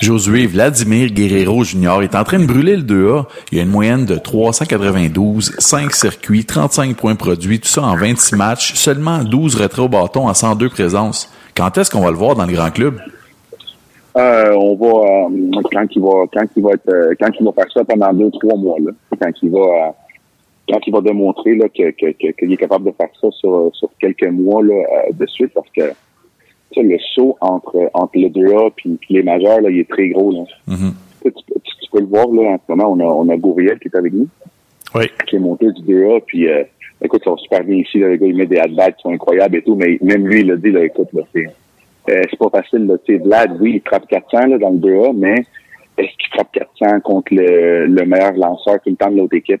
Josué 0.00 0.46
Vladimir 0.46 1.10
Guerrero 1.10 1.62
Jr. 1.64 2.02
est 2.02 2.14
en 2.14 2.22
train 2.24 2.38
de 2.38 2.46
brûler 2.46 2.76
le 2.76 2.82
2A. 2.84 3.26
Il 3.52 3.58
a 3.58 3.62
une 3.62 3.68
moyenne 3.70 4.04
de 4.06 4.16
392, 4.16 5.56
5 5.58 5.92
circuits, 5.92 6.44
35 6.44 6.96
points 6.96 7.16
produits, 7.16 7.60
tout 7.60 7.68
ça 7.68 7.82
en 7.82 7.96
26 7.96 8.36
matchs, 8.36 8.74
seulement 8.74 9.24
12 9.24 9.56
retraits 9.56 9.84
au 9.84 9.88
bâton 9.88 10.28
en 10.28 10.34
102 10.34 10.68
présences. 10.70 11.30
Quand 11.56 11.76
est-ce 11.76 11.90
qu'on 11.90 12.00
va 12.02 12.10
le 12.10 12.16
voir 12.16 12.36
dans 12.36 12.46
le 12.46 12.52
grand 12.52 12.70
club? 12.70 12.98
Euh, 14.16 14.52
on 14.54 14.74
va 14.76 14.86
euh, 14.86 15.60
quand 15.72 15.86
il 15.94 16.02
va 16.02 16.08
quand 16.32 16.46
il 16.56 16.62
va 16.62 16.70
être 16.72 16.88
euh, 16.88 17.14
quand 17.20 17.28
il 17.38 17.44
va 17.46 17.52
faire 17.52 17.66
ça 17.72 17.84
pendant 17.84 18.12
deux 18.12 18.30
trois 18.40 18.56
mois 18.56 18.76
là 18.80 18.90
quand 19.20 19.30
il 19.42 19.50
va 19.50 19.58
euh, 19.58 19.90
quand 20.68 20.78
il 20.86 20.92
va 20.92 21.00
démontrer 21.00 21.54
là 21.56 21.68
que 21.68 21.90
que- 21.90 22.12
que- 22.12 22.32
qu'il 22.32 22.52
est 22.52 22.56
capable 22.56 22.84
de 22.86 22.92
faire 22.92 23.08
ça 23.20 23.28
sur 23.30 23.70
sur 23.74 23.90
quelques 24.00 24.28
mois 24.28 24.62
là 24.62 24.74
euh, 24.74 25.12
de 25.12 25.26
suite 25.26 25.52
parce 25.54 25.68
que 25.70 25.88
tu 26.72 26.80
sais, 26.80 26.82
le 26.82 26.98
saut 27.14 27.36
entre 27.40 27.90
entre 27.94 28.18
le 28.18 28.28
2A 28.28 28.70
puis, 28.76 28.98
puis 29.00 29.14
les 29.14 29.22
majeurs 29.22 29.60
là 29.60 29.70
il 29.70 29.78
est 29.80 29.88
très 29.88 30.08
gros 30.08 30.30
là 30.32 30.44
tu, 30.68 30.74
sais, 30.74 31.30
tu 31.30 31.30
peux- 31.32 31.60
tu- 31.64 31.76
tu 31.84 31.90
peux 31.90 32.00
le 32.00 32.06
voir 32.06 32.28
là 32.28 32.50
en 32.50 32.58
ce 32.58 32.72
moment 32.74 32.92
on 32.92 33.00
a 33.00 33.04
on 33.04 33.28
a 33.30 33.36
Gouriel 33.36 33.78
qui 33.78 33.88
est 33.88 33.96
avec 33.96 34.12
nous 34.12 34.28
oui. 34.94 35.06
qui 35.26 35.36
est 35.36 35.40
monté 35.40 35.66
du 35.72 35.82
2A 35.82 36.20
puis 36.26 36.48
euh, 36.48 36.64
écoute 37.02 37.22
ça 37.24 37.30
va 37.30 37.36
super 37.38 37.64
bien 37.64 37.76
ici 37.78 37.98
là, 37.98 38.08
le 38.08 38.16
gars 38.16 38.26
il 38.26 38.36
met 38.36 38.46
des 38.46 38.58
at-bats 38.58 38.92
qui 38.92 39.02
sont 39.02 39.10
incroyables 39.12 39.56
et 39.56 39.62
tout 39.62 39.74
mais 39.76 39.98
même 40.02 40.26
lui 40.26 40.40
il 40.42 40.50
a 40.52 40.56
dit 40.56 40.70
là 40.70 40.84
écoute 40.84 41.08
là 41.14 41.22
c'est 41.32 41.46
euh, 42.10 42.22
c'est 42.30 42.38
pas 42.38 42.48
facile. 42.48 42.86
Là. 42.86 42.94
Tu 43.04 43.12
sais, 43.12 43.18
Vlad, 43.22 43.58
oui, 43.60 43.72
il 43.74 43.82
frappe 43.86 44.06
400 44.08 44.46
là, 44.46 44.56
dans 44.56 44.70
le 44.70 44.78
2A, 44.78 45.12
mais 45.14 45.34
est-ce 45.98 46.08
qu'il 46.16 46.28
frappe 46.32 46.50
400 46.52 47.00
contre 47.00 47.34
le, 47.34 47.84
le 47.84 48.06
meilleur 48.06 48.32
lanceur 48.32 48.76
tout 48.82 48.88
le 48.88 48.96
temps 48.96 49.10
de 49.10 49.18
l'autre 49.18 49.34
équipe? 49.36 49.60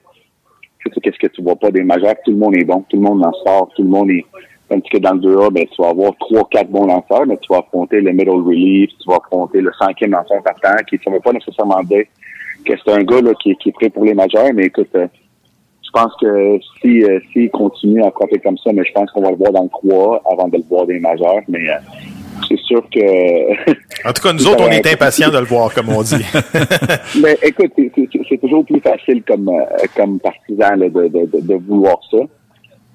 Qu'est-ce 0.84 1.18
que 1.18 1.26
tu 1.26 1.42
vois 1.42 1.56
pas 1.56 1.70
des 1.70 1.82
majeurs? 1.82 2.14
Tout 2.24 2.32
le 2.32 2.38
monde 2.38 2.56
est 2.56 2.64
bon, 2.64 2.84
tout 2.88 2.96
le 2.96 3.02
monde 3.02 3.24
en 3.24 3.32
sort, 3.44 3.70
tout 3.74 3.82
le 3.82 3.88
monde 3.88 4.10
est... 4.10 4.24
Tandis 4.68 4.88
que 4.90 4.98
dans 4.98 5.14
le 5.14 5.20
2A, 5.20 5.50
ben, 5.50 5.64
tu 5.66 5.80
vas 5.80 5.88
avoir 5.88 6.12
trois, 6.20 6.46
quatre 6.50 6.68
bons 6.68 6.86
lanceurs, 6.86 7.26
mais 7.26 7.38
tu 7.38 7.50
vas 7.50 7.60
affronter 7.60 8.02
le 8.02 8.12
middle 8.12 8.30
relief, 8.30 8.90
tu 9.00 9.08
vas 9.08 9.16
affronter 9.16 9.62
le 9.62 9.70
cinquième 9.78 10.10
lanceur 10.10 10.42
partant, 10.42 10.76
qui 10.86 11.00
ne 11.06 11.12
veut 11.14 11.20
pas 11.20 11.32
nécessairement 11.32 11.82
dire 11.84 12.04
que 12.66 12.72
c'est 12.76 12.92
un 12.92 13.02
gars 13.02 13.22
là, 13.22 13.32
qui, 13.42 13.56
qui 13.56 13.70
est 13.70 13.72
prêt 13.72 13.88
pour 13.88 14.04
les 14.04 14.14
majeurs, 14.14 14.52
mais 14.54 14.66
écoute, 14.66 14.90
euh, 14.94 15.06
je 15.82 15.90
pense 15.90 16.12
que 16.20 16.58
si 16.80 17.02
euh, 17.02 17.18
s'il 17.32 17.50
continue 17.50 18.02
à 18.02 18.10
frapper 18.10 18.38
comme 18.40 18.58
ça, 18.58 18.72
mais 18.72 18.84
je 18.84 18.92
pense 18.92 19.10
qu'on 19.10 19.22
va 19.22 19.30
le 19.30 19.36
voir 19.36 19.52
dans 19.52 19.62
le 19.62 19.68
3 19.70 20.22
avant 20.30 20.48
de 20.48 20.58
le 20.58 20.64
voir 20.68 20.86
des 20.86 21.00
majeurs, 21.00 21.40
mais 21.48 21.68
euh, 21.70 21.78
c'est 22.48 22.58
sûr 22.58 22.82
que... 22.90 23.70
En 24.08 24.12
tout 24.12 24.22
cas, 24.22 24.32
nous 24.32 24.46
autres, 24.46 24.64
on 24.66 24.70
est 24.70 24.86
impatients 24.92 25.30
de 25.30 25.38
le 25.38 25.44
voir, 25.44 25.72
comme 25.74 25.88
on 25.88 26.02
dit. 26.02 26.24
Mais 27.22 27.36
écoute, 27.42 27.72
c'est- 27.76 28.38
toujours 28.40 28.64
plus 28.64 28.80
facile 28.80 29.22
comme 29.24 29.48
euh, 29.48 29.64
comme 29.96 30.20
partisan 30.20 30.76
là, 30.76 30.88
de, 30.88 31.08
de, 31.08 31.28
de, 31.40 31.54
vouloir 31.54 31.98
ça. 32.10 32.18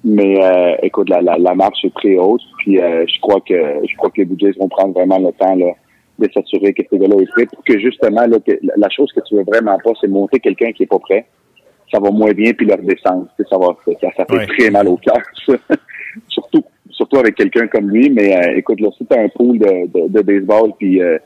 Mais 0.02 0.42
euh, 0.42 0.74
écoute, 0.82 1.08
la, 1.10 1.20
la, 1.20 1.36
la 1.38 1.54
marche 1.54 1.84
est 1.84 1.94
très 1.94 2.16
haute. 2.16 2.40
Puis 2.58 2.80
euh, 2.80 3.04
je 3.06 3.20
crois 3.20 3.40
que 3.46 3.54
je 3.88 3.96
crois 3.96 4.10
que 4.10 4.18
les 4.18 4.24
budgets 4.24 4.52
vont 4.58 4.68
prendre 4.68 4.94
vraiment 4.94 5.18
le 5.18 5.32
temps 5.32 5.54
là, 5.54 5.72
de 6.18 6.28
s'assurer 6.32 6.72
que 6.72 6.82
ces 6.90 6.98
gars-là 6.98 7.16
est 7.20 7.30
prêt 7.30 7.46
pour 7.46 7.62
que 7.64 7.78
justement 7.78 8.26
là, 8.26 8.38
que 8.46 8.52
la- 8.76 8.88
chose 8.90 9.12
que 9.14 9.20
tu 9.28 9.36
veux 9.36 9.44
vraiment 9.46 9.78
pas, 9.84 9.90
c'est 10.00 10.08
monter 10.08 10.40
quelqu'un 10.40 10.72
qui 10.72 10.84
est 10.84 10.86
pas 10.86 10.98
prêt. 10.98 11.26
Ça 11.92 12.00
va 12.00 12.10
moins 12.10 12.32
bien 12.32 12.52
puis 12.54 12.66
leur 12.66 12.78
descendre. 12.78 13.26
Ça 13.50 13.58
va 13.58 13.76
ça, 13.84 14.08
ça 14.16 14.24
fait 14.24 14.32
Ouais. 14.36 14.46
très 14.46 14.70
mal 14.70 14.88
au 14.88 14.96
cœur. 14.96 15.20
surtout 16.28 16.64
surtout 16.96 17.18
avec 17.18 17.34
quelqu'un 17.34 17.66
comme 17.68 17.90
lui. 17.90 18.10
Mais 18.10 18.36
euh, 18.36 18.56
écoute, 18.56 18.80
là, 18.80 18.88
si 18.98 19.04
tu 19.06 19.18
un 19.18 19.28
pool 19.28 19.58
de, 19.58 19.66
de, 19.66 20.08
de 20.08 20.22
baseball 20.22 20.70
puis 20.78 21.00
euh, 21.02 21.18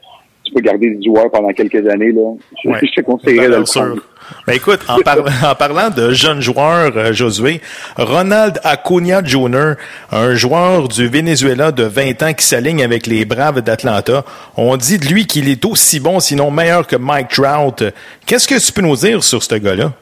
tu 0.45 0.53
peux 0.55 0.61
garder 0.61 0.91
du 0.95 1.05
joueur 1.09 1.31
pendant 1.31 1.49
quelques 1.51 1.87
années, 1.89 2.13
là, 2.13 2.33
je, 2.65 2.71
Ouais. 2.71 2.79
je 2.83 3.01
te 3.01 3.01
conseillerais 3.03 3.49
de 3.51 3.57
le 3.57 3.67
sûr. 3.67 3.83
prendre. 3.83 4.03
Ben 4.47 4.55
écoute, 4.55 4.81
en, 4.89 4.99
par- 4.99 5.19
en 5.51 5.55
parlant 5.55 5.89
de 5.91 6.11
jeunes 6.13 6.41
joueurs, 6.43 6.93
euh, 6.97 7.13
Josué, 7.15 7.61
Ronald 7.97 8.59
Acuna 8.63 9.23
Jr., 9.25 9.75
un 10.13 10.35
joueur 10.35 10.89
du 10.89 11.07
Venezuela 11.09 11.73
de 11.73 11.85
20 11.85 12.23
ans 12.23 12.33
qui 12.35 12.45
s'aligne 12.47 12.83
avec 12.83 13.07
les 13.07 13.25
Braves 13.25 13.63
d'Atlanta, 13.63 14.25
on 14.57 14.77
dit 14.77 14.99
de 14.99 15.07
lui 15.07 15.27
qu'il 15.27 15.49
est 15.49 15.65
aussi 15.65 15.99
bon, 16.01 16.21
sinon 16.21 16.51
meilleur 16.51 16.87
que 16.87 16.97
Mike 16.97 17.29
Trout. 17.29 17.85
Qu'est-ce 18.27 18.47
que 18.49 18.59
tu 18.65 18.73
peux 18.73 18.83
nous 18.83 18.97
dire 18.97 19.23
sur 19.25 19.43
ce 19.43 19.55
gars-là? 19.55 19.93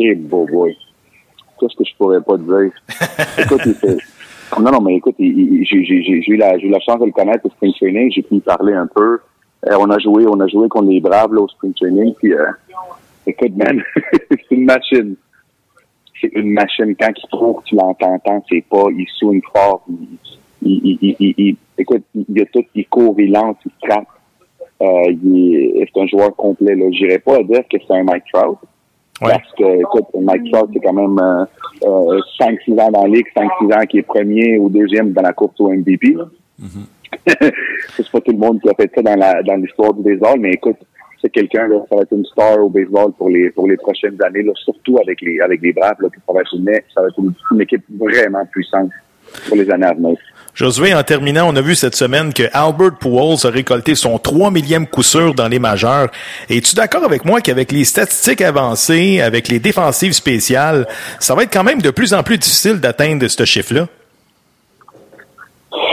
Eh, 0.00 0.14
beau 0.14 0.46
boy. 0.46 0.76
Qu'est-ce 1.58 1.76
que 1.76 1.84
je 1.88 1.96
pourrais 1.96 2.20
pas 2.20 2.36
te 2.36 2.42
dire? 2.42 2.72
écoute, 3.38 3.62
il 3.66 3.74
fait... 3.74 3.96
Non, 4.56 4.72
non, 4.72 4.80
mais 4.80 4.96
écoute, 4.96 5.16
j'ai 5.18 5.24
eu 5.26 6.36
la, 6.36 6.80
chance 6.80 7.00
de 7.00 7.06
le 7.06 7.12
connaître 7.12 7.44
au 7.46 7.50
spring 7.50 7.72
training. 7.74 8.10
J'ai 8.10 8.22
pu 8.22 8.34
lui 8.34 8.40
parler 8.40 8.72
un 8.72 8.86
peu. 8.86 9.18
Euh, 9.66 9.76
on 9.78 9.90
a 9.90 9.98
joué, 9.98 10.26
on 10.26 10.40
a 10.40 10.46
joué 10.46 10.68
contre 10.68 10.90
les 10.90 11.00
Braves 11.00 11.32
là, 11.32 11.42
au 11.42 11.48
spring 11.48 11.74
training. 11.74 12.14
Puis, 12.14 12.32
euh, 12.32 12.46
écoute, 13.26 13.56
man, 13.56 13.82
c'est 14.30 14.50
une 14.50 14.64
machine. 14.64 15.16
C'est 16.20 16.32
une 16.34 16.52
machine. 16.52 16.94
Quand 16.98 17.12
il 17.16 17.28
trouve, 17.30 17.62
tu 17.64 17.74
l'entends, 17.76 18.20
c'est 18.50 18.64
pas, 18.68 18.86
il 18.90 19.06
swing 19.18 19.42
fort. 19.52 19.84
Il, 20.62 20.80
il, 20.84 20.98
il, 21.02 21.34
il- 21.38 21.56
écoute, 21.76 22.02
il, 22.14 22.42
a 22.42 22.46
tout, 22.46 22.64
il 22.74 22.86
court, 22.88 23.14
il 23.18 23.32
lance, 23.32 23.56
il 23.64 23.72
frappe. 23.86 24.08
Euh, 24.80 25.12
un 26.00 26.06
joueur 26.06 26.34
complet. 26.36 26.74
Là. 26.74 26.86
J'irais 26.92 27.18
pas 27.18 27.36
à 27.36 27.42
dire 27.42 27.62
que 27.70 27.76
c'est 27.86 27.94
un 27.94 28.04
Mike 28.04 28.24
Trout. 28.32 28.58
Parce 29.20 29.52
que, 29.58 29.80
écoute, 29.80 30.06
Mike 30.20 30.52
Trout, 30.52 30.70
c'est 30.72 30.80
quand 30.80 30.92
même 30.92 31.18
euh, 31.18 31.44
euh, 31.84 32.20
5-6 32.40 32.80
ans 32.80 32.90
dans 32.90 33.02
la 33.02 33.08
ligue, 33.08 33.26
5-6 33.36 33.74
ans 33.74 33.86
qui 33.86 33.98
est 33.98 34.02
premier 34.02 34.58
ou 34.58 34.68
deuxième 34.68 35.12
dans 35.12 35.22
la 35.22 35.32
course 35.32 35.58
au 35.60 35.70
MVP. 35.70 36.14
Là. 36.14 36.24
c'est 37.96 38.10
pas 38.10 38.20
tout 38.20 38.32
le 38.32 38.38
monde 38.38 38.60
qui 38.60 38.68
a 38.68 38.74
fait 38.74 38.90
ça 38.94 39.02
dans 39.02 39.16
la 39.16 39.42
dans 39.42 39.56
l'histoire 39.56 39.94
du 39.94 40.02
baseball, 40.02 40.38
mais 40.38 40.52
écoute, 40.52 40.76
c'est 41.20 41.30
quelqu'un, 41.30 41.66
là, 41.66 41.80
ça 41.88 41.96
va 41.96 42.02
être 42.02 42.12
une 42.12 42.24
star 42.26 42.58
au 42.62 42.68
baseball 42.68 43.12
pour 43.12 43.28
les 43.28 43.50
pour 43.50 43.66
les 43.66 43.76
prochaines 43.76 44.20
années, 44.22 44.42
là, 44.42 44.52
surtout 44.56 44.98
avec 44.98 45.20
les 45.20 45.40
avec 45.40 45.60
les 45.62 45.72
Braves, 45.72 46.00
là, 46.00 46.08
puis 46.10 46.20
ça 46.26 46.32
va 46.32 46.40
être 46.40 46.54
une, 46.54 46.70
ça 46.94 47.00
va 47.02 47.08
être 47.08 47.18
une, 47.18 47.32
une 47.52 47.60
équipe 47.60 47.84
vraiment 47.98 48.44
puissante 48.46 48.90
pour 49.46 49.56
les 49.56 49.70
années 49.70 49.86
à 49.86 49.94
venir. 49.94 50.16
Josué, 50.58 50.92
en 50.92 51.04
terminant, 51.04 51.48
on 51.48 51.54
a 51.54 51.60
vu 51.60 51.76
cette 51.76 51.94
semaine 51.94 52.34
que 52.34 52.42
Albert 52.52 52.98
Pujols 52.98 53.46
a 53.46 53.48
récolté 53.48 53.94
son 53.94 54.18
3 54.18 54.50
millième 54.50 54.88
coup 54.88 55.04
sûr 55.04 55.32
dans 55.32 55.46
les 55.46 55.60
majeurs. 55.60 56.08
Es-tu 56.50 56.74
d'accord 56.74 57.04
avec 57.04 57.24
moi 57.24 57.40
qu'avec 57.40 57.70
les 57.70 57.84
statistiques 57.84 58.40
avancées, 58.40 59.20
avec 59.20 59.46
les 59.46 59.60
défensives 59.60 60.14
spéciales, 60.14 60.88
ça 61.20 61.36
va 61.36 61.44
être 61.44 61.52
quand 61.52 61.62
même 61.62 61.80
de 61.80 61.92
plus 61.92 62.12
en 62.12 62.24
plus 62.24 62.38
difficile 62.38 62.80
d'atteindre 62.80 63.28
ce 63.28 63.44
chiffre-là? 63.44 63.86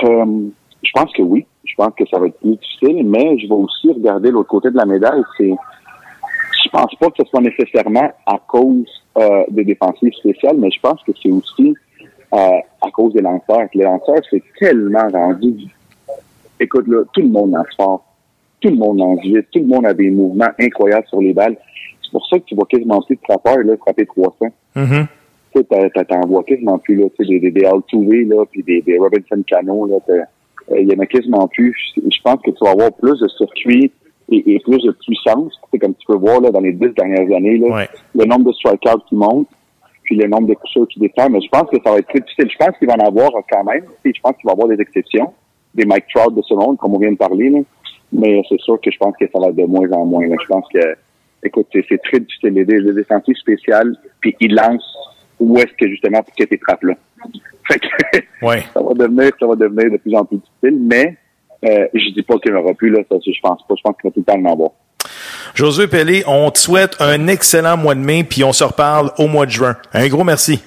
Euh, 0.03 0.25
je 0.81 0.91
pense 0.95 1.13
que 1.13 1.21
oui. 1.21 1.45
Je 1.63 1.75
pense 1.77 1.93
que 1.95 2.05
ça 2.09 2.17
va 2.17 2.25
être 2.25 2.39
plus 2.39 2.55
difficile, 2.55 3.05
mais 3.05 3.37
je 3.37 3.45
vais 3.45 3.53
aussi 3.53 3.93
regarder 3.93 4.31
l'autre 4.31 4.49
côté 4.49 4.71
de 4.71 4.77
la 4.77 4.85
médaille. 4.87 5.21
C'est, 5.37 5.51
je 6.63 6.69
pense 6.71 6.95
pas 6.95 7.11
que 7.11 7.17
ce 7.19 7.29
soit 7.29 7.41
nécessairement 7.41 8.11
à 8.25 8.39
cause 8.47 8.89
euh, 9.19 9.43
des 9.51 9.63
défensives 9.63 10.13
spéciales, 10.13 10.57
mais 10.57 10.71
je 10.71 10.79
pense 10.79 11.03
que 11.03 11.11
c'est 11.21 11.29
aussi 11.29 11.75
euh, 12.35 12.59
à 12.81 12.91
cause 12.91 13.13
des 13.13 13.21
lanceurs. 13.21 13.67
Les 13.73 13.83
lanceurs, 13.83 14.21
c'est 14.29 14.43
tellement 14.59 15.07
rendu. 15.11 15.67
Écoute, 16.59 16.87
là, 16.87 17.03
tout 17.13 17.21
le 17.21 17.29
monde 17.29 17.51
lance 17.51 17.67
fort. 17.77 18.05
Tout 18.61 18.69
le 18.69 18.75
monde 18.75 18.99
lance 18.99 19.21
vite. 19.21 19.47
Tout 19.51 19.59
le 19.59 19.67
monde 19.67 19.85
a 19.85 19.93
des 19.93 20.09
mouvements 20.09 20.49
incroyables 20.59 21.07
sur 21.07 21.21
les 21.21 21.33
balles. 21.33 21.57
C'est 22.03 22.11
pour 22.11 22.25
ça 22.27 22.39
que 22.39 22.45
tu 22.45 22.55
vois 22.55 22.65
quasiment 22.65 23.01
plus 23.01 23.15
de 23.15 23.21
frappeurs, 23.21 23.57
là, 23.59 23.75
frapper 23.77 24.05
300. 24.05 24.35
Mm-hmm. 24.75 25.05
Tu 25.53 25.61
sais, 25.61 26.05
t'en 26.05 26.27
vois 26.27 26.43
quasiment 26.43 26.77
plus, 26.77 26.95
là, 26.95 27.05
tu 27.17 27.25
sais, 27.25 27.29
des, 27.29 27.39
des, 27.39 27.51
des 27.51 27.65
Altuve, 27.65 28.29
là, 28.29 28.43
puis 28.51 28.63
des, 28.63 28.81
des 28.81 28.97
Robinson 28.97 29.41
Cano, 29.47 29.85
là, 29.87 29.97
euh, 30.09 30.79
il 30.79 30.91
y 30.91 30.95
en 30.95 30.99
a 30.99 31.05
quasiment 31.05 31.47
plus. 31.47 31.75
Je 31.95 32.21
pense 32.23 32.41
que 32.41 32.51
tu 32.51 32.63
vas 32.63 32.71
avoir 32.71 32.91
plus 32.93 33.19
de 33.19 33.27
circuits 33.29 33.91
et, 34.29 34.55
et 34.55 34.59
plus 34.59 34.83
de 34.83 34.91
puissance. 34.91 35.53
C'est 35.71 35.79
comme 35.79 35.93
tu 35.95 36.05
peux 36.07 36.17
voir, 36.17 36.41
là, 36.41 36.51
dans 36.51 36.59
les 36.59 36.73
dix 36.73 36.89
dernières 36.89 37.35
années, 37.35 37.57
là, 37.57 37.67
Ouais. 37.75 37.89
le 38.13 38.25
nombre 38.25 38.45
de 38.45 38.53
strikeouts 38.53 39.03
qui 39.07 39.15
monte, 39.15 39.47
puis 40.05 40.15
le 40.15 40.27
nombre 40.27 40.47
de 40.47 40.53
coups 40.53 40.87
qui 40.89 40.99
défend. 40.99 41.29
Mais 41.29 41.41
je 41.41 41.49
pense 41.49 41.69
que 41.69 41.77
ça 41.83 41.91
va 41.91 41.97
être 41.97 42.07
très 42.07 42.19
difficile. 42.19 42.49
Je 42.49 42.57
pense 42.57 42.77
qu'il 42.77 42.87
va 42.87 42.93
en 42.95 43.05
avoir 43.07 43.31
quand 43.51 43.63
même. 43.63 43.83
Je 44.03 44.11
pense 44.21 44.35
qu'il 44.37 44.45
va 44.45 44.51
y 44.51 44.53
avoir 44.53 44.67
des 44.67 44.81
exceptions, 44.81 45.33
des 45.73 45.85
Mike 45.85 46.05
Trout 46.13 46.33
de 46.33 46.41
ce 46.41 46.53
monde, 46.53 46.77
comme 46.77 46.93
on 46.95 46.99
vient 46.99 47.11
de 47.11 47.17
parler. 47.17 47.49
Là. 47.49 47.59
Mais 48.13 48.41
c'est 48.47 48.59
sûr 48.61 48.79
que 48.79 48.91
je 48.91 48.97
pense 48.97 49.15
que 49.19 49.25
ça 49.25 49.39
va 49.39 49.47
être 49.47 49.55
de 49.55 49.65
moins 49.65 49.91
en 49.91 50.05
moins. 50.05 50.25
Là. 50.27 50.35
Je 50.41 50.47
pense 50.47 50.65
que, 50.73 50.95
écoute, 51.43 51.67
c'est 51.73 52.01
très 52.03 52.19
difficile. 52.19 52.53
Les, 52.53 52.63
les 52.63 53.35
spéciales, 53.35 53.95
puis 54.21 54.35
ils 54.39 54.53
lancent 54.53 54.95
où 55.39 55.57
est-ce 55.57 55.73
que 55.77 55.89
justement 55.89 56.21
pour 56.23 56.33
que 56.33 56.43
tu 56.45 56.57
frappes 56.65 56.83
là. 56.83 56.93
Fait 57.67 57.79
que 57.79 58.45
Ouais. 58.45 58.61
ça 58.73 58.81
va 58.81 58.93
devenir, 58.93 59.31
ça 59.39 59.47
va 59.47 59.55
devenir 59.55 59.91
de 59.91 59.97
plus 59.97 60.15
en 60.15 60.23
plus 60.23 60.37
difficile. 60.37 60.79
Mais 60.87 61.17
euh, 61.67 61.87
je 61.93 62.13
dis 62.13 62.21
pas 62.23 62.37
qu'il 62.37 62.51
n'y 62.51 62.57
en 62.57 62.61
aura 62.61 62.73
plus 62.73 62.89
là. 62.89 62.99
Ça, 63.09 63.17
je 63.25 63.39
pense 63.41 63.65
pas. 63.67 63.75
Je 63.75 63.81
pense 63.81 63.95
qu'il 63.99 64.09
va 64.09 64.13
tout 64.13 64.19
le 64.19 64.23
temps 64.23 64.39
en 64.39 64.51
avoir. 64.51 64.69
Josué 65.53 65.87
Pelé, 65.87 66.23
on 66.27 66.51
te 66.51 66.59
souhaite 66.59 66.95
un 66.99 67.27
excellent 67.27 67.77
mois 67.77 67.95
de 67.95 68.01
mai, 68.01 68.23
puis 68.23 68.43
on 68.43 68.53
se 68.53 68.63
reparle 68.63 69.11
au 69.17 69.27
mois 69.27 69.45
de 69.45 69.51
juin. 69.51 69.75
Un 69.93 70.07
gros 70.07 70.23
merci. 70.23 70.59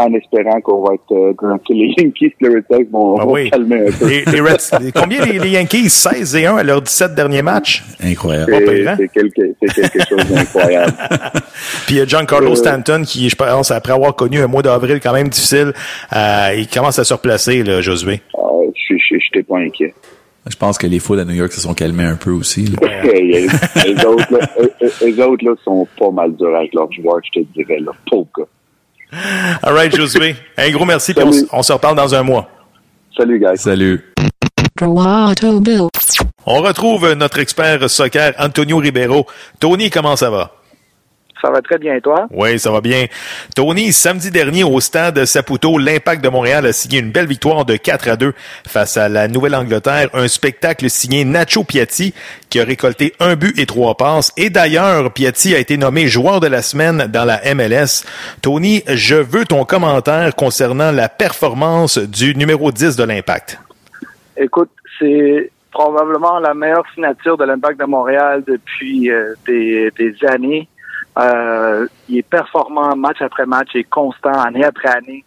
En 0.00 0.12
espérant 0.14 0.60
qu'on 0.60 0.80
va 0.84 0.94
être 0.94 1.10
euh, 1.10 1.32
que 1.34 1.72
les 1.72 1.92
Yankees, 1.98 2.32
les 2.40 2.48
Red 2.50 2.64
Sox 2.70 2.84
vont, 2.92 3.18
Ah 3.18 3.24
vont 3.24 3.32
oui. 3.32 3.50
calmer 3.50 3.88
un 3.88 3.90
peu. 3.90 4.06
Les, 4.06 4.24
les 4.24 4.92
combien 4.92 5.24
les, 5.24 5.40
les 5.40 5.48
Yankees? 5.50 5.90
16 5.90 6.36
et 6.36 6.46
1 6.46 6.56
à 6.56 6.62
leurs 6.62 6.82
17 6.82 7.16
derniers 7.16 7.42
matchs? 7.42 7.82
Incroyable. 8.00 8.54
C'est 8.64 8.86
hein? 8.86 8.96
c'est 8.96 9.08
quelque, 9.08 9.40
c'est 9.60 9.90
quelque 9.90 10.08
chose 10.08 10.24
d'incroyable. 10.28 10.92
Puis 11.86 11.96
il 11.96 11.98
y 11.98 12.00
a 12.00 12.06
Giancarlo 12.06 12.52
Euh, 12.52 12.54
Stanton 12.54 13.02
qui, 13.04 13.28
je 13.28 13.34
pense, 13.34 13.72
après 13.72 13.92
avoir 13.92 14.14
connu 14.14 14.40
un 14.40 14.46
mois 14.46 14.62
d'avril 14.62 15.00
quand 15.02 15.12
même 15.12 15.28
difficile, 15.28 15.72
euh, 16.14 16.54
il 16.56 16.68
commence 16.68 17.00
à 17.00 17.04
se 17.04 17.12
replacer, 17.14 17.64
là, 17.64 17.80
Josué. 17.80 18.20
Ah, 18.36 18.38
Je 18.74 18.94
je- 18.96 19.42
pas 19.42 19.58
inquiet. 19.58 19.94
Je 20.50 20.56
pense 20.56 20.78
que 20.78 20.86
les 20.86 20.98
foules 20.98 21.20
à 21.20 21.24
New 21.24 21.34
York 21.34 21.52
se 21.52 21.60
sont 21.60 21.74
calmées 21.74 22.04
un 22.04 22.16
peu 22.16 22.30
aussi. 22.30 22.66
là. 22.66 23.02
les, 23.04 23.46
les 23.84 24.04
autres, 24.04 24.26
là, 24.32 24.48
eux, 24.60 25.22
autres 25.22 25.44
là, 25.44 25.54
sont 25.64 25.86
pas 25.98 26.10
mal 26.10 26.34
durs 26.36 26.54
avec 26.56 26.72
leurs 26.74 26.90
joueurs, 26.92 27.20
je 27.32 27.40
te 27.40 27.46
dirais. 27.54 27.80
Là. 27.80 27.92
Pauvre 28.10 28.28
gars. 28.36 28.44
All 29.62 29.74
right, 29.74 29.94
Josué. 29.94 30.36
Un 30.56 30.70
gros 30.70 30.84
merci, 30.84 31.14
puis 31.14 31.24
on, 31.24 31.58
on 31.58 31.62
se 31.62 31.72
reparle 31.72 31.96
dans 31.96 32.14
un 32.14 32.22
mois. 32.22 32.48
Salut, 33.16 33.38
guys. 33.38 33.56
Salut. 33.58 34.04
On 36.46 36.60
retrouve 36.62 37.12
notre 37.14 37.38
expert 37.40 37.88
soccer, 37.90 38.32
Antonio 38.38 38.76
Ribeiro. 38.78 39.26
Tony, 39.58 39.90
comment 39.90 40.16
ça 40.16 40.30
va? 40.30 40.52
Ça 41.40 41.50
va 41.50 41.62
très 41.62 41.78
bien, 41.78 42.00
toi? 42.00 42.26
Oui, 42.30 42.58
ça 42.58 42.70
va 42.70 42.80
bien. 42.80 43.06
Tony, 43.54 43.92
samedi 43.92 44.30
dernier 44.30 44.64
au 44.64 44.80
stade 44.80 45.24
Saputo, 45.24 45.78
l'Impact 45.78 46.22
de 46.22 46.28
Montréal 46.28 46.66
a 46.66 46.72
signé 46.72 46.98
une 46.98 47.12
belle 47.12 47.26
victoire 47.26 47.64
de 47.64 47.76
4 47.76 48.08
à 48.08 48.16
2 48.16 48.32
face 48.66 48.96
à 48.96 49.08
la 49.08 49.28
Nouvelle-Angleterre. 49.28 50.08
Un 50.14 50.26
spectacle 50.26 50.90
signé 50.90 51.24
Nacho 51.24 51.62
Piatti 51.62 52.12
qui 52.50 52.60
a 52.60 52.64
récolté 52.64 53.14
un 53.20 53.36
but 53.36 53.56
et 53.58 53.66
trois 53.66 53.96
passes. 53.96 54.32
Et 54.36 54.50
d'ailleurs, 54.50 55.12
Piatti 55.12 55.54
a 55.54 55.58
été 55.58 55.76
nommé 55.76 56.08
joueur 56.08 56.40
de 56.40 56.48
la 56.48 56.62
semaine 56.62 57.06
dans 57.08 57.24
la 57.24 57.40
MLS. 57.54 58.04
Tony, 58.42 58.82
je 58.88 59.14
veux 59.14 59.44
ton 59.44 59.64
commentaire 59.64 60.34
concernant 60.34 60.90
la 60.90 61.08
performance 61.08 61.98
du 61.98 62.34
numéro 62.34 62.72
10 62.72 62.96
de 62.96 63.04
l'Impact. 63.04 63.60
Écoute, 64.36 64.70
c'est 64.98 65.50
probablement 65.70 66.38
la 66.38 66.54
meilleure 66.54 66.84
signature 66.94 67.36
de 67.36 67.44
l'Impact 67.44 67.78
de 67.78 67.84
Montréal 67.84 68.42
depuis 68.46 69.10
euh, 69.10 69.34
des, 69.46 69.90
des 69.96 70.14
années. 70.26 70.68
Euh, 71.18 71.86
il 72.08 72.18
est 72.18 72.28
performant 72.28 72.94
match 72.94 73.20
après 73.20 73.46
match, 73.46 73.70
il 73.74 73.80
est 73.80 73.84
constant 73.84 74.32
année 74.32 74.64
après 74.64 74.88
année. 74.88 75.24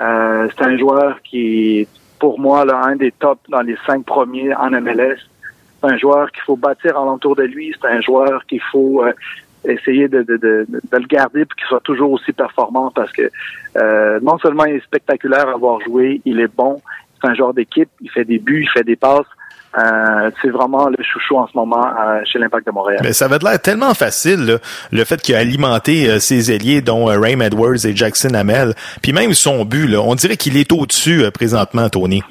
Euh, 0.00 0.48
c'est 0.56 0.64
un 0.64 0.76
joueur 0.76 1.20
qui 1.22 1.80
est, 1.80 1.88
pour 2.18 2.40
moi, 2.40 2.64
là, 2.64 2.80
un 2.84 2.96
des 2.96 3.12
tops 3.12 3.48
dans 3.50 3.60
les 3.60 3.76
cinq 3.86 4.04
premiers 4.04 4.54
en 4.54 4.70
MLS. 4.70 5.18
C'est 5.80 5.92
un 5.92 5.98
joueur 5.98 6.30
qu'il 6.32 6.42
faut 6.42 6.56
bâtir 6.56 6.98
alentour 6.98 7.36
de 7.36 7.42
lui. 7.42 7.74
C'est 7.80 7.88
un 7.88 8.00
joueur 8.00 8.44
qu'il 8.46 8.62
faut 8.72 9.04
euh, 9.04 9.12
essayer 9.64 10.08
de, 10.08 10.22
de, 10.22 10.36
de, 10.36 10.66
de 10.68 10.96
le 10.96 11.06
garder 11.06 11.44
pour 11.44 11.56
qu'il 11.56 11.66
soit 11.66 11.80
toujours 11.80 12.12
aussi 12.12 12.32
performant 12.32 12.90
parce 12.90 13.12
que 13.12 13.30
euh, 13.76 14.18
non 14.22 14.38
seulement 14.38 14.64
il 14.64 14.76
est 14.76 14.84
spectaculaire 14.84 15.48
à 15.48 15.52
avoir 15.52 15.80
joué, 15.80 16.20
il 16.24 16.40
est 16.40 16.54
bon. 16.54 16.80
C'est 17.20 17.28
un 17.28 17.34
joueur 17.34 17.54
d'équipe, 17.54 17.88
il 18.00 18.10
fait 18.10 18.24
des 18.24 18.38
buts, 18.38 18.62
il 18.62 18.70
fait 18.70 18.84
des 18.84 18.96
passes. 18.96 19.26
Euh, 19.76 20.30
c'est 20.40 20.50
vraiment 20.50 20.88
le 20.88 21.02
chouchou 21.02 21.36
en 21.36 21.46
ce 21.48 21.56
moment 21.56 21.84
euh, 21.84 22.20
chez 22.24 22.38
l'Impact 22.38 22.66
de 22.66 22.72
Montréal. 22.72 23.00
Mais 23.02 23.12
ça 23.12 23.24
avait 23.24 23.38
l'air 23.38 23.60
tellement 23.60 23.92
facile, 23.94 24.46
là, 24.46 24.58
le 24.92 25.04
fait 25.04 25.20
qu'il 25.20 25.34
a 25.34 25.38
alimenté 25.38 26.08
euh, 26.08 26.18
ses 26.20 26.52
ailiers, 26.52 26.80
dont 26.80 27.06
Raym 27.06 27.42
Edwards 27.42 27.84
et 27.84 27.96
Jackson 27.96 28.34
Hamel. 28.34 28.74
Puis 29.02 29.12
même 29.12 29.34
son 29.34 29.64
but, 29.64 29.88
là, 29.88 30.00
on 30.00 30.14
dirait 30.14 30.36
qu'il 30.36 30.56
est 30.56 30.70
au-dessus 30.70 31.24
présentement, 31.32 31.88
Tony. 31.88 32.22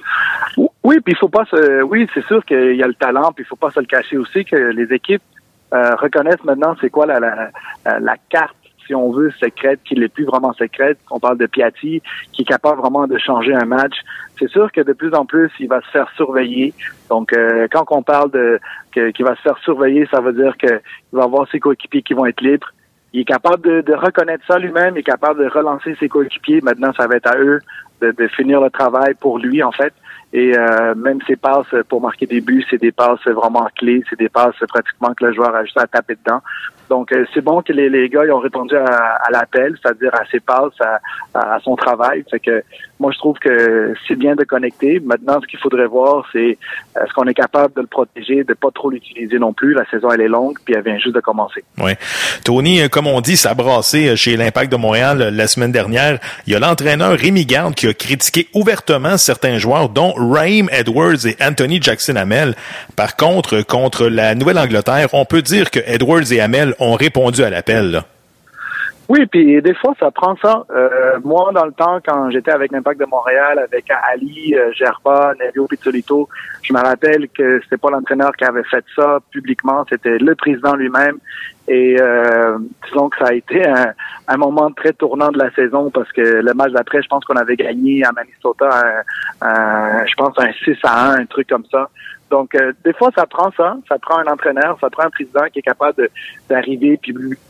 Oui, 0.83 0.99
puis 1.03 1.13
il 1.13 1.17
faut 1.17 1.29
pas 1.29 1.45
se. 1.45 1.81
Oui, 1.81 2.07
c'est 2.13 2.25
sûr 2.25 2.43
qu'il 2.45 2.75
y 2.75 2.83
a 2.83 2.87
le 2.87 2.93
talent, 2.93 3.31
puis 3.35 3.43
il 3.45 3.47
faut 3.47 3.55
pas 3.55 3.71
se 3.71 3.79
le 3.79 3.85
cacher 3.85 4.17
aussi 4.17 4.45
que 4.45 4.55
les 4.55 4.93
équipes 4.93 5.23
reconnaissent 5.71 6.43
maintenant 6.43 6.75
c'est 6.79 6.91
quoi 6.91 7.07
la, 7.07 7.19
la, 7.19 7.49
la 7.99 8.15
carte, 8.29 8.55
si 8.85 8.93
on 8.93 9.11
veut, 9.11 9.31
secrète, 9.39 9.79
qui 9.83 9.95
n'est 9.95 10.07
plus 10.07 10.25
vraiment 10.25 10.53
secrète. 10.53 10.99
On 11.09 11.19
parle 11.19 11.37
de 11.37 11.47
Piatti, 11.47 12.01
qui 12.31 12.41
est 12.43 12.45
capable 12.45 12.79
vraiment 12.79 13.07
de 13.07 13.17
changer 13.17 13.53
un 13.53 13.65
match. 13.65 13.95
C'est 14.43 14.49
sûr 14.49 14.69
que 14.73 14.81
de 14.81 14.91
plus 14.91 15.13
en 15.13 15.25
plus, 15.25 15.49
il 15.61 15.69
va 15.69 15.79
se 15.79 15.87
faire 15.87 16.11
surveiller. 16.17 16.73
Donc, 17.09 17.31
euh, 17.31 17.65
quand 17.71 17.85
on 17.91 18.03
parle 18.03 18.29
de 18.31 18.59
qu'il 18.91 19.23
va 19.23 19.37
se 19.37 19.41
faire 19.41 19.57
surveiller, 19.59 20.05
ça 20.11 20.19
veut 20.19 20.33
dire 20.33 20.57
qu'il 20.57 20.81
va 21.13 21.23
avoir 21.23 21.49
ses 21.49 21.61
coéquipiers 21.61 22.01
qui 22.01 22.13
vont 22.13 22.25
être 22.25 22.41
libres. 22.41 22.73
Il 23.13 23.21
est 23.21 23.25
capable 23.25 23.83
de, 23.83 23.93
reconnaître 23.93 24.43
ça 24.45 24.59
lui-même, 24.59 24.95
il 24.97 24.99
est 24.99 25.03
capable 25.03 25.41
de 25.41 25.47
relancer 25.47 25.95
ses 25.97 26.09
coéquipiers. 26.09 26.59
Maintenant, 26.61 26.91
ça 26.97 27.07
va 27.07 27.15
être 27.15 27.31
à 27.31 27.37
eux 27.37 27.61
de, 28.01 28.11
de 28.11 28.27
finir 28.27 28.59
le 28.59 28.69
travail 28.69 29.13
pour 29.13 29.39
lui, 29.39 29.63
en 29.63 29.71
fait. 29.71 29.93
Et 30.33 30.57
euh, 30.57 30.93
même 30.95 31.19
ses 31.25 31.37
passes 31.37 31.73
pour 31.87 32.01
marquer 32.01 32.25
des 32.25 32.41
buts, 32.41 32.65
c'est 32.69 32.81
des 32.81 32.91
passes 32.91 33.25
vraiment 33.25 33.69
clés, 33.77 34.03
c'est 34.09 34.19
des 34.19 34.29
passes 34.29 34.55
pratiquement 34.67 35.13
que 35.13 35.25
le 35.25 35.33
joueur 35.33 35.55
a 35.55 35.63
juste 35.63 35.79
à 35.79 35.87
taper 35.87 36.15
dedans. 36.15 36.41
Donc 36.93 37.11
euh, 37.11 37.25
c'est 37.33 37.41
bon 37.41 37.63
que 37.63 37.73
les, 37.73 38.07
gars 38.07 38.21
ils 38.23 38.31
ont 38.31 38.37
répondu 38.37 38.75
à, 38.75 39.31
l'appel, 39.31 39.75
c'est-à-dire 39.81 40.13
à 40.13 40.25
ses 40.29 40.39
passes, 40.39 40.79
à, 41.33 41.57
son 41.63 41.75
travail. 41.75 42.23
Fait 42.29 42.39
que 42.39 42.63
moi 42.99 43.11
je 43.11 43.17
trouve 43.17 43.35
que 43.39 43.95
c'est 44.07 44.15
bien 44.15 44.35
de 44.35 44.43
connecter. 44.43 45.01
Maintenant, 45.03 45.41
ce 45.41 45.47
qu'il 45.47 45.57
faudrait 45.57 45.87
voir, 45.87 46.23
c'est 46.31 46.55
est-ce 46.95 47.11
qu'on 47.15 47.25
est 47.25 47.33
capable 47.33 47.73
de 47.73 47.81
le 47.81 47.87
protéger, 47.87 48.43
de 48.43 48.53
pas 48.53 48.69
trop 48.69 48.91
l'utiliser 48.91 49.39
non 49.39 49.53
plus? 49.53 49.73
La 49.73 49.89
saison 49.89 50.11
elle 50.11 50.21
est 50.21 50.27
longue, 50.27 50.55
puis 50.63 50.75
elle 50.77 50.83
vient 50.83 50.99
juste 50.99 51.15
de 51.15 51.19
commencer. 51.19 51.63
Ouais. 51.79 51.97
Tony, 52.45 52.81
euh, 52.81 52.89
comme 52.89 53.07
on 53.07 53.21
dit, 53.21 53.37
ça 53.37 53.53
a 53.53 53.55
euh, 53.55 54.15
chez 54.15 54.37
l'Impact 54.37 54.71
de 54.71 54.77
Montréal 54.77 55.29
la 55.33 55.47
semaine 55.47 55.71
dernière. 55.71 56.19
Il 56.45 56.53
y 56.53 56.55
a 56.55 56.59
l'entraîneur 56.59 57.17
Rémi 57.17 57.47
Garde 57.47 57.73
qui 57.73 57.87
a 57.87 57.93
critiqué 57.95 58.49
ouvertement 58.53 59.17
certains 59.17 59.57
joueurs, 59.57 59.89
dont 59.89 60.13
Raheem 60.15 60.69
Edwards 60.71 61.25
et 61.25 61.35
Anthony 61.41 61.81
Jackson 61.81 62.17
Hamel. 62.17 62.53
Par 62.95 63.15
contre, 63.15 63.63
contre 63.63 64.05
la 64.05 64.35
Nouvelle-Angleterre, 64.35 65.07
on 65.13 65.25
peut 65.25 65.41
dire 65.41 65.71
que 65.71 65.79
Edwards 65.87 66.31
et 66.31 66.39
Hamel 66.39 66.75
ont 66.83 66.95
répondu 66.95 67.43
à 67.43 67.49
l'appel. 67.49 68.03
Oui, 69.09 69.25
puis 69.25 69.61
des 69.61 69.73
fois, 69.73 69.93
ça 69.99 70.11
prend 70.11 70.35
ça. 70.41 70.65
Euh, 70.73 71.19
moi, 71.23 71.51
dans 71.53 71.65
le 71.65 71.73
temps, 71.73 71.99
quand 72.05 72.31
j'étais 72.31 72.51
avec 72.51 72.71
l'Impact 72.71 73.01
de 73.01 73.05
Montréal, 73.05 73.59
avec 73.59 73.85
Ali, 73.91 74.55
euh, 74.55 74.71
Gerba, 74.71 75.33
Nevio 75.39 75.67
Pizzolito, 75.67 76.29
je 76.61 76.73
me 76.73 76.79
rappelle 76.79 77.27
que 77.27 77.59
c'était 77.61 77.77
pas 77.77 77.89
l'entraîneur 77.89 78.31
qui 78.37 78.45
avait 78.45 78.63
fait 78.63 78.85
ça 78.95 79.19
publiquement, 79.29 79.85
c'était 79.89 80.17
le 80.17 80.35
président 80.35 80.75
lui-même. 80.75 81.17
Et 81.67 81.97
euh, 81.99 82.57
disons 82.85 83.09
que 83.09 83.17
ça 83.17 83.27
a 83.27 83.33
été 83.33 83.65
un, 83.65 84.37
moment 84.37 84.71
très 84.71 84.93
tournant 84.93 85.29
de 85.29 85.37
la 85.37 85.51
saison 85.51 85.91
parce 85.91 86.11
que 86.11 86.21
le 86.21 86.53
match 86.53 86.71
d'après, 86.71 87.01
je 87.01 87.07
pense 87.07 87.25
qu'on 87.25 87.35
avait 87.35 87.55
gagné 87.55 88.03
à 88.05 88.11
Minnesota, 88.11 89.03
je 89.41 90.15
pense 90.15 90.33
un 90.37 90.51
6 90.63 90.77
à 90.83 91.11
1, 91.11 91.19
un 91.19 91.25
truc 91.25 91.47
comme 91.49 91.65
ça. 91.71 91.89
Donc, 92.33 92.55
euh, 92.55 92.73
des 92.83 92.93
fois, 92.93 93.11
ça 93.15 93.27
prend 93.27 93.51
ça. 93.51 93.77
Ça 93.87 93.99
prend 93.99 94.17
un 94.17 94.25
entraîneur, 94.25 94.75
ça 94.81 94.89
prend 94.89 95.03
un 95.03 95.11
président 95.11 95.45
qui 95.53 95.59
est 95.59 95.67
capable 95.73 96.09
d'arriver 96.49 96.99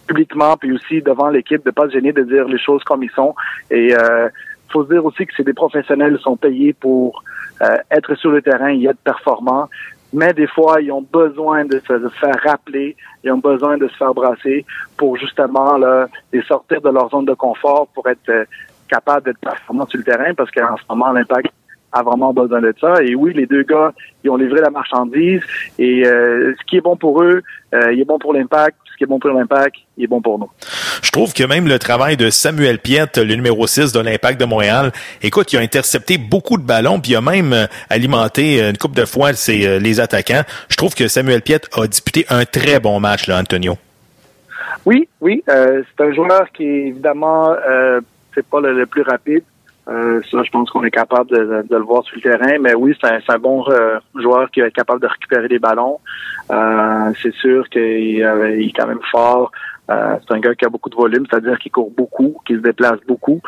publiquement, 0.08 0.58
puis 0.58 0.74
aussi 0.74 1.02
devant 1.02 1.30
l'équipe, 1.30 1.64
de 1.64 1.72
pas 1.72 1.88
se 1.88 1.94
gêner 1.94 2.12
de 2.12 2.24
dire 2.24 2.46
les 2.50 2.60
choses 2.60 2.84
comme 2.84 3.02
ils 3.02 3.12
sont. 3.12 3.34
Et 3.72 3.96
euh, 3.96 4.28
faut 4.74 4.84
se 4.84 4.90
dire 4.90 5.06
aussi 5.06 5.26
que 5.26 5.32
c'est 5.38 5.46
des 5.46 5.54
professionnels 5.54 6.18
qui 6.18 6.24
sont 6.24 6.36
payés 6.36 6.74
pour 6.74 7.24
euh, 7.62 7.78
être 7.92 8.14
sur 8.16 8.32
le 8.32 8.42
terrain 8.42 8.74
et 8.74 8.84
être 8.84 9.00
performants. 9.06 9.70
Mais 10.12 10.34
des 10.34 10.48
fois, 10.48 10.82
ils 10.82 10.92
ont 10.92 11.08
besoin 11.14 11.64
de 11.64 11.80
se 11.88 12.10
faire 12.20 12.36
rappeler, 12.44 12.98
ils 13.24 13.32
ont 13.32 13.38
besoin 13.38 13.78
de 13.78 13.88
se 13.88 13.96
faire 13.96 14.14
brasser 14.14 14.66
pour 14.98 15.16
justement 15.16 15.78
là, 15.78 16.10
les 16.34 16.42
sortir 16.42 16.82
de 16.82 16.90
leur 16.90 17.10
zone 17.10 17.24
de 17.24 17.36
confort 17.36 17.88
pour 17.96 18.06
être 18.10 18.28
euh, 18.28 18.44
capable 18.90 19.28
d'être 19.28 19.40
performants 19.40 19.88
sur 19.88 20.00
le 20.00 20.04
terrain 20.04 20.34
parce 20.34 20.52
qu'en 20.52 20.76
ce 20.76 20.84
moment, 20.90 21.14
l'impact 21.14 21.54
a 21.94 22.02
vraiment 22.04 22.34
besoin 22.34 22.62
de 22.62 22.74
ça. 22.82 23.02
Et 23.04 23.16
oui, 23.16 23.34
les 23.34 23.46
deux 23.46 23.64
gars, 23.64 23.94
ils 24.24 24.30
ont 24.30 24.36
livré 24.36 24.60
la 24.62 24.70
marchandise 24.70 25.42
et 25.78 26.06
euh, 26.06 26.54
ce 26.60 26.66
qui 26.66 26.78
est 26.78 26.82
bon 26.82 26.98
pour 26.98 27.22
eux, 27.22 27.42
euh, 27.74 27.94
il 27.94 28.02
est 28.02 28.06
bon 28.06 28.20
pour 28.20 28.34
l'impact. 28.34 28.78
Ce 28.92 28.98
qui 28.98 29.06
est 29.06 29.08
bon 29.08 29.20
pour 29.20 29.32
l'impact, 29.32 29.76
il 29.98 30.04
est 30.04 30.08
bon 30.08 30.22
pour 30.22 30.38
nous. 30.38 30.50
Je 31.02 31.10
trouve 31.10 31.34
que 31.34 31.44
même 31.44 31.68
le 31.68 31.80
travail 31.80 32.16
de 32.16 32.30
Samuel 32.30 32.78
Piette, 32.78 33.18
le 33.18 33.34
numéro 33.36 33.66
6 33.66 33.92
de 33.92 34.00
l'impact 34.00 34.40
de 34.40 34.46
Montréal, 34.46 34.92
écoute, 35.22 35.52
il 35.54 35.58
a 35.58 35.62
intercepté 35.62 36.18
beaucoup 36.18 36.58
de 36.58 36.64
ballons, 36.64 37.00
puis 37.00 37.14
il 37.14 37.16
a 37.16 37.22
même 37.22 37.54
euh, 37.54 37.66
alimenté 37.90 38.62
une 38.62 38.78
coupe 38.78 38.96
de 38.96 39.06
fois 39.06 39.34
ses, 39.34 39.80
les 39.80 40.00
attaquants. 40.00 40.44
Je 40.70 40.76
trouve 40.76 40.94
que 40.94 41.08
Samuel 41.08 41.42
Piette 41.42 41.70
a 41.74 41.88
disputé 41.88 42.26
un 42.30 42.46
très 42.46 42.80
bon 42.80 43.00
match, 43.00 43.28
là, 43.28 43.40
Antonio. 43.40 43.78
Oui, 44.86 45.08
oui. 45.22 45.44
c'est 45.48 46.04
un 46.04 46.14
joueur 46.14 46.52
qui, 46.52 46.64
évidemment, 46.64 47.56
c'est 48.34 48.46
pas 48.46 48.60
le, 48.60 48.86
plus 48.86 49.04
rapide. 49.04 49.44
Euh, 49.90 50.22
ça, 50.32 50.44
je 50.44 50.50
pense 50.50 50.70
qu'on 50.70 50.84
est 50.84 50.92
capable 50.92 51.30
de, 51.30 51.66
le 51.70 51.84
voir 51.84 52.04
sur 52.04 52.16
le 52.16 52.22
terrain. 52.22 52.58
Mais 52.60 52.74
oui, 52.74 52.96
c'est 53.02 53.30
un, 53.30 53.40
bon 53.40 53.66
euh, 53.70 54.00
joueur 54.16 54.50
qui 54.52 54.62
est 54.62 54.72
capable 54.72 55.02
de 55.02 55.08
récupérer 55.08 55.48
des 55.48 55.60
ballons. 55.60 56.00
Euh, 56.52 57.12
c'est 57.22 57.34
sûr 57.36 57.68
qu'il 57.70 57.82
est 58.22 58.74
quand 58.76 58.88
même 58.88 59.02
fort. 59.12 59.52
c'est 59.88 60.34
un 60.34 60.40
gars 60.40 60.56
qui 60.56 60.66
a 60.66 60.70
beaucoup 60.70 60.90
de 60.90 60.96
volume, 60.96 61.26
c'est-à-dire 61.30 61.60
qu'il 61.60 61.72
court 61.72 61.92
beaucoup, 61.96 62.38
qu'il 62.46 62.58
se 62.58 62.62
déplace 62.62 63.00
beaucoup. 63.08 63.42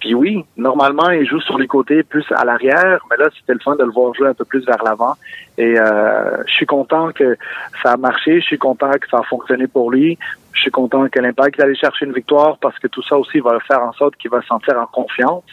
puis 0.00 0.14
oui, 0.14 0.44
normalement, 0.56 1.10
il 1.10 1.26
joue 1.26 1.40
sur 1.40 1.58
les 1.58 1.68
côtés, 1.68 2.02
plus 2.02 2.24
à 2.34 2.44
l'arrière, 2.44 3.00
mais 3.10 3.16
là, 3.16 3.28
c'était 3.38 3.54
le 3.54 3.60
fun 3.60 3.76
de 3.76 3.84
le 3.84 3.90
voir 3.90 4.12
jouer 4.14 4.28
un 4.28 4.34
peu 4.34 4.44
plus 4.44 4.64
vers 4.66 4.82
l'avant. 4.82 5.14
Et 5.58 5.76
je 5.76 6.52
suis 6.52 6.66
content 6.66 7.12
que 7.12 7.36
ça 7.82 7.92
a 7.92 7.96
marché, 7.96 8.40
je 8.40 8.46
suis 8.46 8.58
content 8.58 8.90
que 8.90 9.08
ça 9.08 9.18
a 9.18 9.22
fonctionné 9.22 9.68
pour 9.68 9.92
lui. 9.92 10.18
Je 10.56 10.62
suis 10.62 10.70
content 10.70 11.06
que 11.08 11.20
l'Impact 11.20 11.60
allé 11.60 11.74
chercher 11.76 12.06
une 12.06 12.14
victoire 12.14 12.56
parce 12.58 12.78
que 12.78 12.86
tout 12.88 13.02
ça 13.02 13.16
aussi 13.16 13.40
va 13.40 13.60
faire 13.60 13.82
en 13.82 13.92
sorte 13.92 14.16
qu'il 14.16 14.30
va 14.30 14.40
se 14.40 14.46
sentir 14.46 14.78
en 14.80 14.86
confiance. 14.86 15.44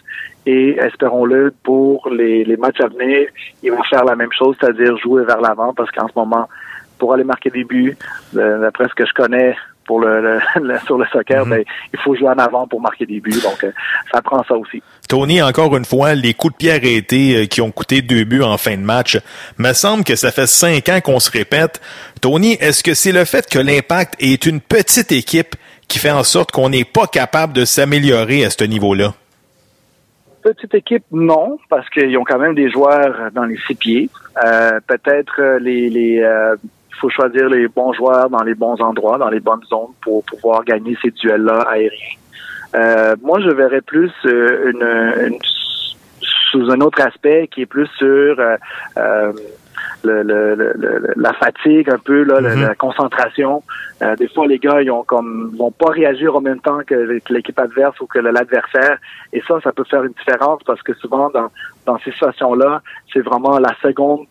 Et 0.45 0.77
espérons-le 0.77 1.53
pour 1.61 2.09
les, 2.09 2.45
les 2.45 2.55
matchs 2.55 2.79
à 2.79 2.87
venir, 2.87 3.27
il 3.61 3.71
va 3.71 3.83
faire 3.89 4.05
la 4.05 4.15
même 4.15 4.31
chose, 4.31 4.55
c'est-à-dire 4.59 4.97
jouer 4.97 5.25
vers 5.25 5.41
l'avant 5.41 5.73
parce 5.73 5.91
qu'en 5.91 6.07
ce 6.07 6.13
moment, 6.15 6.47
pour 6.97 7.13
aller 7.13 7.25
marquer 7.25 7.49
des 7.49 7.65
buts, 7.65 7.97
euh, 8.37 8.61
d'après 8.61 8.87
ce 8.87 8.93
que 8.93 9.05
je 9.05 9.13
connais, 9.13 9.55
pour 9.85 9.99
le, 10.01 10.39
sur 10.85 10.97
le 10.97 11.05
soccer, 11.07 11.45
ben, 11.45 11.63
il 11.93 11.99
faut 11.99 12.15
jouer 12.15 12.29
en 12.29 12.37
avant 12.37 12.67
pour 12.67 12.81
marquer 12.81 13.05
des 13.05 13.19
buts. 13.19 13.39
Donc, 13.43 13.63
euh, 13.63 13.71
ça 14.11 14.21
prend 14.21 14.43
ça 14.43 14.55
aussi. 14.55 14.81
Tony, 15.07 15.41
encore 15.41 15.75
une 15.75 15.85
fois, 15.85 16.15
les 16.15 16.33
coups 16.33 16.53
de 16.53 16.57
pied 16.57 16.71
arrêtés 16.71 17.35
euh, 17.35 17.45
qui 17.45 17.61
ont 17.61 17.71
coûté 17.71 18.01
deux 18.01 18.23
buts 18.23 18.43
en 18.43 18.57
fin 18.57 18.75
de 18.75 18.81
match, 18.81 19.17
me 19.57 19.73
semble 19.73 20.03
que 20.03 20.15
ça 20.15 20.31
fait 20.31 20.47
cinq 20.47 20.89
ans 20.89 20.99
qu'on 21.01 21.19
se 21.19 21.31
répète. 21.31 21.81
Tony, 22.21 22.53
est-ce 22.53 22.83
que 22.83 22.93
c'est 22.93 23.11
le 23.11 23.25
fait 23.25 23.47
que 23.49 23.59
l'Impact 23.59 24.15
est 24.19 24.45
une 24.45 24.61
petite 24.61 25.11
équipe 25.11 25.55
qui 25.87 25.99
fait 25.99 26.11
en 26.11 26.23
sorte 26.23 26.51
qu'on 26.51 26.69
n'est 26.69 26.85
pas 26.85 27.07
capable 27.07 27.53
de 27.53 27.65
s'améliorer 27.65 28.45
à 28.45 28.49
ce 28.49 28.63
niveau-là? 28.63 29.13
Petite 30.41 30.73
équipe, 30.75 31.05
non, 31.11 31.57
parce 31.69 31.89
qu'ils 31.89 32.17
ont 32.17 32.25
quand 32.25 32.39
même 32.39 32.53
des 32.53 32.69
joueurs 32.69 33.31
dans 33.33 33.45
les 33.45 33.57
six 33.65 33.75
pieds. 33.75 34.09
Euh, 34.43 34.79
peut-être 34.87 35.57
les, 35.61 35.89
les 35.89 36.21
il 36.93 36.99
faut 36.99 37.09
choisir 37.09 37.49
les 37.49 37.67
bons 37.67 37.93
joueurs 37.93 38.29
dans 38.29 38.43
les 38.43 38.55
bons 38.55 38.79
endroits, 38.81 39.17
dans 39.17 39.29
les 39.29 39.39
bonnes 39.39 39.63
zones 39.69 39.93
pour 40.01 40.23
pouvoir 40.25 40.63
gagner 40.63 40.97
ces 41.01 41.11
duels-là 41.11 41.61
aériens. 41.69 42.17
Euh, 42.75 43.15
moi, 43.21 43.39
je 43.39 43.49
verrais 43.49 43.81
plus 43.81 44.11
euh, 44.25 44.71
une, 44.71 45.37
sous 46.51 46.71
un 46.71 46.81
autre 46.81 47.01
aspect 47.01 47.47
qui 47.47 47.61
est 47.61 47.65
plus 47.65 47.87
sur 47.97 48.39
euh, 48.39 49.33
le, 50.03 51.13
la 51.15 51.33
fatigue 51.33 51.89
un 51.89 51.97
peu, 51.97 52.23
là, 52.23 52.41
mm-hmm. 52.41 52.67
la, 52.67 52.75
concentration. 52.75 53.63
des 54.17 54.27
fois, 54.27 54.47
les 54.47 54.59
gars, 54.59 54.81
ils 54.81 54.91
ont 54.91 55.03
comme 55.03 55.55
vont 55.57 55.71
pas 55.71 55.91
réagir 55.91 56.35
en 56.35 56.41
même 56.41 56.59
temps 56.59 56.79
que 56.85 57.19
l'équipe 57.29 57.59
adverse 57.59 57.99
ou 58.01 58.07
que 58.07 58.19
l'adversaire. 58.19 58.97
Et 59.33 59.41
ça, 59.47 59.59
ça 59.63 59.71
peut 59.71 59.83
faire 59.83 60.03
une 60.03 60.13
différence 60.13 60.61
parce 60.63 60.81
que 60.81 60.93
souvent, 60.95 61.29
dans, 61.29 61.49
dans 61.85 61.97
ces 61.99 62.11
situations-là, 62.11 62.81
c'est 63.11 63.21
vraiment 63.21 63.59
la 63.59 63.75
seconde 63.81 64.25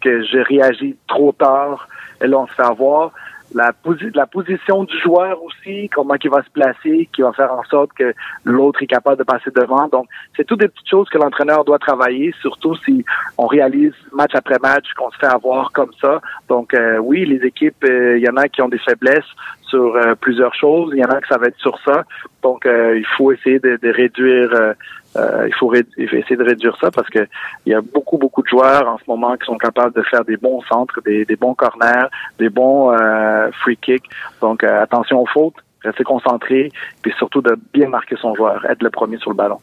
que 0.00 0.22
j'ai 0.22 0.42
réagi 0.42 0.96
trop 1.08 1.32
tard 1.32 1.88
et 2.20 2.26
là, 2.26 2.38
on 2.38 2.46
se 2.46 2.54
fait 2.54 2.62
avoir. 2.62 3.12
La, 3.54 3.72
la 4.14 4.26
position 4.26 4.84
du 4.84 4.98
joueur 5.00 5.42
aussi, 5.42 5.88
comment 5.88 6.16
il 6.22 6.28
va 6.28 6.42
se 6.42 6.50
placer, 6.50 7.08
qui 7.14 7.22
va 7.22 7.32
faire 7.32 7.50
en 7.50 7.64
sorte 7.64 7.92
que 7.94 8.12
l'autre 8.44 8.82
est 8.82 8.86
capable 8.86 9.16
de 9.16 9.22
passer 9.22 9.50
devant. 9.50 9.88
Donc, 9.88 10.06
c'est 10.36 10.44
toutes 10.44 10.60
des 10.60 10.68
petites 10.68 10.88
choses 10.88 11.08
que 11.08 11.16
l'entraîneur 11.16 11.64
doit 11.64 11.78
travailler, 11.78 12.34
surtout 12.42 12.76
si 12.84 13.06
on 13.38 13.46
réalise 13.46 13.94
match 14.12 14.32
après 14.34 14.58
match 14.58 14.92
qu'on 14.98 15.10
se 15.10 15.16
fait 15.16 15.32
avoir 15.32 15.72
comme 15.72 15.92
ça. 15.98 16.20
Donc, 16.48 16.74
euh, 16.74 16.98
oui, 16.98 17.24
les 17.24 17.46
équipes, 17.46 17.82
euh, 17.84 18.18
il 18.18 18.22
y 18.22 18.28
en 18.28 18.36
a 18.36 18.48
qui 18.48 18.60
ont 18.60 18.68
des 18.68 18.78
faiblesses 18.78 19.24
sur 19.68 19.96
euh, 19.96 20.14
plusieurs 20.14 20.54
choses. 20.54 20.92
Il 20.94 20.98
y 20.98 21.04
en 21.04 21.10
a 21.10 21.20
qui 21.20 21.28
ça 21.28 21.38
va 21.38 21.46
être 21.46 21.58
sur 21.58 21.78
ça. 21.84 22.04
Donc, 22.42 22.64
il 22.66 23.04
faut 23.16 23.32
essayer 23.32 23.58
de, 23.58 23.78
réduire 23.90 24.74
euh, 25.16 25.48
il 25.96 26.04
essayer 26.04 26.36
de 26.36 26.44
réduire 26.44 26.76
ça 26.80 26.90
parce 26.90 27.08
que 27.08 27.26
il 27.66 27.72
y 27.72 27.74
a 27.74 27.80
beaucoup, 27.80 28.18
beaucoup 28.18 28.42
de 28.42 28.48
joueurs 28.48 28.86
en 28.86 28.98
ce 28.98 29.04
moment 29.08 29.36
qui 29.36 29.46
sont 29.46 29.56
capables 29.56 29.94
de 29.94 30.02
faire 30.02 30.24
des 30.24 30.36
bons 30.36 30.60
centres, 30.62 31.00
des, 31.04 31.24
bons 31.36 31.54
corners, 31.54 32.08
des 32.38 32.50
bons 32.50 32.92
euh, 32.92 33.50
free 33.62 33.76
kicks. 33.76 34.04
Donc, 34.40 34.62
euh, 34.62 34.82
attention 34.82 35.20
aux 35.20 35.26
fautes 35.26 35.54
rester 35.84 36.02
concentré, 36.02 36.72
puis 37.02 37.14
surtout 37.18 37.40
de 37.40 37.56
bien 37.72 37.88
marquer 37.88 38.16
son 38.20 38.34
joueur, 38.34 38.66
être 38.68 38.82
le 38.82 38.90
premier 38.90 39.16
sur 39.18 39.30
le 39.30 39.36
ballon. 39.36 39.60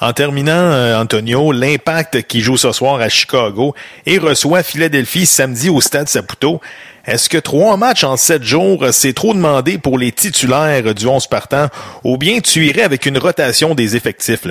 En 0.00 0.12
terminant, 0.12 0.70
Antonio, 0.96 1.50
l'impact 1.50 2.22
qui 2.22 2.40
joue 2.40 2.56
ce 2.56 2.70
soir 2.70 3.00
à 3.00 3.08
Chicago 3.08 3.74
et 4.06 4.18
reçoit 4.18 4.62
Philadelphie 4.62 5.26
samedi 5.26 5.68
au 5.68 5.80
Stade 5.80 6.06
Saputo. 6.06 6.60
Est-ce 7.06 7.28
que 7.28 7.38
trois 7.38 7.76
matchs 7.76 8.02
en 8.02 8.16
sept 8.16 8.42
jours, 8.42 8.86
c'est 8.90 9.12
trop 9.12 9.32
demandé 9.32 9.78
pour 9.78 9.96
les 9.96 10.10
titulaires 10.10 10.92
du 10.92 11.06
11 11.06 11.28
partant, 11.28 11.66
ou 12.02 12.18
bien 12.18 12.40
tu 12.40 12.64
irais 12.64 12.82
avec 12.82 13.06
une 13.06 13.16
rotation 13.16 13.76
des 13.76 13.94
effectifs? 13.94 14.44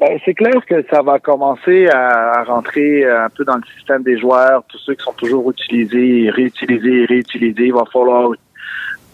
Ben, 0.00 0.18
c'est 0.24 0.34
clair 0.34 0.60
que 0.68 0.84
ça 0.90 1.02
va 1.02 1.20
commencer 1.20 1.86
à, 1.88 2.42
rentrer 2.42 3.04
un 3.04 3.28
peu 3.28 3.44
dans 3.44 3.54
le 3.54 3.62
système 3.76 4.02
des 4.02 4.18
joueurs, 4.18 4.64
tous 4.68 4.78
ceux 4.78 4.94
qui 4.94 5.04
sont 5.04 5.12
toujours 5.12 5.48
utilisés, 5.48 6.28
réutilisés, 6.28 7.04
réutilisés. 7.04 7.66
Il 7.66 7.72
va 7.72 7.84
falloir 7.92 8.32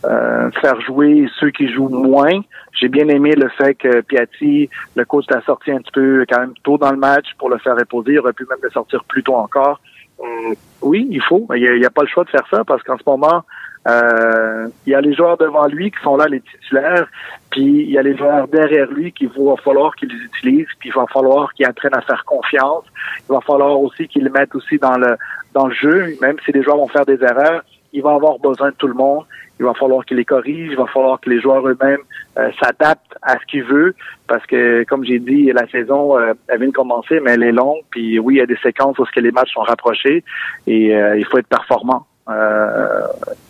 euh, 0.06 0.50
faire 0.62 0.80
jouer 0.80 1.28
ceux 1.38 1.50
qui 1.50 1.70
jouent 1.70 1.90
moins. 1.90 2.40
J'ai 2.80 2.88
bien 2.88 3.06
aimé 3.08 3.34
le 3.36 3.50
fait 3.50 3.74
que 3.74 4.00
Piatti, 4.00 4.70
le 4.96 5.04
coach 5.04 5.26
l'a 5.28 5.42
sorti 5.42 5.70
un 5.70 5.78
petit 5.78 5.92
peu 5.92 6.24
quand 6.26 6.40
même 6.40 6.54
tôt 6.64 6.78
dans 6.78 6.90
le 6.90 6.96
match 6.96 7.26
pour 7.38 7.50
le 7.50 7.58
faire 7.58 7.76
reposer. 7.76 8.12
Il 8.12 8.18
aurait 8.18 8.32
pu 8.32 8.46
même 8.48 8.58
le 8.62 8.70
sortir 8.70 9.04
plus 9.04 9.22
tôt 9.22 9.36
encore. 9.36 9.78
Euh, 10.22 10.54
oui, 10.82 11.06
il 11.10 11.22
faut. 11.22 11.46
Il 11.54 11.78
n'y 11.78 11.84
a, 11.84 11.90
pas 11.90 12.02
le 12.02 12.08
choix 12.08 12.24
de 12.24 12.30
faire 12.30 12.46
ça 12.50 12.64
parce 12.64 12.82
qu'en 12.82 12.96
ce 12.96 13.02
moment, 13.06 13.44
euh, 13.88 14.68
il 14.86 14.92
y 14.92 14.94
a 14.94 15.00
les 15.00 15.14
joueurs 15.14 15.36
devant 15.36 15.66
lui 15.66 15.90
qui 15.90 16.00
sont 16.02 16.16
là, 16.16 16.26
les 16.28 16.40
titulaires, 16.40 17.06
puis 17.50 17.64
il 17.64 17.90
y 17.90 17.98
a 17.98 18.02
les 18.02 18.16
joueurs 18.16 18.46
derrière 18.48 18.90
lui 18.90 19.12
qu'il 19.12 19.28
va 19.28 19.56
falloir 19.56 19.96
qu'ils 19.96 20.10
les 20.10 20.24
utilisent, 20.24 20.68
puis 20.78 20.90
il 20.90 20.94
va 20.94 21.06
falloir 21.12 21.52
qu'ils 21.54 21.66
apprennent 21.66 21.96
à 21.96 22.02
faire 22.02 22.24
confiance. 22.24 22.84
Il 23.28 23.32
va 23.32 23.40
falloir 23.40 23.80
aussi 23.80 24.06
qu'ils 24.06 24.24
le 24.24 24.30
mettent 24.30 24.54
aussi 24.54 24.78
dans 24.78 24.96
le 24.96 25.16
dans 25.54 25.66
le 25.66 25.74
jeu, 25.74 26.16
même 26.20 26.36
si 26.44 26.52
les 26.52 26.62
joueurs 26.62 26.76
vont 26.78 26.88
faire 26.88 27.04
des 27.04 27.22
erreurs, 27.22 27.62
il 27.92 28.02
va 28.02 28.14
avoir 28.14 28.38
besoin 28.38 28.70
de 28.70 28.74
tout 28.76 28.86
le 28.86 28.94
monde. 28.94 29.24
Il 29.62 29.64
va 29.64 29.74
falloir 29.74 30.04
qu'il 30.04 30.16
les 30.16 30.24
corrige, 30.24 30.70
il 30.72 30.76
va 30.76 30.86
falloir 30.86 31.20
que 31.20 31.30
les 31.30 31.40
joueurs 31.40 31.66
eux-mêmes 31.66 32.00
euh, 32.36 32.50
s'adaptent 32.60 33.14
à 33.22 33.34
ce 33.34 33.46
qu'ils 33.48 33.62
veulent, 33.62 33.94
parce 34.26 34.44
que 34.46 34.84
comme 34.84 35.04
j'ai 35.04 35.20
dit, 35.20 35.52
la 35.52 35.68
saison 35.68 36.18
euh, 36.18 36.34
elle 36.48 36.58
vient 36.58 36.68
de 36.68 36.72
commencer, 36.72 37.20
mais 37.20 37.32
elle 37.32 37.44
est 37.44 37.52
longue. 37.52 37.82
Puis 37.90 38.18
oui, 38.18 38.34
il 38.34 38.38
y 38.38 38.42
a 38.42 38.46
des 38.46 38.58
séquences 38.62 38.98
où 38.98 39.06
ce 39.06 39.12
que 39.12 39.20
les 39.20 39.30
matchs 39.30 39.52
sont 39.54 39.60
rapprochés 39.60 40.24
et 40.66 40.88
il 40.88 41.24
faut 41.26 41.38
être 41.38 41.46
performant. 41.46 42.06
Euh, 42.28 43.06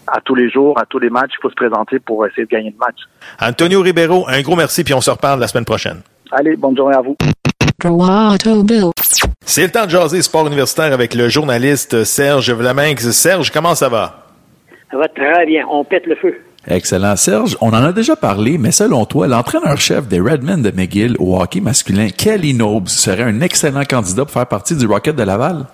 à 0.06 0.20
tous 0.24 0.34
les 0.34 0.50
jours, 0.50 0.78
à 0.78 0.86
tous 0.86 0.98
les 0.98 1.10
matchs, 1.10 1.32
il 1.38 1.42
faut 1.42 1.50
se 1.50 1.54
présenter 1.54 1.98
pour 1.98 2.26
essayer 2.26 2.44
de 2.44 2.50
gagner 2.50 2.70
le 2.70 2.78
match. 2.78 2.96
Antonio 3.40 3.80
Ribeiro, 3.82 4.26
un 4.28 4.40
gros 4.40 4.56
merci, 4.56 4.82
puis 4.82 4.94
on 4.94 5.00
se 5.00 5.10
reparle 5.10 5.40
la 5.40 5.48
semaine 5.48 5.64
prochaine. 5.64 6.00
Allez, 6.30 6.56
bonne 6.56 6.76
journée 6.76 6.96
à 6.96 7.00
vous. 7.00 7.16
C'est 9.44 9.64
le 9.64 9.70
temps 9.70 9.84
de 9.84 9.90
jaser 9.90 10.22
sport 10.22 10.46
universitaire 10.46 10.92
avec 10.92 11.14
le 11.14 11.28
journaliste 11.28 12.04
Serge 12.04 12.50
Vlaminx. 12.52 13.10
Serge, 13.10 13.50
comment 13.50 13.74
ça 13.74 13.88
va? 13.88 14.31
Ça 14.92 14.98
va 14.98 15.08
très 15.08 15.46
bien. 15.46 15.66
On 15.70 15.84
pète 15.84 16.06
le 16.06 16.14
feu. 16.14 16.38
Excellent. 16.68 17.16
Serge, 17.16 17.56
on 17.60 17.70
en 17.70 17.82
a 17.82 17.92
déjà 17.92 18.14
parlé, 18.14 18.58
mais 18.58 18.70
selon 18.70 19.06
toi, 19.06 19.26
l'entraîneur-chef 19.26 20.06
des 20.06 20.20
Redmen 20.20 20.62
de 20.62 20.70
McGill 20.70 21.16
au 21.18 21.40
hockey 21.40 21.60
masculin, 21.60 22.08
Kelly 22.16 22.54
Nobes, 22.54 22.88
serait 22.88 23.22
un 23.22 23.40
excellent 23.40 23.84
candidat 23.88 24.24
pour 24.24 24.32
faire 24.32 24.46
partie 24.46 24.76
du 24.76 24.86
Rocket 24.86 25.16
de 25.16 25.22
Laval? 25.24 25.64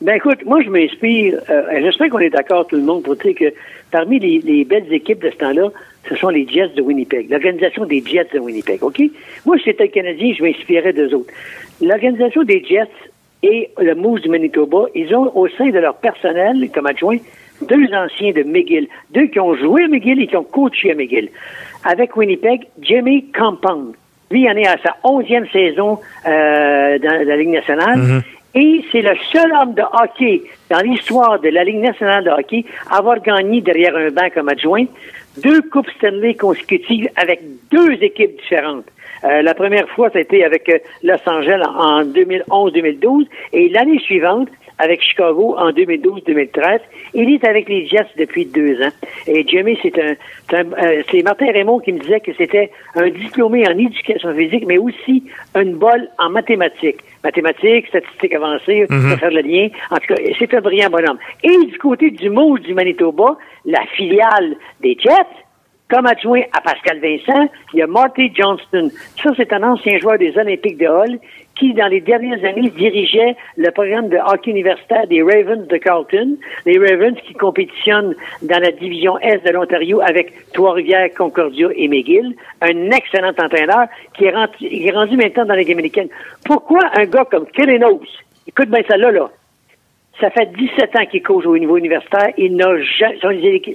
Ben 0.00 0.14
écoute, 0.16 0.44
moi 0.46 0.60
je 0.62 0.70
m'inspire, 0.70 1.38
euh, 1.48 1.62
j'espère 1.80 2.08
qu'on 2.08 2.18
est 2.18 2.30
d'accord 2.30 2.66
tout 2.66 2.76
le 2.76 2.82
monde 2.82 3.04
pour 3.04 3.14
dire 3.16 3.34
que 3.36 3.52
parmi 3.90 4.18
les, 4.18 4.64
belles 4.64 4.92
équipes 4.92 5.22
de 5.22 5.30
ce 5.30 5.36
temps-là, 5.36 5.68
ce 6.08 6.16
sont 6.16 6.28
les 6.28 6.46
Jets 6.48 6.70
de 6.76 6.82
Winnipeg, 6.82 7.30
l'organisation 7.30 7.84
des 7.84 8.02
Jets 8.04 8.28
de 8.32 8.40
Winnipeg, 8.40 8.82
OK? 8.82 9.00
Moi, 9.46 9.58
si 9.58 9.64
j'étais 9.66 9.88
Canadien, 9.88 10.32
je 10.36 10.42
m'inspirais 10.42 10.92
d'eux 10.92 11.14
autres. 11.14 11.32
L'organisation 11.80 12.42
des 12.42 12.64
Jets 12.64 12.88
et 13.44 13.70
le 13.78 13.94
Moose 13.94 14.22
du 14.22 14.28
Manitoba, 14.28 14.86
ils 14.94 15.14
ont 15.14 15.30
au 15.36 15.46
sein 15.48 15.68
de 15.68 15.78
leur 15.78 15.94
personnel, 15.94 16.68
comme 16.74 16.86
adjoint, 16.86 17.18
deux 17.66 17.92
anciens 17.94 18.32
de 18.32 18.42
McGill, 18.42 18.88
deux 19.10 19.26
qui 19.26 19.40
ont 19.40 19.54
joué 19.56 19.84
à 19.84 19.88
McGill 19.88 20.20
et 20.20 20.26
qui 20.26 20.36
ont 20.36 20.44
coaché 20.44 20.92
à 20.92 20.94
McGill. 20.94 21.28
Avec 21.84 22.16
Winnipeg, 22.16 22.66
Jimmy 22.80 23.24
Compound, 23.32 23.94
Lui, 24.30 24.42
il 24.42 24.48
en 24.48 24.56
est 24.56 24.66
à 24.66 24.76
sa 24.78 24.96
onzième 25.04 25.46
saison 25.48 25.98
euh, 26.26 26.98
dans 26.98 27.26
la 27.26 27.36
Ligue 27.36 27.50
nationale. 27.50 27.98
Mhm. 27.98 28.22
Et 28.54 28.84
c'est 28.92 29.00
le 29.00 29.14
seul 29.32 29.50
homme 29.52 29.74
de 29.74 29.82
hockey 29.82 30.42
dans 30.70 30.80
l'histoire 30.80 31.40
de 31.40 31.48
la 31.48 31.64
Ligue 31.64 31.80
nationale 31.80 32.24
de 32.24 32.30
hockey 32.30 32.64
à 32.90 32.98
avoir 32.98 33.20
gagné 33.20 33.60
derrière 33.62 33.96
un 33.96 34.10
banc 34.10 34.28
comme 34.34 34.48
adjoint 34.48 34.84
deux 35.38 35.62
Coupes 35.62 35.90
Stanley 35.96 36.34
consécutives 36.34 37.08
avec 37.16 37.40
deux 37.70 37.92
équipes 38.02 38.36
différentes. 38.40 38.84
Euh, 39.24 39.42
la 39.42 39.54
première 39.54 39.88
fois, 39.90 40.10
ça 40.10 40.18
a 40.18 40.22
été 40.22 40.44
avec 40.44 40.68
euh, 40.68 40.78
Los 41.02 41.20
Angeles 41.26 41.62
en 41.64 42.04
2011-2012 42.04 43.26
et 43.52 43.68
l'année 43.68 44.00
suivante, 44.00 44.48
avec 44.82 45.00
Chicago 45.02 45.54
en 45.58 45.70
2012-2013. 45.70 46.80
Il 47.14 47.32
est 47.32 47.44
avec 47.44 47.68
les 47.68 47.86
Jets 47.86 48.06
depuis 48.18 48.46
deux 48.46 48.80
ans. 48.82 48.90
Et 49.26 49.46
Jimmy, 49.46 49.78
c'est 49.82 49.96
un, 49.98 50.14
c'est 50.50 50.56
euh, 50.58 51.02
c'est 51.10 51.22
Martin 51.22 51.52
Raymond 51.52 51.78
qui 51.80 51.92
me 51.92 51.98
disait 52.00 52.20
que 52.20 52.32
c'était 52.36 52.70
un 52.94 53.08
diplômé 53.08 53.66
en 53.68 53.78
éducation 53.78 54.34
physique, 54.34 54.64
mais 54.66 54.78
aussi 54.78 55.24
une 55.54 55.74
bolle 55.74 56.08
en 56.18 56.30
mathématiques. 56.30 57.00
Mathématiques, 57.24 57.86
statistiques 57.88 58.34
avancées, 58.34 58.86
Mhm. 58.90 59.10
pour 59.10 59.18
faire 59.20 59.30
le 59.30 59.42
lien. 59.42 59.68
En 59.90 59.96
tout 59.96 60.14
cas, 60.14 60.20
c'est 60.38 60.54
un 60.54 60.60
brillant 60.60 60.90
bonhomme. 60.90 61.18
Et 61.44 61.56
du 61.66 61.78
côté 61.78 62.10
du 62.10 62.28
Moose 62.30 62.60
du 62.62 62.74
Manitoba, 62.74 63.36
la 63.64 63.82
filiale 63.96 64.56
des 64.80 64.96
Jets, 64.98 65.12
comme 65.88 66.06
adjoint 66.06 66.42
à 66.56 66.60
Pascal 66.62 66.98
Vincent, 67.00 67.48
il 67.74 67.78
y 67.80 67.82
a 67.82 67.86
Marty 67.86 68.32
Johnston. 68.34 68.90
Ça, 69.22 69.30
c'est 69.36 69.52
un 69.52 69.62
ancien 69.62 69.98
joueur 69.98 70.18
des 70.18 70.36
Olympiques 70.38 70.78
de 70.78 70.86
Hull 70.86 71.18
qui, 71.56 71.74
dans 71.74 71.88
les 71.88 72.00
dernières 72.00 72.44
années, 72.44 72.70
dirigeait 72.70 73.36
le 73.56 73.70
programme 73.70 74.08
de 74.08 74.16
hockey 74.16 74.50
universitaire 74.50 75.06
des 75.06 75.22
Ravens 75.22 75.66
de 75.66 75.76
Carlton. 75.76 76.36
Les 76.66 76.78
Ravens 76.78 77.16
qui 77.26 77.34
compétitionnent 77.34 78.14
dans 78.42 78.58
la 78.58 78.72
division 78.72 79.18
Est 79.18 79.44
de 79.44 79.50
l'Ontario 79.50 80.00
avec 80.00 80.32
Trois-Rivières, 80.52 81.08
Concordia 81.16 81.68
et 81.74 81.88
McGill. 81.88 82.34
Un 82.60 82.90
excellent 82.90 83.32
entraîneur 83.38 83.86
qui 84.16 84.24
est 84.24 84.90
rendu, 84.90 85.16
maintenant 85.16 85.44
dans 85.44 85.54
la 85.54 85.62
Ligue. 85.62 86.10
Pourquoi 86.44 86.80
un 86.94 87.04
gars 87.04 87.24
comme 87.24 87.46
Kellenos, 87.46 88.00
écoute 88.46 88.68
bien 88.68 88.82
ça 88.88 88.96
là, 88.96 89.10
là, 89.10 89.30
ça 90.20 90.30
fait 90.30 90.50
17 90.52 90.96
ans 90.96 91.06
qu'il 91.10 91.22
coach 91.22 91.46
au 91.46 91.56
niveau 91.58 91.76
universitaire. 91.76 92.30
Il 92.38 92.56
n'a 92.56 92.68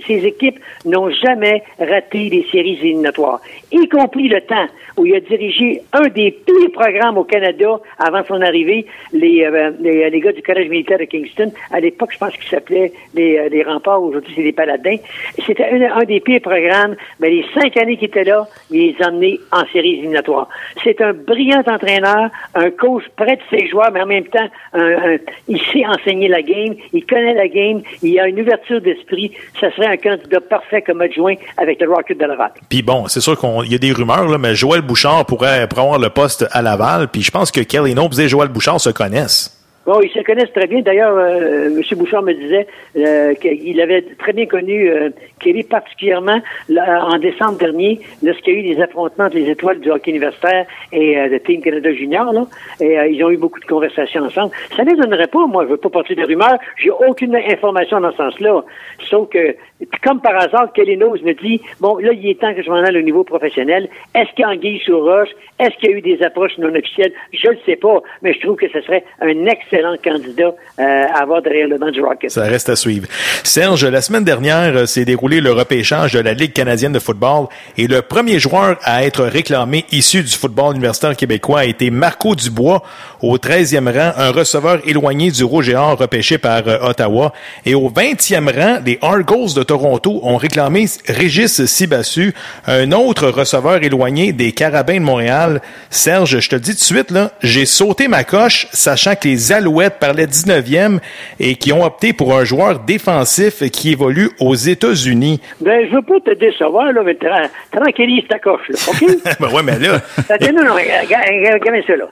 ses 0.06 0.26
équipes 0.26 0.60
n'ont 0.86 1.10
jamais 1.10 1.64
raté 1.80 2.30
les 2.30 2.46
séries 2.52 2.78
éliminatoires, 2.82 3.42
y 3.72 3.88
compris 3.90 4.28
le 4.28 4.42
temps 4.42 4.68
où 4.98 5.06
il 5.06 5.16
a 5.16 5.20
dirigé 5.20 5.82
un 5.94 6.08
des 6.08 6.32
pires 6.32 6.72
programmes 6.74 7.18
au 7.18 7.24
Canada 7.24 7.80
avant 8.00 8.24
son 8.24 8.42
arrivée, 8.42 8.86
les, 9.14 9.44
euh, 9.46 9.72
les, 9.80 10.10
les 10.10 10.20
gars 10.20 10.32
du 10.32 10.42
Collège 10.42 10.70
militaire 10.70 10.98
de 10.98 11.04
Kingston. 11.04 11.52
À 11.72 11.80
l'époque, 11.80 12.10
je 12.14 12.18
pense 12.18 12.36
qu'il 12.36 12.50
s'appelait 12.50 12.92
les, 13.14 13.38
euh, 13.38 13.50
les 13.50 13.62
Remparts. 13.64 14.02
Aujourd'hui, 14.02 14.34
c'est 14.36 14.42
les 14.42 14.54
Paladins. 14.54 14.98
C'était 15.46 15.66
un, 15.66 16.00
un 16.00 16.04
des 16.04 16.20
pires 16.20 16.42
programmes. 16.42 16.96
Mais 17.20 17.30
les 17.30 17.46
cinq 17.54 17.78
années 17.78 17.98
qu'il 17.98 18.08
était 18.08 18.24
là, 18.24 18.48
il 18.72 18.96
les 18.98 19.04
a 19.04 19.10
emmenés 19.10 19.40
en 19.52 19.66
séries 19.72 20.00
éliminatoires. 20.00 20.50
C'est 20.84 21.00
un 21.02 21.14
brillant 21.14 21.62
entraîneur, 21.68 22.30
un 22.56 22.72
coach 22.72 23.04
près 23.16 23.36
de 23.36 23.42
ses 23.52 23.68
joueurs, 23.68 23.92
mais 23.94 24.02
en 24.02 24.08
même 24.08 24.26
temps, 24.26 24.48
un- 24.74 25.14
un- 25.14 25.18
il 25.48 25.62
sait 25.62 25.86
enseigner 25.86 26.27
la 26.28 26.42
game, 26.42 26.76
il 26.94 27.06
connaît 27.06 27.34
la 27.34 27.48
game, 27.48 27.82
il 28.02 28.20
a 28.20 28.28
une 28.28 28.40
ouverture 28.42 28.82
d'esprit. 28.82 29.32
Ça 29.60 29.72
serait 29.76 29.88
un 29.88 29.98
candidat 29.98 30.42
parfait 30.42 30.82
comme 30.82 31.02
adjoint 31.02 31.36
avec 31.58 31.80
le 31.82 31.90
Rocket 31.90 32.18
de 32.18 32.26
Laval. 32.26 32.52
Puis 32.70 32.82
bon, 32.82 33.08
c'est 33.08 33.22
sûr 33.22 33.40
qu'il 33.40 33.72
y 33.72 33.76
a 33.76 33.80
des 33.80 33.92
rumeurs, 33.92 34.38
mais 34.40 34.56
Joël 34.56 34.82
Bouchard 34.82 35.26
pourrait 35.26 35.68
prendre 35.68 36.00
le 36.00 36.10
poste 36.10 36.46
à 36.52 36.62
Laval. 36.62 37.08
Puis 37.10 37.22
je 37.24 37.32
pense 37.32 37.52
que 37.52 37.62
Kelly 37.62 37.96
Nobes 37.96 38.20
et 38.20 38.28
Joël 38.28 38.50
Bouchard 38.50 38.80
se 38.80 38.90
connaissent. 38.90 39.57
Bon, 39.88 40.02
ils 40.02 40.10
se 40.10 40.20
connaissent 40.20 40.52
très 40.52 40.68
bien. 40.68 40.82
D'ailleurs, 40.82 41.16
euh, 41.16 41.68
M. 41.68 41.82
Bouchard 41.98 42.22
me 42.22 42.34
disait 42.34 42.68
euh, 42.98 43.34
qu'il 43.36 43.80
avait 43.80 44.02
très 44.20 44.34
bien 44.34 44.46
connu 44.46 44.90
euh, 44.90 45.12
Kelly, 45.40 45.64
particulièrement 45.64 46.42
là, 46.68 47.06
en 47.06 47.18
décembre 47.20 47.58
dernier, 47.58 48.02
lorsqu'il 48.22 48.54
y 48.54 48.58
a 48.58 48.60
eu 48.60 48.76
des 48.76 48.82
affrontements 48.82 49.28
entre 49.28 49.38
les 49.38 49.50
étoiles 49.50 49.80
du 49.80 49.90
hockey 49.90 50.12
universitaire 50.12 50.66
et 50.92 51.18
euh, 51.18 51.28
le 51.28 51.40
Team 51.40 51.62
Canada 51.62 51.94
Junior. 51.94 52.34
Là, 52.34 52.46
et 52.82 53.00
euh, 53.00 53.08
ils 53.08 53.24
ont 53.24 53.30
eu 53.30 53.38
beaucoup 53.38 53.62
de 53.62 53.66
conversations 53.66 54.24
ensemble. 54.24 54.52
Ça 54.76 54.84
ne 54.84 54.90
les 54.90 54.98
donnerait 54.98 55.28
pas, 55.28 55.48
moi, 55.48 55.64
je 55.64 55.70
veux 55.70 55.78
pas 55.78 55.90
porter 55.90 56.16
de 56.16 56.26
rumeurs. 56.26 56.60
J'ai 56.84 56.92
aucune 56.92 57.34
information 57.38 58.02
dans 58.02 58.12
ce 58.12 58.18
sens-là. 58.18 58.66
Sauf 59.10 59.30
que, 59.30 59.56
comme 60.04 60.20
par 60.20 60.36
hasard, 60.36 60.74
Kelly 60.74 60.98
Nose 60.98 61.22
me 61.24 61.32
dit, 61.32 61.62
bon, 61.80 61.98
là, 62.00 62.12
il 62.12 62.30
est 62.30 62.42
temps 62.42 62.54
que 62.54 62.62
je 62.62 62.70
m'en 62.70 62.84
aille 62.84 62.98
au 62.98 63.02
niveau 63.02 63.24
professionnel. 63.24 63.88
Est-ce 64.14 64.32
qu'il 64.34 64.42
y 64.42 64.44
a 64.44 64.50
anguille 64.50 64.80
sur 64.80 65.02
roche? 65.02 65.30
Est-ce 65.62 65.78
qu'il 65.78 65.92
y 65.92 65.94
a 65.94 65.98
eu 65.98 66.02
des 66.02 66.22
approches 66.24 66.58
non 66.58 66.76
officielles? 66.76 67.14
Je 67.32 67.52
ne 67.52 67.58
sais 67.66 67.78
pas, 67.78 68.02
mais 68.22 68.34
je 68.34 68.42
trouve 68.42 68.58
que 68.58 68.68
ce 68.68 68.82
serait 68.82 69.06
un 69.22 69.46
excellent 69.46 69.77
candidat 70.04 70.54
euh, 70.80 71.06
à 71.14 71.22
avoir 71.22 71.42
derrière 71.42 71.68
le 71.68 71.92
du 71.92 72.02
Rocket. 72.02 72.32
Ça 72.32 72.44
reste 72.44 72.70
à 72.70 72.76
suivre. 72.76 73.08
Serge, 73.44 73.86
la 73.86 74.02
semaine 74.02 74.24
dernière 74.24 74.76
euh, 74.76 74.86
s'est 74.86 75.06
déroulé 75.06 75.42
le 75.42 75.52
repêchage 75.52 76.14
de 76.14 76.20
la 76.20 76.34
Ligue 76.34 76.54
canadienne 76.54 76.92
de 76.92 77.00
football 77.00 77.48
et 77.78 77.88
le 77.88 78.02
premier 78.02 78.40
joueur 78.40 78.78
à 78.84 79.04
être 79.06 79.24
réclamé 79.24 79.86
issu 79.92 80.22
du 80.24 80.32
football 80.32 80.76
universitaire 80.76 81.16
québécois 81.16 81.62
a 81.62 81.66
été 81.66 81.90
Marco 81.90 82.36
Dubois 82.36 82.84
au 83.22 83.38
13e 83.38 83.92
rang, 83.92 84.14
un 84.18 84.32
receveur 84.32 84.80
éloigné 84.86 85.32
du 85.32 85.44
Rouge 85.44 85.70
et 85.70 85.76
Or 85.76 85.98
repêché 85.98 86.38
par 86.38 86.68
euh, 86.68 86.90
Ottawa. 86.90 87.34
Et 87.66 87.74
au 87.74 87.90
20e 87.90 88.54
rang, 88.56 88.80
les 88.86 89.00
Argos 89.02 89.54
de 89.56 89.64
Toronto 89.64 90.20
ont 90.24 90.38
réclamé 90.38 90.86
Régis 91.08 91.66
Sibassu, 91.66 92.34
un 92.66 92.92
autre 92.92 93.30
receveur 93.30 93.84
éloigné 93.84 94.32
des 94.34 94.52
Carabins 94.52 94.96
de 94.96 95.00
Montréal. 95.00 95.62
Serge, 95.90 96.40
je 96.40 96.50
te 96.50 96.56
dis 96.56 96.72
tout 96.72 96.80
de 96.80 96.84
suite, 96.84 97.12
là, 97.12 97.32
j'ai 97.42 97.66
sauté 97.66 98.08
ma 98.08 98.24
coche, 98.24 98.68
sachant 98.72 99.16
que 99.16 99.28
les 99.28 99.52
Alouettes 99.52 99.67
parlaient 100.00 100.26
19e 100.26 101.00
et 101.40 101.56
qui 101.56 101.72
ont 101.74 101.84
opté 101.84 102.14
pour 102.14 102.34
un 102.38 102.44
joueur 102.44 102.80
défensif 102.80 103.62
qui 103.72 103.92
évolue 103.92 104.30
aux 104.40 104.56
États-Unis. 104.56 105.40
Ben, 105.62 105.88
je 105.90 105.96
veux 105.96 106.02
pas 106.02 106.20
te 106.20 106.34
décevoir, 106.38 106.92
là, 106.94 107.02
mais 107.04 107.14
tra- 107.14 107.50
tranquillise 107.72 108.28
ta 108.28 108.40
coche, 108.40 108.68
là, 108.70 108.76
OK? 108.90 109.18
ben 109.40 109.48
ouais, 109.56 109.64
mais 109.64 109.80
là. 109.80 110.00
Attends, 110.30 110.52
non, 110.54 110.64
non, 110.66 110.74
regarde, 110.76 111.06
regarde, 111.06 111.62
regarde 111.62 111.84
ça, 111.88 111.96
là. 111.96 112.06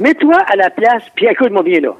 Mets-toi 0.00 0.36
à 0.52 0.56
la 0.56 0.70
place, 0.70 1.02
puis 1.16 1.26
écoute-moi 1.26 1.62
bien, 1.62 1.80
là. 1.80 1.94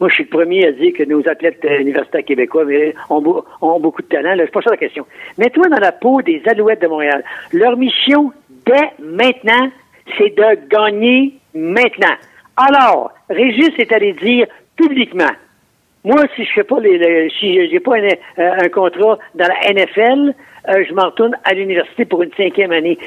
Moi, 0.00 0.08
je 0.08 0.14
suis 0.14 0.24
le 0.24 0.30
premier 0.36 0.66
à 0.66 0.72
dire 0.72 0.92
que 0.96 1.04
nos 1.04 1.20
athlètes 1.28 1.64
euh, 1.64 1.78
universitaires 1.80 2.24
québécois 2.24 2.64
ont, 3.10 3.20
beau- 3.22 3.44
ont 3.60 3.78
beaucoup 3.78 4.02
de 4.02 4.08
talent. 4.08 4.34
C'est 4.36 4.50
pas 4.50 4.60
ça 4.62 4.70
la 4.70 4.76
question. 4.76 5.06
Mets-toi 5.38 5.68
dans 5.68 5.78
la 5.78 5.92
peau 5.92 6.20
des 6.20 6.42
Alouettes 6.46 6.82
de 6.82 6.88
Montréal. 6.88 7.22
Leur 7.52 7.76
mission, 7.76 8.32
dès 8.66 8.90
maintenant, 8.98 9.70
c'est 10.18 10.34
de 10.36 10.68
gagner 10.68 11.34
maintenant. 11.54 12.14
Alors, 12.56 13.12
Régis 13.28 13.70
est 13.78 13.92
allé 13.92 14.12
dire 14.14 14.46
publiquement, 14.76 15.30
moi, 16.04 16.22
si 16.36 16.44
je 16.44 16.52
fais 16.52 16.64
pas 16.64 16.80
les, 16.80 17.30
si 17.40 17.68
j'ai 17.70 17.80
pas 17.80 17.96
un, 17.96 18.08
euh, 18.38 18.56
un 18.62 18.68
contrat 18.68 19.18
dans 19.34 19.48
la 19.48 19.72
NFL, 19.72 20.34
euh, 20.68 20.84
je 20.86 20.94
m'en 20.94 21.06
retourne 21.06 21.36
à 21.44 21.54
l'université 21.54 22.04
pour 22.04 22.22
une 22.22 22.32
cinquième 22.36 22.72
année. 22.72 22.98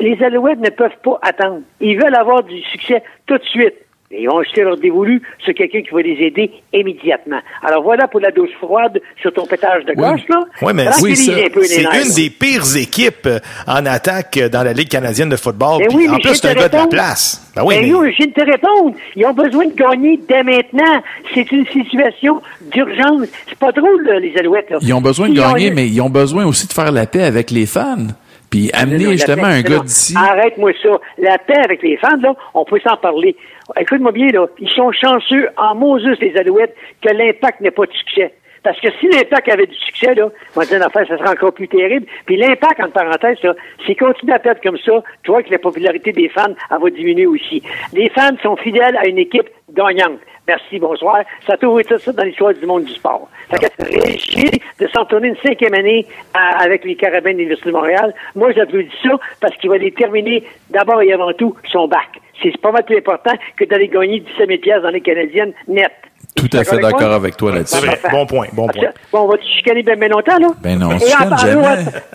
Les 0.00 0.22
Alouettes 0.22 0.60
ne 0.60 0.70
peuvent 0.70 0.96
pas 1.02 1.18
attendre. 1.22 1.60
Ils 1.80 1.98
veulent 1.98 2.14
avoir 2.14 2.42
du 2.42 2.60
succès 2.62 3.02
tout 3.26 3.36
de 3.36 3.44
suite. 3.44 3.74
Et 4.10 4.22
ils 4.22 4.28
ont 4.28 4.40
jeté 4.42 4.62
leur 4.62 4.76
dévolu 4.76 5.20
sur 5.38 5.52
quelqu'un 5.52 5.82
qui 5.82 5.90
va 5.90 6.00
les 6.00 6.16
aider 6.24 6.50
immédiatement. 6.72 7.40
Alors 7.62 7.82
voilà 7.82 8.06
pour 8.06 8.20
la 8.20 8.30
douche 8.30 8.52
froide 8.60 9.00
sur 9.20 9.32
ton 9.32 9.46
pétage 9.46 9.84
de 9.84 9.94
gauche, 9.94 10.20
là. 10.28 10.44
Oui, 10.62 10.72
mais 10.74 10.84
Tranquillise 10.86 11.30
un 11.30 11.50
peu 11.50 11.60
les 11.60 11.66
c'est 11.66 11.82
une 11.82 12.14
des 12.14 12.30
pires 12.30 12.76
équipes 12.76 13.26
euh, 13.26 13.38
en 13.66 13.84
attaque 13.84 14.36
euh, 14.36 14.48
dans 14.48 14.62
la 14.62 14.72
Ligue 14.72 14.88
canadienne 14.88 15.28
de 15.28 15.36
football. 15.36 15.80
Ben 15.80 15.88
oui, 15.94 16.08
en 16.08 16.12
mais 16.12 16.18
plus, 16.20 16.30
je 16.30 16.34
c'est 16.34 16.48
un 16.50 16.54
gars 16.54 16.68
de 16.68 16.76
la 16.76 16.86
place. 16.86 17.50
Ben 17.56 17.62
oui, 17.64 17.74
Ben 17.74 17.82
mais- 17.82 17.88
yo, 17.88 18.04
je 18.04 18.16
viens 18.16 18.26
de 18.26 18.32
te 18.32 18.44
répondre. 18.48 18.94
Ils 19.16 19.26
ont 19.26 19.32
besoin 19.34 19.66
de 19.66 19.74
gagner 19.74 20.20
dès 20.28 20.42
maintenant. 20.44 21.02
C'est 21.34 21.50
une 21.50 21.66
situation 21.66 22.40
d'urgence. 22.72 23.26
C'est 23.48 23.58
pas 23.58 23.72
drôle, 23.72 24.04
là, 24.04 24.20
les 24.20 24.36
Alouettes. 24.38 24.70
Là. 24.70 24.78
Ils 24.82 24.94
ont 24.94 25.00
besoin 25.00 25.28
de 25.28 25.34
gagner, 25.34 25.70
mais 25.70 25.88
ils 25.88 26.00
ont 26.00 26.10
besoin 26.10 26.44
aussi 26.46 26.68
de 26.68 26.72
faire 26.72 26.92
la 26.92 27.06
paix 27.06 27.24
avec 27.24 27.50
les 27.50 27.66
fans. 27.66 28.06
Puis 28.50 28.70
non, 28.72 28.80
amener 28.80 29.12
justement 29.12 29.42
paix, 29.42 29.48
un 29.48 29.62
gars 29.62 29.78
d'ici. 29.80 30.14
Arrête-moi 30.16 30.70
ça. 30.82 30.90
La 31.18 31.38
paix 31.38 31.58
avec 31.64 31.82
les 31.82 31.96
fans, 31.96 32.16
là, 32.20 32.32
on 32.54 32.64
peut 32.64 32.78
s'en 32.84 32.96
parler. 32.96 33.34
Écoute-moi 33.78 34.12
bien, 34.12 34.28
là. 34.28 34.46
Ils 34.58 34.70
sont 34.70 34.92
chanceux 34.92 35.48
en 35.56 35.74
Moses, 35.74 36.06
les 36.20 36.36
Alouettes, 36.36 36.74
que 37.02 37.12
l'impact 37.12 37.60
n'est 37.60 37.70
pas 37.70 37.86
de 37.86 37.92
succès. 37.92 38.32
Parce 38.62 38.80
que 38.80 38.88
si 38.98 39.08
l'impact 39.08 39.48
avait 39.48 39.66
du 39.66 39.76
succès, 39.76 40.14
là, 40.14 40.28
on 40.56 40.60
va 40.60 40.66
dire 40.66 40.82
ça 40.92 41.06
serait 41.06 41.28
encore 41.28 41.52
plus 41.52 41.68
terrible. 41.68 42.06
Puis 42.26 42.36
l'impact, 42.36 42.80
en 42.80 42.90
parenthèse, 42.90 43.40
là, 43.44 43.54
s'il 43.84 43.96
continue 43.96 44.32
à 44.32 44.40
perdre 44.40 44.60
comme 44.60 44.78
ça, 44.78 45.04
tu 45.22 45.30
vois 45.30 45.44
que 45.44 45.50
la 45.52 45.58
popularité 45.58 46.10
des 46.10 46.28
fans, 46.28 46.54
elle 46.70 46.82
va 46.82 46.90
diminuer 46.90 47.26
aussi. 47.26 47.62
Les 47.92 48.08
fans 48.08 48.36
sont 48.42 48.56
fidèles 48.56 48.96
à 48.96 49.06
une 49.06 49.18
équipe 49.18 49.48
gagnante. 49.72 50.18
Merci, 50.48 50.78
bonsoir. 50.78 51.18
Ça 51.46 51.54
a 51.54 51.56
toujours 51.56 51.80
été 51.80 51.98
ça 51.98 52.12
dans 52.12 52.22
l'histoire 52.22 52.54
du 52.54 52.64
monde 52.66 52.84
du 52.84 52.92
sport. 52.92 53.28
Fait 53.50 53.58
que 53.68 54.00
réussir 54.06 54.50
de 54.80 54.86
s'en 54.88 55.04
tourner 55.04 55.28
une 55.28 55.36
cinquième 55.44 55.74
année 55.74 56.06
à- 56.34 56.62
avec 56.62 56.84
les 56.84 56.94
Carabins 56.94 57.32
de 57.32 57.38
l'Université 57.38 57.70
de 57.70 57.74
Montréal, 57.74 58.14
moi, 58.34 58.52
j'applaudis 58.52 58.88
ça 59.02 59.10
parce 59.40 59.56
qu'il 59.56 59.70
va 59.70 59.78
déterminer 59.78 60.44
d'abord 60.70 61.02
et 61.02 61.12
avant 61.12 61.32
tout 61.32 61.54
son 61.70 61.88
bac. 61.88 62.08
C'est 62.42 62.56
pas 62.60 62.70
mal 62.70 62.84
plus 62.84 62.98
important 62.98 63.32
que 63.56 63.64
d'aller 63.64 63.88
gagner 63.88 64.20
17 64.20 64.46
000 64.48 64.60
piastres 64.60 64.82
dans 64.82 64.90
les 64.90 65.00
Canadiennes 65.00 65.52
net. 65.68 65.90
Tout 66.36 66.50
à 66.52 66.64
fait 66.64 66.78
d'accord 66.78 67.12
avec 67.12 67.36
toi 67.36 67.50
là-dessus. 67.54 67.86
Bon 68.10 68.26
point, 68.26 68.46
bon 68.52 68.66
point. 68.68 68.90
Bon, 69.10 69.20
on 69.22 69.26
va 69.28 69.38
te 69.38 69.44
chicaner 69.44 69.82
bien, 69.82 69.96
bien 69.96 70.08
longtemps, 70.08 70.36
là? 70.38 70.48
Ben 70.62 70.78
non, 70.78 70.88
on 70.92 70.98
se 70.98 71.06
en, 71.06 71.08
chicane 71.08 71.28
par- 71.30 71.38
jamais. 71.38 71.66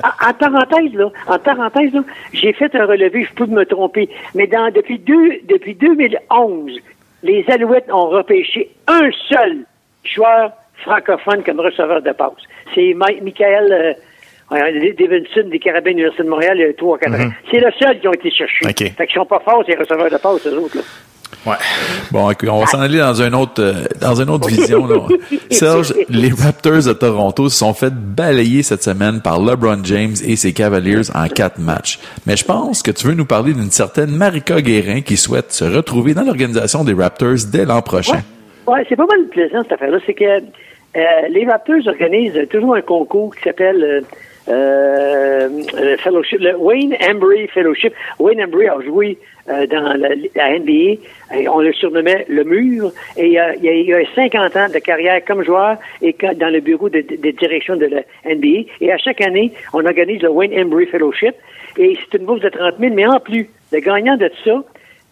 en- 0.03 0.29
en 0.29 0.33
parenthèse, 0.33 0.93
là, 0.93 1.09
en 1.27 1.39
parenthèse, 1.39 1.91
là, 1.93 2.01
j'ai 2.31 2.53
fait 2.53 2.73
un 2.75 2.85
relevé, 2.85 3.25
je 3.27 3.33
peux 3.33 3.47
me 3.47 3.65
tromper, 3.65 4.09
mais 4.35 4.45
dans, 4.45 4.69
depuis, 4.71 4.99
deux, 4.99 5.39
depuis 5.49 5.73
2011, 5.73 6.77
les 7.23 7.45
Alouettes 7.49 7.91
ont 7.91 8.09
repêché 8.09 8.69
un 8.87 9.09
seul 9.29 9.65
joueur 10.03 10.51
francophone 10.83 11.43
comme 11.43 11.59
receveur 11.59 12.01
de 12.01 12.11
passe. 12.11 12.31
C'est 12.73 12.93
Mi- 12.95 13.21
Michael, 13.21 13.71
euh, 13.71 13.93
Ouais, 14.53 14.93
Davidson 14.99 15.47
des 15.49 15.59
Carabins 15.59 15.91
de 15.91 15.95
l'Université 15.95 16.23
de 16.23 16.27
Montréal, 16.29 16.57
il 16.57 16.61
y 16.61 16.69
a 16.69 16.73
3 16.73 16.97
4 16.97 17.11
Mhm. 17.17 17.31
C'est 17.49 17.59
le 17.61 17.71
seul 17.79 17.99
qui 18.01 18.07
ont 18.09 18.11
été 18.11 18.29
cherchés. 18.31 18.65
OK. 18.67 18.91
Fait 18.97 19.07
qu'ils 19.07 19.15
sont 19.15 19.25
pas 19.25 19.39
forts, 19.39 19.63
ces 19.65 19.75
receveurs 19.77 20.09
de 20.11 20.17
passe, 20.17 20.45
eux 20.45 20.57
autres. 20.57 20.75
Là. 20.75 20.83
Ouais. 21.45 21.55
Bon, 22.11 22.29
écoute, 22.29 22.49
on 22.49 22.59
va 22.59 22.67
s'en 22.67 22.81
aller 22.81 22.99
dans 22.99 23.19
une 23.19 23.33
autre, 23.33 23.61
euh, 23.61 23.85
dans 23.99 24.21
une 24.21 24.29
autre 24.29 24.47
vision. 24.47 24.85
Là. 24.85 24.97
Serge, 25.49 25.93
les 26.07 26.29
Raptors 26.29 26.83
de 26.83 26.93
Toronto 26.93 27.49
se 27.49 27.57
sont 27.57 27.73
fait 27.73 27.91
balayer 27.91 28.61
cette 28.61 28.83
semaine 28.83 29.21
par 29.21 29.41
LeBron 29.41 29.83
James 29.83 30.13
et 30.23 30.35
ses 30.35 30.53
Cavaliers 30.53 31.09
en 31.15 31.27
quatre 31.27 31.59
matchs. 31.59 31.99
Mais 32.27 32.37
je 32.37 32.45
pense 32.45 32.83
que 32.83 32.91
tu 32.91 33.07
veux 33.07 33.15
nous 33.15 33.25
parler 33.25 33.53
d'une 33.53 33.71
certaine 33.71 34.11
Marika 34.11 34.61
Guérin 34.61 35.01
qui 35.01 35.17
souhaite 35.17 35.51
se 35.51 35.65
retrouver 35.65 36.13
dans 36.13 36.23
l'organisation 36.23 36.83
des 36.83 36.93
Raptors 36.93 37.45
dès 37.51 37.65
l'an 37.65 37.81
prochain. 37.81 38.21
Ouais, 38.67 38.85
c'est 38.87 38.95
pas 38.95 39.07
mal 39.07 39.25
plaisant 39.31 39.63
cette 39.63 39.73
affaire-là. 39.73 39.97
C'est 40.05 40.13
que 40.13 40.23
euh, 40.23 40.99
les 41.29 41.45
Raptors 41.45 41.87
organisent 41.87 42.47
toujours 42.49 42.75
un 42.75 42.81
concours 42.81 43.35
qui 43.35 43.43
s'appelle 43.43 43.83
euh, 43.83 44.01
euh, 44.49 45.49
le 45.79 45.97
Fellowship, 45.97 46.39
le 46.39 46.55
Wayne 46.57 46.95
Embry 47.01 47.47
Fellowship. 47.47 47.93
Wayne 48.19 48.43
Embry 48.43 48.67
a 48.67 48.79
joué 48.81 49.17
euh, 49.49 49.65
dans 49.67 49.93
la, 49.93 50.09
la 50.35 50.59
NBA. 50.59 51.01
On 51.49 51.59
le 51.59 51.73
surnommait 51.73 52.25
le 52.29 52.43
mur. 52.43 52.91
Et 53.17 53.25
il, 53.27 53.31
y 53.33 53.37
a, 53.39 53.55
il 53.55 53.93
a 53.93 53.99
50 54.15 54.55
ans 54.57 54.67
de 54.73 54.79
carrière 54.79 55.23
comme 55.25 55.43
joueur 55.43 55.77
et 56.01 56.15
dans 56.35 56.51
le 56.51 56.59
bureau 56.59 56.89
de, 56.89 57.01
de- 57.01 57.31
direction 57.31 57.75
de 57.75 57.85
la 57.85 58.01
NBA. 58.25 58.69
Et 58.81 58.91
à 58.91 58.97
chaque 58.97 59.21
année, 59.21 59.51
on 59.73 59.85
organise 59.85 60.21
le 60.21 60.29
Wayne 60.29 60.53
Embry 60.59 60.85
Fellowship. 60.87 61.35
Et 61.77 61.97
c'est 62.11 62.17
une 62.19 62.25
bourse 62.25 62.41
de 62.41 62.49
30 62.49 62.75
000. 62.79 62.93
Mais 62.93 63.05
en 63.07 63.19
plus, 63.19 63.49
le 63.71 63.79
gagnant 63.79 64.17
de 64.17 64.29
ça, 64.43 64.63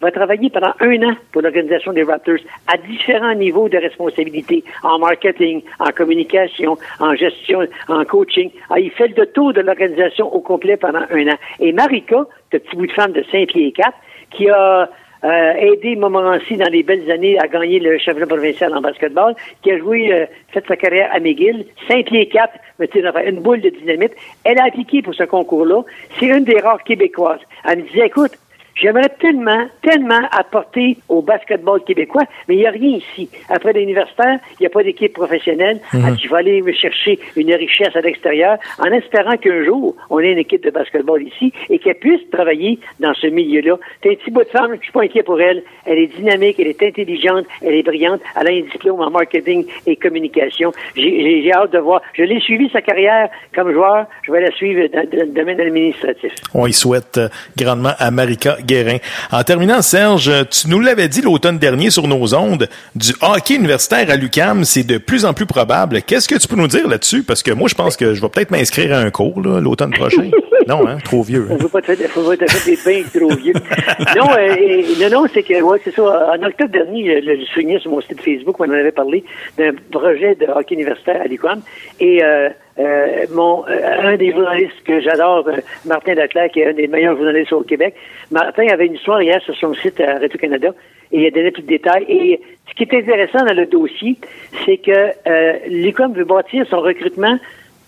va 0.02 0.10
travailler 0.10 0.48
pendant 0.48 0.72
un 0.80 1.02
an 1.02 1.14
pour 1.30 1.42
l'organisation 1.42 1.92
des 1.92 2.04
Raptors 2.04 2.38
à 2.72 2.78
différents 2.78 3.34
niveaux 3.34 3.68
de 3.68 3.76
responsabilité, 3.76 4.64
en 4.82 4.98
marketing, 4.98 5.60
en 5.78 5.90
communication, 5.90 6.78
en 7.00 7.14
gestion, 7.14 7.66
en 7.86 8.02
coaching. 8.06 8.50
Ah, 8.70 8.80
il 8.80 8.90
fait 8.92 9.08
le 9.14 9.26
tour 9.26 9.52
de 9.52 9.60
l'organisation 9.60 10.34
au 10.34 10.40
complet 10.40 10.78
pendant 10.78 11.02
un 11.10 11.28
an. 11.28 11.36
Et 11.60 11.72
Marika, 11.72 12.24
ce 12.50 12.56
petit 12.56 12.76
bout 12.76 12.86
de 12.86 12.92
femme 12.92 13.12
de 13.12 13.22
5 13.30 13.48
pieds 13.48 13.66
et 13.66 13.72
4, 13.72 13.92
qui 14.30 14.48
a 14.48 14.88
euh, 15.22 15.52
aidé 15.52 15.96
Montmorency 15.96 16.56
dans 16.56 16.70
les 16.70 16.82
belles 16.82 17.10
années 17.10 17.38
à 17.38 17.46
gagner 17.46 17.78
le 17.78 17.98
championnat 17.98 18.26
provincial 18.26 18.74
en 18.74 18.80
basketball, 18.80 19.34
qui 19.62 19.70
a 19.70 19.78
joué, 19.78 20.12
euh, 20.12 20.26
fait 20.52 20.64
sa 20.66 20.76
carrière 20.76 21.10
à 21.12 21.20
McGill, 21.20 21.66
5 21.88 22.06
pieds 22.06 22.28
4, 22.28 22.54
mais 22.78 22.88
tu 22.88 23.00
sais, 23.00 23.08
enfin, 23.08 23.22
une 23.26 23.40
boule 23.40 23.60
de 23.60 23.68
dynamite. 23.68 24.12
Elle 24.44 24.58
a 24.58 24.64
appliqué 24.64 25.02
pour 25.02 25.14
ce 25.14 25.24
concours-là. 25.24 25.82
C'est 26.18 26.26
une 26.26 26.44
des 26.44 26.58
rares 26.58 26.82
québécoises. 26.84 27.40
Elle 27.64 27.80
me 27.80 27.82
disait, 27.82 28.06
écoute, 28.06 28.32
J'aimerais 28.80 29.10
tellement, 29.20 29.66
tellement 29.82 30.22
apporter 30.32 30.96
au 31.08 31.22
basketball 31.22 31.82
québécois, 31.84 32.24
mais 32.48 32.54
il 32.54 32.58
n'y 32.60 32.66
a 32.66 32.70
rien 32.70 32.96
ici. 32.96 33.28
Après 33.48 33.72
l'universitaire, 33.72 34.38
il 34.58 34.62
n'y 34.62 34.66
a 34.66 34.70
pas 34.70 34.82
d'équipe 34.82 35.12
professionnelle. 35.12 35.80
Elle 35.92 36.14
dit, 36.14 36.22
Je 36.24 36.30
vais 36.30 36.36
aller 36.36 36.62
me 36.62 36.72
chercher 36.72 37.18
une 37.36 37.52
richesse 37.52 37.94
à 37.94 38.00
l'extérieur 38.00 38.58
en 38.78 38.90
espérant 38.92 39.36
qu'un 39.36 39.64
jour, 39.64 39.94
on 40.08 40.18
ait 40.20 40.32
une 40.32 40.38
équipe 40.38 40.64
de 40.64 40.70
basketball 40.70 41.22
ici 41.22 41.52
et 41.68 41.78
qu'elle 41.78 41.96
puisse 41.96 42.28
travailler 42.30 42.78
dans 43.00 43.14
ce 43.14 43.26
milieu-là. 43.26 43.76
C'est 44.02 44.10
un 44.10 44.14
petit 44.14 44.30
bout 44.30 44.44
de 44.44 44.48
femme, 44.48 44.74
je 44.78 44.82
suis 44.82 44.92
pas 44.92 45.02
inquiet 45.02 45.22
pour 45.22 45.40
elle. 45.40 45.62
Elle 45.84 45.98
est 45.98 46.16
dynamique, 46.16 46.56
elle 46.58 46.68
est 46.68 46.82
intelligente, 46.82 47.46
elle 47.62 47.74
est 47.74 47.82
brillante. 47.82 48.20
Elle 48.40 48.46
a 48.46 48.50
un 48.50 48.62
diplôme 48.72 49.00
en 49.00 49.10
marketing 49.10 49.66
et 49.86 49.96
communication. 49.96 50.72
J'ai 50.96 51.52
hâte 51.52 51.72
de 51.72 51.78
voir. 51.78 52.00
Je 52.14 52.22
l'ai 52.22 52.40
suivi 52.40 52.70
sa 52.70 52.80
carrière 52.80 53.28
comme 53.54 53.72
joueur. 53.72 54.06
Je 54.22 54.32
vais 54.32 54.40
la 54.40 54.50
suivre 54.52 54.86
dans, 54.88 55.08
dans 55.08 55.26
le 55.26 55.32
domaine 55.32 55.60
administratif. 55.60 56.32
On 56.54 56.66
y 56.66 56.72
souhaite 56.72 57.18
euh, 57.18 57.28
grandement 57.56 57.92
à 57.98 58.10
Marika 58.10 58.56
En 59.32 59.42
terminant, 59.42 59.82
Serge, 59.82 60.28
euh, 60.28 60.44
tu 60.48 60.68
nous 60.68 60.80
l'avais 60.80 61.08
dit 61.08 61.22
l'automne 61.22 61.58
dernier 61.58 61.90
sur 61.90 62.06
nos 62.06 62.34
ondes, 62.34 62.68
du 62.94 63.12
hockey 63.20 63.54
universitaire 63.54 64.10
à 64.10 64.16
l'UCAM, 64.16 64.64
c'est 64.64 64.84
de 64.84 64.98
plus 64.98 65.24
en 65.24 65.34
plus 65.34 65.46
probable. 65.46 66.02
Qu'est-ce 66.02 66.28
que 66.28 66.36
tu 66.36 66.46
peux 66.46 66.56
nous 66.56 66.68
dire 66.68 66.86
là-dessus? 66.86 67.22
Parce 67.22 67.42
que 67.42 67.50
moi, 67.50 67.68
je 67.68 67.74
pense 67.74 67.96
que 67.96 68.14
je 68.14 68.20
vais 68.20 68.28
peut-être 68.28 68.50
m'inscrire 68.50 68.94
à 68.94 68.98
un 68.98 69.10
cours 69.10 69.40
l'automne 69.40 69.90
prochain. 69.90 70.30
non, 70.66 70.86
hein? 70.86 70.98
Trop 71.04 71.22
vieux. 71.22 71.46
Ne 71.50 71.66
pas 71.68 71.80
te 71.80 71.94
faire, 71.94 72.10
faut 72.10 72.22
pas 72.28 72.36
te 72.36 72.50
faire 72.50 72.64
des 72.64 73.02
bains 73.02 73.08
trop 73.12 73.34
vieux. 73.36 73.52
non, 74.16 74.30
euh, 74.32 74.54
et- 74.56 74.82
le 75.00 75.08
nom, 75.10 75.26
c'est 75.32 75.42
que, 75.42 75.60
ouais, 75.60 75.78
c'est 75.84 75.94
ça. 75.94 76.32
En 76.32 76.42
octobre 76.42 76.70
dernier, 76.72 77.20
je 77.22 77.26
le 77.30 77.44
soulignais 77.46 77.78
sur 77.78 77.90
mon 77.90 78.00
site 78.00 78.20
Facebook, 78.20 78.58
on 78.60 78.64
en 78.68 78.72
avait 78.72 78.92
parlé 78.92 79.24
d'un 79.56 79.72
projet 79.90 80.34
de 80.34 80.46
hockey 80.46 80.74
universitaire 80.74 81.20
à 81.22 81.26
l'UQAM. 81.26 81.60
Et, 82.00 82.22
euh, 82.22 82.48
euh, 82.78 83.26
mon, 83.32 83.64
euh, 83.68 84.00
un 84.02 84.16
des 84.16 84.32
journalistes 84.32 84.82
que 84.84 85.00
j'adore, 85.00 85.46
euh, 85.48 85.56
Martin 85.84 86.14
Leclerc, 86.14 86.50
qui 86.52 86.60
est 86.60 86.68
un 86.68 86.72
des 86.72 86.86
meilleurs 86.88 87.16
journalistes 87.16 87.52
au 87.52 87.62
Québec, 87.62 87.94
Martin 88.30 88.66
avait 88.68 88.86
une 88.86 88.94
histoire 88.94 89.20
hier 89.22 89.40
sur 89.42 89.54
son 89.56 89.74
site 89.74 90.00
à 90.00 90.14
Radio-Canada 90.18 90.68
et 91.12 91.20
il 91.22 91.26
a 91.26 91.30
donné 91.30 91.50
plus 91.50 91.62
de 91.62 91.66
détails. 91.68 92.04
Et 92.08 92.40
ce 92.68 92.74
qui 92.74 92.84
est 92.84 92.94
intéressant 92.98 93.44
dans 93.44 93.54
le 93.54 93.66
dossier, 93.66 94.16
c'est 94.64 94.78
que 94.78 94.90
euh, 95.26 95.52
l'UQAM 95.68 96.12
veut 96.14 96.24
bâtir 96.24 96.64
son 96.70 96.80
recrutement 96.80 97.36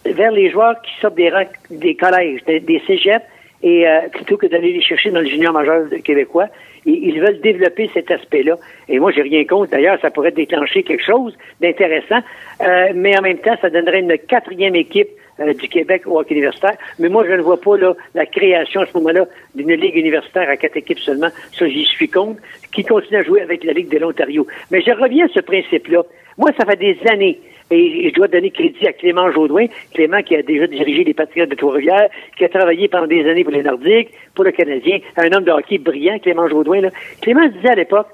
vers 0.04 0.32
les 0.32 0.50
joueurs 0.50 0.80
qui 0.82 0.90
sortent 1.00 1.14
des 1.14 1.30
rangs 1.30 1.46
des 1.70 1.94
collèges, 1.94 2.42
des, 2.44 2.60
des 2.60 2.80
cégeps, 2.86 3.24
et 3.62 3.86
euh, 3.86 4.08
plutôt 4.12 4.36
que 4.36 4.46
d'aller 4.46 4.72
les 4.72 4.82
chercher 4.82 5.10
dans 5.10 5.20
le 5.20 5.28
junior 5.28 5.52
majeur 5.52 5.84
québécois, 6.04 6.48
ils 6.84 7.20
veulent 7.20 7.40
développer 7.40 7.88
cet 7.94 8.10
aspect-là. 8.10 8.56
Et 8.88 8.98
moi, 8.98 9.12
j'ai 9.12 9.22
rien 9.22 9.44
contre. 9.44 9.70
D'ailleurs, 9.70 10.00
ça 10.00 10.10
pourrait 10.10 10.32
déclencher 10.32 10.82
quelque 10.82 11.04
chose 11.04 11.36
d'intéressant, 11.60 12.18
euh, 12.60 12.88
mais 12.92 13.16
en 13.16 13.22
même 13.22 13.38
temps, 13.38 13.54
ça 13.60 13.70
donnerait 13.70 14.00
une 14.00 14.18
quatrième 14.18 14.74
équipe 14.74 15.10
euh, 15.38 15.54
du 15.54 15.68
Québec 15.68 16.02
au 16.06 16.18
hockey 16.18 16.34
universitaire. 16.34 16.76
Mais 16.98 17.08
moi, 17.08 17.24
je 17.24 17.34
ne 17.34 17.40
vois 17.40 17.60
pas 17.60 17.76
la 18.14 18.26
création 18.26 18.80
à 18.80 18.86
ce 18.86 18.98
moment-là 18.98 19.26
d'une 19.54 19.74
ligue 19.74 19.96
universitaire 19.96 20.50
à 20.50 20.56
quatre 20.56 20.76
équipes 20.76 20.98
seulement. 20.98 21.28
Ça, 21.52 21.68
j'y 21.68 21.84
suis 21.84 22.08
contre. 22.08 22.40
Qui 22.74 22.84
continue 22.84 23.18
à 23.18 23.22
jouer 23.22 23.42
avec 23.42 23.62
la 23.64 23.74
Ligue 23.74 23.90
de 23.90 23.98
l'Ontario. 23.98 24.46
Mais 24.70 24.80
je 24.80 24.90
reviens 24.90 25.26
à 25.26 25.28
ce 25.28 25.40
principe-là. 25.40 26.02
Moi, 26.38 26.50
ça 26.58 26.64
fait 26.64 26.76
des 26.76 26.98
années 27.08 27.38
et 27.72 28.08
je 28.10 28.14
dois 28.14 28.28
donner 28.28 28.50
crédit 28.50 28.86
à 28.86 28.92
Clément 28.92 29.30
Jaudoin. 29.32 29.66
Clément 29.94 30.22
qui 30.22 30.36
a 30.36 30.42
déjà 30.42 30.66
dirigé 30.66 31.04
les 31.04 31.14
Patriotes 31.14 31.50
de 31.50 31.54
Trois-Rivières, 31.54 32.08
qui 32.36 32.44
a 32.44 32.48
travaillé 32.48 32.88
pendant 32.88 33.06
des 33.06 33.28
années 33.28 33.44
pour 33.44 33.52
les 33.52 33.62
Nordiques, 33.62 34.10
pour 34.34 34.44
le 34.44 34.52
Canadien, 34.52 34.98
un 35.16 35.32
homme 35.32 35.44
de 35.44 35.50
hockey 35.50 35.78
brillant, 35.78 36.18
Clément 36.18 36.48
Jaudoin. 36.48 36.80
Là. 36.80 36.90
Clément 37.20 37.46
disait 37.48 37.70
à 37.70 37.74
l'époque, 37.74 38.08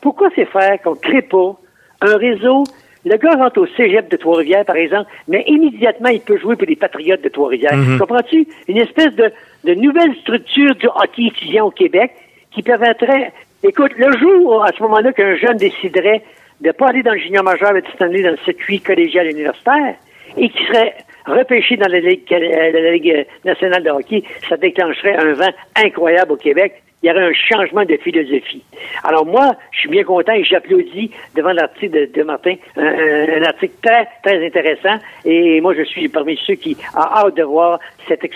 pourquoi 0.00 0.28
c'est 0.34 0.44
faire 0.46 0.80
qu'on 0.82 0.92
ne 0.92 1.00
crée 1.00 1.22
pas 1.22 1.56
un 2.00 2.16
réseau? 2.16 2.64
Le 3.04 3.16
gars 3.16 3.36
rentre 3.36 3.60
au 3.60 3.66
cégep 3.66 4.10
de 4.10 4.16
Trois-Rivières, 4.16 4.64
par 4.64 4.76
exemple, 4.76 5.10
mais 5.28 5.44
immédiatement, 5.46 6.08
il 6.08 6.20
peut 6.20 6.36
jouer 6.36 6.56
pour 6.56 6.66
les 6.66 6.76
Patriotes 6.76 7.22
de 7.22 7.28
Trois-Rivières. 7.28 7.76
Mhm. 7.76 7.98
Comprends-tu? 7.98 8.46
Une 8.68 8.78
espèce 8.78 9.14
de, 9.14 9.30
de 9.64 9.74
nouvelle 9.74 10.14
structure 10.16 10.74
du 10.74 10.86
hockey 10.86 11.26
étudiant 11.26 11.66
au 11.66 11.70
Québec 11.70 12.12
qui 12.50 12.62
permettrait... 12.62 13.32
Écoute, 13.64 13.90
le 13.96 14.16
jour, 14.18 14.62
à 14.62 14.70
ce 14.72 14.80
moment-là, 14.84 15.12
qu'un 15.12 15.34
jeune 15.34 15.56
déciderait 15.56 16.22
de 16.60 16.70
pas 16.72 16.88
aller 16.88 17.02
dans 17.02 17.12
le 17.12 17.18
junior 17.20 17.44
majeur, 17.44 17.72
mais 17.72 17.82
de 17.82 17.86
s'en 17.98 18.06
aller 18.06 18.22
dans 18.22 18.30
le 18.30 18.38
circuit 18.44 18.80
collégial 18.80 19.26
universitaire, 19.30 19.94
et 20.36 20.48
qui 20.48 20.64
serait 20.66 20.94
repêché 21.26 21.76
dans 21.76 21.88
la 21.88 22.00
Ligue, 22.00 22.22
euh, 22.32 22.70
la 22.72 22.90
Ligue 22.92 23.26
nationale 23.44 23.82
de 23.82 23.90
hockey, 23.90 24.22
ça 24.48 24.56
déclencherait 24.56 25.16
un 25.16 25.32
vent 25.34 25.52
incroyable 25.76 26.32
au 26.32 26.36
Québec. 26.36 26.82
Il 27.00 27.08
y 27.08 27.12
aurait 27.12 27.26
un 27.28 27.32
changement 27.32 27.84
de 27.84 27.96
philosophie. 27.98 28.64
Alors 29.04 29.24
moi, 29.24 29.54
je 29.70 29.78
suis 29.80 29.88
bien 29.88 30.02
content 30.02 30.32
et 30.32 30.42
j'applaudis 30.42 31.12
devant 31.36 31.52
l'article 31.52 32.10
de, 32.10 32.22
Martin, 32.24 32.54
un, 32.76 33.42
article 33.44 33.74
très, 33.80 34.08
très 34.24 34.44
intéressant. 34.44 34.96
Et 35.24 35.60
moi, 35.60 35.74
je 35.76 35.84
suis 35.84 36.08
parmi 36.08 36.36
ceux 36.44 36.54
qui 36.54 36.76
ont 36.96 37.00
hâte 37.00 37.36
de 37.36 37.44
voir 37.44 37.78
cette, 38.08 38.28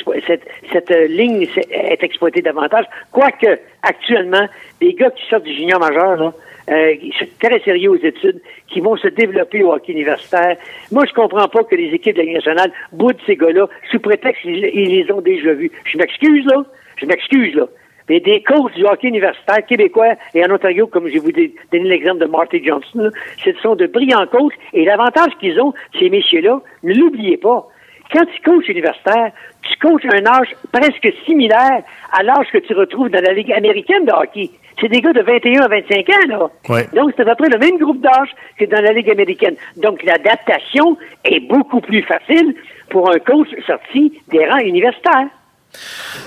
cette, 0.71 0.91
euh, 0.93 1.07
ligne 1.09 1.43
s- 1.43 1.67
être 1.73 2.05
exploitée 2.05 2.41
davantage. 2.41 2.85
Quoique, 3.11 3.59
actuellement, 3.83 4.47
les 4.81 4.95
gars 4.95 5.11
qui 5.11 5.27
sortent 5.29 5.43
du 5.43 5.55
junior 5.55 5.81
majeur, 5.81 6.15
là, 6.15 6.33
euh, 6.71 6.95
très 7.41 7.61
sérieux 7.61 7.91
aux 7.91 7.97
études, 7.97 8.41
qui 8.69 8.81
vont 8.81 8.97
se 8.97 9.09
développer 9.09 9.63
au 9.63 9.73
hockey 9.73 9.93
universitaire. 9.93 10.57
Moi, 10.91 11.05
je 11.09 11.13
comprends 11.13 11.49
pas 11.49 11.65
que 11.65 11.75
les 11.75 11.95
équipes 11.95 12.15
de 12.15 12.21
la 12.21 12.25
Ligue 12.25 12.37
nationale 12.37 12.73
boudent 12.93 13.19
ces 13.27 13.37
gars-là 13.37 13.69
sous 13.91 14.01
prétexte 14.01 14.43
qu'ils 14.43 14.65
ils 14.65 15.05
les 15.05 15.13
ont 15.13 15.21
déjà 15.21 15.53
vus. 15.53 15.71
Je 15.85 15.99
m'excuse, 15.99 16.45
là. 16.47 16.65
Je 16.97 17.07
m'excuse, 17.07 17.55
là. 17.55 17.67
Mais 18.09 18.21
des 18.21 18.43
coachs 18.43 18.75
du 18.75 18.85
hockey 18.85 19.09
universitaire 19.09 19.65
québécois 19.67 20.15
et 20.35 20.45
en 20.45 20.51
Ontario, 20.51 20.87
comme 20.87 21.09
je 21.09 21.19
vous 21.19 21.31
ai 21.31 21.55
donné 21.73 21.89
l'exemple 21.89 22.19
de 22.19 22.27
Marty 22.27 22.63
Johnson, 22.65 23.11
ce 23.45 23.53
sont 23.63 23.77
de 23.77 23.87
brillants 23.87 24.27
coachs. 24.27 24.55
Et 24.73 24.85
l'avantage 24.85 25.33
qu'ils 25.41 25.61
ont, 25.61 25.73
ces 25.99 26.11
messieurs-là, 26.11 26.61
ne 26.83 26.95
l'oubliez 26.95 27.37
pas. 27.37 27.69
Quand 28.13 28.25
tu 28.27 28.43
coaches 28.43 28.69
universitaire, 28.69 29.33
tu 29.63 29.79
coaches 29.79 30.05
un 30.05 30.27
âge 30.27 30.49
presque 30.71 31.09
similaire 31.25 31.83
à 32.13 32.23
l'âge 32.23 32.49
que 32.53 32.59
tu 32.59 32.75
retrouves 32.75 33.09
dans 33.09 33.23
la 33.23 33.33
Ligue 33.33 33.53
américaine 33.53 34.05
de 34.05 34.13
hockey. 34.13 34.51
C'est 34.83 34.89
des 34.89 35.01
gars 35.01 35.13
de 35.13 35.23
21 35.23 35.63
à 35.63 35.69
25 35.69 36.09
ans, 36.11 36.29
là. 36.29 36.51
Ouais. 36.69 36.89
Donc, 36.93 37.13
c'est 37.17 37.23
à 37.23 37.37
peu 37.37 37.45
près 37.45 37.49
le 37.49 37.59
même 37.59 37.79
groupe 37.79 38.01
d'âge 38.01 38.31
que 38.59 38.65
dans 38.65 38.83
la 38.83 38.93
Ligue 38.93 39.11
américaine. 39.11 39.55
Donc, 39.77 40.03
l'adaptation 40.03 40.99
est 41.25 41.39
beaucoup 41.39 41.81
plus 41.81 42.03
facile 42.03 42.57
pour 42.91 43.09
un 43.09 43.19
coach 43.21 43.47
sorti 43.65 44.21
des 44.33 44.45
rangs 44.45 44.59
universitaires. 44.59 45.29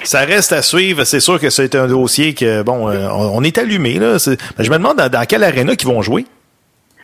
Ça 0.04 0.22
reste 0.22 0.54
à 0.54 0.62
suivre. 0.62 1.04
C'est 1.04 1.20
sûr 1.20 1.38
que 1.40 1.50
c'est 1.50 1.76
un 1.76 1.88
dossier 1.88 2.34
que, 2.34 2.64
bon, 2.64 2.90
euh, 2.90 3.10
on, 3.12 3.44
est 3.44 3.58
allumé, 3.58 4.00
là. 4.00 4.18
Mais 4.58 4.64
Je 4.64 4.72
me 4.72 4.78
demande 4.78 4.98
dans, 4.98 5.10
dans 5.10 5.26
quelle 5.26 5.44
aréna 5.44 5.76
qu'ils 5.76 5.90
vont 5.90 6.02
jouer. 6.02 6.26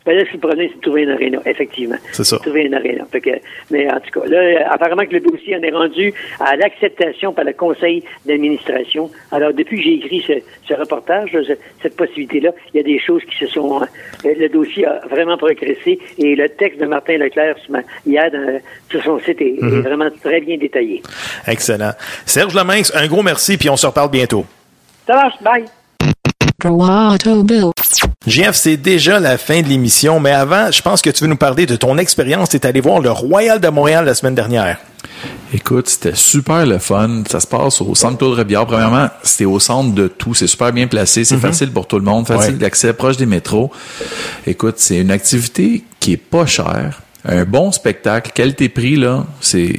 Ben 0.03 0.17
là, 0.17 0.23
le 0.33 0.39
problème, 0.39 0.67
c'est 0.71 0.77
de 0.77 0.81
trouver 0.81 1.03
une 1.03 1.11
aréna, 1.11 1.37
effectivement. 1.45 1.95
C'est 2.11 2.23
ça. 2.23 2.37
Trouver 2.39 2.63
une 2.63 2.73
aréna. 2.73 3.05
Fait 3.11 3.21
que, 3.21 3.29
mais 3.69 3.87
en 3.91 3.99
tout 3.99 4.19
cas, 4.19 4.25
là, 4.27 4.67
apparemment 4.71 5.05
que 5.05 5.13
le 5.13 5.19
dossier 5.19 5.55
en 5.55 5.61
est 5.61 5.69
rendu 5.71 6.11
à 6.39 6.55
l'acceptation 6.55 7.33
par 7.33 7.45
le 7.45 7.53
conseil 7.53 8.03
d'administration. 8.25 9.11
Alors, 9.31 9.53
depuis 9.53 9.77
que 9.77 9.83
j'ai 9.83 9.93
écrit 9.95 10.23
ce, 10.25 10.33
ce 10.67 10.73
reportage, 10.73 11.31
là, 11.33 11.41
ce- 11.47 11.53
cette 11.83 11.95
possibilité-là, 11.95 12.49
il 12.73 12.77
y 12.77 12.79
a 12.79 12.83
des 12.83 12.99
choses 12.99 13.21
qui 13.25 13.37
se 13.37 13.45
sont... 13.47 13.79
euh, 13.81 13.85
le 14.23 14.47
dossier 14.49 14.87
a 14.87 15.01
vraiment 15.07 15.37
progressé 15.37 15.99
et 16.17 16.35
le 16.35 16.49
texte 16.49 16.79
de 16.81 16.85
Martin 16.87 17.17
Leclerc 17.17 17.55
ce 17.67 17.71
hier 18.09 18.31
dans- 18.31 18.59
sur 18.89 19.03
son 19.03 19.19
site 19.19 19.39
est, 19.39 19.55
est 19.55 19.61
Mhm. 19.61 19.81
vraiment 19.81 20.09
très 20.23 20.41
bien 20.41 20.57
détaillé. 20.57 21.03
Excellent. 21.47 21.91
Serge 22.25 22.55
Leminx, 22.55 22.91
un 22.95 23.05
gros 23.07 23.21
merci, 23.21 23.55
puis 23.57 23.69
on 23.69 23.77
se 23.77 23.85
reparle 23.85 24.09
bientôt. 24.09 24.45
Ça 25.05 25.13
marche, 25.13 25.35
bye! 25.43 25.65
Jeff, 28.27 28.55
c'est 28.55 28.77
déjà 28.77 29.19
la 29.19 29.39
fin 29.39 29.61
de 29.61 29.67
l'émission, 29.67 30.19
mais 30.19 30.29
avant, 30.31 30.69
je 30.71 30.79
pense 30.83 31.01
que 31.01 31.09
tu 31.09 31.23
veux 31.23 31.29
nous 31.29 31.37
parler 31.37 31.65
de 31.65 31.75
ton 31.75 31.97
expérience. 31.97 32.49
Tu 32.49 32.57
es 32.57 32.65
allé 32.67 32.79
voir 32.79 32.99
le 32.99 33.09
Royal 33.11 33.59
de 33.59 33.67
Montréal 33.69 34.05
la 34.05 34.13
semaine 34.13 34.35
dernière. 34.35 34.77
Écoute, 35.51 35.89
c'était 35.89 36.13
super 36.13 36.65
le 36.67 36.77
fun. 36.77 37.23
Ça 37.27 37.39
se 37.39 37.47
passe 37.47 37.81
au 37.81 37.95
centre 37.95 38.19
Claude 38.19 38.37
Robillard. 38.37 38.67
Premièrement, 38.67 39.09
c'était 39.23 39.45
au 39.45 39.59
centre 39.59 39.93
de 39.95 40.07
tout. 40.07 40.35
C'est 40.35 40.45
super 40.45 40.71
bien 40.71 40.85
placé. 40.85 41.25
C'est 41.25 41.35
Mhm. 41.35 41.41
facile 41.41 41.71
pour 41.71 41.87
tout 41.87 41.97
le 41.97 42.05
monde. 42.05 42.27
Facile 42.27 42.53
Ouais. 42.53 42.59
d'accès, 42.59 42.93
proche 42.93 43.17
des 43.17 43.25
métros. 43.25 43.71
Écoute, 44.45 44.75
c'est 44.77 44.99
une 44.99 45.11
activité 45.11 45.83
qui 45.99 46.13
est 46.13 46.17
pas 46.17 46.45
chère. 46.45 47.01
Un 47.23 47.45
bon 47.45 47.71
spectacle, 47.71 48.31
qualité-prix, 48.33 48.95
là, 48.95 49.25
c'est 49.41 49.73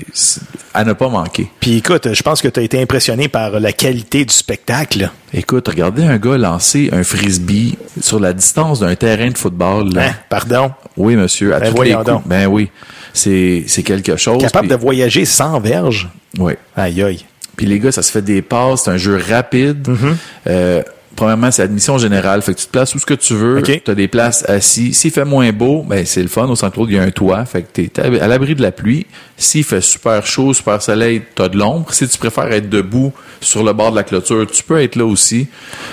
à 0.75 0.85
ne 0.85 0.93
pas 0.93 1.09
manquer. 1.09 1.49
Puis 1.61 1.79
écoute, 1.79 2.13
je 2.13 2.23
pense 2.23 2.41
que 2.41 2.49
tu 2.49 2.61
as 2.61 2.63
été 2.63 2.81
impressionné 2.81 3.27
par 3.29 3.59
la 3.59 3.73
qualité 3.73 4.25
du 4.25 4.33
spectacle. 4.33 5.11
Écoute, 5.35 5.67
regardez 5.69 6.05
un 6.05 6.19
gars 6.19 6.39
lancer 6.39 6.89
un 6.93 7.03
frisbee 7.03 7.77
sur 8.01 8.21
la 8.21 8.33
distance 8.33 8.81
d'un 8.81 8.95
terrain 8.95 9.29
de 9.31 9.37
football. 9.37 9.93
là. 9.93 10.09
Hein? 10.09 10.15
Pardon? 10.29 10.71
Oui, 10.97 11.17
monsieur. 11.17 11.55
À 11.55 11.61
Ben 11.61 11.75
tous 11.75 11.83
les 11.83 11.95
coups. 11.95 12.07
donc. 12.07 12.23
Ben 12.27 12.47
oui. 12.47 12.71
C'est 13.13 13.65
c'est 13.67 13.83
quelque 13.83 14.17
chose. 14.17 14.41
Capable 14.41 14.69
de 14.69 14.77
voyager 14.77 15.25
sans 15.25 15.59
verge? 15.61 16.09
Oui. 16.39 16.53
Aïe 16.77 17.03
aïe. 17.03 17.25
Puis 17.57 17.67
les 17.67 17.79
gars, 17.79 17.93
ça 17.93 18.03
se 18.03 18.11
fait 18.13 18.23
des 18.23 18.41
passes, 18.41 18.85
c'est 18.85 18.91
un 18.91 18.97
jeu 18.97 19.21
rapide. 19.29 19.87
Mm-hmm. 19.89 20.15
Euh, 20.47 20.83
premièrement, 21.17 21.51
c'est 21.51 21.63
admission 21.63 21.99
générale. 21.99 22.43
Fait 22.43 22.55
que 22.55 22.61
tu 22.61 22.67
te 22.67 22.71
places 22.71 22.95
où 22.95 22.99
ce 22.99 23.07
que 23.07 23.15
tu 23.15 23.35
veux. 23.35 23.59
OK. 23.59 23.83
Tu 23.85 23.91
as 23.91 23.95
des 23.95 24.09
places 24.09 24.49
assis. 24.49 24.95
S'il 24.95 25.11
fait 25.11 25.25
moins 25.25 25.53
beau, 25.53 25.83
ben 25.83 26.05
c'est 26.07 26.23
le 26.23 26.29
fun. 26.29 26.47
Au 26.49 26.57
centre 26.57 26.79
il 26.89 26.95
y 26.95 26.99
a 26.99 27.03
un 27.03 27.11
toit. 27.11 27.45
Fait 27.45 27.63
que 27.63 27.69
tu 27.73 27.91
es 28.01 28.21
à 28.21 28.27
l'abri 28.27 28.55
de 28.55 28.63
la 28.63 28.73
pluie. 28.73 29.07
S'il 29.37 29.65
fait 29.65 29.81
super 29.81 30.25
chaud, 30.25 30.55
super 30.55 30.81
soleil, 30.81 31.23
tu 31.35 31.43
as 31.43 31.49
de 31.49 31.59
l'ombre. 31.59 31.93
Si 31.93 32.07
tu 32.09 32.19
préfères 32.19 32.51
être 32.53 32.69
debout 32.69 33.13
sur 33.41 33.65
le 33.65 33.73
bord 33.73 33.91
de 33.91 33.97
la 33.97 34.05
clôture, 34.05 34.47
tu 34.51 34.63
peux 34.63 34.81
être 34.81 34.97
là 34.97 35.05
aussi. 35.05 35.49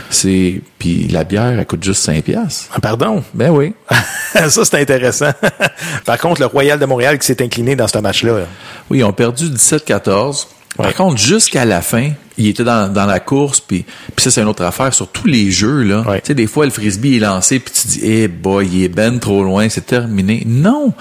C'est 0.09 0.61
Puis 0.77 1.07
la 1.07 1.23
bière, 1.23 1.57
elle 1.57 1.65
coûte 1.65 1.83
juste 1.83 2.03
5 2.03 2.23
piastres. 2.23 2.69
Ah, 2.73 2.79
Pardon? 2.79 3.23
Ben 3.33 3.49
oui. 3.49 3.73
Ça, 4.33 4.49
c'est 4.49 4.75
intéressant. 4.79 5.31
Par 6.05 6.17
contre, 6.17 6.41
le 6.41 6.47
Royal 6.47 6.79
de 6.79 6.85
Montréal 6.85 7.17
qui 7.17 7.25
s'est 7.25 7.41
incliné 7.43 7.75
dans 7.75 7.87
ce 7.87 7.97
match-là. 7.97 8.39
là. 8.39 8.45
Oui, 8.89 8.99
ils 8.99 9.03
ont 9.03 9.13
perdu 9.13 9.45
17-14. 9.49 10.47
Par 10.77 10.93
contre, 10.93 11.17
jusqu'à 11.17 11.65
la 11.65 11.81
fin, 11.81 12.11
il 12.37 12.47
était 12.47 12.63
dans, 12.63 12.91
dans 12.91 13.05
la 13.05 13.19
course, 13.19 13.59
puis, 13.59 13.83
puis 14.15 14.23
ça, 14.23 14.31
c'est 14.31 14.41
une 14.41 14.47
autre 14.47 14.63
affaire. 14.63 14.93
Sur 14.93 15.09
tous 15.09 15.27
les 15.27 15.51
jeux, 15.51 15.83
là, 15.83 16.03
tu 16.05 16.19
sais, 16.23 16.33
des 16.33 16.47
fois, 16.47 16.65
le 16.65 16.71
frisbee 16.71 17.17
est 17.17 17.19
lancé, 17.19 17.59
puis 17.59 17.73
tu 17.73 17.87
dis, 17.87 17.99
eh 18.03 18.27
boy, 18.27 18.67
il 18.71 18.83
est 18.85 18.89
ben 18.89 19.19
trop 19.19 19.43
loin, 19.43 19.67
c'est 19.67 19.85
terminé. 19.85 20.43
Non! 20.45 20.93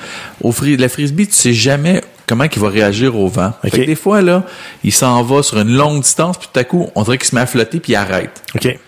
Au 0.42 0.52
le 0.60 0.88
frisbee, 0.88 1.26
tu 1.28 1.34
sais 1.34 1.52
jamais 1.52 2.02
comment 2.26 2.44
il 2.44 2.60
va 2.60 2.68
réagir 2.68 3.16
au 3.16 3.28
vent. 3.28 3.52
Fait 3.62 3.70
que 3.70 3.76
des 3.86 3.94
fois, 3.94 4.20
là, 4.20 4.44
il 4.84 4.92
s'en 4.92 5.22
va 5.22 5.42
sur 5.42 5.58
une 5.58 5.74
longue 5.74 6.02
distance, 6.02 6.38
puis 6.38 6.48
tout 6.52 6.58
à 6.58 6.64
coup, 6.64 6.88
on 6.94 7.02
dirait 7.02 7.18
qu'il 7.18 7.28
se 7.28 7.34
met 7.34 7.40
à 7.40 7.46
flotter, 7.46 7.80
puis 7.80 7.92
il 7.92 7.96
arrête. 7.96 8.42
OK. 8.54 8.78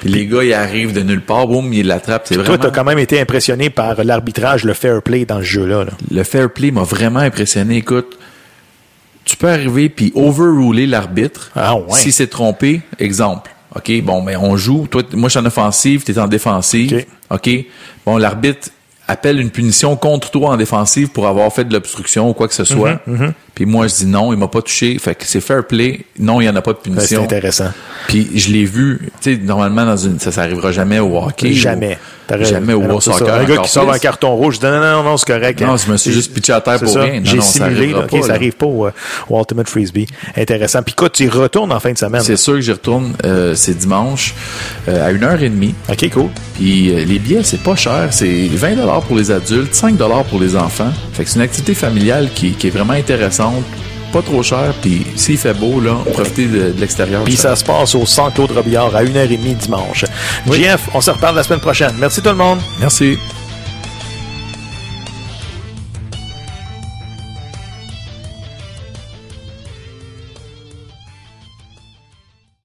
Puis 0.00 0.08
les 0.08 0.26
gars, 0.26 0.42
ils 0.42 0.54
arrivent 0.54 0.94
de 0.94 1.02
nulle 1.02 1.20
part, 1.20 1.46
boum, 1.46 1.70
ils 1.74 1.86
l'attrapent. 1.86 2.22
C'est 2.24 2.34
Toi, 2.34 2.44
vraiment... 2.44 2.58
tu 2.58 2.66
as 2.68 2.70
quand 2.70 2.84
même 2.84 2.98
été 2.98 3.20
impressionné 3.20 3.68
par 3.68 4.02
l'arbitrage, 4.02 4.64
le 4.64 4.72
fair 4.72 5.02
play 5.02 5.26
dans 5.26 5.38
ce 5.40 5.44
jeu-là. 5.44 5.84
là. 5.84 5.92
Le 6.10 6.24
fair 6.24 6.50
play 6.50 6.70
m'a 6.70 6.82
vraiment 6.82 7.20
impressionné. 7.20 7.76
Écoute, 7.76 8.18
tu 9.30 9.36
peux 9.36 9.48
arriver 9.48 9.88
puis 9.88 10.10
overruler 10.16 10.88
l'arbitre. 10.88 11.52
Ah 11.54 11.76
ouais. 11.76 12.00
Si 12.00 12.10
c'est 12.10 12.26
trompé, 12.26 12.80
exemple. 12.98 13.52
OK, 13.76 14.02
bon, 14.02 14.22
mais 14.22 14.34
on 14.34 14.56
joue. 14.56 14.88
Toi, 14.90 15.04
moi, 15.12 15.28
je 15.28 15.38
suis 15.38 15.38
en 15.38 15.46
offensive, 15.46 16.02
tu 16.02 16.10
es 16.10 16.18
en 16.18 16.26
défensive. 16.26 17.06
OK. 17.30 17.48
Bon, 18.04 18.16
l'arbitre 18.16 18.70
appelle 19.06 19.38
une 19.38 19.50
punition 19.50 19.94
contre 19.94 20.32
toi 20.32 20.50
en 20.50 20.56
défensive 20.56 21.10
pour 21.10 21.28
avoir 21.28 21.52
fait 21.52 21.64
de 21.64 21.72
l'obstruction 21.72 22.28
ou 22.28 22.32
quoi 22.32 22.48
que 22.48 22.54
ce 22.54 22.64
soit. 22.64 23.00
Mhm, 23.06 23.26
mhm. 23.26 23.32
Puis 23.60 23.66
moi, 23.66 23.88
je 23.88 23.94
dis 23.94 24.06
non, 24.06 24.32
il 24.32 24.38
m'a 24.38 24.48
pas 24.48 24.62
touché. 24.62 24.96
Fait 24.98 25.14
que 25.14 25.26
c'est 25.26 25.42
fair 25.42 25.66
play. 25.66 26.00
Non, 26.18 26.40
il 26.40 26.46
y 26.46 26.48
en 26.48 26.56
a 26.56 26.62
pas 26.62 26.72
de 26.72 26.78
Ben, 26.78 26.92
c'est 26.94 27.08
punition. 27.08 27.24
intéressant. 27.24 27.68
Puis 28.08 28.30
je 28.34 28.50
l'ai 28.52 28.64
vu, 28.64 29.10
tu 29.20 29.34
sais, 29.34 29.38
normalement, 29.38 29.84
dans 29.84 29.98
une, 29.98 30.18
ça, 30.18 30.32
ça 30.32 30.40
arrivera 30.40 30.72
jamais 30.72 30.98
au 30.98 31.14
hockey. 31.18 31.52
Jamais. 31.52 31.98
ou- 32.30 32.44
jamais 32.44 32.72
au 32.72 33.00
c'est 33.02 33.10
ça. 33.10 33.18
soccer. 33.18 33.34
Un 33.34 33.44
gars 33.44 33.58
qui 33.58 33.68
sort 33.68 33.92
un 33.92 33.98
carton 33.98 34.34
rouge, 34.34 34.54
je 34.54 34.60
dis 34.60 34.66
non, 34.66 34.80
non, 34.80 35.02
non, 35.02 35.16
c'est 35.18 35.26
correct. 35.26 35.60
Non, 35.60 35.76
je 35.76 35.92
me 35.92 35.98
suis 35.98 36.10
juste 36.10 36.32
pitché 36.32 36.54
à 36.54 36.62
terre 36.62 36.78
pour 36.78 36.88
ça. 36.88 37.02
rien. 37.02 37.20
J'ai 37.22 37.40
simulé, 37.42 37.92
ça 38.22 38.28
là. 38.28 38.34
arrive 38.34 38.52
pas 38.54 38.64
au, 38.66 38.86
euh, 38.86 38.92
au 39.28 39.38
Ultimate 39.38 39.68
Frisbee. 39.68 40.06
Intéressant. 40.38 40.82
Puis 40.82 40.94
écoute, 40.96 41.12
tu 41.12 41.24
y 41.24 41.28
retournes 41.28 41.70
en 41.72 41.80
fin 41.80 41.92
de 41.92 41.98
semaine. 41.98 42.22
C'est 42.22 42.36
sûr 42.38 42.54
que 42.54 42.60
j'y 42.62 42.72
retourne, 42.72 43.12
euh, 43.26 43.54
c'est 43.54 43.76
dimanche, 43.76 44.34
euh, 44.88 45.06
à 45.06 45.12
1h30. 45.12 45.74
OK, 45.90 46.10
cool. 46.14 46.28
Puis 46.54 46.94
euh, 46.94 47.04
les 47.04 47.18
billets, 47.18 47.42
c'est 47.42 47.60
pas 47.60 47.76
cher. 47.76 48.08
C'est 48.10 48.46
20 48.46 48.76
pour 49.06 49.16
les 49.16 49.30
adultes, 49.30 49.74
5 49.74 49.96
pour 50.30 50.40
les 50.40 50.56
enfants. 50.56 50.92
Fait 51.12 51.24
que 51.24 51.28
c'est 51.30 51.36
une 51.36 51.42
activité 51.42 51.74
familiale 51.74 52.30
qui, 52.34 52.52
qui 52.52 52.68
est 52.68 52.70
vraiment 52.70 52.94
intéressante. 52.94 53.49
Pas 54.12 54.22
trop 54.22 54.42
cher, 54.42 54.74
puis 54.82 55.06
s'il 55.14 55.38
fait 55.38 55.54
beau, 55.54 55.80
là, 55.80 55.96
profitez 56.12 56.46
de, 56.46 56.72
de 56.72 56.80
l'extérieur. 56.80 57.22
Puis 57.22 57.36
ça 57.36 57.54
se 57.54 57.62
passe 57.64 57.94
au 57.94 58.04
Centre 58.06 58.34
Claude 58.34 58.50
Robillard 58.50 58.94
à 58.96 59.04
1h30 59.04 59.56
dimanche. 59.56 60.04
Jeff, 60.50 60.88
on 60.94 61.00
se 61.00 61.12
reparle 61.12 61.36
la 61.36 61.44
semaine 61.44 61.60
prochaine. 61.60 61.94
Merci 61.96 62.20
tout 62.20 62.30
le 62.30 62.34
monde. 62.34 62.58
Merci. 62.80 63.18